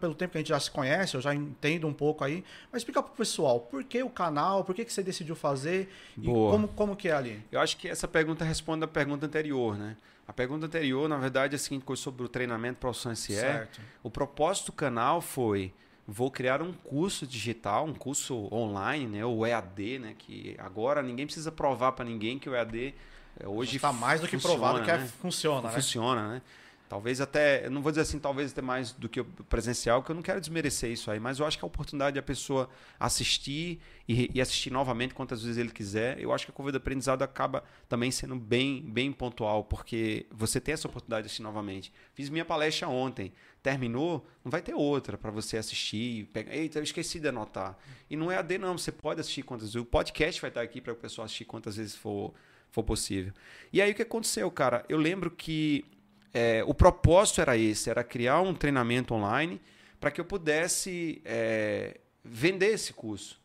pelo 0.00 0.14
tempo 0.14 0.32
que 0.32 0.38
a 0.38 0.40
gente 0.40 0.48
já 0.48 0.60
se 0.60 0.70
conhece, 0.70 1.16
eu 1.16 1.20
já 1.20 1.34
entendo 1.34 1.86
um 1.86 1.92
pouco 1.92 2.22
aí. 2.22 2.44
Mas 2.70 2.80
explica 2.82 3.02
pro 3.02 3.12
pessoal, 3.14 3.60
por 3.60 3.82
que 3.82 4.02
o 4.02 4.10
canal, 4.10 4.64
por 4.64 4.74
que, 4.74 4.84
que 4.84 4.92
você 4.92 5.02
decidiu 5.02 5.34
fazer 5.34 5.88
e 6.16 6.26
Boa. 6.26 6.52
como, 6.52 6.68
como 6.68 6.96
que 6.96 7.08
é 7.08 7.12
ali? 7.12 7.42
Eu 7.50 7.60
acho 7.60 7.76
que 7.76 7.88
essa 7.88 8.06
pergunta 8.06 8.44
responde 8.44 8.84
à 8.84 8.88
pergunta 8.88 9.26
anterior, 9.26 9.76
né? 9.76 9.96
A 10.28 10.32
pergunta 10.32 10.66
anterior, 10.66 11.08
na 11.08 11.16
verdade, 11.16 11.54
é 11.54 11.56
a 11.56 11.58
seguinte 11.58 11.84
coisa 11.84 12.02
sobre 12.02 12.22
o 12.22 12.28
treinamento 12.28 12.78
profissão 12.78 13.14
SE. 13.14 13.34
Certo. 13.34 13.80
O 14.02 14.10
propósito 14.10 14.66
do 14.66 14.72
canal 14.72 15.22
foi 15.22 15.72
vou 16.10 16.30
criar 16.30 16.62
um 16.62 16.72
curso 16.72 17.26
digital, 17.26 17.84
um 17.84 17.92
curso 17.92 18.48
online, 18.50 19.06
né, 19.06 19.24
o 19.26 19.44
EAD, 19.44 19.98
né, 19.98 20.14
que 20.16 20.56
agora 20.58 21.02
ninguém 21.02 21.26
precisa 21.26 21.52
provar 21.52 21.92
para 21.92 22.06
ninguém 22.06 22.38
que 22.38 22.48
o 22.48 22.54
EAD 22.54 22.94
é, 23.38 23.46
hoje 23.46 23.76
Está 23.76 23.92
mais 23.92 24.18
do 24.18 24.26
que 24.26 24.36
funciona, 24.36 24.58
provado 24.58 24.84
que 24.84 24.90
é, 24.90 24.96
né? 24.96 25.06
funciona, 25.20 25.68
né? 25.68 25.74
funciona, 25.74 26.28
né? 26.28 26.42
Talvez 26.88 27.20
até, 27.20 27.66
eu 27.66 27.70
não 27.70 27.82
vou 27.82 27.92
dizer 27.92 28.00
assim, 28.00 28.18
talvez 28.18 28.50
até 28.50 28.62
mais 28.62 28.92
do 28.92 29.10
que 29.10 29.20
o 29.20 29.24
presencial, 29.24 30.02
que 30.02 30.10
eu 30.10 30.14
não 30.14 30.22
quero 30.22 30.40
desmerecer 30.40 30.90
isso 30.90 31.10
aí, 31.10 31.20
mas 31.20 31.38
eu 31.38 31.44
acho 31.44 31.58
que 31.58 31.64
a 31.64 31.66
oportunidade 31.66 32.14
de 32.14 32.18
a 32.18 32.22
pessoa 32.22 32.70
assistir 32.98 33.78
e, 34.08 34.30
e 34.34 34.40
assistir 34.40 34.70
novamente 34.70 35.12
quantas 35.12 35.42
vezes 35.42 35.58
ele 35.58 35.68
quiser, 35.68 36.18
eu 36.18 36.32
acho 36.32 36.46
que 36.46 36.50
a 36.50 36.54
curva 36.54 36.72
de 36.72 36.78
aprendizado 36.78 37.20
acaba 37.20 37.62
também 37.90 38.10
sendo 38.10 38.34
bem, 38.36 38.80
bem 38.80 39.12
pontual, 39.12 39.64
porque 39.64 40.24
você 40.30 40.58
tem 40.58 40.72
essa 40.72 40.88
oportunidade 40.88 41.24
de 41.24 41.26
assistir 41.26 41.42
novamente. 41.42 41.92
Fiz 42.14 42.30
minha 42.30 42.44
palestra 42.46 42.88
ontem, 42.88 43.34
terminou, 43.68 44.26
não 44.42 44.50
vai 44.50 44.62
ter 44.62 44.74
outra 44.74 45.18
para 45.18 45.30
você 45.30 45.58
assistir, 45.58 46.24
pegar, 46.32 46.54
eita, 46.54 46.78
eu 46.78 46.82
esqueci 46.82 47.20
de 47.20 47.28
anotar. 47.28 47.76
E 48.08 48.16
não 48.16 48.32
é 48.32 48.36
AD 48.38 48.56
não, 48.56 48.78
você 48.78 48.90
pode 48.90 49.20
assistir 49.20 49.42
quantas 49.42 49.66
vezes, 49.68 49.76
o 49.76 49.84
podcast 49.84 50.40
vai 50.40 50.48
estar 50.48 50.62
aqui 50.62 50.80
para 50.80 50.94
o 50.94 50.96
pessoal 50.96 51.26
assistir 51.26 51.44
quantas 51.44 51.76
vezes 51.76 51.94
for, 51.94 52.32
for 52.70 52.82
possível. 52.82 53.32
E 53.70 53.82
aí 53.82 53.92
o 53.92 53.94
que 53.94 54.00
aconteceu, 54.02 54.50
cara? 54.50 54.84
Eu 54.88 54.96
lembro 54.96 55.30
que 55.30 55.84
é, 56.32 56.64
o 56.66 56.72
propósito 56.72 57.42
era 57.42 57.58
esse, 57.58 57.90
era 57.90 58.02
criar 58.02 58.40
um 58.40 58.54
treinamento 58.54 59.12
online 59.12 59.60
para 60.00 60.10
que 60.10 60.18
eu 60.20 60.24
pudesse 60.24 61.20
é, 61.24 61.98
vender 62.24 62.68
esse 62.68 62.94
curso. 62.94 63.38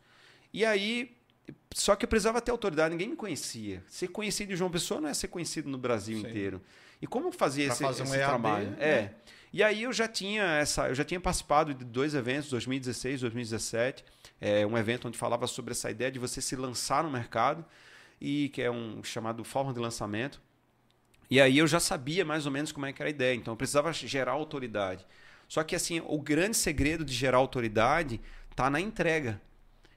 E 0.54 0.64
aí, 0.64 1.14
só 1.74 1.96
que 1.96 2.06
eu 2.06 2.08
precisava 2.08 2.40
ter 2.40 2.50
autoridade, 2.50 2.92
ninguém 2.92 3.08
me 3.10 3.16
conhecia. 3.16 3.82
Ser 3.88 4.08
conhecido 4.08 4.52
em 4.52 4.56
João 4.56 4.70
Pessoa 4.70 5.00
não 5.02 5.08
é 5.08 5.14
ser 5.14 5.28
conhecido 5.28 5.68
no 5.68 5.76
Brasil 5.76 6.18
Sim. 6.18 6.26
inteiro. 6.28 6.62
E 7.02 7.06
como 7.06 7.28
eu 7.28 7.32
fazia 7.32 7.66
Pra 7.66 7.74
esse, 7.74 7.82
fazer 7.82 8.02
um 8.02 8.06
esse 8.06 8.16
EAD, 8.16 8.28
trabalho? 8.28 8.70
né? 8.70 8.76
É. 8.80 9.10
E 9.54 9.62
aí 9.62 9.84
eu 9.84 9.92
já 9.92 10.08
tinha 10.08 10.42
essa, 10.42 10.88
eu 10.88 10.96
já 10.96 11.04
tinha 11.04 11.20
participado 11.20 11.72
de 11.72 11.84
dois 11.84 12.12
eventos, 12.12 12.50
2016, 12.50 13.20
2017, 13.20 14.04
é, 14.40 14.66
um 14.66 14.76
evento 14.76 15.06
onde 15.06 15.16
falava 15.16 15.46
sobre 15.46 15.70
essa 15.70 15.88
ideia 15.88 16.10
de 16.10 16.18
você 16.18 16.40
se 16.40 16.56
lançar 16.56 17.04
no 17.04 17.10
mercado 17.10 17.64
e 18.20 18.48
que 18.48 18.60
é 18.60 18.68
um 18.68 19.00
chamado 19.04 19.44
forma 19.44 19.72
de 19.72 19.78
lançamento. 19.78 20.42
E 21.30 21.40
aí 21.40 21.56
eu 21.56 21.68
já 21.68 21.78
sabia 21.78 22.24
mais 22.24 22.46
ou 22.46 22.50
menos 22.50 22.72
como 22.72 22.84
é 22.84 22.92
que 22.92 23.00
era 23.00 23.08
a 23.08 23.10
ideia, 23.10 23.32
então 23.32 23.52
eu 23.52 23.56
precisava 23.56 23.92
gerar 23.92 24.32
autoridade. 24.32 25.06
Só 25.46 25.62
que 25.62 25.76
assim, 25.76 26.02
o 26.04 26.20
grande 26.20 26.56
segredo 26.56 27.04
de 27.04 27.14
gerar 27.14 27.38
autoridade 27.38 28.20
está 28.50 28.68
na 28.68 28.80
entrega. 28.80 29.40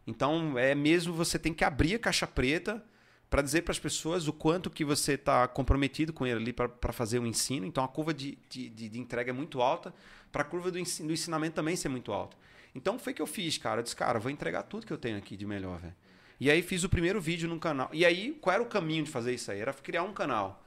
Então 0.05 0.55
é 0.55 0.75
mesmo 0.75 1.15
você 1.15 1.39
tem 1.39 1.51
que 1.51 1.63
abrir 1.63 1.95
a 1.95 1.99
caixa 1.99 2.27
preta 2.27 2.85
para 3.29 3.41
dizer 3.41 3.63
para 3.63 3.71
as 3.71 3.79
pessoas 3.79 4.27
o 4.27 4.33
quanto 4.33 4.69
que 4.69 4.85
você 4.85 5.13
está 5.13 5.47
comprometido 5.47 6.13
com 6.13 6.25
ele 6.25 6.39
ali 6.39 6.53
para 6.53 6.93
fazer 6.93 7.19
o 7.19 7.25
ensino. 7.27 7.65
Então 7.65 7.83
a 7.83 7.87
curva 7.87 8.13
de, 8.13 8.37
de, 8.49 8.69
de- 8.69 8.99
entrega 8.99 9.31
é 9.31 9.33
muito 9.33 9.61
alta, 9.61 9.93
para 10.31 10.41
a 10.43 10.45
curva 10.45 10.71
do, 10.71 10.79
ensi- 10.79 11.03
do 11.03 11.11
ensinamento 11.11 11.55
também 11.55 11.75
ser 11.75 11.89
muito 11.89 12.11
alta. 12.13 12.37
Então 12.73 12.97
foi 12.97 13.13
que 13.13 13.21
eu 13.21 13.27
fiz, 13.27 13.57
cara. 13.57 13.79
Eu 13.79 13.83
disse, 13.83 13.95
cara, 13.95 14.19
vou 14.19 14.31
entregar 14.31 14.63
tudo 14.63 14.85
que 14.85 14.93
eu 14.93 14.97
tenho 14.97 15.17
aqui 15.17 15.35
de 15.35 15.45
melhor, 15.45 15.79
velho. 15.79 15.95
E 16.39 16.49
aí 16.51 16.61
fiz 16.61 16.83
o 16.83 16.89
primeiro 16.89 17.19
vídeo 17.19 17.49
no 17.49 17.59
canal. 17.59 17.89
E 17.91 18.05
aí, 18.05 18.37
qual 18.39 18.53
era 18.53 18.61
o 18.63 18.67
caminho 18.67 19.03
de 19.03 19.09
fazer 19.09 19.33
isso 19.33 19.51
aí? 19.51 19.59
Era 19.59 19.73
criar 19.73 20.03
um 20.03 20.13
canal. 20.13 20.63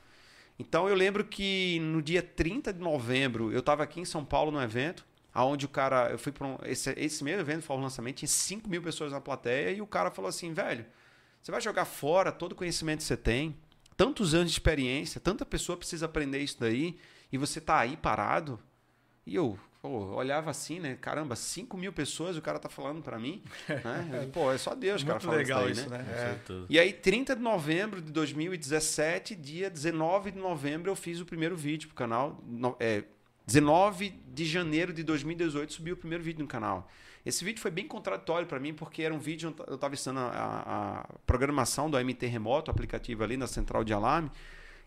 Então 0.58 0.88
eu 0.88 0.94
lembro 0.94 1.24
que 1.24 1.78
no 1.80 2.02
dia 2.02 2.22
30 2.22 2.72
de 2.72 2.80
novembro 2.80 3.50
eu 3.52 3.60
estava 3.60 3.82
aqui 3.82 4.00
em 4.00 4.04
São 4.04 4.24
Paulo 4.24 4.50
no 4.50 4.60
evento, 4.60 5.06
aonde 5.32 5.64
o 5.64 5.68
cara. 5.68 6.10
Eu 6.10 6.18
fui 6.18 6.32
para 6.32 6.46
um, 6.46 6.58
esse, 6.64 6.90
esse 6.98 7.24
mesmo 7.24 7.40
evento, 7.40 7.62
foi 7.62 7.76
o 7.76 7.80
lançamento, 7.80 8.16
tinha 8.16 8.28
5 8.28 8.68
mil 8.68 8.82
pessoas 8.82 9.12
na 9.12 9.20
plateia, 9.20 9.70
e 9.70 9.80
o 9.80 9.86
cara 9.86 10.10
falou 10.10 10.28
assim, 10.28 10.52
velho, 10.52 10.84
você 11.42 11.50
vai 11.50 11.60
jogar 11.60 11.84
fora 11.84 12.30
todo 12.32 12.52
o 12.52 12.54
conhecimento 12.54 12.98
que 12.98 13.04
você 13.04 13.16
tem, 13.16 13.56
tantos 13.96 14.34
anos 14.34 14.48
de 14.50 14.54
experiência, 14.54 15.20
tanta 15.20 15.44
pessoa 15.44 15.76
precisa 15.76 16.06
aprender 16.06 16.38
isso 16.40 16.58
daí, 16.60 16.98
e 17.32 17.38
você 17.38 17.60
tá 17.60 17.78
aí 17.78 17.96
parado. 17.96 18.58
E 19.26 19.34
eu 19.34 19.58
pô, 19.82 19.88
olhava 20.14 20.50
assim, 20.50 20.78
né? 20.80 20.96
Caramba, 21.00 21.34
5 21.36 21.76
mil 21.76 21.92
pessoas 21.92 22.36
o 22.36 22.42
cara 22.42 22.58
tá 22.58 22.68
falando 22.68 23.02
para 23.02 23.18
mim. 23.18 23.42
Né? 23.68 24.28
Pô, 24.32 24.52
é 24.52 24.58
só 24.58 24.74
Deus, 24.74 25.02
cara, 25.02 25.14
Muito 25.14 25.24
falando 25.26 25.38
legal 25.38 25.62
daí, 25.62 25.72
isso, 25.72 25.88
né? 25.88 26.04
Com 26.46 26.52
É. 26.52 26.66
e 26.68 26.78
aí, 26.78 26.92
30 26.92 27.36
de 27.36 27.42
novembro 27.42 28.00
de 28.02 28.10
2017, 28.12 29.34
dia 29.34 29.70
19 29.70 30.32
de 30.32 30.38
novembro, 30.38 30.90
eu 30.90 30.96
fiz 30.96 31.20
o 31.20 31.24
primeiro 31.26 31.56
vídeo 31.56 31.88
pro 31.88 31.96
canal. 31.96 32.42
No- 32.46 32.76
é, 32.80 33.04
19 33.46 34.10
de 34.32 34.44
janeiro 34.44 34.92
de 34.92 35.02
2018 35.02 35.72
subiu 35.72 35.94
o 35.94 35.96
primeiro 35.96 36.22
vídeo 36.22 36.40
no 36.42 36.48
canal. 36.48 36.90
Esse 37.24 37.44
vídeo 37.44 37.60
foi 37.60 37.70
bem 37.70 37.86
contraditório 37.86 38.46
para 38.46 38.58
mim, 38.58 38.72
porque 38.72 39.02
era 39.02 39.12
um 39.14 39.18
vídeo 39.18 39.50
onde 39.50 39.62
eu 39.70 39.74
estava 39.74 39.94
ensinando 39.94 40.20
a, 40.20 40.30
a- 40.32 41.00
a 41.00 41.04
programação 41.26 41.90
do 41.90 41.96
AMT 41.96 42.26
Remoto, 42.26 42.70
o 42.70 42.74
aplicativo 42.74 43.22
ali 43.22 43.36
na 43.36 43.46
central 43.46 43.84
de 43.84 43.92
alarme. 43.92 44.30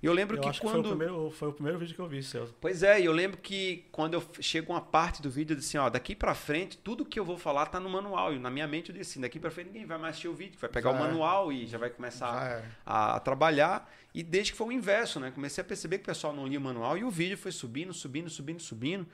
E 0.02 0.06
eu 0.06 0.12
lembro 0.12 0.36
Eu 0.36 0.42
que 0.42 0.50
acho 0.50 0.60
quando. 0.62 0.76
que 0.76 0.82
foi 0.82 0.92
o, 0.92 0.98
primeiro, 0.98 1.32
foi 1.32 1.48
o 1.48 1.54
primeiro 1.54 1.80
vídeo 1.80 1.96
que 1.96 2.02
eu 2.02 2.08
vi 2.08 2.22
seu. 2.22 2.50
Pois 2.60 2.84
é, 2.84 3.00
e 3.00 3.06
eu 3.06 3.14
lembro 3.14 3.38
que 3.38 3.86
quando 3.90 4.16
eu 4.16 4.24
chego 4.42 4.74
uma 4.74 4.82
parte 4.82 5.22
do 5.22 5.30
vídeo, 5.30 5.54
eu 5.54 5.58
disse 5.58 5.78
assim, 5.78 5.86
ó, 5.86 5.90
daqui 5.90 6.14
pra 6.14 6.36
frente, 6.36 6.78
tudo 6.78 7.06
que 7.06 7.18
eu 7.18 7.24
vou 7.24 7.38
falar 7.38 7.68
tá 7.68 7.80
no 7.80 7.90
manual. 7.90 8.34
E 8.34 8.40
na 8.40 8.50
minha 8.50 8.68
mente 8.68 8.90
eu 8.90 8.96
disse 8.98 9.12
assim, 9.12 9.22
daqui 9.22 9.40
pra 9.40 9.50
frente 9.50 9.68
ninguém 9.68 9.86
vai 9.86 9.98
mais 9.98 10.10
assistir 10.16 10.28
o 10.28 10.34
vídeo, 10.34 10.58
vai 10.60 10.70
pegar 10.70 10.92
Já 10.92 11.00
o 11.00 11.00
é. 11.00 11.08
manual 11.08 11.54
e 11.54 11.66
já 11.68 11.78
vai 11.78 11.90
começar 11.90 12.34
Já 12.34 12.46
é. 12.50 12.66
a, 12.86 13.16
a 13.16 13.20
trabalhar. 13.22 13.90
E 14.14 14.22
desde 14.24 14.52
que 14.52 14.58
foi 14.58 14.68
o 14.68 14.72
inverso, 14.74 15.22
né? 15.22 15.32
Comecei 15.32 15.62
a 15.62 15.66
perceber 15.66 16.00
que 16.00 16.04
o 16.04 16.08
pessoal 16.08 16.34
não 16.36 16.46
lia 16.48 16.60
o 16.60 16.62
manual 16.62 16.98
e 16.98 17.06
o 17.06 17.10
vídeo 17.10 17.38
foi 17.38 17.54
subindo, 17.54 17.94
subindo, 17.94 18.30
subindo, 18.30 18.60
subindo. 18.60 19.08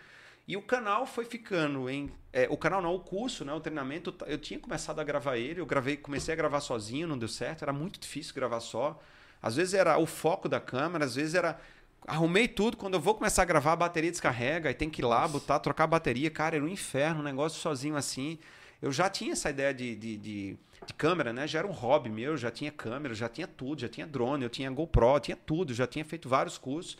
E 0.50 0.58
o 0.58 0.64
canal 0.64 1.06
foi 1.06 1.26
ficando 1.26 1.88
em. 1.88 2.12
é, 2.34 2.48
o 2.50 2.58
canal 2.58 2.82
não, 2.82 2.96
o 2.96 3.00
curso, 3.00 3.46
né? 3.46 3.54
O 3.54 3.60
treinamento, 3.60 4.12
eu 4.26 4.40
tinha 4.40 4.60
começado 4.60 5.00
a 5.00 5.04
gravar 5.04 5.38
ele, 5.38 5.62
eu 5.62 5.66
gravei, 5.66 5.96
comecei 5.96 6.34
a 6.34 6.36
gravar 6.36 6.60
sozinho, 6.60 7.08
não 7.08 7.20
deu 7.20 7.28
certo, 7.28 7.62
era 7.62 7.72
muito 7.72 8.00
difícil 8.00 8.34
gravar 8.34 8.60
só. 8.60 9.00
Às 9.44 9.58
vezes 9.58 9.76
era 9.76 10.00
o 10.00 10.08
foco 10.08 10.50
da 10.50 10.60
câmera, 10.60 11.06
às 11.06 11.14
vezes 11.14 11.36
era. 11.36 11.62
Arrumei 12.08 12.48
tudo, 12.48 12.78
quando 12.78 12.96
eu 12.96 13.00
vou 13.00 13.14
começar 13.14 13.44
a 13.44 13.46
gravar, 13.46 13.74
a 13.74 13.76
bateria 13.76 14.10
descarrega, 14.10 14.70
aí 14.70 14.74
tem 14.74 14.90
que 14.90 15.04
ir 15.04 15.06
lá, 15.06 15.28
botar, 15.28 15.60
trocar 15.60 15.84
a 15.84 15.88
bateria. 15.88 16.32
Cara, 16.32 16.56
era 16.56 16.66
um 16.66 16.68
inferno, 16.68 17.20
um 17.20 17.24
negócio 17.24 17.62
sozinho 17.62 17.96
assim. 17.96 18.40
Eu 18.82 18.92
já 18.92 19.08
tinha 19.08 19.34
essa 19.34 19.52
ideia 19.52 19.72
de, 19.72 19.96
de, 19.96 20.18
de, 20.18 20.58
de 20.84 20.94
câmera, 20.96 21.32
né? 21.32 21.46
Já 21.46 21.60
era 21.60 21.68
um 21.68 21.72
hobby 21.74 22.10
meu, 22.10 22.36
já 22.36 22.50
tinha 22.50 22.72
câmera, 22.72 23.14
já 23.14 23.30
tinha 23.30 23.46
tudo, 23.46 23.82
já 23.82 23.88
tinha 23.88 24.08
drone, 24.08 24.46
eu 24.46 24.50
tinha 24.50 24.72
GoPro, 24.72 25.20
tinha 25.20 25.38
tudo, 25.38 25.76
já 25.76 25.86
tinha 25.86 26.04
feito 26.04 26.28
vários 26.28 26.58
cursos. 26.58 26.98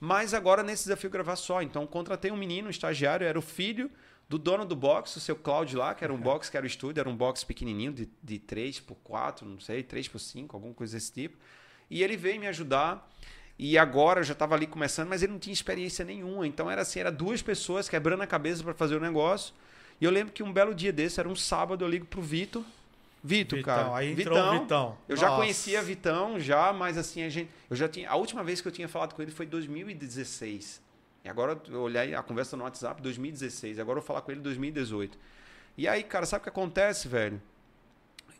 Mas 0.00 0.32
agora 0.32 0.62
nesse 0.62 0.84
desafio 0.84 1.10
gravar 1.10 1.36
só. 1.36 1.62
Então 1.62 1.86
contratei 1.86 2.30
um 2.30 2.36
menino, 2.36 2.68
um 2.68 2.70
estagiário, 2.70 3.26
era 3.26 3.38
o 3.38 3.42
filho 3.42 3.90
do 4.28 4.38
dono 4.38 4.64
do 4.64 4.76
box, 4.76 5.16
o 5.16 5.20
seu 5.20 5.34
Cláudio 5.34 5.78
lá, 5.78 5.94
que 5.94 6.04
era 6.04 6.12
um 6.12 6.20
box 6.20 6.50
que 6.50 6.56
era 6.56 6.64
o 6.64 6.66
estúdio, 6.66 7.00
era 7.00 7.08
um 7.08 7.16
box 7.16 7.44
pequenininho 7.44 7.92
de, 7.92 8.08
de 8.22 8.38
3 8.38 8.78
por 8.80 8.96
4, 8.96 9.48
não 9.48 9.58
sei, 9.58 9.82
3 9.82 10.06
por 10.08 10.18
5, 10.18 10.54
alguma 10.54 10.74
coisa 10.74 10.96
desse 10.96 11.12
tipo. 11.12 11.36
E 11.90 12.02
ele 12.02 12.16
veio 12.16 12.38
me 12.38 12.46
ajudar. 12.46 13.10
E 13.58 13.76
agora 13.76 14.20
eu 14.20 14.24
já 14.24 14.34
estava 14.34 14.54
ali 14.54 14.66
começando, 14.68 15.08
mas 15.08 15.22
ele 15.22 15.32
não 15.32 15.38
tinha 15.38 15.52
experiência 15.52 16.04
nenhuma. 16.04 16.46
Então 16.46 16.70
era 16.70 16.82
assim, 16.82 17.00
era 17.00 17.10
duas 17.10 17.42
pessoas 17.42 17.88
quebrando 17.88 18.22
a 18.22 18.26
cabeça 18.26 18.62
para 18.62 18.74
fazer 18.74 18.96
o 18.96 19.00
negócio. 19.00 19.54
E 20.00 20.04
eu 20.04 20.10
lembro 20.10 20.32
que 20.32 20.42
um 20.42 20.52
belo 20.52 20.74
dia 20.74 20.92
desse, 20.92 21.18
era 21.18 21.28
um 21.28 21.34
sábado, 21.34 21.84
eu 21.84 21.88
ligo 21.88 22.06
pro 22.06 22.22
Vitor. 22.22 22.62
Vitor, 23.22 23.58
Vitão, 23.58 23.74
cara. 23.74 23.96
aí 23.96 24.12
entrou 24.12 24.38
o 24.38 24.60
Vitão. 24.60 24.98
Eu 25.08 25.16
já 25.16 25.28
Nossa. 25.28 25.40
conhecia 25.40 25.82
Vitão, 25.82 26.38
já, 26.38 26.72
mas 26.72 26.96
assim, 26.96 27.22
a 27.22 27.28
gente. 27.28 27.50
Eu 27.68 27.76
já 27.76 27.88
tinha. 27.88 28.08
A 28.08 28.16
última 28.16 28.44
vez 28.44 28.60
que 28.60 28.68
eu 28.68 28.72
tinha 28.72 28.88
falado 28.88 29.14
com 29.14 29.22
ele 29.22 29.30
foi 29.30 29.46
em 29.46 29.48
2016. 29.48 30.80
E 31.24 31.28
agora 31.28 31.60
eu 31.68 31.80
olhei 31.80 32.14
a 32.14 32.22
conversa 32.22 32.56
no 32.56 32.64
WhatsApp 32.64 33.02
2016. 33.02 33.78
Agora 33.78 33.98
eu 33.98 34.02
vou 34.02 34.06
falar 34.06 34.20
com 34.20 34.30
ele 34.30 34.40
em 34.40 34.44
2018. 34.44 35.18
E 35.76 35.86
aí, 35.88 36.02
cara, 36.02 36.26
sabe 36.26 36.40
o 36.40 36.42
que 36.44 36.48
acontece, 36.48 37.08
velho? 37.08 37.40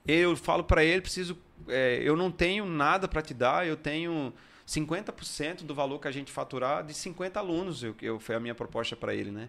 Eu 0.06 0.36
falo 0.36 0.64
pra 0.64 0.82
ele, 0.82 1.02
preciso. 1.02 1.36
é, 1.68 2.00
eu 2.02 2.16
não 2.16 2.30
tenho 2.30 2.64
nada 2.64 3.06
pra 3.06 3.20
te 3.20 3.34
dar, 3.34 3.66
eu 3.66 3.76
tenho 3.76 4.32
50% 4.66 5.64
do 5.64 5.74
valor 5.74 5.98
que 5.98 6.08
a 6.08 6.10
gente 6.10 6.32
faturar 6.32 6.84
de 6.84 6.94
50 6.94 7.38
alunos. 7.38 7.82
Eu, 7.82 7.94
eu, 8.00 8.18
foi 8.18 8.34
a 8.34 8.40
minha 8.40 8.54
proposta 8.54 8.96
pra 8.96 9.14
ele, 9.14 9.30
né? 9.30 9.48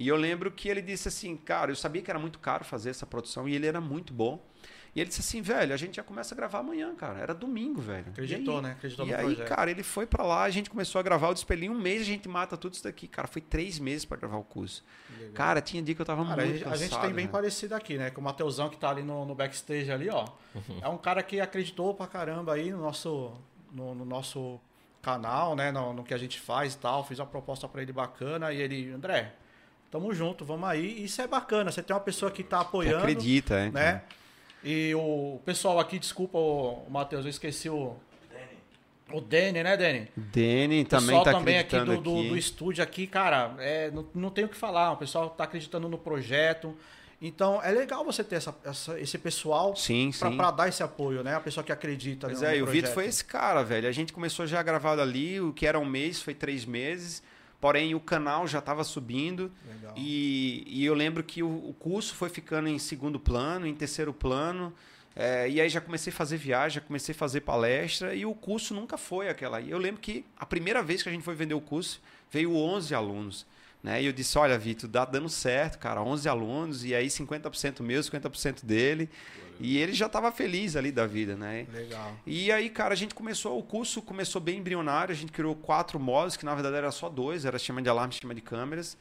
E 0.00 0.08
eu 0.08 0.16
lembro 0.16 0.50
que 0.50 0.66
ele 0.68 0.80
disse 0.80 1.08
assim, 1.08 1.36
cara, 1.36 1.70
eu 1.70 1.76
sabia 1.76 2.00
que 2.00 2.10
era 2.10 2.18
muito 2.18 2.38
caro 2.38 2.64
fazer 2.64 2.88
essa 2.88 3.04
produção 3.06 3.46
e 3.46 3.54
ele 3.54 3.66
era 3.66 3.80
muito 3.82 4.14
bom. 4.14 4.42
E 4.96 5.00
ele 5.00 5.08
disse 5.08 5.20
assim, 5.20 5.40
velho, 5.42 5.72
a 5.72 5.76
gente 5.76 5.96
já 5.96 6.02
começa 6.02 6.34
a 6.34 6.36
gravar 6.36 6.60
amanhã, 6.60 6.92
cara. 6.96 7.18
Era 7.20 7.32
domingo, 7.34 7.80
velho. 7.80 8.06
Acreditou, 8.08 8.54
E 8.54 8.56
aí- 8.56 8.62
né? 8.62 8.70
Acreditou 8.72 9.06
e 9.06 9.10
no 9.10 9.14
aí, 9.16 9.22
projeto. 9.26 9.46
cara, 9.48 9.70
ele 9.70 9.82
foi 9.84 10.06
pra 10.06 10.24
lá, 10.24 10.42
a 10.42 10.50
gente 10.50 10.68
começou 10.70 10.98
a 10.98 11.02
gravar 11.02 11.28
o 11.28 11.34
despelinho. 11.34 11.72
Um 11.72 11.78
mês 11.78 12.00
a 12.00 12.04
gente 12.06 12.26
mata 12.28 12.56
tudo 12.56 12.72
isso 12.74 12.82
daqui. 12.82 13.06
Cara, 13.06 13.28
foi 13.28 13.40
três 13.42 13.78
meses 13.78 14.04
pra 14.06 14.16
gravar 14.16 14.38
o 14.38 14.42
curso. 14.42 14.82
Legal. 15.16 15.32
Cara, 15.34 15.60
tinha 15.60 15.80
dia 15.82 15.94
que 15.94 16.00
eu 16.00 16.06
tava 16.06 16.24
Cara, 16.24 16.42
a 16.42 16.44
muito 16.46 16.58
gente, 16.58 16.66
a 16.66 16.70
cansado. 16.70 16.88
gente 16.88 17.00
tem 17.02 17.10
bem 17.10 17.26
velho. 17.26 17.28
parecido 17.28 17.74
aqui, 17.76 17.96
né? 17.98 18.10
Com 18.10 18.20
o 18.20 18.24
Mateusão 18.24 18.68
que 18.68 18.78
tá 18.78 18.90
ali 18.90 19.02
no, 19.04 19.24
no 19.26 19.34
backstage 19.34 19.92
ali, 19.92 20.08
ó. 20.08 20.26
É 20.82 20.88
um 20.88 20.98
cara 20.98 21.22
que 21.22 21.38
acreditou 21.40 21.94
pra 21.94 22.06
caramba 22.08 22.54
aí 22.54 22.72
no 22.72 22.78
nosso, 22.80 23.32
no, 23.70 23.94
no 23.94 24.04
nosso 24.06 24.58
canal, 25.02 25.54
né? 25.54 25.70
No, 25.70 25.92
no 25.92 26.02
que 26.02 26.14
a 26.14 26.18
gente 26.18 26.40
faz 26.40 26.74
e 26.74 26.78
tal. 26.78 27.04
Fiz 27.06 27.18
uma 27.18 27.26
proposta 27.26 27.68
pra 27.68 27.80
ele 27.82 27.92
bacana 27.92 28.52
e 28.52 28.60
ele, 28.60 28.90
André, 28.90 29.34
tamo 29.90 30.12
junto, 30.14 30.44
vamos 30.44 30.68
aí. 30.68 31.04
Isso 31.04 31.20
é 31.20 31.26
bacana, 31.26 31.70
você 31.72 31.82
tem 31.82 31.94
uma 31.94 32.00
pessoa 32.00 32.30
que 32.30 32.42
tá 32.42 32.58
Que 32.58 32.62
apoiando, 32.66 32.98
acredita, 32.98 33.54
é. 33.58 33.70
né? 33.70 34.02
E 34.62 34.94
o 34.94 35.40
pessoal 35.44 35.78
aqui, 35.80 35.98
desculpa, 35.98 36.36
o 36.38 36.86
Matheus, 36.90 37.24
eu 37.24 37.30
esqueci 37.30 37.68
o. 37.68 37.96
O 39.12 39.20
Dene, 39.20 39.60
né, 39.64 39.76
Dene? 39.76 40.08
Dene 40.16 40.84
também 40.84 41.06
pessoal 41.06 41.24
tá 41.24 41.32
também 41.32 41.58
aqui 41.58 41.74
acreditando 41.74 42.00
do, 42.00 42.12
do, 42.14 42.18
aqui. 42.20 42.28
do 42.28 42.36
estúdio 42.36 42.84
aqui, 42.84 43.06
cara, 43.08 43.54
é, 43.58 43.90
não, 43.90 44.06
não 44.14 44.30
tem 44.30 44.44
o 44.44 44.48
que 44.48 44.56
falar. 44.56 44.92
O 44.92 44.96
pessoal 44.98 45.30
tá 45.30 45.42
acreditando 45.44 45.88
no 45.88 45.98
projeto. 45.98 46.76
Então 47.20 47.60
é 47.60 47.72
legal 47.72 48.04
você 48.04 48.22
ter 48.22 48.36
essa, 48.36 48.54
essa- 48.64 49.00
esse 49.00 49.18
pessoal 49.18 49.74
Sim, 49.74 50.12
pra, 50.16 50.30
sim. 50.30 50.36
pra 50.36 50.50
dar 50.52 50.68
esse 50.68 50.82
apoio, 50.82 51.24
né? 51.24 51.34
A 51.34 51.40
pessoa 51.40 51.64
que 51.64 51.72
acredita 51.72 52.28
Pois 52.28 52.40
no, 52.40 52.46
é, 52.46 52.50
no 52.52 52.56
e 52.58 52.62
o. 52.62 52.66
Vitor 52.66 52.92
foi 52.92 53.06
esse 53.06 53.24
cara, 53.24 53.64
velho. 53.64 53.88
A 53.88 53.92
gente 53.92 54.12
começou 54.12 54.46
já 54.46 54.62
gravado 54.62 55.02
ali, 55.02 55.40
o 55.40 55.52
que 55.52 55.66
era 55.66 55.76
um 55.78 55.84
mês 55.84 56.22
foi 56.22 56.32
três 56.32 56.64
meses. 56.64 57.20
Porém, 57.60 57.94
o 57.94 58.00
canal 58.00 58.46
já 58.46 58.58
estava 58.58 58.82
subindo. 58.82 59.52
E, 59.96 60.64
e 60.66 60.84
eu 60.84 60.94
lembro 60.94 61.22
que 61.22 61.42
o, 61.42 61.68
o 61.68 61.74
curso 61.74 62.14
foi 62.14 62.28
ficando 62.28 62.68
em 62.68 62.78
segundo 62.78 63.20
plano, 63.20 63.66
em 63.66 63.74
terceiro 63.74 64.14
plano. 64.14 64.72
É, 65.14 65.48
e 65.50 65.60
aí 65.60 65.68
já 65.68 65.80
comecei 65.80 66.12
a 66.12 66.16
fazer 66.16 66.38
viagem, 66.38 66.76
já 66.76 66.80
comecei 66.80 67.14
a 67.14 67.18
fazer 67.18 67.42
palestra. 67.42 68.14
E 68.14 68.24
o 68.24 68.34
curso 68.34 68.72
nunca 68.72 68.96
foi 68.96 69.28
aquela. 69.28 69.60
Eu 69.60 69.78
lembro 69.78 70.00
que 70.00 70.24
a 70.38 70.46
primeira 70.46 70.82
vez 70.82 71.02
que 71.02 71.08
a 71.08 71.12
gente 71.12 71.22
foi 71.22 71.34
vender 71.34 71.54
o 71.54 71.60
curso, 71.60 72.00
veio 72.30 72.56
11 72.56 72.94
alunos. 72.94 73.46
Né? 73.82 74.02
E 74.02 74.06
eu 74.06 74.12
disse, 74.12 74.36
olha, 74.38 74.58
Vitor, 74.58 74.88
dá 74.88 75.04
dando 75.04 75.28
certo, 75.28 75.78
cara, 75.78 76.02
11 76.02 76.28
alunos, 76.28 76.84
e 76.84 76.94
aí 76.94 77.06
50% 77.06 77.80
meu, 77.80 78.00
50% 78.02 78.64
dele. 78.64 79.08
E 79.58 79.76
ele 79.76 79.92
já 79.92 80.06
estava 80.06 80.32
feliz 80.32 80.74
ali 80.74 80.90
da 80.90 81.06
vida, 81.06 81.36
né? 81.36 81.66
Legal. 81.72 82.16
E 82.26 82.50
aí, 82.50 82.70
cara, 82.70 82.94
a 82.94 82.96
gente 82.96 83.14
começou, 83.14 83.58
o 83.58 83.62
curso 83.62 84.00
começou 84.00 84.40
bem 84.40 84.58
embrionário, 84.58 85.12
a 85.12 85.16
gente 85.16 85.32
criou 85.32 85.54
quatro 85.54 86.00
módulos, 86.00 86.36
que 86.36 86.46
na 86.46 86.54
verdade 86.54 86.76
era 86.76 86.90
só 86.90 87.10
dois, 87.10 87.44
era 87.44 87.58
sistema 87.58 87.82
de 87.82 87.88
alarme 87.88 88.12
sistema 88.14 88.34
de 88.34 88.40
câmeras. 88.40 88.96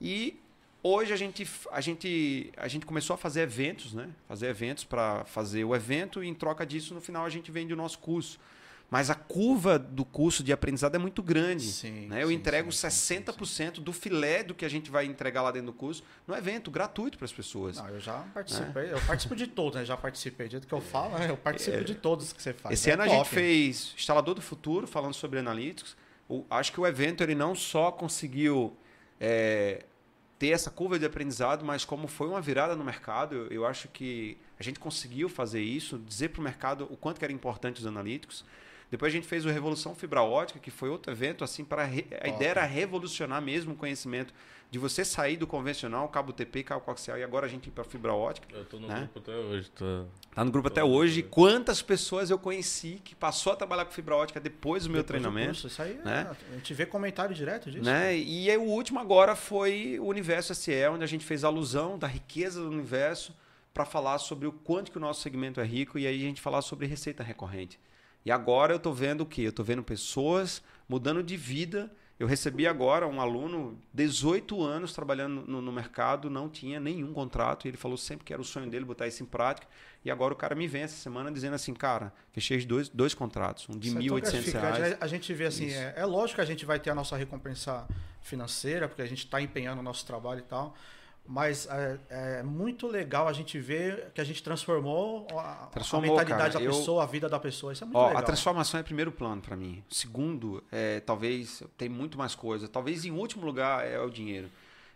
E 0.00 0.40
hoje 0.82 1.12
a 1.12 1.16
gente, 1.16 1.46
a 1.70 1.80
gente, 1.82 2.50
a 2.56 2.68
gente 2.68 2.86
começou 2.86 3.14
a 3.14 3.16
fazer 3.18 3.42
eventos, 3.42 3.92
né? 3.92 4.08
Fazer 4.26 4.46
eventos 4.46 4.84
para 4.84 5.24
fazer 5.26 5.64
o 5.64 5.74
evento 5.74 6.24
e 6.24 6.28
em 6.28 6.34
troca 6.34 6.64
disso, 6.64 6.94
no 6.94 7.02
final, 7.02 7.26
a 7.26 7.30
gente 7.30 7.50
vende 7.50 7.74
o 7.74 7.76
nosso 7.76 7.98
curso. 7.98 8.40
Mas 8.90 9.10
a 9.10 9.14
curva 9.14 9.78
do 9.78 10.02
curso 10.02 10.42
de 10.42 10.50
aprendizado 10.50 10.94
é 10.94 10.98
muito 10.98 11.22
grande. 11.22 11.66
Sim, 11.70 12.06
né? 12.08 12.22
Eu 12.22 12.28
sim, 12.28 12.34
entrego 12.34 12.72
sim, 12.72 12.88
sim, 12.88 13.20
60% 13.22 13.80
do 13.80 13.92
filé 13.92 14.42
do 14.42 14.54
que 14.54 14.64
a 14.64 14.68
gente 14.68 14.90
vai 14.90 15.04
entregar 15.04 15.42
lá 15.42 15.50
dentro 15.50 15.66
do 15.66 15.72
curso 15.74 16.02
no 16.26 16.34
evento, 16.34 16.70
gratuito 16.70 17.18
para 17.18 17.26
as 17.26 17.32
pessoas. 17.32 17.76
Não, 17.76 17.88
eu 17.90 18.00
já 18.00 18.24
participei, 18.32 18.90
eu 18.90 19.00
participo 19.02 19.36
de 19.36 19.46
todos, 19.46 19.78
né? 19.78 19.84
Já 19.84 19.94
participei. 19.96 20.46
Do 20.48 20.52
jeito 20.52 20.66
que 20.66 20.72
eu 20.72 20.80
falo, 20.80 21.18
né? 21.18 21.28
eu 21.30 21.36
participo 21.36 21.84
de 21.84 21.94
todos 21.96 22.32
que 22.32 22.42
você 22.42 22.54
faz. 22.54 22.72
Esse 22.72 22.88
É 22.90 22.94
ano 22.94 23.02
a 23.02 23.06
top. 23.06 23.18
gente 23.18 23.28
fez 23.28 23.92
Instalador 23.94 24.34
do 24.34 24.40
Futuro, 24.40 24.86
falando 24.86 25.12
sobre 25.12 25.38
analytics. 25.38 25.94
O- 26.26 26.46
acho 26.48 26.72
que 26.72 26.80
o 26.80 26.86
evento 26.86 27.22
ele 27.22 27.34
não 27.34 27.54
só 27.54 27.92
conseguiu 27.92 28.74
é, 29.20 29.84
ter 30.38 30.48
essa 30.50 30.70
curva 30.70 30.98
de 30.98 31.04
aprendizado, 31.04 31.62
mas 31.62 31.84
como 31.84 32.06
foi 32.08 32.26
uma 32.28 32.40
virada 32.40 32.74
no 32.74 32.84
mercado, 32.84 33.34
eu, 33.34 33.46
eu 33.48 33.66
acho 33.66 33.88
que 33.88 34.38
a 34.58 34.62
gente 34.62 34.78
conseguiu 34.80 35.28
fazer 35.28 35.60
isso, 35.60 35.98
dizer 35.98 36.30
para 36.30 36.40
o 36.40 36.44
mercado 36.44 36.86
o 36.90 36.96
quanto 36.96 37.18
que 37.18 37.24
era 37.24 37.32
importante 37.34 37.80
os 37.80 37.86
analíticos. 37.86 38.44
Depois 38.90 39.12
a 39.12 39.16
gente 39.16 39.26
fez 39.26 39.44
o 39.44 39.50
Revolução 39.50 39.94
Fibra 39.94 40.22
Ótica, 40.22 40.58
que 40.58 40.70
foi 40.70 40.88
outro 40.88 41.12
evento 41.12 41.44
assim 41.44 41.64
para 41.64 41.84
re- 41.84 42.06
a 42.22 42.28
ideia 42.28 42.48
era 42.50 42.64
revolucionar 42.64 43.42
mesmo 43.42 43.74
o 43.74 43.76
conhecimento 43.76 44.32
de 44.70 44.78
você 44.78 45.02
sair 45.04 45.36
do 45.38 45.46
convencional, 45.46 46.08
cabo 46.08 46.30
TP, 46.32 46.62
cabo 46.62 46.82
coaxial 46.82 47.18
e 47.18 47.22
agora 47.22 47.46
a 47.46 47.48
gente 47.48 47.68
ir 47.68 47.70
para 47.70 47.84
fibra 47.84 48.12
ótica. 48.12 48.46
Eu 48.54 48.64
tô 48.66 48.78
no 48.78 48.86
Né? 48.88 49.00
grupo 49.00 49.18
até 49.18 49.32
hoje. 49.36 49.70
Tá... 49.70 50.04
Tá 50.34 50.44
no 50.44 50.50
grupo 50.50 50.68
até 50.68 50.80
Top, 50.82 50.92
hoje. 50.92 51.22
né? 51.22 51.28
Quantas 51.30 51.80
pessoas 51.82 52.28
eu 52.30 52.38
conheci 52.38 53.00
que 53.04 53.14
passou 53.14 53.52
a 53.52 53.56
trabalhar 53.56 53.84
com 53.86 53.92
fibra 53.92 54.14
ótica 54.16 54.38
depois 54.40 54.84
do 54.84 54.90
meu 54.90 55.02
Depois 55.02 55.20
do 55.22 55.22
treinamento? 55.28 55.52
curso, 55.60 55.66
Isso 55.68 55.82
aí, 55.82 55.94
né? 56.04 56.26
é, 56.50 56.52
a 56.52 56.56
gente 56.56 56.74
vê 56.74 56.84
comentário 56.86 57.34
direto 57.34 57.70
disso. 57.70 57.84
Né? 57.84 58.16
E 58.16 58.50
aí, 58.50 58.56
o 58.58 58.62
último 58.62 58.98
agora 59.00 59.34
foi 59.34 59.98
o 60.00 60.04
Universo 60.06 60.54
SE, 60.54 60.72
onde 60.90 61.02
a 61.04 61.06
gente 61.08 61.24
fez 61.24 61.44
alusão 61.44 61.98
da 61.98 62.06
riqueza 62.06 62.60
do 62.60 62.68
universo 62.68 63.34
para 63.72 63.84
falar 63.86 64.18
sobre 64.18 64.46
o 64.46 64.52
quanto 64.52 64.90
que 64.90 64.98
o 64.98 65.00
nosso 65.00 65.22
segmento 65.22 65.60
é 65.60 65.64
rico 65.64 65.98
e 65.98 66.06
aí 66.06 66.16
a 66.22 66.26
gente 66.26 66.40
falar 66.42 66.60
sobre 66.62 66.86
receita 66.86 67.22
recorrente. 67.22 67.78
E 68.24 68.30
agora 68.30 68.72
eu 68.72 68.76
estou 68.76 68.92
vendo 68.92 69.22
o 69.22 69.26
quê? 69.26 69.42
Eu 69.42 69.50
estou 69.50 69.64
vendo 69.64 69.82
pessoas 69.82 70.62
mudando 70.88 71.22
de 71.22 71.36
vida. 71.36 71.90
Eu 72.18 72.26
recebi 72.26 72.66
agora 72.66 73.06
um 73.06 73.20
aluno, 73.20 73.78
18 73.94 74.60
anos 74.64 74.92
trabalhando 74.92 75.44
no, 75.46 75.62
no 75.62 75.70
mercado, 75.70 76.28
não 76.28 76.48
tinha 76.48 76.80
nenhum 76.80 77.12
contrato, 77.12 77.64
e 77.64 77.68
ele 77.68 77.76
falou 77.76 77.96
sempre 77.96 78.24
que 78.24 78.32
era 78.32 78.42
o 78.42 78.44
sonho 78.44 78.68
dele 78.68 78.84
botar 78.84 79.06
isso 79.06 79.22
em 79.22 79.26
prática. 79.26 79.68
E 80.04 80.10
agora 80.10 80.34
o 80.34 80.36
cara 80.36 80.56
me 80.56 80.66
vem 80.66 80.82
essa 80.82 80.96
semana 80.96 81.30
dizendo 81.30 81.54
assim, 81.54 81.72
cara, 81.72 82.12
fechei 82.32 82.64
dois, 82.66 82.88
dois 82.88 83.14
contratos, 83.14 83.68
um 83.68 83.78
de 83.78 83.90
é 83.90 84.00
R$ 84.00 84.08
tão 84.08 84.16
1.800 84.16 84.20
gratificante. 84.20 84.78
reais. 84.78 84.96
A 85.00 85.06
gente 85.06 85.32
vê 85.32 85.46
assim, 85.46 85.70
é, 85.70 85.94
é 85.96 86.04
lógico 86.04 86.36
que 86.36 86.40
a 86.40 86.44
gente 86.44 86.66
vai 86.66 86.80
ter 86.80 86.90
a 86.90 86.94
nossa 86.94 87.16
recompensa 87.16 87.86
financeira, 88.20 88.88
porque 88.88 89.02
a 89.02 89.06
gente 89.06 89.24
está 89.24 89.40
empenhando 89.40 89.78
o 89.78 89.82
nosso 89.82 90.04
trabalho 90.04 90.40
e 90.40 90.42
tal. 90.42 90.74
Mas 91.30 91.66
é, 91.70 91.98
é 92.08 92.42
muito 92.42 92.86
legal 92.86 93.28
a 93.28 93.34
gente 93.34 93.58
ver 93.58 94.10
que 94.14 94.20
a 94.20 94.24
gente 94.24 94.42
transformou 94.42 95.26
a, 95.38 95.68
Transformou, 95.70 96.16
a 96.18 96.22
mentalidade 96.22 96.54
cara. 96.54 96.64
da 96.64 96.70
Eu- 96.70 96.74
pessoa, 96.78 97.02
a 97.02 97.06
vida 97.06 97.28
da 97.28 97.38
pessoa. 97.38 97.70
Isso 97.74 97.84
é 97.84 97.86
muito 97.86 97.98
Ó, 97.98 98.06
legal. 98.06 98.22
a 98.22 98.24
transformação 98.24 98.80
é 98.80 98.82
primeiro 98.82 99.12
plano 99.12 99.42
para 99.42 99.54
mim. 99.54 99.84
Segundo, 99.90 100.64
é, 100.72 101.00
talvez 101.00 101.62
tem 101.76 101.86
muito 101.86 102.16
mais 102.16 102.34
coisa. 102.34 102.66
Talvez 102.66 103.04
em 103.04 103.10
último 103.10 103.44
lugar 103.44 103.86
é 103.86 104.00
o 104.00 104.08
dinheiro. 104.08 104.48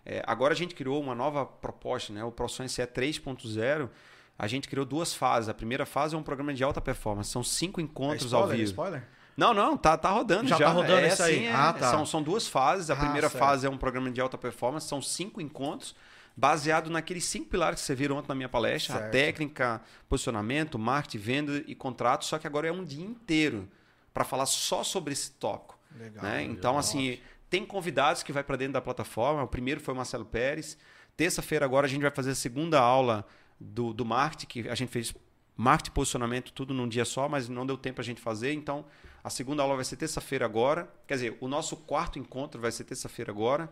É, 0.06 0.22
agora 0.26 0.54
a 0.54 0.56
gente 0.56 0.74
criou 0.74 1.00
uma 1.02 1.14
nova 1.14 1.44
proposta, 1.44 2.14
né? 2.14 2.24
O 2.24 2.32
ProSon 2.32 2.66
SE 2.66 2.80
3.0. 2.86 3.90
A 4.38 4.46
gente 4.46 4.68
criou 4.68 4.86
duas 4.86 5.14
fases. 5.14 5.50
A 5.50 5.54
primeira 5.54 5.84
fase 5.84 6.14
é 6.14 6.18
um 6.18 6.22
programa 6.22 6.54
de 6.54 6.64
alta 6.64 6.80
performance. 6.80 7.30
São 7.30 7.42
cinco 7.42 7.78
É 7.78 7.84
encontros 7.84 8.24
spoiler, 8.24 8.50
ao 8.50 8.56
vivo. 8.56 8.62
spoiler? 8.70 9.04
Não, 9.36 9.52
não, 9.54 9.76
tá, 9.76 9.96
tá 9.98 10.10
rodando 10.10 10.48
já. 10.48 10.56
Já 10.56 10.66
tá 10.66 10.72
rodando 10.72 11.00
é 11.00 11.08
isso 11.08 11.22
aí? 11.22 11.36
assim, 11.36 11.46
é. 11.46 11.52
Ah, 11.54 11.72
tá. 11.74 11.90
são, 11.90 12.06
são 12.06 12.22
duas 12.22 12.48
fases. 12.48 12.88
A 12.90 12.94
Ah, 12.94 12.96
primeira 12.96 13.28
certo. 13.28 13.38
fase 13.44 13.66
é 13.66 13.70
um 13.70 13.76
programa 13.76 14.10
de 14.10 14.20
alta 14.20 14.36
performance, 14.38 14.86
são 14.88 15.00
cinco 15.02 15.40
encontros, 15.40 15.94
baseado 16.36 16.90
naqueles 16.90 17.24
cinco 17.24 17.48
pilares 17.50 17.80
que 17.80 17.86
você 17.86 17.94
viram 17.94 18.16
ontem 18.16 18.28
na 18.28 18.34
minha 18.34 18.48
palestra: 18.48 18.94
a 18.94 18.98
Certo. 18.98 19.12
técnica, 19.12 19.80
posicionamento, 20.08 20.78
marketing, 20.78 21.18
venda 21.18 21.64
e 21.66 21.74
contrato. 21.74 22.24
Só 22.24 22.38
que 22.38 22.46
agora 22.46 22.68
é 22.68 22.72
um 22.72 22.84
dia 22.84 23.04
inteiro 23.04 23.68
para 24.12 24.24
falar 24.24 24.46
só 24.46 24.82
sobre 24.82 25.12
esse 25.12 25.32
tópico. 25.32 25.78
Legal. 25.96 26.24
né? 26.24 26.42
Então, 26.42 26.78
assim, 26.78 27.18
tem 27.50 27.64
convidados 27.66 28.22
que 28.22 28.32
vai 28.32 28.42
para 28.42 28.56
dentro 28.56 28.74
da 28.74 28.80
plataforma. 28.80 29.42
O 29.42 29.48
primeiro 29.48 29.80
foi 29.80 29.92
o 29.92 29.96
Marcelo 29.96 30.24
Pérez. 30.24 30.78
Terça-feira 31.16 31.64
agora 31.64 31.86
a 31.86 31.88
gente 31.88 32.02
vai 32.02 32.10
fazer 32.10 32.30
a 32.30 32.34
segunda 32.34 32.80
aula 32.80 33.26
do, 33.60 33.92
do 33.92 34.04
marketing, 34.04 34.46
que 34.46 34.68
a 34.68 34.74
gente 34.74 34.88
fez 34.90 35.14
marketing 35.54 35.90
e 35.90 35.94
posicionamento 35.94 36.52
tudo 36.52 36.72
num 36.72 36.88
dia 36.88 37.04
só, 37.04 37.28
mas 37.28 37.48
não 37.48 37.66
deu 37.66 37.76
tempo 37.76 38.00
a 38.00 38.04
gente 38.04 38.20
fazer. 38.20 38.52
Então, 38.54 38.84
a 39.22 39.28
segunda 39.30 39.62
aula 39.62 39.76
vai 39.76 39.84
ser 39.84 39.96
terça-feira 39.96 40.44
agora. 40.46 40.88
Quer 41.06 41.14
dizer, 41.14 41.36
o 41.40 41.46
nosso 41.46 41.76
quarto 41.76 42.18
encontro 42.18 42.60
vai 42.60 42.72
ser 42.72 42.84
terça-feira 42.84 43.30
agora. 43.30 43.70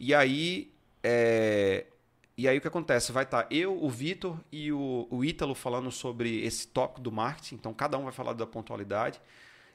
E 0.00 0.14
aí, 0.14 0.72
é, 1.02 1.86
e 2.36 2.48
aí 2.48 2.56
o 2.56 2.60
que 2.60 2.68
acontece? 2.68 3.12
Vai 3.12 3.24
estar 3.24 3.46
eu, 3.50 3.76
o 3.82 3.90
Vitor 3.90 4.36
e 4.50 4.72
o, 4.72 5.06
o 5.10 5.24
Ítalo 5.24 5.54
falando 5.54 5.90
sobre 5.90 6.44
esse 6.44 6.66
tópico 6.68 7.00
do 7.00 7.12
marketing. 7.12 7.56
Então, 7.56 7.74
cada 7.74 7.98
um 7.98 8.04
vai 8.04 8.12
falar 8.12 8.32
da 8.32 8.46
pontualidade. 8.46 9.20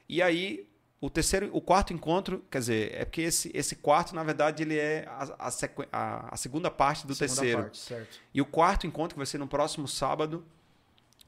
E 0.08 0.20
aí, 0.20 0.66
o 1.00 1.08
terceiro, 1.08 1.48
o 1.52 1.60
quarto 1.60 1.92
encontro, 1.92 2.42
quer 2.50 2.58
dizer, 2.58 2.94
é 2.94 3.04
porque 3.04 3.20
esse, 3.22 3.50
esse 3.54 3.76
quarto, 3.76 4.14
na 4.14 4.24
verdade, 4.24 4.62
ele 4.64 4.76
é 4.76 5.04
a, 5.06 5.48
a, 5.92 6.28
a- 6.32 6.36
segunda 6.36 6.70
parte 6.70 7.06
do 7.06 7.14
Segunda 7.14 7.40
terceiro. 7.40 7.62
parte. 7.62 7.94
E 8.34 8.40
o 8.40 8.44
quarto 8.46 8.86
encontro, 8.86 9.14
que 9.14 9.18
vai 9.18 9.26
ser 9.26 9.38
no 9.38 9.46
próximo 9.46 9.86
sábado, 9.86 10.44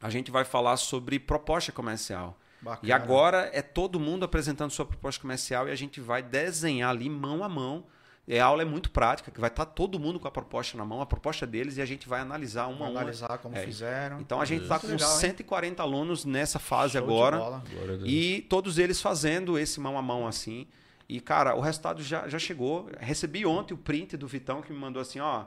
a 0.03 0.11
gente 0.11 0.31
vai 0.31 0.45
falar 0.45 0.77
sobre 0.79 1.19
proposta 1.21 1.71
comercial. 1.71 2.37
Bacana. 2.61 2.89
E 2.89 2.93
agora 2.93 3.51
é 3.53 3.63
todo 3.63 4.01
mundo 4.01 4.25
apresentando 4.25 4.71
sua 4.71 4.85
proposta 4.85 5.21
comercial 5.21 5.69
e 5.69 5.71
a 5.71 5.77
gente 5.77 6.01
vai 6.01 6.23
desenhar 6.23 6.91
ali 6.91 7.09
mão 7.09 7.45
a 7.45 7.49
mão. 7.49 7.85
E 8.33 8.39
a 8.39 8.45
aula 8.47 8.63
é 8.63 8.65
muito 8.65 8.91
prática, 8.93 9.29
que 9.31 9.41
vai 9.41 9.51
estar 9.51 9.65
todo 9.65 9.99
mundo 9.99 10.21
com 10.21 10.29
a 10.29 10.31
proposta 10.31 10.79
na 10.79 10.85
mão, 10.85 11.01
a 11.01 11.07
proposta 11.07 11.45
deles, 11.45 11.79
e 11.79 11.83
a 11.83 11.85
gente 11.85 12.09
vai 12.09 12.21
analisar 12.21 12.69
uma 12.69 12.87
a 12.87 12.91
uma. 12.91 13.01
analisar 13.01 13.39
como 13.39 13.57
É. 13.57 13.65
fizeram. 13.65 14.21
Então 14.21 14.41
a 14.41 14.45
gente 14.45 14.63
está 14.63 14.75
Muito 14.75 14.87
com 14.87 14.93
legal, 14.93 15.11
hein? 15.15 15.19
140 15.21 15.83
alunos 15.83 16.25
nessa 16.25 16.61
fase 16.61 16.93
Show 16.93 17.03
agora. 17.03 17.61
E 18.05 18.43
todos 18.49 18.79
eles 18.79 19.01
fazendo 19.03 19.59
esse 19.59 19.81
mão 19.81 19.99
a 19.99 20.03
mão 20.03 20.29
assim. 20.29 20.69
E, 21.09 21.21
cara, 21.21 21.57
o 21.57 21.61
resultado 21.61 22.05
já, 22.05 22.29
já 22.29 22.39
chegou. 22.39 22.89
Recebi 23.01 23.45
ontem 23.45 23.75
o 23.75 23.77
print 23.77 24.17
do 24.17 24.29
Vitão 24.29 24.63
que 24.63 24.73
me 24.73 24.79
mandou 24.79 25.03
assim: 25.03 25.19
ó, 25.19 25.47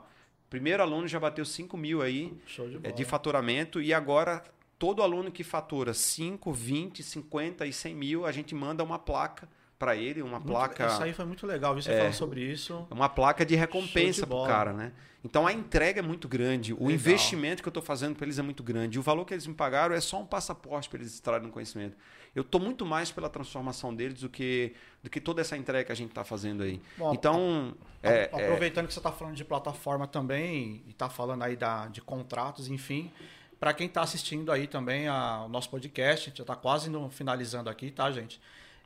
primeiro 0.50 0.82
aluno 0.82 1.08
já 1.08 1.18
bateu 1.18 1.44
5 1.46 1.74
mil 1.78 2.02
aí 2.02 2.36
Show 2.46 2.68
de 2.68 2.76
é, 2.76 2.78
bola. 2.80 2.94
de 2.94 3.04
faturamento. 3.06 3.80
E 3.80 3.94
agora, 3.94 4.44
todo 4.78 5.02
aluno 5.02 5.32
que 5.32 5.42
fatura 5.42 5.94
5, 5.94 6.52
20, 6.52 7.02
50 7.02 7.66
e 7.66 7.72
100 7.72 7.94
mil, 7.94 8.26
a 8.26 8.30
gente 8.30 8.54
manda 8.54 8.84
uma 8.84 8.98
placa 8.98 9.48
para 9.84 9.96
ele, 9.96 10.22
uma 10.22 10.38
Muito- 10.38 10.46
placa. 10.46 10.86
Isso 10.86 11.02
aí 11.02 11.12
foi 11.12 11.24
muito 11.24 11.46
legal, 11.46 11.74
você 11.74 11.90
É. 11.92 11.96
falando 11.98 12.12
sobre 12.14 12.40
isso. 12.42 12.86
Uma 12.90 13.08
placa 13.08 13.44
de 13.44 13.54
recompensa 13.54 14.26
pro 14.26 14.36
bola. 14.36 14.48
cara, 14.48 14.72
né? 14.72 14.92
Então 15.22 15.46
a 15.46 15.52
entrega 15.52 16.00
é 16.00 16.02
muito 16.02 16.28
grande, 16.28 16.72
o 16.74 16.76
Legal. 16.76 16.90
investimento 16.92 17.62
que 17.62 17.68
eu 17.68 17.70
estou 17.70 17.82
fazendo 17.82 18.14
para 18.14 18.26
eles 18.26 18.38
é 18.38 18.42
muito 18.42 18.62
grande. 18.62 18.96
E 18.96 19.00
o 19.00 19.02
valor 19.02 19.24
que 19.24 19.32
eles 19.32 19.46
me 19.46 19.54
pagaram 19.54 19.94
é 19.94 20.00
só 20.00 20.20
um 20.20 20.26
passaporte 20.26 20.88
para 20.88 20.98
eles 20.98 21.14
extraírem 21.14 21.50
conhecimento. 21.50 21.96
Eu 22.34 22.42
estou 22.42 22.60
muito 22.60 22.84
mais 22.84 23.10
pela 23.10 23.28
transformação 23.30 23.94
deles 23.94 24.20
do 24.20 24.28
que, 24.28 24.74
do 25.02 25.08
que 25.08 25.20
toda 25.20 25.40
essa 25.40 25.56
entrega 25.56 25.84
que 25.84 25.92
a 25.92 25.94
gente 25.94 26.10
está 26.10 26.24
fazendo 26.24 26.62
aí. 26.62 26.80
Bom, 26.98 27.14
então, 27.14 27.74
é, 28.02 28.24
é, 28.24 28.44
Aproveitando 28.44 28.86
que 28.86 28.92
você 28.92 28.98
está 29.00 29.12
falando 29.12 29.34
de 29.36 29.44
plataforma 29.44 30.06
também 30.06 30.82
e 30.86 30.90
está 30.90 31.08
falando 31.08 31.42
aí 31.42 31.56
da, 31.56 31.86
de 31.86 32.02
contratos, 32.02 32.68
enfim, 32.68 33.10
para 33.58 33.72
quem 33.72 33.86
está 33.86 34.02
assistindo 34.02 34.52
aí 34.52 34.66
também 34.66 35.08
a- 35.08 35.44
o 35.46 35.48
nosso 35.48 35.70
podcast, 35.70 36.26
a 36.26 36.28
gente 36.28 36.36
já 36.38 36.42
está 36.42 36.56
quase 36.56 36.90
no, 36.90 37.08
finalizando 37.08 37.70
aqui, 37.70 37.90
tá, 37.90 38.10
gente? 38.10 38.38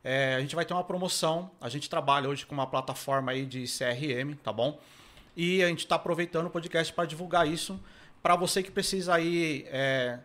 É, 0.03 0.35
a 0.35 0.41
gente 0.41 0.55
vai 0.55 0.65
ter 0.65 0.73
uma 0.73 0.83
promoção. 0.83 1.51
A 1.59 1.69
gente 1.69 1.89
trabalha 1.89 2.29
hoje 2.29 2.45
com 2.45 2.53
uma 2.53 2.67
plataforma 2.67 3.31
aí 3.31 3.45
de 3.45 3.63
CRM, 3.65 4.35
tá 4.43 4.51
bom? 4.51 4.79
E 5.35 5.63
a 5.63 5.67
gente 5.67 5.79
está 5.79 5.95
aproveitando 5.95 6.47
o 6.47 6.49
podcast 6.49 6.91
para 6.93 7.05
divulgar 7.05 7.47
isso 7.47 7.79
para 8.21 8.35
você 8.35 8.61
que 8.61 8.71
precisa 8.71 9.15
aí 9.15 9.65
é, 9.69 10.19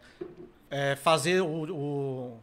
é, 0.71 0.97
fazer 0.97 1.41
o, 1.41 1.73
o, 1.73 2.41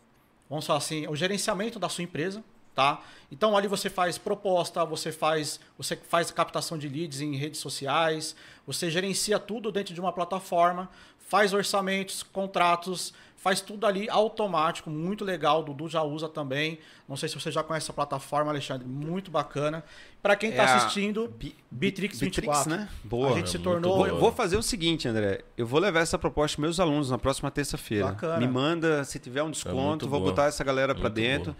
vamos 0.50 0.66
falar 0.66 0.78
assim, 0.78 1.08
o 1.08 1.16
gerenciamento 1.16 1.78
da 1.78 1.90
sua 1.90 2.04
empresa, 2.04 2.44
tá? 2.74 3.04
Então 3.32 3.58
ali 3.58 3.68
você 3.68 3.90
faz 3.90 4.18
proposta, 4.18 4.84
você 4.86 5.12
faz, 5.12 5.60
você 5.78 5.96
faz 5.96 6.32
captação 6.32 6.78
de 6.78 6.88
leads 6.88 7.22
em 7.22 7.36
redes 7.36 7.60
sociais, 7.60 8.36
você 8.66 8.90
gerencia 8.90 9.38
tudo 9.38 9.72
dentro 9.72 9.94
de 9.94 10.00
uma 10.00 10.14
plataforma, 10.14 10.90
faz 11.32 11.54
orçamentos, 11.54 12.24
contratos, 12.24 13.14
faz 13.38 13.62
tudo 13.62 13.86
ali 13.86 14.10
automático, 14.10 14.90
muito 14.90 15.24
legal. 15.24 15.62
O 15.62 15.64
Dudu 15.64 15.88
já 15.88 16.04
usa 16.04 16.28
também. 16.28 16.78
Não 17.08 17.16
sei 17.16 17.30
se 17.30 17.36
você 17.36 17.50
já 17.50 17.64
conhece 17.64 17.86
essa 17.86 17.94
plataforma, 17.94 18.52
Alexandre, 18.52 18.86
muito 18.86 19.32
bacana. 19.32 19.82
Para 20.22 20.36
quem 20.36 20.50
está 20.50 20.64
é 20.64 20.74
assistindo, 20.74 21.34
Bitrix 21.72 22.20
24, 22.20 22.70
né? 22.70 22.90
Boa. 23.06 23.32
A 23.32 23.36
gente 23.38 23.50
se 23.50 23.60
tornou. 23.60 23.96
Vou, 23.96 24.20
vou, 24.20 24.32
fazer 24.34 24.58
o 24.58 24.62
seguinte, 24.62 25.08
André. 25.08 25.40
Eu 25.56 25.66
vou 25.66 25.80
levar 25.80 26.02
essa 26.02 26.20
proposta 26.20 26.58
para 26.58 26.64
meus 26.64 26.82
alunos 26.82 27.10
na 27.10 27.18
próxima 27.18 27.50
terça-feira. 27.50 28.14
Me 28.38 28.46
manda, 28.46 29.06
se 29.06 29.18
tiver 29.18 29.42
um 29.42 29.48
é 29.48 29.52
desconto, 29.52 30.08
é 30.08 30.10
vou 30.10 30.20
boa. 30.20 30.32
botar 30.32 30.48
essa 30.48 30.66
galera 30.66 30.94
para 30.94 31.08
dentro. 31.08 31.56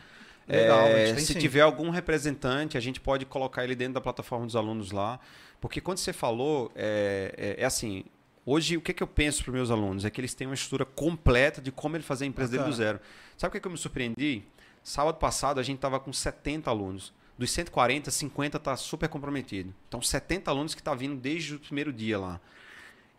Legal, 0.50 0.86
é, 0.88 1.16
se 1.16 1.28
sim. 1.28 1.40
tiver 1.40 1.62
algum 1.62 1.92
representante, 1.92 2.78
a 2.78 2.82
gente 2.82 3.00
pode 3.00 3.26
colocar 3.26 3.64
ele 3.64 3.74
dentro 3.74 3.94
da 3.94 4.02
plataforma 4.02 4.46
dos 4.46 4.58
alunos 4.58 4.92
lá. 4.92 5.18
Porque 5.62 5.80
quando 5.80 6.00
você 6.00 6.12
falou, 6.12 6.70
é, 6.76 7.56
é, 7.58 7.64
é 7.64 7.66
assim, 7.66 8.04
Hoje, 8.46 8.76
o 8.76 8.82
que, 8.82 8.94
que 8.94 9.04
eu 9.04 9.08
penso 9.08 9.44
para 9.44 9.52
os 9.52 9.56
meus 9.56 9.72
alunos? 9.72 10.04
É 10.04 10.10
que 10.10 10.20
eles 10.20 10.34
têm 10.34 10.48
uma 10.48 10.56
estrutura 10.56 10.86
completa 10.86 11.62
de 11.62 11.72
como 11.72 11.96
ele 11.96 12.04
fazer 12.04 12.26
a 12.26 12.28
empresa 12.28 12.52
dele 12.52 12.64
do 12.64 12.74
zero. 12.74 13.00
Sabe 13.38 13.50
o 13.50 13.52
que, 13.54 13.60
que 13.60 13.68
eu 13.68 13.72
me 13.72 13.78
surpreendi? 13.78 14.44
Sábado 14.84 15.18
passado, 15.18 15.60
a 15.60 15.64
gente 15.64 15.78
estava 15.78 16.00
com 16.00 16.12
70 16.12 16.70
alunos. 16.70 17.14
Dos 17.38 17.52
140, 17.52 18.10
50 18.10 18.58
está 18.58 18.76
super 18.76 19.08
comprometido. 19.10 19.74
Então, 19.88 20.02
70 20.02 20.50
alunos 20.50 20.74
que 20.74 20.82
estão 20.82 20.94
tá 20.94 21.00
vindo 21.00 21.16
desde 21.16 21.56
o 21.56 21.60
primeiro 21.60 21.94
dia 21.94 22.20
lá. 22.20 22.42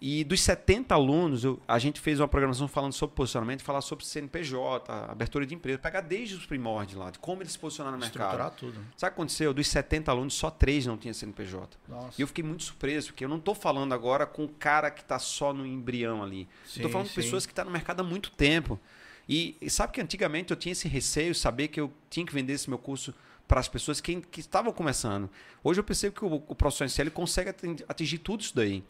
E 0.05 0.25
dos 0.25 0.41
70 0.41 0.93
alunos, 0.93 1.45
eu, 1.45 1.61
a 1.69 1.79
gente 1.79 2.01
fez 2.01 2.19
uma 2.19 2.27
programação 2.27 2.67
falando 2.67 2.93
sobre 2.93 3.15
posicionamento, 3.15 3.63
falar 3.63 3.81
sobre 3.81 4.05
CNPJ, 4.05 4.93
abertura 5.09 5.47
de 5.47 5.55
empresa, 5.55 5.79
pegar 5.79 6.01
desde 6.01 6.35
os 6.35 6.45
primórdios 6.45 6.99
lá, 6.99 7.13
de 7.13 7.21
como 7.21 7.41
eles 7.41 7.53
se 7.53 7.59
posicionaram 7.61 7.97
no 7.97 8.03
mercado. 8.03 8.57
tudo. 8.57 8.73
Sabe 8.73 8.83
o 8.83 8.97
que 8.97 9.07
aconteceu? 9.07 9.55
Dos 9.55 9.69
70 9.69 10.11
alunos, 10.11 10.35
só 10.35 10.51
3 10.51 10.87
não 10.87 10.99
tinham 10.99 11.15
CNPJ. 11.15 11.79
Nossa. 11.89 12.15
E 12.19 12.21
eu 12.21 12.27
fiquei 12.27 12.43
muito 12.43 12.65
surpreso, 12.65 13.11
porque 13.13 13.25
eu 13.25 13.29
não 13.29 13.37
estou 13.37 13.55
falando 13.55 13.93
agora 13.93 14.27
com 14.27 14.45
o 14.45 14.49
cara 14.49 14.91
que 14.91 15.03
está 15.03 15.21
só 15.21 15.53
no 15.53 15.65
embrião 15.65 16.21
ali. 16.21 16.49
Estou 16.67 16.91
falando 16.91 17.07
com 17.07 17.15
pessoas 17.15 17.47
que 17.47 17.53
estão 17.53 17.65
tá 17.65 17.71
no 17.71 17.73
mercado 17.73 18.01
há 18.01 18.05
muito 18.05 18.33
tempo. 18.33 18.81
E, 19.29 19.57
e, 19.61 19.71
sabe 19.71 19.93
que 19.93 20.01
antigamente 20.01 20.51
eu 20.51 20.57
tinha 20.57 20.73
esse 20.73 20.89
receio, 20.89 21.33
saber 21.33 21.69
que 21.69 21.81
eu 21.81 21.93
tinha 22.11 22.27
que 22.27 22.35
vender 22.35 22.55
esse 22.55 22.69
meu 22.69 22.79
curso 22.79 23.15
para 23.53 23.61
as 23.61 23.69
pessoas 23.69 24.01
que, 24.01 24.19
que, 24.23 24.41
estavam 24.41 24.73
começando. 24.73 25.29
Hoje 25.63 25.79
eu 25.79 25.85
percebo 25.85 26.17
que 26.17 26.25
o, 26.25 26.43
o 26.49 26.55
profissional 26.55 26.89
SL 26.89 27.11
consegue 27.11 27.51
atingir 27.87 28.17
tudo 28.17 28.41
isso 28.41 28.57
daí. 28.57 28.83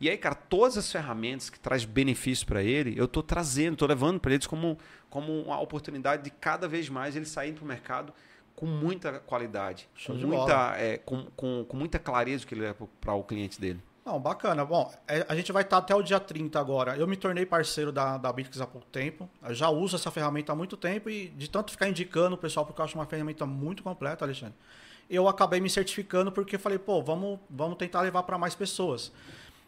E 0.00 0.10
aí, 0.10 0.18
cara, 0.18 0.34
todas 0.34 0.76
as 0.76 0.90
ferramentas 0.90 1.48
que 1.48 1.60
traz 1.60 1.84
benefício 1.84 2.44
para 2.44 2.60
ele, 2.60 2.98
eu 2.98 3.04
estou 3.04 3.22
trazendo, 3.22 3.74
estou 3.74 3.86
levando 3.86 4.18
para 4.18 4.34
eles 4.34 4.44
como, 4.44 4.76
como 5.08 5.42
uma 5.42 5.60
oportunidade 5.60 6.24
de 6.24 6.30
cada 6.30 6.66
vez 6.66 6.88
mais 6.88 7.14
eles 7.14 7.28
saírem 7.28 7.54
para 7.54 7.64
o 7.64 7.68
mercado 7.68 8.12
com 8.56 8.66
muita 8.66 9.20
qualidade, 9.20 9.88
com 10.04 10.14
muita, 10.14 10.76
é, 10.76 10.98
com, 10.98 11.24
com, 11.36 11.64
com, 11.68 11.76
muita 11.76 12.00
clareza 12.00 12.44
que 12.44 12.54
ele 12.54 12.62
leva 12.62 12.88
para 13.00 13.14
o 13.14 13.22
cliente 13.22 13.60
dele. 13.60 13.80
Não, 14.08 14.18
bacana. 14.18 14.64
Bom, 14.64 14.90
é, 15.06 15.26
a 15.28 15.36
gente 15.36 15.52
vai 15.52 15.62
estar 15.62 15.76
até 15.76 15.94
o 15.94 16.02
dia 16.02 16.18
30 16.18 16.58
agora. 16.58 16.96
Eu 16.96 17.06
me 17.06 17.14
tornei 17.14 17.44
parceiro 17.44 17.92
da, 17.92 18.16
da 18.16 18.32
Bitrix 18.32 18.58
há 18.58 18.66
pouco 18.66 18.86
tempo. 18.86 19.28
Eu 19.46 19.54
já 19.54 19.68
uso 19.68 19.96
essa 19.96 20.10
ferramenta 20.10 20.50
há 20.50 20.56
muito 20.56 20.78
tempo 20.78 21.10
e 21.10 21.28
de 21.28 21.50
tanto 21.50 21.70
ficar 21.70 21.90
indicando 21.90 22.34
o 22.34 22.38
pessoal, 22.38 22.64
porque 22.64 22.80
eu 22.80 22.84
acho 22.86 22.94
uma 22.94 23.04
ferramenta 23.04 23.44
muito 23.44 23.82
completa, 23.82 24.24
Alexandre. 24.24 24.54
Eu 25.10 25.28
acabei 25.28 25.60
me 25.60 25.68
certificando 25.68 26.32
porque 26.32 26.56
falei, 26.56 26.78
pô, 26.78 27.02
vamos, 27.02 27.38
vamos 27.50 27.76
tentar 27.76 28.00
levar 28.00 28.22
para 28.22 28.38
mais 28.38 28.54
pessoas. 28.54 29.12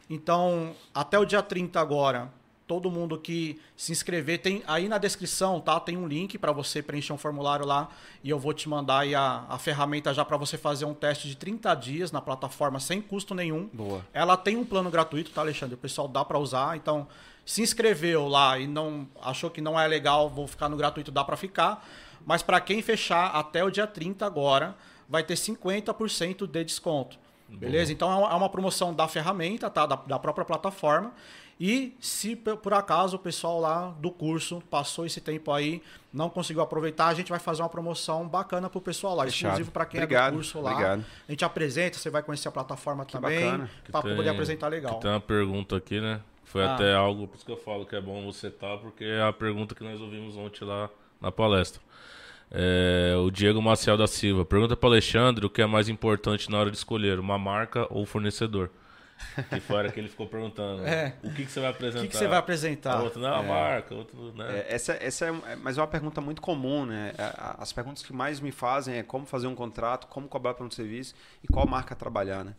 Então, 0.08 0.74
até 0.94 1.18
o 1.18 1.26
dia 1.26 1.42
30 1.42 1.78
agora, 1.78 2.32
todo 2.70 2.88
mundo 2.88 3.18
que 3.18 3.60
se 3.76 3.90
inscrever, 3.90 4.38
tem 4.38 4.62
aí 4.64 4.88
na 4.88 4.96
descrição, 4.96 5.60
tá? 5.60 5.80
Tem 5.80 5.96
um 5.96 6.06
link 6.06 6.38
para 6.38 6.52
você 6.52 6.80
preencher 6.80 7.12
um 7.12 7.18
formulário 7.18 7.66
lá 7.66 7.88
e 8.22 8.30
eu 8.30 8.38
vou 8.38 8.54
te 8.54 8.68
mandar 8.68 9.00
aí 9.00 9.12
a, 9.12 9.44
a 9.48 9.58
ferramenta 9.58 10.14
já 10.14 10.24
para 10.24 10.36
você 10.36 10.56
fazer 10.56 10.84
um 10.84 10.94
teste 10.94 11.26
de 11.26 11.36
30 11.36 11.74
dias 11.74 12.12
na 12.12 12.20
plataforma 12.20 12.78
sem 12.78 13.02
custo 13.02 13.34
nenhum. 13.34 13.68
Boa. 13.72 14.06
Ela 14.12 14.36
tem 14.36 14.56
um 14.56 14.64
plano 14.64 14.88
gratuito, 14.88 15.32
tá, 15.32 15.40
Alexandre? 15.40 15.74
O 15.74 15.78
pessoal 15.78 16.06
dá 16.06 16.24
para 16.24 16.38
usar, 16.38 16.76
então 16.76 17.08
se 17.44 17.60
inscreveu 17.60 18.28
lá 18.28 18.56
e 18.56 18.68
não 18.68 19.08
achou 19.20 19.50
que 19.50 19.60
não 19.60 19.78
é 19.78 19.88
legal, 19.88 20.30
vou 20.30 20.46
ficar 20.46 20.68
no 20.68 20.76
gratuito, 20.76 21.10
dá 21.10 21.24
para 21.24 21.36
ficar. 21.36 21.84
Mas 22.24 22.40
para 22.40 22.60
quem 22.60 22.80
fechar 22.82 23.34
até 23.34 23.64
o 23.64 23.70
dia 23.70 23.88
30 23.88 24.24
agora, 24.24 24.76
vai 25.08 25.24
ter 25.24 25.34
50% 25.34 26.46
de 26.46 26.62
desconto. 26.62 27.18
Beleza? 27.48 27.92
Então 27.92 28.08
é, 28.12 28.32
é 28.32 28.36
uma 28.36 28.48
promoção 28.48 28.94
da 28.94 29.08
ferramenta, 29.08 29.68
tá? 29.68 29.86
Da, 29.86 29.96
da, 29.96 30.18
própria 30.20 30.44
plataforma. 30.44 31.12
E 31.60 31.94
se 32.00 32.34
por 32.34 32.72
acaso 32.72 33.16
o 33.16 33.18
pessoal 33.18 33.60
lá 33.60 33.94
do 34.00 34.10
curso 34.10 34.62
passou 34.70 35.04
esse 35.04 35.20
tempo 35.20 35.52
aí, 35.52 35.82
não 36.10 36.30
conseguiu 36.30 36.62
aproveitar, 36.62 37.08
a 37.08 37.14
gente 37.14 37.28
vai 37.28 37.38
fazer 37.38 37.60
uma 37.60 37.68
promoção 37.68 38.26
bacana 38.26 38.70
pro 38.70 38.80
pessoal 38.80 39.14
lá, 39.14 39.24
Fechado. 39.24 39.50
exclusivo 39.50 39.70
para 39.70 39.84
quem 39.84 40.00
obrigado, 40.00 40.28
é 40.28 40.30
do 40.30 40.34
curso 40.36 40.58
lá. 40.58 40.72
Obrigado. 40.72 41.04
A 41.28 41.30
gente 41.30 41.44
apresenta, 41.44 41.98
você 41.98 42.08
vai 42.08 42.22
conhecer 42.22 42.48
a 42.48 42.50
plataforma 42.50 43.04
que 43.04 43.12
também, 43.12 43.68
para 43.92 44.00
poder 44.00 44.30
apresentar 44.30 44.68
legal. 44.68 44.98
Tem 45.00 45.10
uma 45.10 45.20
pergunta 45.20 45.76
aqui, 45.76 46.00
né? 46.00 46.22
Foi 46.44 46.64
ah. 46.64 46.74
até 46.74 46.94
algo, 46.94 47.28
por 47.28 47.36
isso 47.36 47.44
que 47.44 47.52
eu 47.52 47.58
falo 47.58 47.84
que 47.84 47.94
é 47.94 48.00
bom 48.00 48.24
você 48.24 48.46
estar, 48.46 48.66
tá, 48.66 48.78
porque 48.78 49.04
é 49.04 49.22
a 49.22 49.32
pergunta 49.32 49.74
que 49.74 49.84
nós 49.84 50.00
ouvimos 50.00 50.38
ontem 50.38 50.64
lá 50.64 50.88
na 51.20 51.30
palestra. 51.30 51.82
É, 52.50 53.14
o 53.18 53.30
Diego 53.30 53.60
Maciel 53.60 53.98
da 53.98 54.06
Silva 54.06 54.46
pergunta 54.46 54.74
para 54.74 54.88
Alexandre 54.88 55.44
o 55.44 55.50
que 55.50 55.60
é 55.60 55.66
mais 55.66 55.90
importante 55.90 56.50
na 56.50 56.58
hora 56.58 56.70
de 56.70 56.78
escolher, 56.78 57.20
uma 57.20 57.38
marca 57.38 57.86
ou 57.90 58.06
fornecedor. 58.06 58.70
Que 59.48 59.60
fora 59.60 59.90
que 59.90 60.00
ele 60.00 60.08
ficou 60.08 60.26
perguntando. 60.26 60.84
É. 60.86 61.14
O 61.22 61.30
que, 61.30 61.44
que, 61.44 61.50
você 61.50 61.60
vai 61.60 61.70
apresentar? 61.70 61.98
O 61.98 62.02
que, 62.02 62.08
que 62.08 62.16
você 62.16 62.28
vai 62.28 62.38
apresentar? 62.38 63.02
Outro, 63.02 63.20
não, 63.20 63.34
é. 63.34 63.38
a 63.38 63.42
marca, 63.42 63.94
outro, 63.94 64.32
né? 64.34 64.58
É, 64.58 64.74
essa, 64.74 64.92
essa 64.94 65.26
é, 65.26 65.56
mas 65.56 65.78
é 65.78 65.80
uma 65.80 65.86
pergunta 65.86 66.20
muito 66.20 66.42
comum, 66.42 66.84
né? 66.84 67.12
É, 67.16 67.32
as 67.58 67.72
perguntas 67.72 68.02
que 68.02 68.12
mais 68.12 68.40
me 68.40 68.50
fazem 68.50 68.96
é 68.96 69.02
como 69.02 69.26
fazer 69.26 69.46
um 69.46 69.54
contrato, 69.54 70.06
como 70.06 70.28
cobrar 70.28 70.54
para 70.54 70.64
um 70.64 70.70
serviço 70.70 71.14
e 71.42 71.48
qual 71.48 71.66
marca 71.66 71.94
trabalhar, 71.94 72.44
né? 72.44 72.54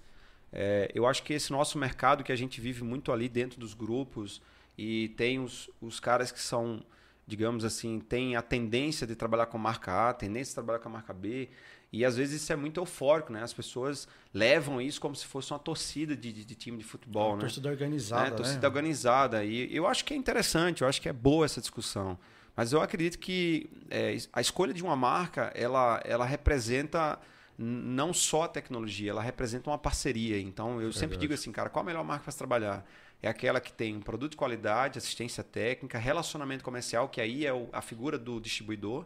É, 0.54 0.92
eu 0.94 1.06
acho 1.06 1.24
que 1.24 1.34
esse 1.34 1.52
nosso 1.52 1.78
mercado 1.78 2.24
que 2.24 2.32
a 2.32 2.36
gente 2.36 2.60
vive 2.60 2.84
muito 2.84 3.12
ali 3.12 3.30
dentro 3.30 3.60
dos 3.60 3.74
grupos 3.74 4.42
e 4.78 5.10
tem 5.10 5.40
os, 5.40 5.70
os 5.82 6.00
caras 6.00 6.32
que 6.32 6.40
são 6.40 6.84
digamos 7.32 7.64
assim, 7.64 8.02
tem 8.02 8.36
a 8.36 8.42
tendência 8.42 9.08
de 9.08 9.16
trabalhar 9.16 9.46
com 9.46 9.56
a 9.56 9.60
marca 9.60 9.92
A, 9.92 10.10
a 10.10 10.14
tendência 10.14 10.52
de 10.52 10.56
trabalhar 10.56 10.80
com 10.80 10.90
a 10.90 10.92
marca 10.92 11.14
B. 11.14 11.48
E 11.92 12.06
às 12.06 12.16
vezes 12.16 12.42
isso 12.42 12.54
é 12.54 12.56
muito 12.56 12.80
eufórico, 12.80 13.34
né? 13.34 13.44
As 13.44 13.54
pessoas 13.54 14.08
levam 14.34 14.82
isso 14.82 15.02
como 15.02 15.14
se 15.14 15.26
fosse 15.26 15.52
uma 15.52 15.60
torcida 15.60 16.16
de, 16.16 16.32
de, 16.32 16.46
de 16.46 16.56
time 16.56 16.78
de 16.78 16.84
futebol, 16.86 17.32
é, 17.32 17.36
né? 17.36 17.40
Torcida 17.42 17.70
organizada. 17.70 18.28
É, 18.28 18.32
torcida 18.32 18.62
né? 18.62 18.68
organizada. 18.68 19.44
E 19.44 19.76
eu 19.76 19.86
acho 19.86 20.06
que 20.06 20.14
é 20.14 20.18
interessante, 20.18 20.84
eu 20.84 20.88
acho 20.88 21.02
que 21.02 21.10
é 21.10 21.14
boa 21.14 21.46
essa 21.46 21.60
discussão. 21.60 22.18
Mas 22.56 22.72
eu 22.72 22.82
acredito 22.82 23.20
que 23.20 23.70
é, 23.90 24.18
a 24.32 24.40
escolha 24.40 24.74
de 24.74 24.84
uma 24.84 24.96
marca, 24.96 25.52
ela, 25.54 26.02
ela 26.06 26.26
representa 26.26 27.20
não 27.58 28.14
só 28.14 28.44
a 28.44 28.48
tecnologia, 28.48 29.12
ela 29.12 29.22
representa 29.22 29.70
uma 29.70 29.78
parceria. 29.78 30.40
Então 30.40 30.82
eu 30.82 30.94
sempre 30.94 31.18
digo 31.18 31.34
assim, 31.34 31.52
cara, 31.52 31.70
qual 31.70 31.84
a 31.84 31.86
melhor 31.86 32.04
marca 32.04 32.24
para 32.24 32.32
se 32.32 32.38
trabalhar? 32.38 32.86
é 33.22 33.30
aquela 33.30 33.62
que 33.62 33.72
tem 33.72 33.96
um 33.96 34.02
produto 34.02 34.32
de 34.32 34.38
qualidade, 34.38 34.98
assistência 34.98 35.44
técnica, 35.44 35.98
relacionamento 36.00 36.64
comercial, 36.64 37.08
que 37.08 37.22
aí 37.22 37.46
é 37.46 37.52
a 37.72 37.82
figura 37.82 38.18
do 38.18 38.40
distribuidor. 38.40 39.06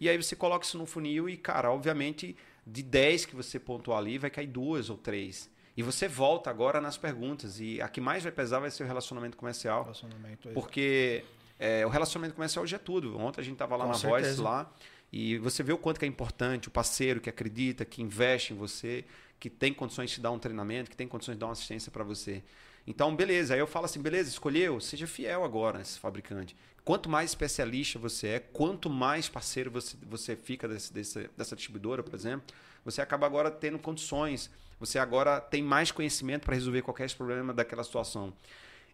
E 0.00 0.08
aí 0.08 0.16
você 0.16 0.34
coloca 0.34 0.64
isso 0.64 0.78
no 0.78 0.86
funil 0.86 1.28
e, 1.28 1.36
cara, 1.36 1.70
obviamente, 1.70 2.34
de 2.66 2.82
10 2.82 3.26
que 3.26 3.36
você 3.36 3.58
pontuar 3.58 3.98
ali, 3.98 4.16
vai 4.16 4.30
cair 4.30 4.46
duas 4.46 4.88
ou 4.88 4.96
três. 4.96 5.50
E 5.76 5.82
você 5.82 6.08
volta 6.08 6.50
agora 6.50 6.80
nas 6.80 6.96
perguntas. 6.96 7.60
E 7.60 7.80
a 7.80 7.88
que 7.88 8.00
mais 8.00 8.22
vai 8.22 8.32
pesar 8.32 8.58
vai 8.60 8.70
ser 8.70 8.82
o 8.82 8.86
relacionamento 8.86 9.36
comercial. 9.36 9.82
Relacionamento, 9.82 10.48
porque 10.50 11.24
é, 11.58 11.84
o 11.86 11.90
relacionamento 11.90 12.34
comercial 12.34 12.62
hoje 12.62 12.74
é 12.74 12.78
tudo. 12.78 13.18
Ontem 13.18 13.40
a 13.40 13.44
gente 13.44 13.54
estava 13.54 13.76
lá 13.76 13.84
Com 13.84 13.90
na 13.90 13.96
certeza. 13.96 14.28
Voice 14.28 14.40
lá. 14.40 14.72
E 15.12 15.38
você 15.38 15.62
vê 15.62 15.72
o 15.72 15.78
quanto 15.78 15.98
que 15.98 16.04
é 16.04 16.08
importante 16.08 16.68
o 16.68 16.70
parceiro 16.70 17.20
que 17.20 17.28
acredita, 17.28 17.84
que 17.84 18.00
investe 18.00 18.52
em 18.52 18.56
você, 18.56 19.04
que 19.38 19.50
tem 19.50 19.72
condições 19.72 20.10
de 20.10 20.16
te 20.16 20.20
dar 20.20 20.30
um 20.30 20.38
treinamento, 20.38 20.88
que 20.88 20.96
tem 20.96 21.08
condições 21.08 21.34
de 21.34 21.40
dar 21.40 21.46
uma 21.46 21.52
assistência 21.52 21.90
para 21.90 22.04
você. 22.04 22.42
Então, 22.86 23.14
beleza. 23.14 23.54
Aí 23.54 23.60
eu 23.60 23.66
falo 23.66 23.84
assim, 23.84 24.00
beleza, 24.00 24.28
escolheu, 24.28 24.80
seja 24.80 25.06
fiel 25.06 25.44
agora 25.44 25.78
nesse 25.78 25.98
fabricante. 25.98 26.56
Quanto 26.84 27.08
mais 27.08 27.30
especialista 27.30 27.98
você 27.98 28.28
é, 28.28 28.38
quanto 28.40 28.88
mais 28.88 29.28
parceiro 29.28 29.70
você, 29.70 29.96
você 30.02 30.34
fica 30.34 30.66
desse, 30.66 30.92
desse, 30.92 31.30
dessa 31.36 31.54
distribuidora, 31.54 32.02
por 32.02 32.14
exemplo, 32.14 32.54
você 32.84 33.02
acaba 33.02 33.26
agora 33.26 33.50
tendo 33.50 33.78
condições, 33.78 34.50
você 34.78 34.98
agora 34.98 35.40
tem 35.40 35.62
mais 35.62 35.92
conhecimento 35.92 36.44
para 36.46 36.54
resolver 36.54 36.82
qualquer 36.82 37.10
problema 37.14 37.52
daquela 37.52 37.84
situação. 37.84 38.32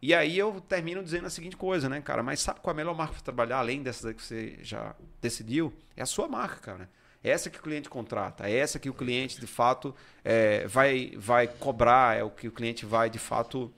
E 0.02 0.12
aí 0.12 0.36
eu 0.36 0.60
termino 0.68 1.02
dizendo 1.02 1.26
a 1.26 1.30
seguinte 1.30 1.56
coisa, 1.56 1.88
né, 1.88 2.00
cara? 2.00 2.22
Mas 2.22 2.40
sabe 2.40 2.60
qual 2.60 2.72
é 2.72 2.74
a 2.74 2.76
melhor 2.76 2.96
marca 2.96 3.14
para 3.14 3.22
trabalhar, 3.22 3.58
além 3.58 3.82
dessa 3.82 4.12
que 4.12 4.22
você 4.22 4.58
já 4.62 4.94
decidiu? 5.22 5.72
É 5.96 6.02
a 6.02 6.06
sua 6.06 6.28
marca, 6.28 6.56
cara. 6.56 6.90
É 7.22 7.30
essa 7.30 7.50
que 7.50 7.58
o 7.58 7.62
cliente 7.62 7.88
contrata, 7.88 8.48
é 8.48 8.56
essa 8.56 8.78
que 8.78 8.88
o 8.88 8.94
cliente 8.94 9.40
de 9.40 9.46
fato 9.46 9.94
é, 10.24 10.66
vai, 10.66 11.12
vai 11.16 11.48
cobrar, 11.48 12.16
é 12.16 12.22
o 12.22 12.30
que 12.30 12.48
o 12.48 12.52
cliente 12.52 12.86
vai 12.86 13.10
de 13.10 13.18
fato 13.18 13.72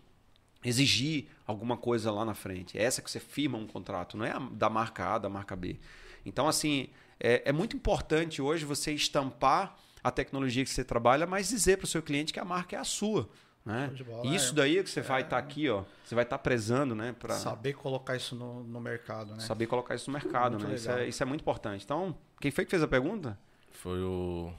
exigir 0.65 1.28
alguma 1.47 1.77
coisa 1.77 2.10
lá 2.10 2.24
na 2.24 2.35
frente. 2.35 2.78
É 2.78 2.82
essa 2.82 3.01
que 3.01 3.10
você 3.10 3.20
firma 3.20 3.56
um 3.56 3.66
contrato, 3.66 4.16
não 4.16 4.24
é 4.24 4.35
da 4.52 4.69
marca 4.69 5.15
A, 5.15 5.19
da 5.19 5.28
marca 5.28 5.56
B. 5.56 5.78
Então, 6.27 6.48
assim, 6.48 6.89
é, 7.19 7.43
é 7.47 7.52
muito 7.52 7.77
importante 7.77 8.43
hoje 8.43 8.65
você 8.65 8.93
estampar 8.93 9.77
a 10.02 10.10
tecnologia 10.10 10.65
que 10.65 10.70
você 10.70 10.85
trabalha, 10.85 11.27
mas 11.27 11.48
dizer 11.48 11.78
para 11.78 11.85
o 11.85 11.89
seu 11.89 12.02
cliente 12.02 12.32
que 12.32 12.40
a 12.40 12.44
marca 12.44 12.77
é 12.77 12.78
a 12.78 12.85
sua. 12.85 13.28
Né? 13.69 13.93
Bola, 14.03 14.27
E 14.27 14.35
isso 14.35 14.53
é. 14.53 14.55
daí 14.55 14.78
é 14.78 14.82
que 14.82 14.89
você 14.89 15.03
vai 15.03 15.20
estar 15.20 15.36
aqui, 15.36 15.69
ó. 15.69 15.85
Você 16.03 16.15
vai 16.15 16.24
estar 16.24 16.39
prezando, 16.39 16.95
né? 16.95 17.15
Pra 17.19 17.35
Saber 17.35 17.74
colocar 17.74 18.16
isso 18.16 18.35
no, 18.35 18.65
no 18.65 18.81
mercado, 18.81 19.35
né? 19.35 19.40
saber 19.40 19.66
colocar 19.66 19.95
isso 19.95 20.11
no 20.11 20.15
mercado, 20.15 20.53
Muito 20.53 20.69
né? 20.69 20.74
Isso 20.74 20.90
é, 20.90 21.07
isso 21.07 21.23
é 21.23 21.27
muito 21.27 21.43
importante. 21.43 21.85
Então, 21.85 22.16
quem 22.40 22.51
foi 22.51 22.65
que 22.65 22.70
fez 22.70 22.82
a 22.82 22.89
pergunta? 22.89 23.39
Foi 23.73 24.01
o 24.01 24.51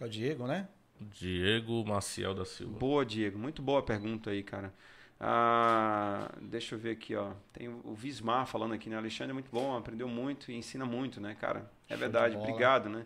é 0.00 0.04
o 0.04 0.08
Diego, 0.08 0.46
né? 0.46 0.68
Diego 1.00 1.84
Maciel 1.84 2.34
da 2.36 2.44
Silva. 2.44 2.78
Boa, 2.78 3.04
Diego. 3.04 3.36
Muito 3.36 3.60
boa 3.60 3.82
pergunta 3.82 4.30
aí, 4.30 4.44
cara. 4.44 4.72
Ah, 5.18 6.30
deixa 6.40 6.74
eu 6.74 6.78
ver 6.78 6.90
aqui, 6.92 7.16
ó. 7.16 7.32
Tem 7.52 7.68
o 7.68 7.94
Vismar 7.94 8.46
falando 8.46 8.74
aqui, 8.74 8.88
né? 8.88 8.96
Alexandre 8.96 9.32
é 9.32 9.34
muito 9.34 9.50
bom, 9.50 9.76
aprendeu 9.76 10.06
muito 10.06 10.52
e 10.52 10.54
ensina 10.54 10.84
muito, 10.86 11.20
né, 11.20 11.34
cara? 11.34 11.60
É 11.88 11.94
Show 11.94 11.96
de 11.96 12.00
verdade, 12.00 12.36
obrigado, 12.36 12.88
né? 12.88 13.04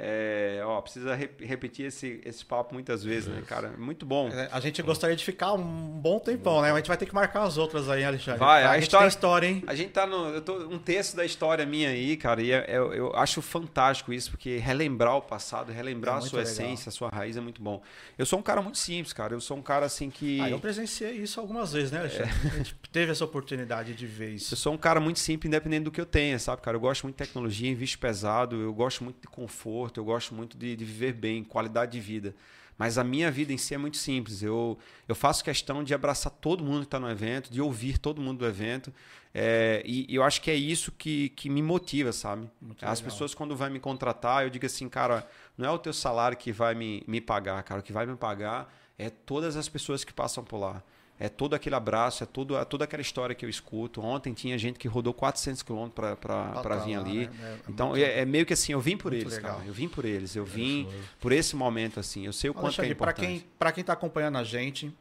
É, 0.00 0.60
ó, 0.64 0.80
precisa 0.80 1.12
rep- 1.16 1.44
repetir 1.44 1.86
esse, 1.86 2.20
esse 2.24 2.44
papo 2.44 2.72
muitas 2.72 3.02
vezes, 3.02 3.28
né, 3.28 3.42
cara? 3.44 3.72
Muito 3.76 4.06
bom. 4.06 4.28
É, 4.28 4.48
A 4.52 4.60
gente 4.60 4.80
gostaria 4.80 5.16
de 5.16 5.24
ficar 5.24 5.52
um 5.54 5.60
bom 6.00 6.20
tempão, 6.20 6.62
né? 6.62 6.68
Mas 6.68 6.74
a 6.74 6.76
gente 6.78 6.86
vai 6.86 6.96
ter 6.96 7.06
que 7.06 7.14
marcar 7.14 7.42
as 7.42 7.58
outras 7.58 7.88
aí, 7.88 8.04
Alexandre. 8.04 8.38
Vai, 8.38 8.62
a, 8.62 8.70
a 8.70 8.74
gente 8.74 8.84
história- 8.84 9.06
tem 9.06 9.08
história, 9.08 9.46
hein? 9.48 9.64
A 9.66 9.74
gente 9.74 9.90
tá 9.90 10.06
no. 10.06 10.28
Eu 10.28 10.40
tô 10.40 10.54
um 10.68 10.78
terço 10.78 11.16
da 11.16 11.24
história 11.24 11.66
minha 11.66 11.88
aí, 11.88 12.16
cara, 12.16 12.40
e 12.40 12.52
é- 12.52 12.64
é- 12.68 12.76
eu 12.78 13.12
acho 13.16 13.42
fantástico 13.42 14.12
isso, 14.12 14.30
porque 14.30 14.56
relembrar 14.58 15.16
o 15.16 15.22
passado, 15.22 15.72
relembrar 15.72 16.14
É 16.14 16.18
a 16.18 16.20
sua 16.20 16.38
legal. 16.38 16.52
essência, 16.52 16.90
a 16.90 16.92
sua 16.92 17.08
raiz 17.08 17.36
é 17.36 17.40
muito 17.40 17.60
bom. 17.60 17.82
Eu 18.16 18.24
sou 18.24 18.38
um 18.38 18.42
cara 18.42 18.62
muito 18.62 18.78
simples, 18.78 19.12
cara. 19.12 19.34
Eu 19.34 19.40
sou 19.40 19.56
um 19.56 19.62
cara 19.62 19.86
assim 19.86 20.10
que. 20.10 20.40
Ah, 20.40 20.48
eu 20.48 20.60
presenciei 20.60 21.10
isso 21.16 21.40
algumas 21.40 21.72
vezes, 21.72 21.90
né, 21.90 21.98
Alexandre? 21.98 22.30
A 22.52 22.56
gente 22.58 22.76
teve 22.92 23.10
essa 23.10 23.24
oportunidade 23.24 23.94
de 23.94 24.06
ver 24.06 24.28
Eu 24.30 24.34
isso. 24.36 24.54
sou 24.54 24.72
um 24.74 24.78
cara 24.78 25.00
muito 25.00 25.18
simples, 25.18 25.48
independente 25.48 25.82
do 25.84 25.90
que 25.90 26.00
eu 26.00 26.06
tenha, 26.06 26.38
sabe, 26.38 26.62
cara? 26.62 26.76
Eu 26.76 26.80
gosto 26.80 27.02
muito 27.02 27.16
de 27.18 27.24
tecnologia, 27.26 27.68
invisto 27.68 27.98
pesado, 27.98 28.54
eu 28.60 28.72
gosto 28.72 29.02
muito 29.02 29.20
de 29.20 29.26
conforto, 29.26 29.87
eu 29.96 30.04
gosto 30.04 30.34
muito 30.34 30.56
de, 30.56 30.76
de 30.76 30.84
viver 30.84 31.12
bem, 31.12 31.42
qualidade 31.42 31.92
de 31.92 32.00
vida. 32.00 32.34
Mas 32.76 32.96
a 32.96 33.02
minha 33.02 33.28
vida 33.28 33.52
em 33.52 33.58
si 33.58 33.74
é 33.74 33.78
muito 33.78 33.96
simples. 33.96 34.40
Eu, 34.40 34.78
eu 35.08 35.14
faço 35.14 35.42
questão 35.42 35.82
de 35.82 35.92
abraçar 35.92 36.30
todo 36.30 36.62
mundo 36.62 36.80
que 36.80 36.86
está 36.86 37.00
no 37.00 37.10
evento, 37.10 37.50
de 37.50 37.60
ouvir 37.60 37.98
todo 37.98 38.20
mundo 38.20 38.38
do 38.38 38.46
evento. 38.46 38.94
É, 39.34 39.82
e, 39.84 40.06
e 40.08 40.14
eu 40.14 40.22
acho 40.22 40.40
que 40.40 40.48
é 40.48 40.54
isso 40.54 40.92
que, 40.92 41.30
que 41.30 41.50
me 41.50 41.60
motiva, 41.60 42.12
sabe? 42.12 42.48
Muito 42.62 42.84
As 42.86 43.00
legal. 43.00 43.12
pessoas, 43.12 43.34
quando 43.34 43.56
vai 43.56 43.68
me 43.68 43.80
contratar, 43.80 44.44
eu 44.44 44.50
digo 44.50 44.64
assim, 44.64 44.88
cara, 44.88 45.28
não 45.56 45.68
é 45.68 45.70
o 45.72 45.78
teu 45.78 45.92
salário 45.92 46.38
que 46.38 46.52
vai 46.52 46.76
me, 46.76 47.02
me 47.06 47.20
pagar, 47.20 47.60
cara. 47.64 47.80
O 47.80 47.82
que 47.82 47.92
vai 47.92 48.06
me 48.06 48.14
pagar 48.14 48.72
é 48.96 49.10
todas 49.10 49.56
as 49.56 49.68
pessoas 49.68 50.04
que 50.04 50.12
passam 50.12 50.44
por 50.44 50.58
lá. 50.58 50.82
É 51.20 51.28
todo 51.28 51.54
aquele 51.54 51.74
abraço, 51.74 52.22
é, 52.22 52.26
todo, 52.26 52.56
é 52.56 52.64
toda 52.64 52.84
aquela 52.84 53.00
história 53.02 53.34
que 53.34 53.44
eu 53.44 53.48
escuto. 53.50 54.00
Ontem 54.00 54.32
tinha 54.32 54.56
gente 54.56 54.78
que 54.78 54.86
rodou 54.86 55.12
400 55.12 55.62
quilômetros 55.62 56.14
para 56.20 56.76
vir 56.84 56.96
lá, 56.96 57.02
ali. 57.02 57.26
né? 57.26 57.32
É- 57.42 57.70
então 57.70 57.96
é, 57.96 58.20
é 58.20 58.24
meio 58.24 58.46
que 58.46 58.52
assim, 58.52 58.72
eu 58.72 58.80
vim 58.80 58.96
por 58.96 59.12
eles, 59.12 59.34
legal. 59.34 59.56
cara. 59.56 59.66
Eu 59.66 59.72
vim 59.74 59.88
por 59.88 60.04
eles. 60.04 60.36
Eu 60.36 60.44
vim 60.44 60.88
por 61.20 61.32
esse 61.32 61.56
momento, 61.56 61.98
assim. 61.98 62.24
Eu 62.24 62.32
sei 62.32 62.50
o 62.50 62.54
quanto 62.54 62.74
que 62.76 62.80
é 62.82 62.84
Alexandre, 62.84 62.94
para 62.94 63.10
importante. 63.12 63.40
quem 63.40 63.50
para 63.58 63.72
quem 63.72 63.80
está 63.80 63.92
acompanhando 63.94 64.38
a 64.38 64.44
gente, 64.44 64.94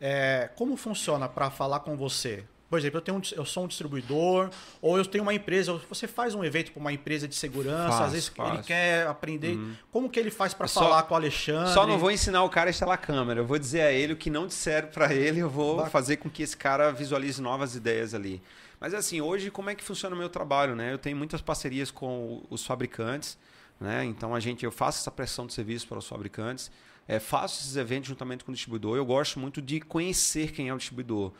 é, 0.00 0.48
como 0.54 0.76
funciona 0.76 1.28
para 1.28 1.50
falar 1.50 1.80
com 1.80 1.96
você? 1.96 2.44
Por 2.68 2.78
exemplo, 2.78 2.98
eu, 2.98 3.02
tenho 3.02 3.18
um, 3.18 3.22
eu 3.36 3.44
sou 3.44 3.64
um 3.64 3.66
distribuidor, 3.68 4.50
ou 4.80 4.98
eu 4.98 5.04
tenho 5.04 5.22
uma 5.22 5.34
empresa, 5.34 5.80
você 5.88 6.08
faz 6.08 6.34
um 6.34 6.42
evento 6.42 6.72
para 6.72 6.80
uma 6.80 6.92
empresa 6.92 7.28
de 7.28 7.34
segurança, 7.34 7.88
Faço, 7.88 8.02
às 8.04 8.12
vezes 8.12 8.28
ele 8.28 8.36
faço. 8.36 8.56
Uhum. 8.56 8.62
quer 8.62 9.06
aprender. 9.06 9.58
Como 9.92 10.08
que 10.08 10.18
ele 10.18 10.30
faz 10.30 10.54
para 10.54 10.66
falar 10.66 11.02
com 11.04 11.14
o 11.14 11.16
Alexandre? 11.16 11.72
Só 11.72 11.86
não 11.86 11.98
vou 11.98 12.10
ensinar 12.10 12.42
o 12.42 12.48
cara 12.48 12.70
a 12.70 12.72
instalar 12.72 12.94
a 12.94 12.98
câmera. 12.98 13.40
Eu 13.40 13.46
vou 13.46 13.58
dizer 13.58 13.82
a 13.82 13.92
ele 13.92 14.14
o 14.14 14.16
que 14.16 14.30
não 14.30 14.46
disseram 14.46 14.88
para 14.88 15.14
ele. 15.14 15.40
Eu 15.40 15.50
vou 15.50 15.76
Bacana. 15.76 15.90
fazer 15.90 16.16
com 16.16 16.28
que 16.28 16.42
esse 16.42 16.56
cara 16.56 16.90
visualize 16.90 17.40
novas 17.40 17.76
ideias 17.76 18.14
ali. 18.14 18.42
Mas 18.80 18.92
assim, 18.92 19.20
hoje 19.20 19.50
como 19.50 19.70
é 19.70 19.74
que 19.74 19.84
funciona 19.84 20.14
o 20.14 20.18
meu 20.18 20.28
trabalho, 20.28 20.74
né? 20.74 20.92
Eu 20.92 20.98
tenho 20.98 21.16
muitas 21.16 21.40
parcerias 21.40 21.90
com 21.90 22.42
os 22.50 22.66
fabricantes, 22.66 23.38
né? 23.80 24.04
Então 24.04 24.34
a 24.34 24.40
gente, 24.40 24.64
eu 24.64 24.72
faço 24.72 25.00
essa 25.00 25.10
pressão 25.10 25.46
de 25.46 25.54
serviço 25.54 25.86
para 25.86 25.98
os 25.98 26.06
fabricantes, 26.06 26.70
é, 27.06 27.18
faço 27.18 27.62
esses 27.62 27.76
eventos 27.76 28.08
juntamente 28.08 28.44
com 28.44 28.50
o 28.50 28.54
distribuidor. 28.54 28.96
Eu 28.96 29.04
gosto 29.04 29.38
muito 29.38 29.62
de 29.62 29.80
conhecer 29.80 30.52
quem 30.52 30.68
é 30.68 30.74
o 30.74 30.76
distribuidor. 30.76 31.32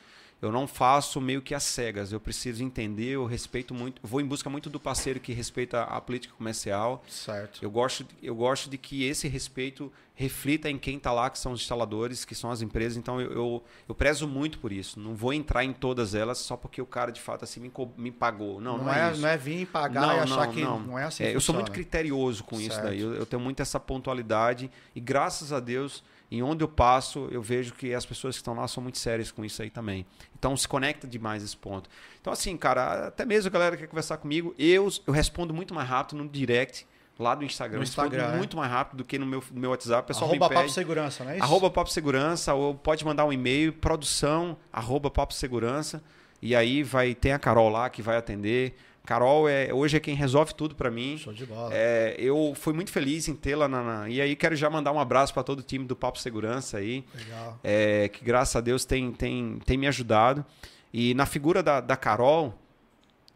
Eu 0.44 0.52
não 0.52 0.66
faço 0.66 1.20
meio 1.20 1.40
que 1.40 1.54
às 1.54 1.62
cegas. 1.62 2.12
Eu 2.12 2.20
preciso 2.20 2.62
entender, 2.62 3.10
eu 3.10 3.24
respeito 3.24 3.72
muito, 3.74 4.00
vou 4.02 4.20
em 4.20 4.26
busca 4.26 4.50
muito 4.50 4.68
do 4.68 4.78
parceiro 4.78 5.18
que 5.20 5.32
respeita 5.32 5.82
a 5.82 6.00
política 6.00 6.34
comercial. 6.36 7.02
Certo. 7.08 7.60
Eu 7.62 7.70
gosto, 7.70 8.06
eu 8.22 8.34
gosto 8.34 8.68
de 8.68 8.76
que 8.76 9.04
esse 9.04 9.26
respeito 9.28 9.92
reflita 10.14 10.70
em 10.70 10.78
quem 10.78 10.96
está 10.96 11.12
lá, 11.12 11.28
que 11.28 11.38
são 11.38 11.52
os 11.52 11.60
instaladores, 11.60 12.24
que 12.24 12.34
são 12.34 12.50
as 12.50 12.62
empresas. 12.62 12.96
Então 12.96 13.20
eu, 13.20 13.32
eu, 13.32 13.64
eu 13.88 13.94
prezo 13.94 14.28
muito 14.28 14.58
por 14.58 14.70
isso. 14.70 15.00
Não 15.00 15.14
vou 15.14 15.32
entrar 15.32 15.64
em 15.64 15.72
todas 15.72 16.14
elas 16.14 16.38
só 16.38 16.56
porque 16.56 16.80
o 16.80 16.86
cara 16.86 17.10
de 17.10 17.20
fato 17.20 17.42
assim 17.44 17.60
me, 17.60 17.72
me 17.96 18.12
pagou. 18.12 18.60
Não, 18.60 18.78
não, 18.78 18.92
é, 18.92 19.12
isso. 19.12 19.20
não 19.20 19.28
é 19.28 19.36
vir 19.36 19.66
pagar 19.66 20.02
Não, 20.02 20.16
e 20.16 20.18
achar 20.20 20.46
não, 20.46 20.52
que 20.52 20.60
não. 20.62 20.80
não, 20.80 20.98
é 20.98 21.04
assim. 21.04 21.24
É, 21.24 21.34
eu 21.34 21.40
sou 21.40 21.54
muito 21.54 21.72
criterioso 21.72 22.44
com 22.44 22.60
isso 22.60 22.76
Certo. 22.76 22.84
daí. 22.84 23.00
Eu, 23.00 23.14
eu 23.14 23.26
tenho 23.26 23.42
muito 23.42 23.60
essa 23.60 23.80
pontualidade 23.80 24.70
e 24.94 25.00
graças 25.00 25.52
a 25.52 25.58
Deus, 25.58 26.04
em 26.30 26.42
onde 26.42 26.64
eu 26.64 26.68
passo, 26.68 27.28
eu 27.30 27.42
vejo 27.42 27.74
que 27.74 27.94
as 27.94 28.04
pessoas 28.04 28.34
que 28.34 28.40
estão 28.40 28.54
lá 28.54 28.66
são 28.66 28.82
muito 28.82 28.98
sérias 28.98 29.30
com 29.30 29.44
isso 29.44 29.62
aí 29.62 29.70
também. 29.70 30.06
Então 30.38 30.56
se 30.56 30.66
conecta 30.66 31.06
demais 31.06 31.42
esse 31.42 31.56
ponto. 31.56 31.88
Então 32.20 32.32
assim, 32.32 32.56
cara, 32.56 33.08
até 33.08 33.24
mesmo 33.24 33.48
a 33.48 33.52
galera 33.52 33.76
que 33.76 33.82
quer 33.82 33.88
conversar 33.88 34.16
comigo, 34.16 34.54
eu, 34.58 34.88
eu 35.06 35.12
respondo 35.12 35.54
muito 35.54 35.74
mais 35.74 35.88
rápido 35.88 36.18
no 36.18 36.28
direct 36.28 36.86
lá 37.18 37.34
do 37.34 37.44
Instagram. 37.44 37.78
No 37.78 37.84
Instagram, 37.84 38.32
é. 38.32 38.36
muito 38.36 38.56
mais 38.56 38.70
rápido 38.70 38.98
do 38.98 39.04
que 39.04 39.18
no 39.18 39.26
meu, 39.26 39.42
no 39.52 39.60
meu 39.60 39.70
WhatsApp. 39.70 40.06
Pessoal 40.06 40.30
Arroba 40.30 40.46
me 40.46 40.54
Papo 40.54 40.60
pede. 40.62 40.72
Segurança, 40.72 41.24
não 41.24 41.30
é 41.30 41.34
isso? 41.36 41.44
Arroba 41.44 41.70
Papo 41.70 41.90
Segurança, 41.90 42.54
ou 42.54 42.74
pode 42.74 43.04
mandar 43.04 43.24
um 43.24 43.32
e-mail, 43.32 43.72
produção, 43.72 44.56
arroba 44.72 45.10
Papo 45.10 45.34
Segurança, 45.34 46.02
e 46.42 46.54
aí 46.54 46.82
vai 46.82 47.14
ter 47.14 47.32
a 47.32 47.38
Carol 47.38 47.68
lá 47.68 47.88
que 47.88 48.02
vai 48.02 48.16
atender. 48.16 48.74
Carol 49.04 49.48
é, 49.48 49.72
hoje 49.72 49.96
é 49.96 50.00
quem 50.00 50.14
resolve 50.14 50.54
tudo 50.54 50.74
para 50.74 50.90
mim. 50.90 51.18
Show 51.18 51.32
de 51.32 51.44
bola. 51.44 51.70
É, 51.72 52.16
eu 52.18 52.54
fui 52.56 52.72
muito 52.72 52.90
feliz 52.90 53.28
em 53.28 53.34
tê-la 53.34 53.68
na, 53.68 54.08
E 54.08 54.20
aí 54.20 54.34
quero 54.34 54.56
já 54.56 54.70
mandar 54.70 54.92
um 54.92 54.98
abraço 54.98 55.34
para 55.34 55.42
todo 55.42 55.58
o 55.58 55.62
time 55.62 55.84
do 55.84 55.94
Papo 55.94 56.18
Segurança 56.18 56.78
aí, 56.78 57.04
Legal. 57.14 57.60
é, 57.62 58.08
que 58.08 58.24
graças 58.24 58.56
a 58.56 58.60
Deus 58.60 58.84
tem, 58.84 59.12
tem, 59.12 59.58
tem 59.64 59.76
me 59.76 59.86
ajudado. 59.86 60.44
E 60.92 61.12
na 61.14 61.26
figura 61.26 61.62
da, 61.62 61.80
da 61.80 61.96
Carol, 61.96 62.54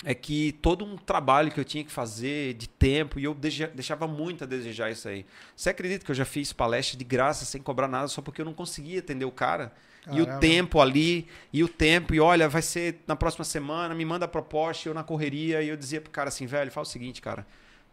é 0.04 0.14
que 0.14 0.52
todo 0.62 0.84
um 0.84 0.96
trabalho 0.96 1.50
que 1.50 1.58
eu 1.58 1.64
tinha 1.64 1.82
que 1.82 1.90
fazer 1.90 2.54
de 2.54 2.68
tempo, 2.68 3.18
e 3.18 3.24
eu 3.24 3.34
deixava 3.34 4.06
muito 4.06 4.44
a 4.44 4.46
desejar 4.46 4.90
isso 4.90 5.08
aí. 5.08 5.26
Você 5.56 5.70
acredita 5.70 6.04
que 6.04 6.10
eu 6.10 6.14
já 6.14 6.24
fiz 6.24 6.52
palestra 6.52 6.96
de 6.96 7.04
graça, 7.04 7.44
sem 7.44 7.60
cobrar 7.60 7.88
nada, 7.88 8.06
só 8.06 8.22
porque 8.22 8.40
eu 8.40 8.44
não 8.44 8.54
conseguia 8.54 9.00
atender 9.00 9.24
o 9.24 9.32
cara? 9.32 9.72
E 10.10 10.22
o 10.22 10.24
Caramba. 10.24 10.40
tempo 10.40 10.80
ali, 10.80 11.26
e 11.52 11.62
o 11.62 11.68
tempo, 11.68 12.14
e 12.14 12.20
olha, 12.20 12.48
vai 12.48 12.62
ser 12.62 13.00
na 13.06 13.16
próxima 13.16 13.44
semana, 13.44 13.94
me 13.94 14.04
manda 14.04 14.24
a 14.24 14.28
proposta, 14.28 14.88
e 14.88 14.90
eu 14.90 14.94
na 14.94 15.02
correria, 15.02 15.60
e 15.62 15.68
eu 15.68 15.76
dizia 15.76 16.00
pro 16.00 16.10
cara 16.10 16.28
assim, 16.28 16.46
velho, 16.46 16.70
fala 16.70 16.86
o 16.86 16.88
seguinte, 16.88 17.20
cara, 17.20 17.44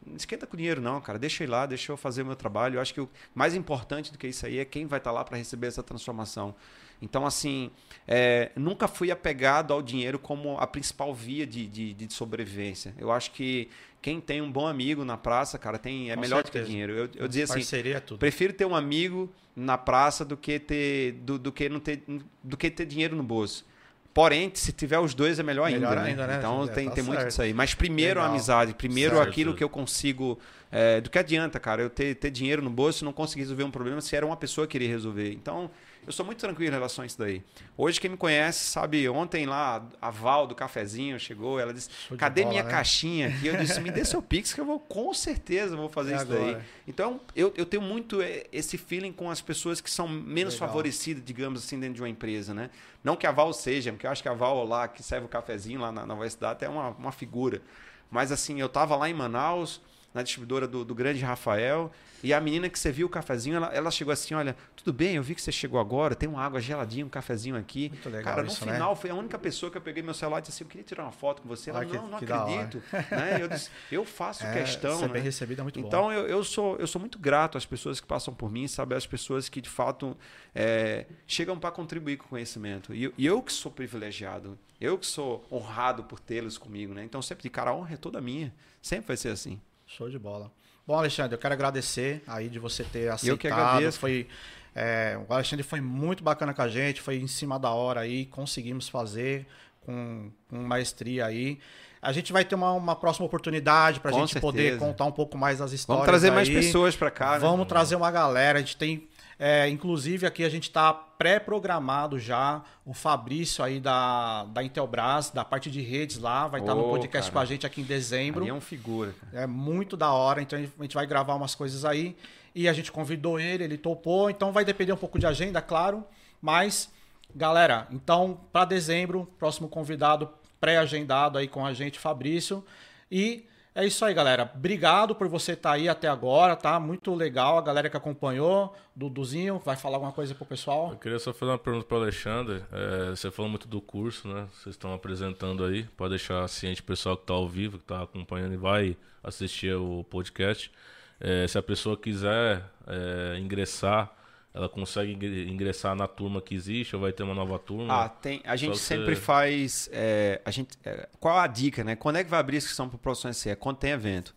não 0.06 0.16
esquenta 0.16 0.46
com 0.46 0.56
dinheiro 0.56 0.80
não, 0.80 1.02
cara, 1.02 1.18
deixa 1.18 1.44
eu 1.44 1.48
ir 1.48 1.50
lá, 1.50 1.66
deixa 1.66 1.92
eu 1.92 1.98
fazer 1.98 2.22
o 2.22 2.26
meu 2.26 2.36
trabalho. 2.36 2.76
Eu 2.76 2.82
acho 2.82 2.94
que 2.94 3.02
o 3.02 3.10
mais 3.34 3.56
importante 3.56 4.12
do 4.12 4.18
que 4.18 4.28
isso 4.28 4.46
aí 4.46 4.60
é 4.60 4.66
quem 4.66 4.86
vai 4.86 5.00
estar 5.00 5.12
lá 5.12 5.24
para 5.26 5.38
receber 5.38 5.68
essa 5.68 5.82
transformação. 5.82 6.56
Então, 7.02 7.26
assim, 7.26 7.70
é, 8.08 8.52
nunca 8.56 8.88
fui 8.88 9.12
apegado 9.12 9.74
ao 9.74 9.82
dinheiro 9.82 10.18
como 10.18 10.58
a 10.58 10.66
principal 10.68 11.14
via 11.14 11.46
de, 11.46 11.68
de, 11.68 11.94
de 11.94 12.14
sobrevivência. 12.14 12.94
Eu 12.98 13.12
acho 13.12 13.32
que 13.32 13.70
quem 14.02 14.20
tem 14.22 14.42
um 14.42 14.52
bom 14.52 14.68
amigo 14.68 15.04
na 15.04 15.18
praça, 15.18 15.58
cara, 15.58 15.78
tem, 15.78 16.12
é 16.12 16.16
Com 16.16 16.22
melhor 16.22 16.42
do 16.44 16.46
certeza. 16.48 16.66
que 16.66 16.72
dinheiro. 16.72 16.94
Eu, 16.94 17.10
eu 17.16 17.28
dizia 17.28 17.44
assim, 17.46 17.54
Parceria 17.56 17.98
é 17.98 18.00
tudo. 18.00 18.20
Prefiro 18.20 18.54
ter 18.54 18.66
um 18.66 18.76
amigo 18.76 19.32
na 19.56 19.78
praça 19.78 20.24
do 20.26 20.36
que 20.38 20.60
ter 20.60 21.14
do, 21.24 21.40
do 21.40 21.52
que 21.52 21.70
não 21.70 21.80
ter 21.80 22.04
do 22.44 22.58
que 22.58 22.70
ter 22.70 22.86
dinheiro 22.86 23.16
no 23.16 23.24
bolso. 23.24 23.66
Porém, 24.14 24.50
se 24.54 24.72
tiver 24.72 24.98
os 25.00 25.14
dois 25.14 25.40
é 25.40 25.44
melhor, 25.44 25.70
Melhor 25.70 25.90
ainda, 25.98 26.02
né? 26.04 26.10
ainda, 26.10 26.28
né? 26.28 26.38
Então 26.38 26.64
É, 26.64 26.68
tem, 26.68 26.88
tá 26.88 26.96
tem 26.96 27.04
muito 27.04 27.26
disso 27.26 27.42
aí. 27.42 27.54
Mas 27.54 27.74
primeiro 27.74 28.20
a 28.20 28.24
Legal. 28.24 28.36
amizade, 28.36 28.74
primeiro 28.74 29.16
Certo. 29.18 29.28
aquilo 29.28 29.54
que 29.54 29.64
eu 29.64 29.68
consigo. 29.70 30.40
é, 30.72 31.02
do 31.02 31.10
que 31.10 31.20
adianta, 31.20 31.60
cara, 31.60 31.82
eu 31.82 31.90
ter, 31.90 32.16
ter 32.16 32.30
dinheiro 32.32 32.62
no 32.62 32.70
bolso 32.70 33.04
e 33.04 33.06
não 33.06 33.12
conseguir 33.12 33.42
resolver 33.42 33.64
um 33.66 33.72
problema 33.72 34.00
se 34.00 34.16
era 34.16 34.26
uma 34.26 34.38
pessoa 34.38 34.66
que 34.68 34.78
iria 34.78 34.88
resolver. 34.88 35.34
Então, 35.34 35.70
eu 36.06 36.14
sou 36.14 36.26
muito 36.26 36.40
tranquilo 36.40 36.70
em 36.72 36.74
relação 36.74 37.04
a 37.04 37.06
isso 37.06 37.18
daí. 37.18 37.44
Hoje, 37.78 38.00
quem 38.00 38.10
me 38.10 38.18
conhece, 38.18 38.66
sabe, 38.66 39.08
ontem 39.10 39.46
lá, 39.46 39.86
a 40.02 40.10
Val 40.10 40.48
do 40.48 40.54
cafezinho 40.56 41.20
chegou, 41.20 41.60
ela 41.60 41.74
disse: 41.74 41.90
cadê 42.18 42.42
bola, 42.42 42.54
minha 42.54 42.64
né? 42.64 42.70
caixinha 42.70 43.28
aqui? 43.30 43.48
Eu 43.48 43.58
disse: 43.58 43.80
me 43.82 43.92
dê 43.92 44.04
seu 44.06 44.22
Pix 44.22 44.54
que 44.54 44.62
eu 44.62 44.66
vou, 44.66 44.80
com 44.80 45.14
certeza, 45.14 45.76
vou 45.76 45.90
fazer 45.90 46.14
É 46.14 46.16
isso 46.18 46.26
daí. 46.26 46.50
agora. 46.50 46.66
Então, 46.88 47.20
eu, 47.36 47.54
eu 47.58 47.66
tenho 47.66 47.82
muito 47.82 48.22
eh, 48.22 48.46
esse 48.52 48.78
feeling 48.78 49.12
com 49.12 49.30
as 49.30 49.42
pessoas 49.42 49.82
que 49.82 49.90
são 49.90 50.08
menos 50.08 50.54
Legal. 50.54 50.68
favorecidas, 50.68 51.24
digamos 51.26 51.64
assim, 51.64 51.80
dentro 51.80 51.96
de 51.96 52.02
uma 52.02 52.10
empresa, 52.10 52.54
né? 52.54 52.70
Não 53.04 53.16
que 53.16 53.28
a 53.28 53.32
Val 53.32 53.52
seja, 53.54 53.92
porque 53.92 54.08
eu 54.08 54.12
acho 54.12 54.22
que 54.22 54.30
a 54.30 54.34
Val 54.34 54.66
lá, 54.66 54.88
que 54.88 55.04
serve 55.04 55.26
o 55.26 55.30
cafezinho 55.30 55.80
lá 55.80 55.92
na, 55.92 56.06
na 56.06 56.16
Data, 56.40 56.66
é 56.66 56.70
uma, 56.70 56.90
uma 56.90 57.12
figura. 57.12 57.62
Mas, 58.10 58.32
assim, 58.32 58.60
eu 58.60 58.70
tava 58.70 58.96
lá 58.96 59.10
em 59.10 59.14
Manaus, 59.14 59.82
na 60.16 60.24
distribuidora 60.24 60.66
do, 60.68 60.84
do 60.86 60.96
grande 60.96 61.20
Rafael, 61.22 61.92
e 62.24 62.34
a 62.34 62.40
menina 62.42 62.70
que 62.70 62.80
serviu 62.80 63.06
o 63.06 63.10
cafezinho, 63.10 63.58
ela, 63.58 63.68
ela 63.68 63.92
chegou 63.92 64.12
assim, 64.12 64.34
olha, 64.34 64.56
tudo 64.76 64.92
bem, 64.94 65.18
eu 65.18 65.22
vi 65.22 65.36
que 65.36 65.42
você 65.42 65.52
chegou 65.52 65.80
agora, 65.80 66.16
tem 66.16 66.28
uma 66.28 66.42
água 66.42 66.60
geladinha, 66.60 67.06
um 67.06 67.10
cafezinho 67.10 67.56
aqui. 67.56 67.90
Muito 67.90 68.10
legal 68.10 68.24
Cara, 68.24 68.42
no 68.42 68.48
isso, 68.48 68.66
né? 68.66 68.74
final, 68.74 68.96
foi 68.96 69.10
a 69.12 69.14
única 69.14 69.38
pessoa 69.38 69.70
que 69.72 69.78
eu 69.78 69.82
peguei 69.82 70.02
meu 70.02 70.14
celular 70.14 70.40
e 70.40 70.42
disse 70.42 70.54
assim, 70.54 70.64
eu 70.64 70.70
queria 70.70 70.84
tirar 70.84 71.04
uma 71.04 71.12
foto 71.12 71.42
com 71.44 71.50
você. 71.50 71.70
Ela, 71.70 71.80
Ai, 71.80 71.86
que- 71.86 71.98
não, 71.98 72.08
não 72.08 72.18
que 72.18 72.26
acredito. 72.26 72.82
né? 73.12 73.38
Eu 73.42 73.48
disse, 73.50 73.70
eu 73.92 74.06
faço 74.06 74.44
É, 74.48 74.54
questão, 74.54 74.98
ser 74.98 75.08
né? 75.08 75.14
bem 75.14 75.22
recebido 75.22 75.60
é 75.60 75.64
muito 75.64 75.80
bom. 75.82 75.86
Então 75.88 76.12
eu, 76.12 76.26
eu, 76.28 76.44
sou, 76.44 76.78
eu 76.78 76.88
sou 76.88 77.00
muito 77.00 77.20
grato 77.20 77.58
às 77.58 77.66
pessoas 77.66 78.00
que 78.00 78.08
passam 78.08 78.34
por 78.34 78.50
mim, 78.50 78.68
sabe? 78.68 78.96
Às 78.96 79.06
pessoas 79.06 79.50
que 79.50 79.60
de 79.62 79.70
fato 79.70 80.18
é, 80.56 81.06
chegam 81.28 81.60
para 81.60 81.70
contribuir 81.72 82.18
com 82.18 82.26
o 82.26 82.30
conhecimento. 82.30 82.94
E, 82.96 83.04
eu- 83.04 83.14
e 83.18 83.26
eu 83.26 83.42
que 83.42 83.52
sou 83.52 83.72
privilegiado, 83.72 84.58
eu 84.80 84.98
que 84.98 85.06
sou 85.06 85.46
honrado 85.52 86.04
por 86.06 86.20
tê-los 86.20 86.58
comigo, 86.58 86.94
né? 86.94 87.04
Então 87.04 87.22
sempre 87.22 87.44
de 87.44 87.50
cara, 87.50 87.72
a 87.72 87.76
honra 87.76 87.94
é 87.94 87.98
toda 87.98 88.20
minha. 88.22 88.54
Sempre 88.82 89.08
vai 89.10 89.18
ser 89.18 89.30
assim. 89.30 89.60
Show 89.86 90.10
de 90.10 90.20
bola. 90.20 90.52
Bom, 90.86 90.98
Alexandre, 90.98 91.34
eu 91.34 91.40
quero 91.40 91.54
agradecer 91.54 92.22
aí 92.28 92.48
de 92.48 92.60
você 92.60 92.84
ter 92.84 93.10
aceitado. 93.10 93.28
Eu 93.28 93.38
que 93.38 93.48
agradeço. 93.48 94.00
Foi, 94.00 94.28
É, 94.76 95.18
o 95.28 95.34
Alexandre 95.34 95.64
foi 95.64 95.80
muito 95.80 96.24
bacana 96.24 96.54
com 96.54 96.62
a 96.62 96.68
gente, 96.68 97.02
foi 97.02 97.16
em 97.18 97.28
cima 97.28 97.58
da 97.58 97.70
hora 97.70 98.02
aí, 98.02 98.26
conseguimos 98.26 98.90
fazer 98.90 99.48
com, 99.82 100.30
com 100.50 100.58
maestria 100.58 101.26
aí. 101.26 101.60
A 102.02 102.12
gente 102.12 102.32
vai 102.32 102.46
ter 102.46 102.54
uma, 102.56 102.72
uma 102.74 102.96
próxima 102.96 103.26
oportunidade 103.26 104.00
para 104.00 104.12
a 104.12 104.14
gente 104.14 104.34
certeza. 104.34 104.42
poder 104.42 104.78
contar 104.78 105.06
um 105.06 105.12
pouco 105.12 105.38
mais 105.38 105.60
das 105.60 105.72
histórias. 105.72 106.06
Vamos 106.06 106.12
trazer 106.12 106.30
aí. 106.30 106.36
mais 106.36 106.50
pessoas 106.50 106.96
para 106.96 107.10
cá. 107.10 107.32
Né? 107.34 107.40
Vamos 107.40 107.68
trazer 107.68 107.96
uma 107.96 108.12
galera. 108.12 108.60
A 108.60 108.62
gente 108.62 108.78
tem 108.78 109.08
é, 109.38 109.68
inclusive, 109.68 110.26
aqui 110.26 110.44
a 110.44 110.50
gente 110.50 110.64
está 110.64 110.94
pré-programado 110.94 112.18
já. 112.18 112.64
O 112.86 112.94
Fabrício 112.94 113.64
aí 113.64 113.80
da, 113.80 114.46
da 114.46 114.64
Intelbras, 114.64 115.30
da 115.30 115.44
parte 115.44 115.70
de 115.70 115.82
redes 115.82 116.18
lá, 116.18 116.48
vai 116.48 116.62
estar 116.62 116.74
tá 116.74 116.80
no 116.80 116.90
podcast 116.90 117.30
cara. 117.30 117.34
com 117.34 117.40
a 117.40 117.46
gente 117.46 117.66
aqui 117.66 117.82
em 117.82 117.84
dezembro. 117.86 118.44
Aí 118.44 118.50
é 118.50 118.54
um 118.54 118.62
figura. 118.62 119.14
Cara. 119.20 119.44
É 119.44 119.48
muito 119.48 119.98
da 119.98 120.12
hora, 120.12 120.42
então 120.42 120.58
a 120.58 120.82
gente 120.82 120.96
vai 120.96 121.06
gravar 121.06 121.36
umas 121.36 121.54
coisas 121.54 121.84
aí. 121.84 122.16
E 122.54 122.70
a 122.70 122.74
gente 122.74 122.92
convidou 122.92 123.38
ele, 123.38 123.66
ele 123.66 123.78
topou. 123.78 124.30
Então 124.30 124.54
vai 124.54 124.64
depender 124.64 124.94
um 124.94 124.98
pouco 124.98 125.20
de 125.20 125.26
agenda, 125.26 125.62
claro. 125.62 126.06
Mas, 126.42 126.90
galera, 127.36 127.88
então, 127.92 128.40
para 128.54 128.64
dezembro, 128.64 129.30
próximo 129.38 129.68
convidado 129.68 130.30
pré-agendado 130.62 131.38
aí 131.38 131.48
com 131.48 131.66
a 131.66 131.74
gente, 131.74 132.00
Fabrício. 132.00 132.64
E 133.12 133.46
é 133.76 133.86
isso 133.86 134.06
aí, 134.06 134.14
galera. 134.14 134.50
Obrigado 134.56 135.14
por 135.14 135.28
você 135.28 135.52
estar 135.52 135.72
tá 135.72 135.76
aí 135.76 135.90
até 135.90 136.08
agora, 136.08 136.56
tá? 136.56 136.80
Muito 136.80 137.14
legal 137.14 137.58
a 137.58 137.62
galera 137.62 137.90
que 137.90 137.98
acompanhou. 137.98 138.74
Duduzinho, 138.96 139.60
vai 139.60 139.76
falar 139.76 139.98
alguma 139.98 140.14
coisa 140.14 140.34
pro 140.34 140.46
pessoal? 140.46 140.92
Eu 140.92 140.98
queria 140.98 141.20
só 141.20 141.34
fazer 141.34 141.52
uma 141.52 141.58
pergunta 141.58 141.86
pro 141.86 141.98
Alexandre. 141.98 142.64
É, 142.72 143.10
você 143.10 143.30
falou 143.30 143.50
muito 143.50 143.68
do 143.68 143.82
curso, 143.82 144.30
né? 144.30 144.48
Vocês 144.54 144.76
estão 144.76 144.94
apresentando 144.94 145.66
aí. 145.66 145.84
Pode 145.98 146.12
deixar 146.12 146.48
ciente 146.48 146.80
o 146.80 146.86
pessoal 146.86 147.18
que 147.18 147.26
tá 147.26 147.34
ao 147.34 147.50
vivo, 147.50 147.78
que 147.78 147.84
tá 147.84 148.04
acompanhando 148.04 148.54
e 148.54 148.58
vai 148.58 148.96
assistir 149.22 149.76
o 149.76 150.06
podcast. 150.06 150.72
É, 151.20 151.46
se 151.46 151.58
a 151.58 151.62
pessoa 151.62 151.98
quiser 151.98 152.64
é, 152.88 153.38
ingressar 153.40 154.10
ela 154.56 154.70
consegue 154.70 155.12
ingressar 155.52 155.94
na 155.98 156.08
turma 156.08 156.42
que 156.42 156.56
existe 156.56 156.96
ou 156.96 157.02
vai 157.02 157.12
ter 157.12 157.24
uma 157.24 157.36
nova 157.36 157.60
turma? 157.60 158.06
Ah, 158.06 158.08
tem. 158.08 158.42
A 158.46 158.56
gente 158.56 158.78
sempre 158.78 159.14
faz. 159.14 159.90
É, 159.92 160.42
a 160.46 160.50
gente, 160.50 160.78
é, 160.86 161.10
qual 161.20 161.38
a 161.38 161.46
dica, 161.46 161.84
né? 161.84 161.98
Quando 161.98 162.16
é 162.16 162.24
que 162.24 162.30
vai 162.30 162.40
abrir 162.40 162.56
a 162.56 162.60
inscrição 162.60 162.88
para 162.88 162.96
o 162.96 163.00
Profissões 163.00 163.36
CE? 163.36 163.54
Quando 163.58 163.76
tem 163.76 163.92
evento. 163.92 164.34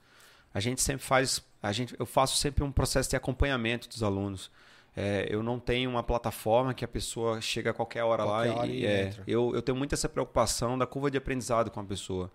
A 0.52 0.58
gente 0.58 0.82
sempre 0.82 1.04
faz. 1.04 1.40
A 1.62 1.70
gente, 1.70 1.94
eu 1.96 2.04
faço 2.04 2.36
sempre 2.36 2.64
um 2.64 2.72
processo 2.72 3.08
de 3.08 3.14
acompanhamento 3.14 3.88
dos 3.88 4.02
alunos. 4.02 4.50
É, 4.96 5.28
eu 5.30 5.40
não 5.40 5.60
tenho 5.60 5.88
uma 5.88 6.02
plataforma 6.02 6.74
que 6.74 6.84
a 6.84 6.88
pessoa 6.88 7.40
chega 7.40 7.70
a 7.70 7.72
qualquer 7.72 8.02
hora 8.02 8.24
qualquer 8.24 8.50
lá 8.50 8.56
hora 8.56 8.66
e, 8.66 8.80
e 8.80 8.86
é, 8.86 9.14
eu, 9.24 9.54
eu 9.54 9.62
tenho 9.62 9.78
muito 9.78 9.94
essa 9.94 10.08
preocupação 10.08 10.76
da 10.76 10.84
curva 10.84 11.12
de 11.12 11.16
aprendizado 11.16 11.70
com 11.70 11.78
a 11.78 11.84
pessoa. 11.84 12.28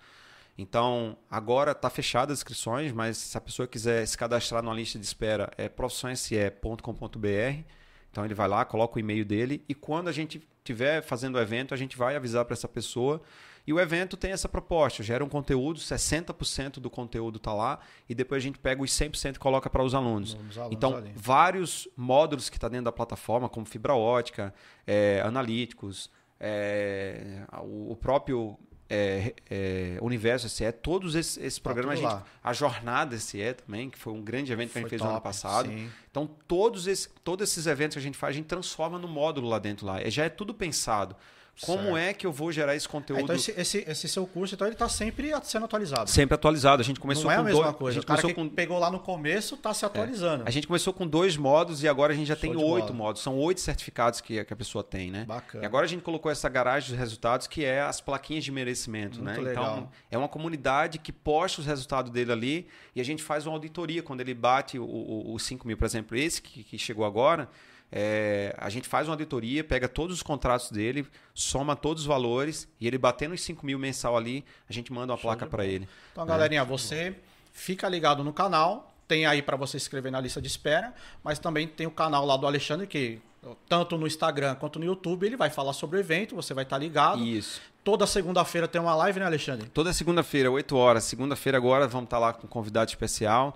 Então, 0.57 1.17
agora 1.29 1.71
está 1.71 1.89
fechada 1.89 2.31
as 2.31 2.39
inscrições, 2.39 2.91
mas 2.91 3.17
se 3.17 3.37
a 3.37 3.41
pessoa 3.41 3.67
quiser 3.67 4.05
se 4.05 4.17
cadastrar 4.17 4.61
numa 4.61 4.75
lista 4.75 4.99
de 4.99 5.05
espera, 5.05 5.51
é 5.57 5.67
profissõesse.com.br. 5.67 7.63
Então, 8.11 8.23
ele 8.23 8.35
vai 8.35 8.47
lá, 8.47 8.63
coloca 8.63 8.97
o 8.97 8.99
e-mail 8.99 9.25
dele 9.25 9.63
e 9.67 9.73
quando 9.73 10.07
a 10.07 10.11
gente 10.11 10.47
estiver 10.59 11.01
fazendo 11.01 11.35
o 11.35 11.41
evento, 11.41 11.73
a 11.73 11.77
gente 11.77 11.97
vai 11.97 12.15
avisar 12.15 12.45
para 12.45 12.53
essa 12.53 12.67
pessoa. 12.67 13.21
E 13.65 13.71
o 13.71 13.79
evento 13.79 14.17
tem 14.17 14.31
essa 14.31 14.49
proposta, 14.49 15.01
gera 15.01 15.23
um 15.23 15.29
conteúdo, 15.29 15.79
60% 15.79 16.79
do 16.79 16.89
conteúdo 16.89 17.37
está 17.37 17.53
lá 17.53 17.79
e 18.09 18.13
depois 18.13 18.43
a 18.43 18.45
gente 18.45 18.59
pega 18.59 18.81
os 18.81 18.91
100% 18.91 19.37
e 19.37 19.39
coloca 19.39 19.69
para 19.69 19.81
os 19.81 19.95
alunos. 19.95 20.35
alunos 20.35 20.57
então, 20.69 20.97
ali. 20.97 21.13
vários 21.15 21.87
módulos 21.95 22.49
que 22.49 22.57
está 22.57 22.67
dentro 22.67 22.85
da 22.85 22.91
plataforma, 22.91 23.47
como 23.47 23.65
fibra 23.65 23.95
ótica, 23.95 24.53
é, 24.85 25.21
analíticos, 25.25 26.11
é, 26.39 27.43
o 27.61 27.95
próprio 27.95 28.59
é, 28.93 29.33
é, 29.49 29.97
Universo 30.01 30.47
SE, 30.47 30.71
todos 30.71 31.15
esses, 31.15 31.37
esses 31.37 31.59
tá 31.59 31.63
programas, 31.63 31.97
a, 31.97 32.01
gente, 32.01 32.23
a, 32.43 32.53
Jornada 32.53 33.17
SE 33.17 33.53
também, 33.53 33.89
que 33.89 33.97
foi 33.97 34.13
um 34.13 34.21
grande 34.21 34.53
evento 34.53 34.71
que 34.71 34.77
a 34.77 34.81
gente 34.81 34.89
fez 34.89 34.99
top, 34.99 35.09
no 35.09 35.15
ano 35.15 35.21
passado. 35.21 35.67
Sim. 35.67 35.89
Então, 36.11 36.29
todos, 36.47 36.85
esse, 36.85 37.09
todos 37.23 37.49
esses 37.49 37.65
eventos 37.65 37.95
que 37.95 37.99
a 37.99 38.01
gente 38.03 38.17
faz, 38.17 38.35
a 38.35 38.37
gente 38.37 38.45
transforma 38.45 38.99
no 38.99 39.07
módulo 39.07 39.49
lá 39.49 39.57
dentro 39.57 39.85
lá. 39.85 39.97
Já 40.09 40.25
é 40.25 40.29
tudo 40.29 40.53
pensado. 40.53 41.15
Como 41.61 41.83
certo. 41.83 41.97
é 41.97 42.13
que 42.13 42.25
eu 42.25 42.31
vou 42.31 42.51
gerar 42.51 42.75
esse 42.75 42.89
conteúdo? 42.89 43.19
É, 43.19 43.23
então 43.23 43.35
esse, 43.35 43.51
esse, 43.51 43.77
esse, 43.87 44.07
seu 44.09 44.25
curso, 44.25 44.55
então 44.55 44.65
ele 44.65 44.73
está 44.73 44.89
sempre 44.89 45.31
sendo 45.43 45.65
atualizado. 45.65 46.09
Sempre 46.09 46.33
atualizado. 46.33 46.81
A 46.81 46.85
gente 46.85 46.99
começou 46.99 47.25
Não 47.25 47.31
é 47.31 47.35
a 47.35 47.43
mesma 47.43 47.63
dois, 47.63 47.75
coisa. 47.75 47.99
A 47.99 48.01
gente 48.01 48.07
começou 48.07 48.33
com... 48.33 48.49
pegou 48.49 48.79
lá 48.79 48.89
no 48.89 48.99
começo 48.99 49.53
está 49.53 49.71
se 49.73 49.85
atualizando. 49.85 50.43
É. 50.43 50.47
A 50.47 50.51
gente 50.51 50.65
começou 50.65 50.91
com 50.91 51.05
dois 51.05 51.37
modos 51.37 51.83
e 51.83 51.87
agora 51.87 52.11
a 52.11 52.15
gente 52.15 52.27
já 52.27 52.35
Show 52.35 52.41
tem 52.41 52.55
oito 52.55 52.93
modos. 52.93 53.21
São 53.21 53.37
oito 53.37 53.61
certificados 53.61 54.19
que, 54.19 54.43
que, 54.43 54.53
a 54.53 54.55
pessoa 54.55 54.83
tem, 54.83 55.11
né? 55.11 55.25
Bacana. 55.25 55.63
E 55.63 55.67
agora 55.67 55.85
a 55.85 55.87
gente 55.87 56.01
colocou 56.01 56.31
essa 56.31 56.49
garagem 56.49 56.89
dos 56.89 56.97
resultados 56.97 57.45
que 57.45 57.63
é 57.63 57.81
as 57.81 58.01
plaquinhas 58.01 58.43
de 58.43 58.51
merecimento, 58.51 59.21
Muito 59.21 59.39
né? 59.39 59.49
Legal. 59.49 59.63
Então 59.63 59.89
é 60.09 60.17
uma 60.17 60.27
comunidade 60.29 60.97
que 60.97 61.11
posta 61.11 61.61
os 61.61 61.67
resultados 61.67 62.11
dele 62.11 62.31
ali 62.31 62.67
e 62.95 63.01
a 63.01 63.05
gente 63.05 63.21
faz 63.21 63.45
uma 63.45 63.53
auditoria 63.53 64.01
quando 64.01 64.21
ele 64.21 64.33
bate 64.33 64.79
os 64.79 65.43
5 65.43 65.67
mil, 65.67 65.77
por 65.77 65.85
exemplo, 65.85 66.17
esse 66.17 66.41
que, 66.41 66.63
que 66.63 66.79
chegou 66.79 67.05
agora. 67.05 67.47
É, 67.95 68.55
a 68.57 68.71
gente 68.71 68.87
faz 68.87 69.07
uma 69.07 69.13
auditoria, 69.13 69.63
pega 69.63 69.87
todos 69.87 70.15
os 70.15 70.23
contratos 70.23 70.71
dele, 70.71 71.05
soma 71.31 71.75
todos 71.75 72.01
os 72.01 72.07
valores 72.07 72.67
e 72.81 72.87
ele 72.87 72.97
batendo 72.97 73.35
os 73.35 73.41
5 73.41 73.63
mil 73.63 73.77
mensal 73.77 74.17
ali, 74.17 74.43
a 74.67 74.73
gente 74.73 74.91
manda 74.91 75.13
uma 75.13 75.17
Show 75.17 75.29
placa 75.29 75.45
para 75.45 75.63
ele. 75.63 75.87
Então, 76.11 76.25
galerinha, 76.25 76.63
você 76.63 77.15
fica 77.53 77.87
ligado 77.87 78.23
no 78.23 78.33
canal, 78.33 78.91
tem 79.07 79.27
aí 79.27 79.43
para 79.43 79.55
você 79.55 79.77
se 79.77 79.85
inscrever 79.85 80.11
na 80.11 80.19
lista 80.19 80.41
de 80.41 80.47
espera, 80.47 80.91
mas 81.23 81.37
também 81.37 81.67
tem 81.67 81.85
o 81.85 81.91
canal 81.91 82.25
lá 82.25 82.35
do 82.35 82.47
Alexandre 82.47 82.87
que 82.87 83.21
tanto 83.69 83.95
no 83.95 84.07
Instagram 84.07 84.55
quanto 84.55 84.79
no 84.79 84.85
YouTube 84.85 85.27
ele 85.27 85.37
vai 85.37 85.51
falar 85.51 85.73
sobre 85.73 85.97
o 85.97 85.99
evento, 85.99 86.35
você 86.35 86.51
vai 86.51 86.63
estar 86.63 86.77
tá 86.77 86.79
ligado. 86.79 87.21
Isso. 87.21 87.61
Toda 87.83 88.07
segunda-feira 88.07 88.67
tem 88.67 88.81
uma 88.81 88.95
live, 88.95 89.19
né, 89.19 89.27
Alexandre? 89.27 89.69
Toda 89.69 89.93
segunda-feira, 89.93 90.49
8 90.49 90.75
horas. 90.75 91.03
Segunda-feira 91.03 91.59
agora 91.59 91.87
vamos 91.87 92.05
estar 92.05 92.17
tá 92.17 92.25
lá 92.25 92.33
com 92.33 92.47
um 92.47 92.49
convidado 92.49 92.89
especial. 92.89 93.55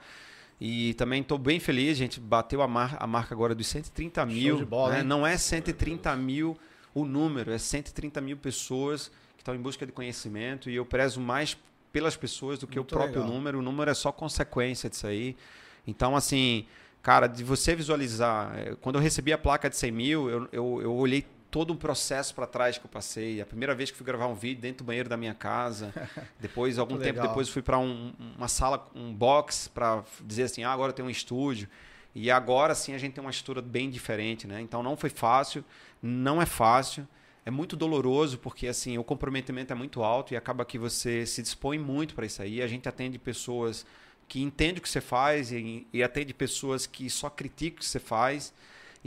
E 0.60 0.94
também 0.96 1.22
estou 1.22 1.38
bem 1.38 1.60
feliz, 1.60 1.92
a 1.92 2.00
gente 2.00 2.20
bateu 2.20 2.62
a, 2.62 2.68
mar, 2.68 2.98
a 3.00 3.06
marca 3.06 3.34
agora 3.34 3.54
dos 3.54 3.68
130 3.68 4.26
mil. 4.26 4.66
Bola, 4.66 4.94
né? 4.94 5.04
Não 5.04 5.26
é 5.26 5.38
130 5.38 6.16
mil 6.16 6.58
o 6.96 7.06
número, 7.06 7.52
é 7.52 7.60
130 7.60 8.20
mil 8.22 8.38
pessoas 8.38 9.12
que 9.36 9.42
estão 9.42 9.54
em 9.54 9.60
busca 9.60 9.86
de 9.86 9.92
conhecimento. 9.92 10.70
E 10.70 10.76
eu 10.76 10.86
prezo 10.86 11.22
mais 11.22 11.56
pelas 11.92 12.16
pessoas 12.16 12.58
do 12.58 12.66
que 12.66 12.78
Muito 12.78 12.92
o 12.92 12.98
próprio 12.98 13.22
legal. 13.22 13.36
número. 13.36 13.60
O 13.60 13.62
número 13.62 13.92
é 13.92 13.94
só 13.94 14.12
consequência 14.12 14.90
disso 14.90 15.06
aí. 15.06 15.38
Então, 15.86 16.16
assim, 16.16 16.66
cara, 17.04 17.28
de 17.28 17.44
você 17.44 17.76
visualizar. 17.76 18.52
Eh, 18.58 18.76
quando 18.82 18.96
eu 18.96 19.02
recebi 19.02 19.32
a 19.32 19.38
placa 19.38 19.70
de 19.70 19.78
100 19.78 19.92
mil, 19.92 20.30
eu, 20.30 20.50
eu, 20.52 20.82
eu 20.82 20.94
olhei 20.96 21.24
todo 21.50 21.74
um 21.74 21.76
processo 21.76 22.34
para 22.36 22.46
trás 22.46 22.78
que 22.78 22.86
eu 22.86 22.90
passei. 22.90 23.42
A 23.42 23.46
primeira 23.46 23.74
vez 23.74 23.92
que 23.92 23.98
fui 23.98 24.06
gravar 24.06 24.28
um 24.28 24.36
vídeo 24.36 24.62
dentro 24.62 24.84
do 24.84 24.88
banheiro 24.88 25.10
da 25.10 25.18
minha 25.18 25.34
casa. 25.34 25.94
Depois, 26.40 26.78
algum 26.78 26.98
tempo 26.98 27.22
depois, 27.22 27.50
fui 27.50 27.62
para 27.62 27.80
um, 27.80 28.14
uma 28.38 28.48
sala, 28.48 28.88
um 28.96 29.14
box, 29.14 29.68
para 29.68 30.04
dizer 30.24 30.44
assim: 30.44 30.64
ah, 30.64 30.72
agora 30.72 30.94
tem 30.94 31.04
um 31.04 31.10
estúdio. 31.10 31.68
E 32.14 32.32
agora 32.32 32.74
sim 32.74 32.94
a 32.94 32.98
gente 32.98 33.14
tem 33.14 33.24
uma 33.24 33.30
estrutura 33.30 33.62
bem 33.62 33.90
diferente, 33.90 34.48
né? 34.48 34.60
Então 34.60 34.82
não 34.82 34.98
foi 34.98 35.10
fácil, 35.10 35.64
não 36.02 36.42
é 36.42 36.46
fácil. 36.46 37.08
É 37.46 37.52
muito 37.52 37.76
doloroso 37.78 38.40
porque 38.40 38.68
assim 38.68 38.98
o 38.98 39.04
comprometimento 39.04 39.72
é 39.72 39.76
muito 39.76 40.04
alto 40.04 40.34
e 40.34 40.38
acaba 40.38 40.66
que 40.66 40.78
você 40.78 41.26
se 41.26 41.42
dispõe 41.42 41.78
muito 41.78 42.16
para 42.16 42.26
isso 42.26 42.42
aí. 42.42 42.62
A 42.62 42.68
gente 42.68 42.90
atende 42.90 43.20
pessoas 43.20 43.86
que 44.28 44.42
entendem 44.42 44.80
o 44.80 44.82
que 44.82 44.90
você 44.90 45.00
faz 45.00 45.52
e, 45.52 45.88
e 45.94 46.04
atende 46.04 46.34
pessoas 46.34 46.86
que 46.88 47.10
só 47.10 47.30
criticam 47.30 47.78
o 47.78 47.80
que 47.80 47.86
você 47.86 48.00
faz. 48.00 48.54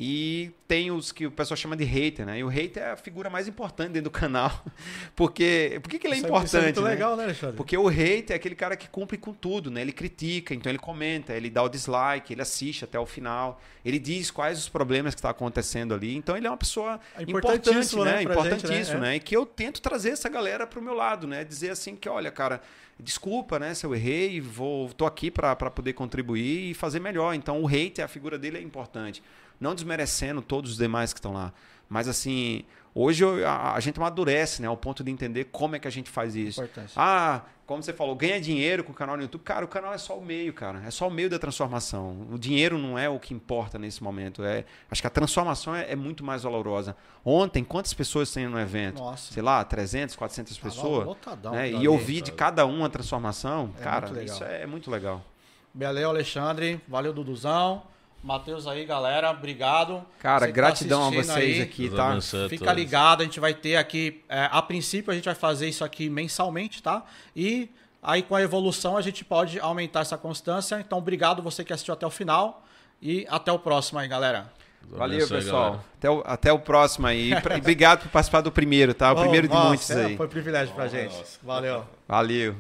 E 0.03 0.51
tem 0.67 0.91
os 0.91 1.13
que 1.13 1.27
o 1.27 1.31
pessoal 1.31 1.59
chama 1.59 1.77
de 1.77 1.85
hater, 1.85 2.25
né? 2.25 2.39
E 2.39 2.43
o 2.43 2.49
hater 2.49 2.83
é 2.83 2.91
a 2.93 2.97
figura 2.97 3.29
mais 3.29 3.47
importante 3.47 3.89
dentro 3.89 4.05
do 4.05 4.11
canal. 4.11 4.65
Porque, 5.15 5.79
por 5.83 5.91
que, 5.91 5.99
que 5.99 6.07
ele 6.07 6.15
é 6.15 6.17
isso 6.17 6.27
importante? 6.27 6.47
Isso 6.47 6.57
é 6.57 6.63
muito 6.63 6.81
né? 6.81 6.89
legal, 6.89 7.17
né, 7.19 7.25
Alexandre? 7.25 7.55
Porque 7.55 7.77
o 7.77 7.87
hater 7.87 8.35
é 8.35 8.37
aquele 8.37 8.55
cara 8.55 8.79
que 8.79 8.89
cumpre 8.89 9.19
com 9.19 9.35
tudo, 9.35 9.71
né? 9.71 9.83
Ele 9.83 9.93
critica, 9.93 10.55
então 10.55 10.73
ele 10.73 10.79
comenta, 10.79 11.35
ele 11.35 11.51
dá 11.51 11.63
o 11.63 11.69
dislike, 11.69 12.33
ele 12.33 12.41
assiste 12.41 12.83
até 12.83 12.99
o 12.99 13.05
final, 13.05 13.61
ele 13.85 13.99
diz 13.99 14.31
quais 14.31 14.59
os 14.59 14.71
problemas 14.71 15.15
que 15.15 15.19
estão 15.19 15.29
tá 15.29 15.37
acontecendo 15.37 15.93
ali. 15.93 16.17
Então 16.17 16.35
ele 16.35 16.47
é 16.47 16.51
uma 16.51 16.57
pessoa 16.57 16.99
é 17.15 17.23
importante, 17.23 17.97
né? 17.97 18.05
né? 18.05 18.23
Importantíssimo, 18.23 18.75
gente, 18.75 18.95
né? 18.95 19.01
né? 19.01 19.17
E 19.17 19.21
que 19.21 19.37
eu 19.37 19.45
tento 19.45 19.83
trazer 19.83 20.13
essa 20.13 20.31
galera 20.31 20.67
para 20.67 20.81
o 20.81 20.83
meu 20.83 20.95
lado, 20.95 21.27
né? 21.27 21.45
Dizer 21.45 21.69
assim 21.69 21.95
que, 21.95 22.09
olha, 22.09 22.31
cara, 22.31 22.63
desculpa, 22.99 23.59
né, 23.59 23.75
se 23.75 23.85
eu 23.85 23.95
errei, 23.95 24.41
vou, 24.41 24.93
tô 24.93 25.07
aqui 25.07 25.31
para 25.31 25.57
poder 25.57 25.93
contribuir 25.95 26.71
e 26.71 26.75
fazer 26.75 27.01
melhor. 27.01 27.35
Então 27.35 27.61
o 27.61 27.67
hater, 27.67 28.05
a 28.05 28.09
figura 28.09 28.39
dele 28.39 28.59
é 28.59 28.63
importante. 28.63 29.23
Não 29.61 29.75
desmerecendo 29.75 30.41
todos 30.41 30.73
os 30.73 30.77
demais 30.79 31.13
que 31.13 31.19
estão 31.19 31.33
lá. 31.33 31.53
Mas 31.89 32.09
assim, 32.09 32.65
hoje 32.95 33.25
eu, 33.25 33.47
a, 33.47 33.75
a, 33.75 33.81
gente 33.81 33.99
amadurece, 33.99 34.63
né? 34.63 34.69
Ao 34.69 34.77
ponto 34.77 35.05
de 35.05 35.11
entender 35.11 35.47
como 35.47 35.77
é 35.77 35.79
que 35.79 35.89
a 35.89 35.91
gente 35.91 36.09
faz 36.09 36.35
isso. 36.37 36.63
Ah, 36.97 37.43
como 37.67 37.83
você 37.83 37.93
falou, 37.93 38.15
ganha 38.15 38.41
dinheiro 38.41 38.83
com 38.83 38.93
o 38.93 38.95
canal 38.95 39.17
no 39.17 39.23
YouTube. 39.23 39.43
Cara, 39.43 39.65
o 39.65 39.69
canal 39.69 39.93
é 39.93 39.99
só 39.99 40.17
o 40.17 40.25
meio, 40.25 40.53
cara. 40.53 40.83
É 40.87 40.91
só 40.91 41.09
o 41.09 41.11
meio 41.11 41.29
da 41.29 41.39
transformação. 41.39 42.27
O 42.33 42.39
dinheiro 42.39 42.79
não 42.79 42.99
é 42.99 43.09
o 43.09 43.19
que 43.19 43.35
importa 43.35 43.79
nesse 43.79 44.03
momento. 44.03 44.43
É, 44.43 44.65
acho 44.91 45.01
que 45.01 45.07
a 45.07 45.11
transformação 45.11 45.75
é, 45.75 45.93
é 45.93 45.97
muito 45.97 46.25
mais 46.25 46.43
valorosa. 46.45 46.97
Ontem, 47.25 47.63
quantas 47.63 47.93
pessoas 47.93 48.31
tem 48.33 48.49
no 48.49 48.59
evento? 48.59 49.01
Nossa. 49.01 49.33
Sei 49.33 49.43
lá, 49.43 49.65
300, 49.65 50.17
400 50.17 50.57
Tava 50.57 50.69
pessoas. 50.69 51.07
Lotadão, 51.07 51.53
né? 51.53 51.71
E 51.71 51.87
ouvir 51.87 52.23
de 52.23 52.33
cada 52.33 52.67
um 52.67 52.85
a 52.85 52.89
transformação, 52.89 53.73
é 53.79 53.83
cara, 53.83 54.23
isso 54.23 54.43
é, 54.43 54.63
é 54.63 54.67
muito 54.67 54.91
legal. 54.91 55.25
Valeu, 55.75 56.09
Alexandre. 56.09 56.81
Valeu, 56.89 57.13
Duduzão. 57.13 57.83
Matheus 58.23 58.67
aí, 58.67 58.85
galera, 58.85 59.31
obrigado. 59.31 60.05
Cara, 60.19 60.47
Você 60.47 60.53
gratidão 60.53 61.01
tá 61.01 61.07
a 61.07 61.23
vocês 61.23 61.57
aí. 61.57 61.63
aqui, 61.63 61.89
tá? 61.89 62.19
Fica 62.49 62.73
ligado, 62.73 63.23
a 63.23 63.25
gente 63.25 63.41
vai 63.41 63.55
ter 63.55 63.77
aqui, 63.77 64.23
é, 64.29 64.49
a 64.51 64.61
princípio 64.61 65.11
a 65.11 65.15
gente 65.15 65.25
vai 65.25 65.35
fazer 65.35 65.69
isso 65.69 65.83
aqui 65.83 66.11
mensalmente, 66.11 66.83
tá? 66.83 67.03
E 67.35 67.71
aí 68.03 68.23
com 68.23 68.35
a 68.35 68.43
evolução 68.43 68.97
a 68.97 69.03
gente 69.03 69.25
pode 69.25 69.59
aumentar 69.59 70.01
essa 70.01 70.19
constância. 70.19 70.79
Então, 70.81 70.99
obrigado 70.99 71.43
você 71.43 71.65
que 71.65 71.73
assistiu 71.73 71.95
até 71.95 72.07
o 72.07 72.11
final 72.11 72.63
e 73.01 73.27
até 73.31 73.51
o 73.51 73.59
próximo 73.59 73.99
aí, 73.99 74.07
galera. 74.07 74.53
Valeu, 74.91 75.27
pessoal. 75.29 75.85
Até 75.99 76.11
o, 76.11 76.23
até 76.27 76.53
o 76.53 76.59
próximo 76.59 77.07
aí. 77.07 77.31
E 77.31 77.57
obrigado 77.57 78.03
por 78.03 78.09
participar 78.11 78.41
do 78.41 78.51
primeiro, 78.51 78.93
tá? 78.93 79.13
O 79.13 79.17
primeiro 79.21 79.49
de 79.49 79.55
nossa, 79.55 79.69
muitos 79.69 79.91
aí. 79.91 80.17
Foi 80.17 80.27
um 80.27 80.31
privilégio 80.31 80.75
pra 80.75 80.89
gente. 80.89 81.17
Valeu. 81.43 81.87
Valeu. 82.07 82.57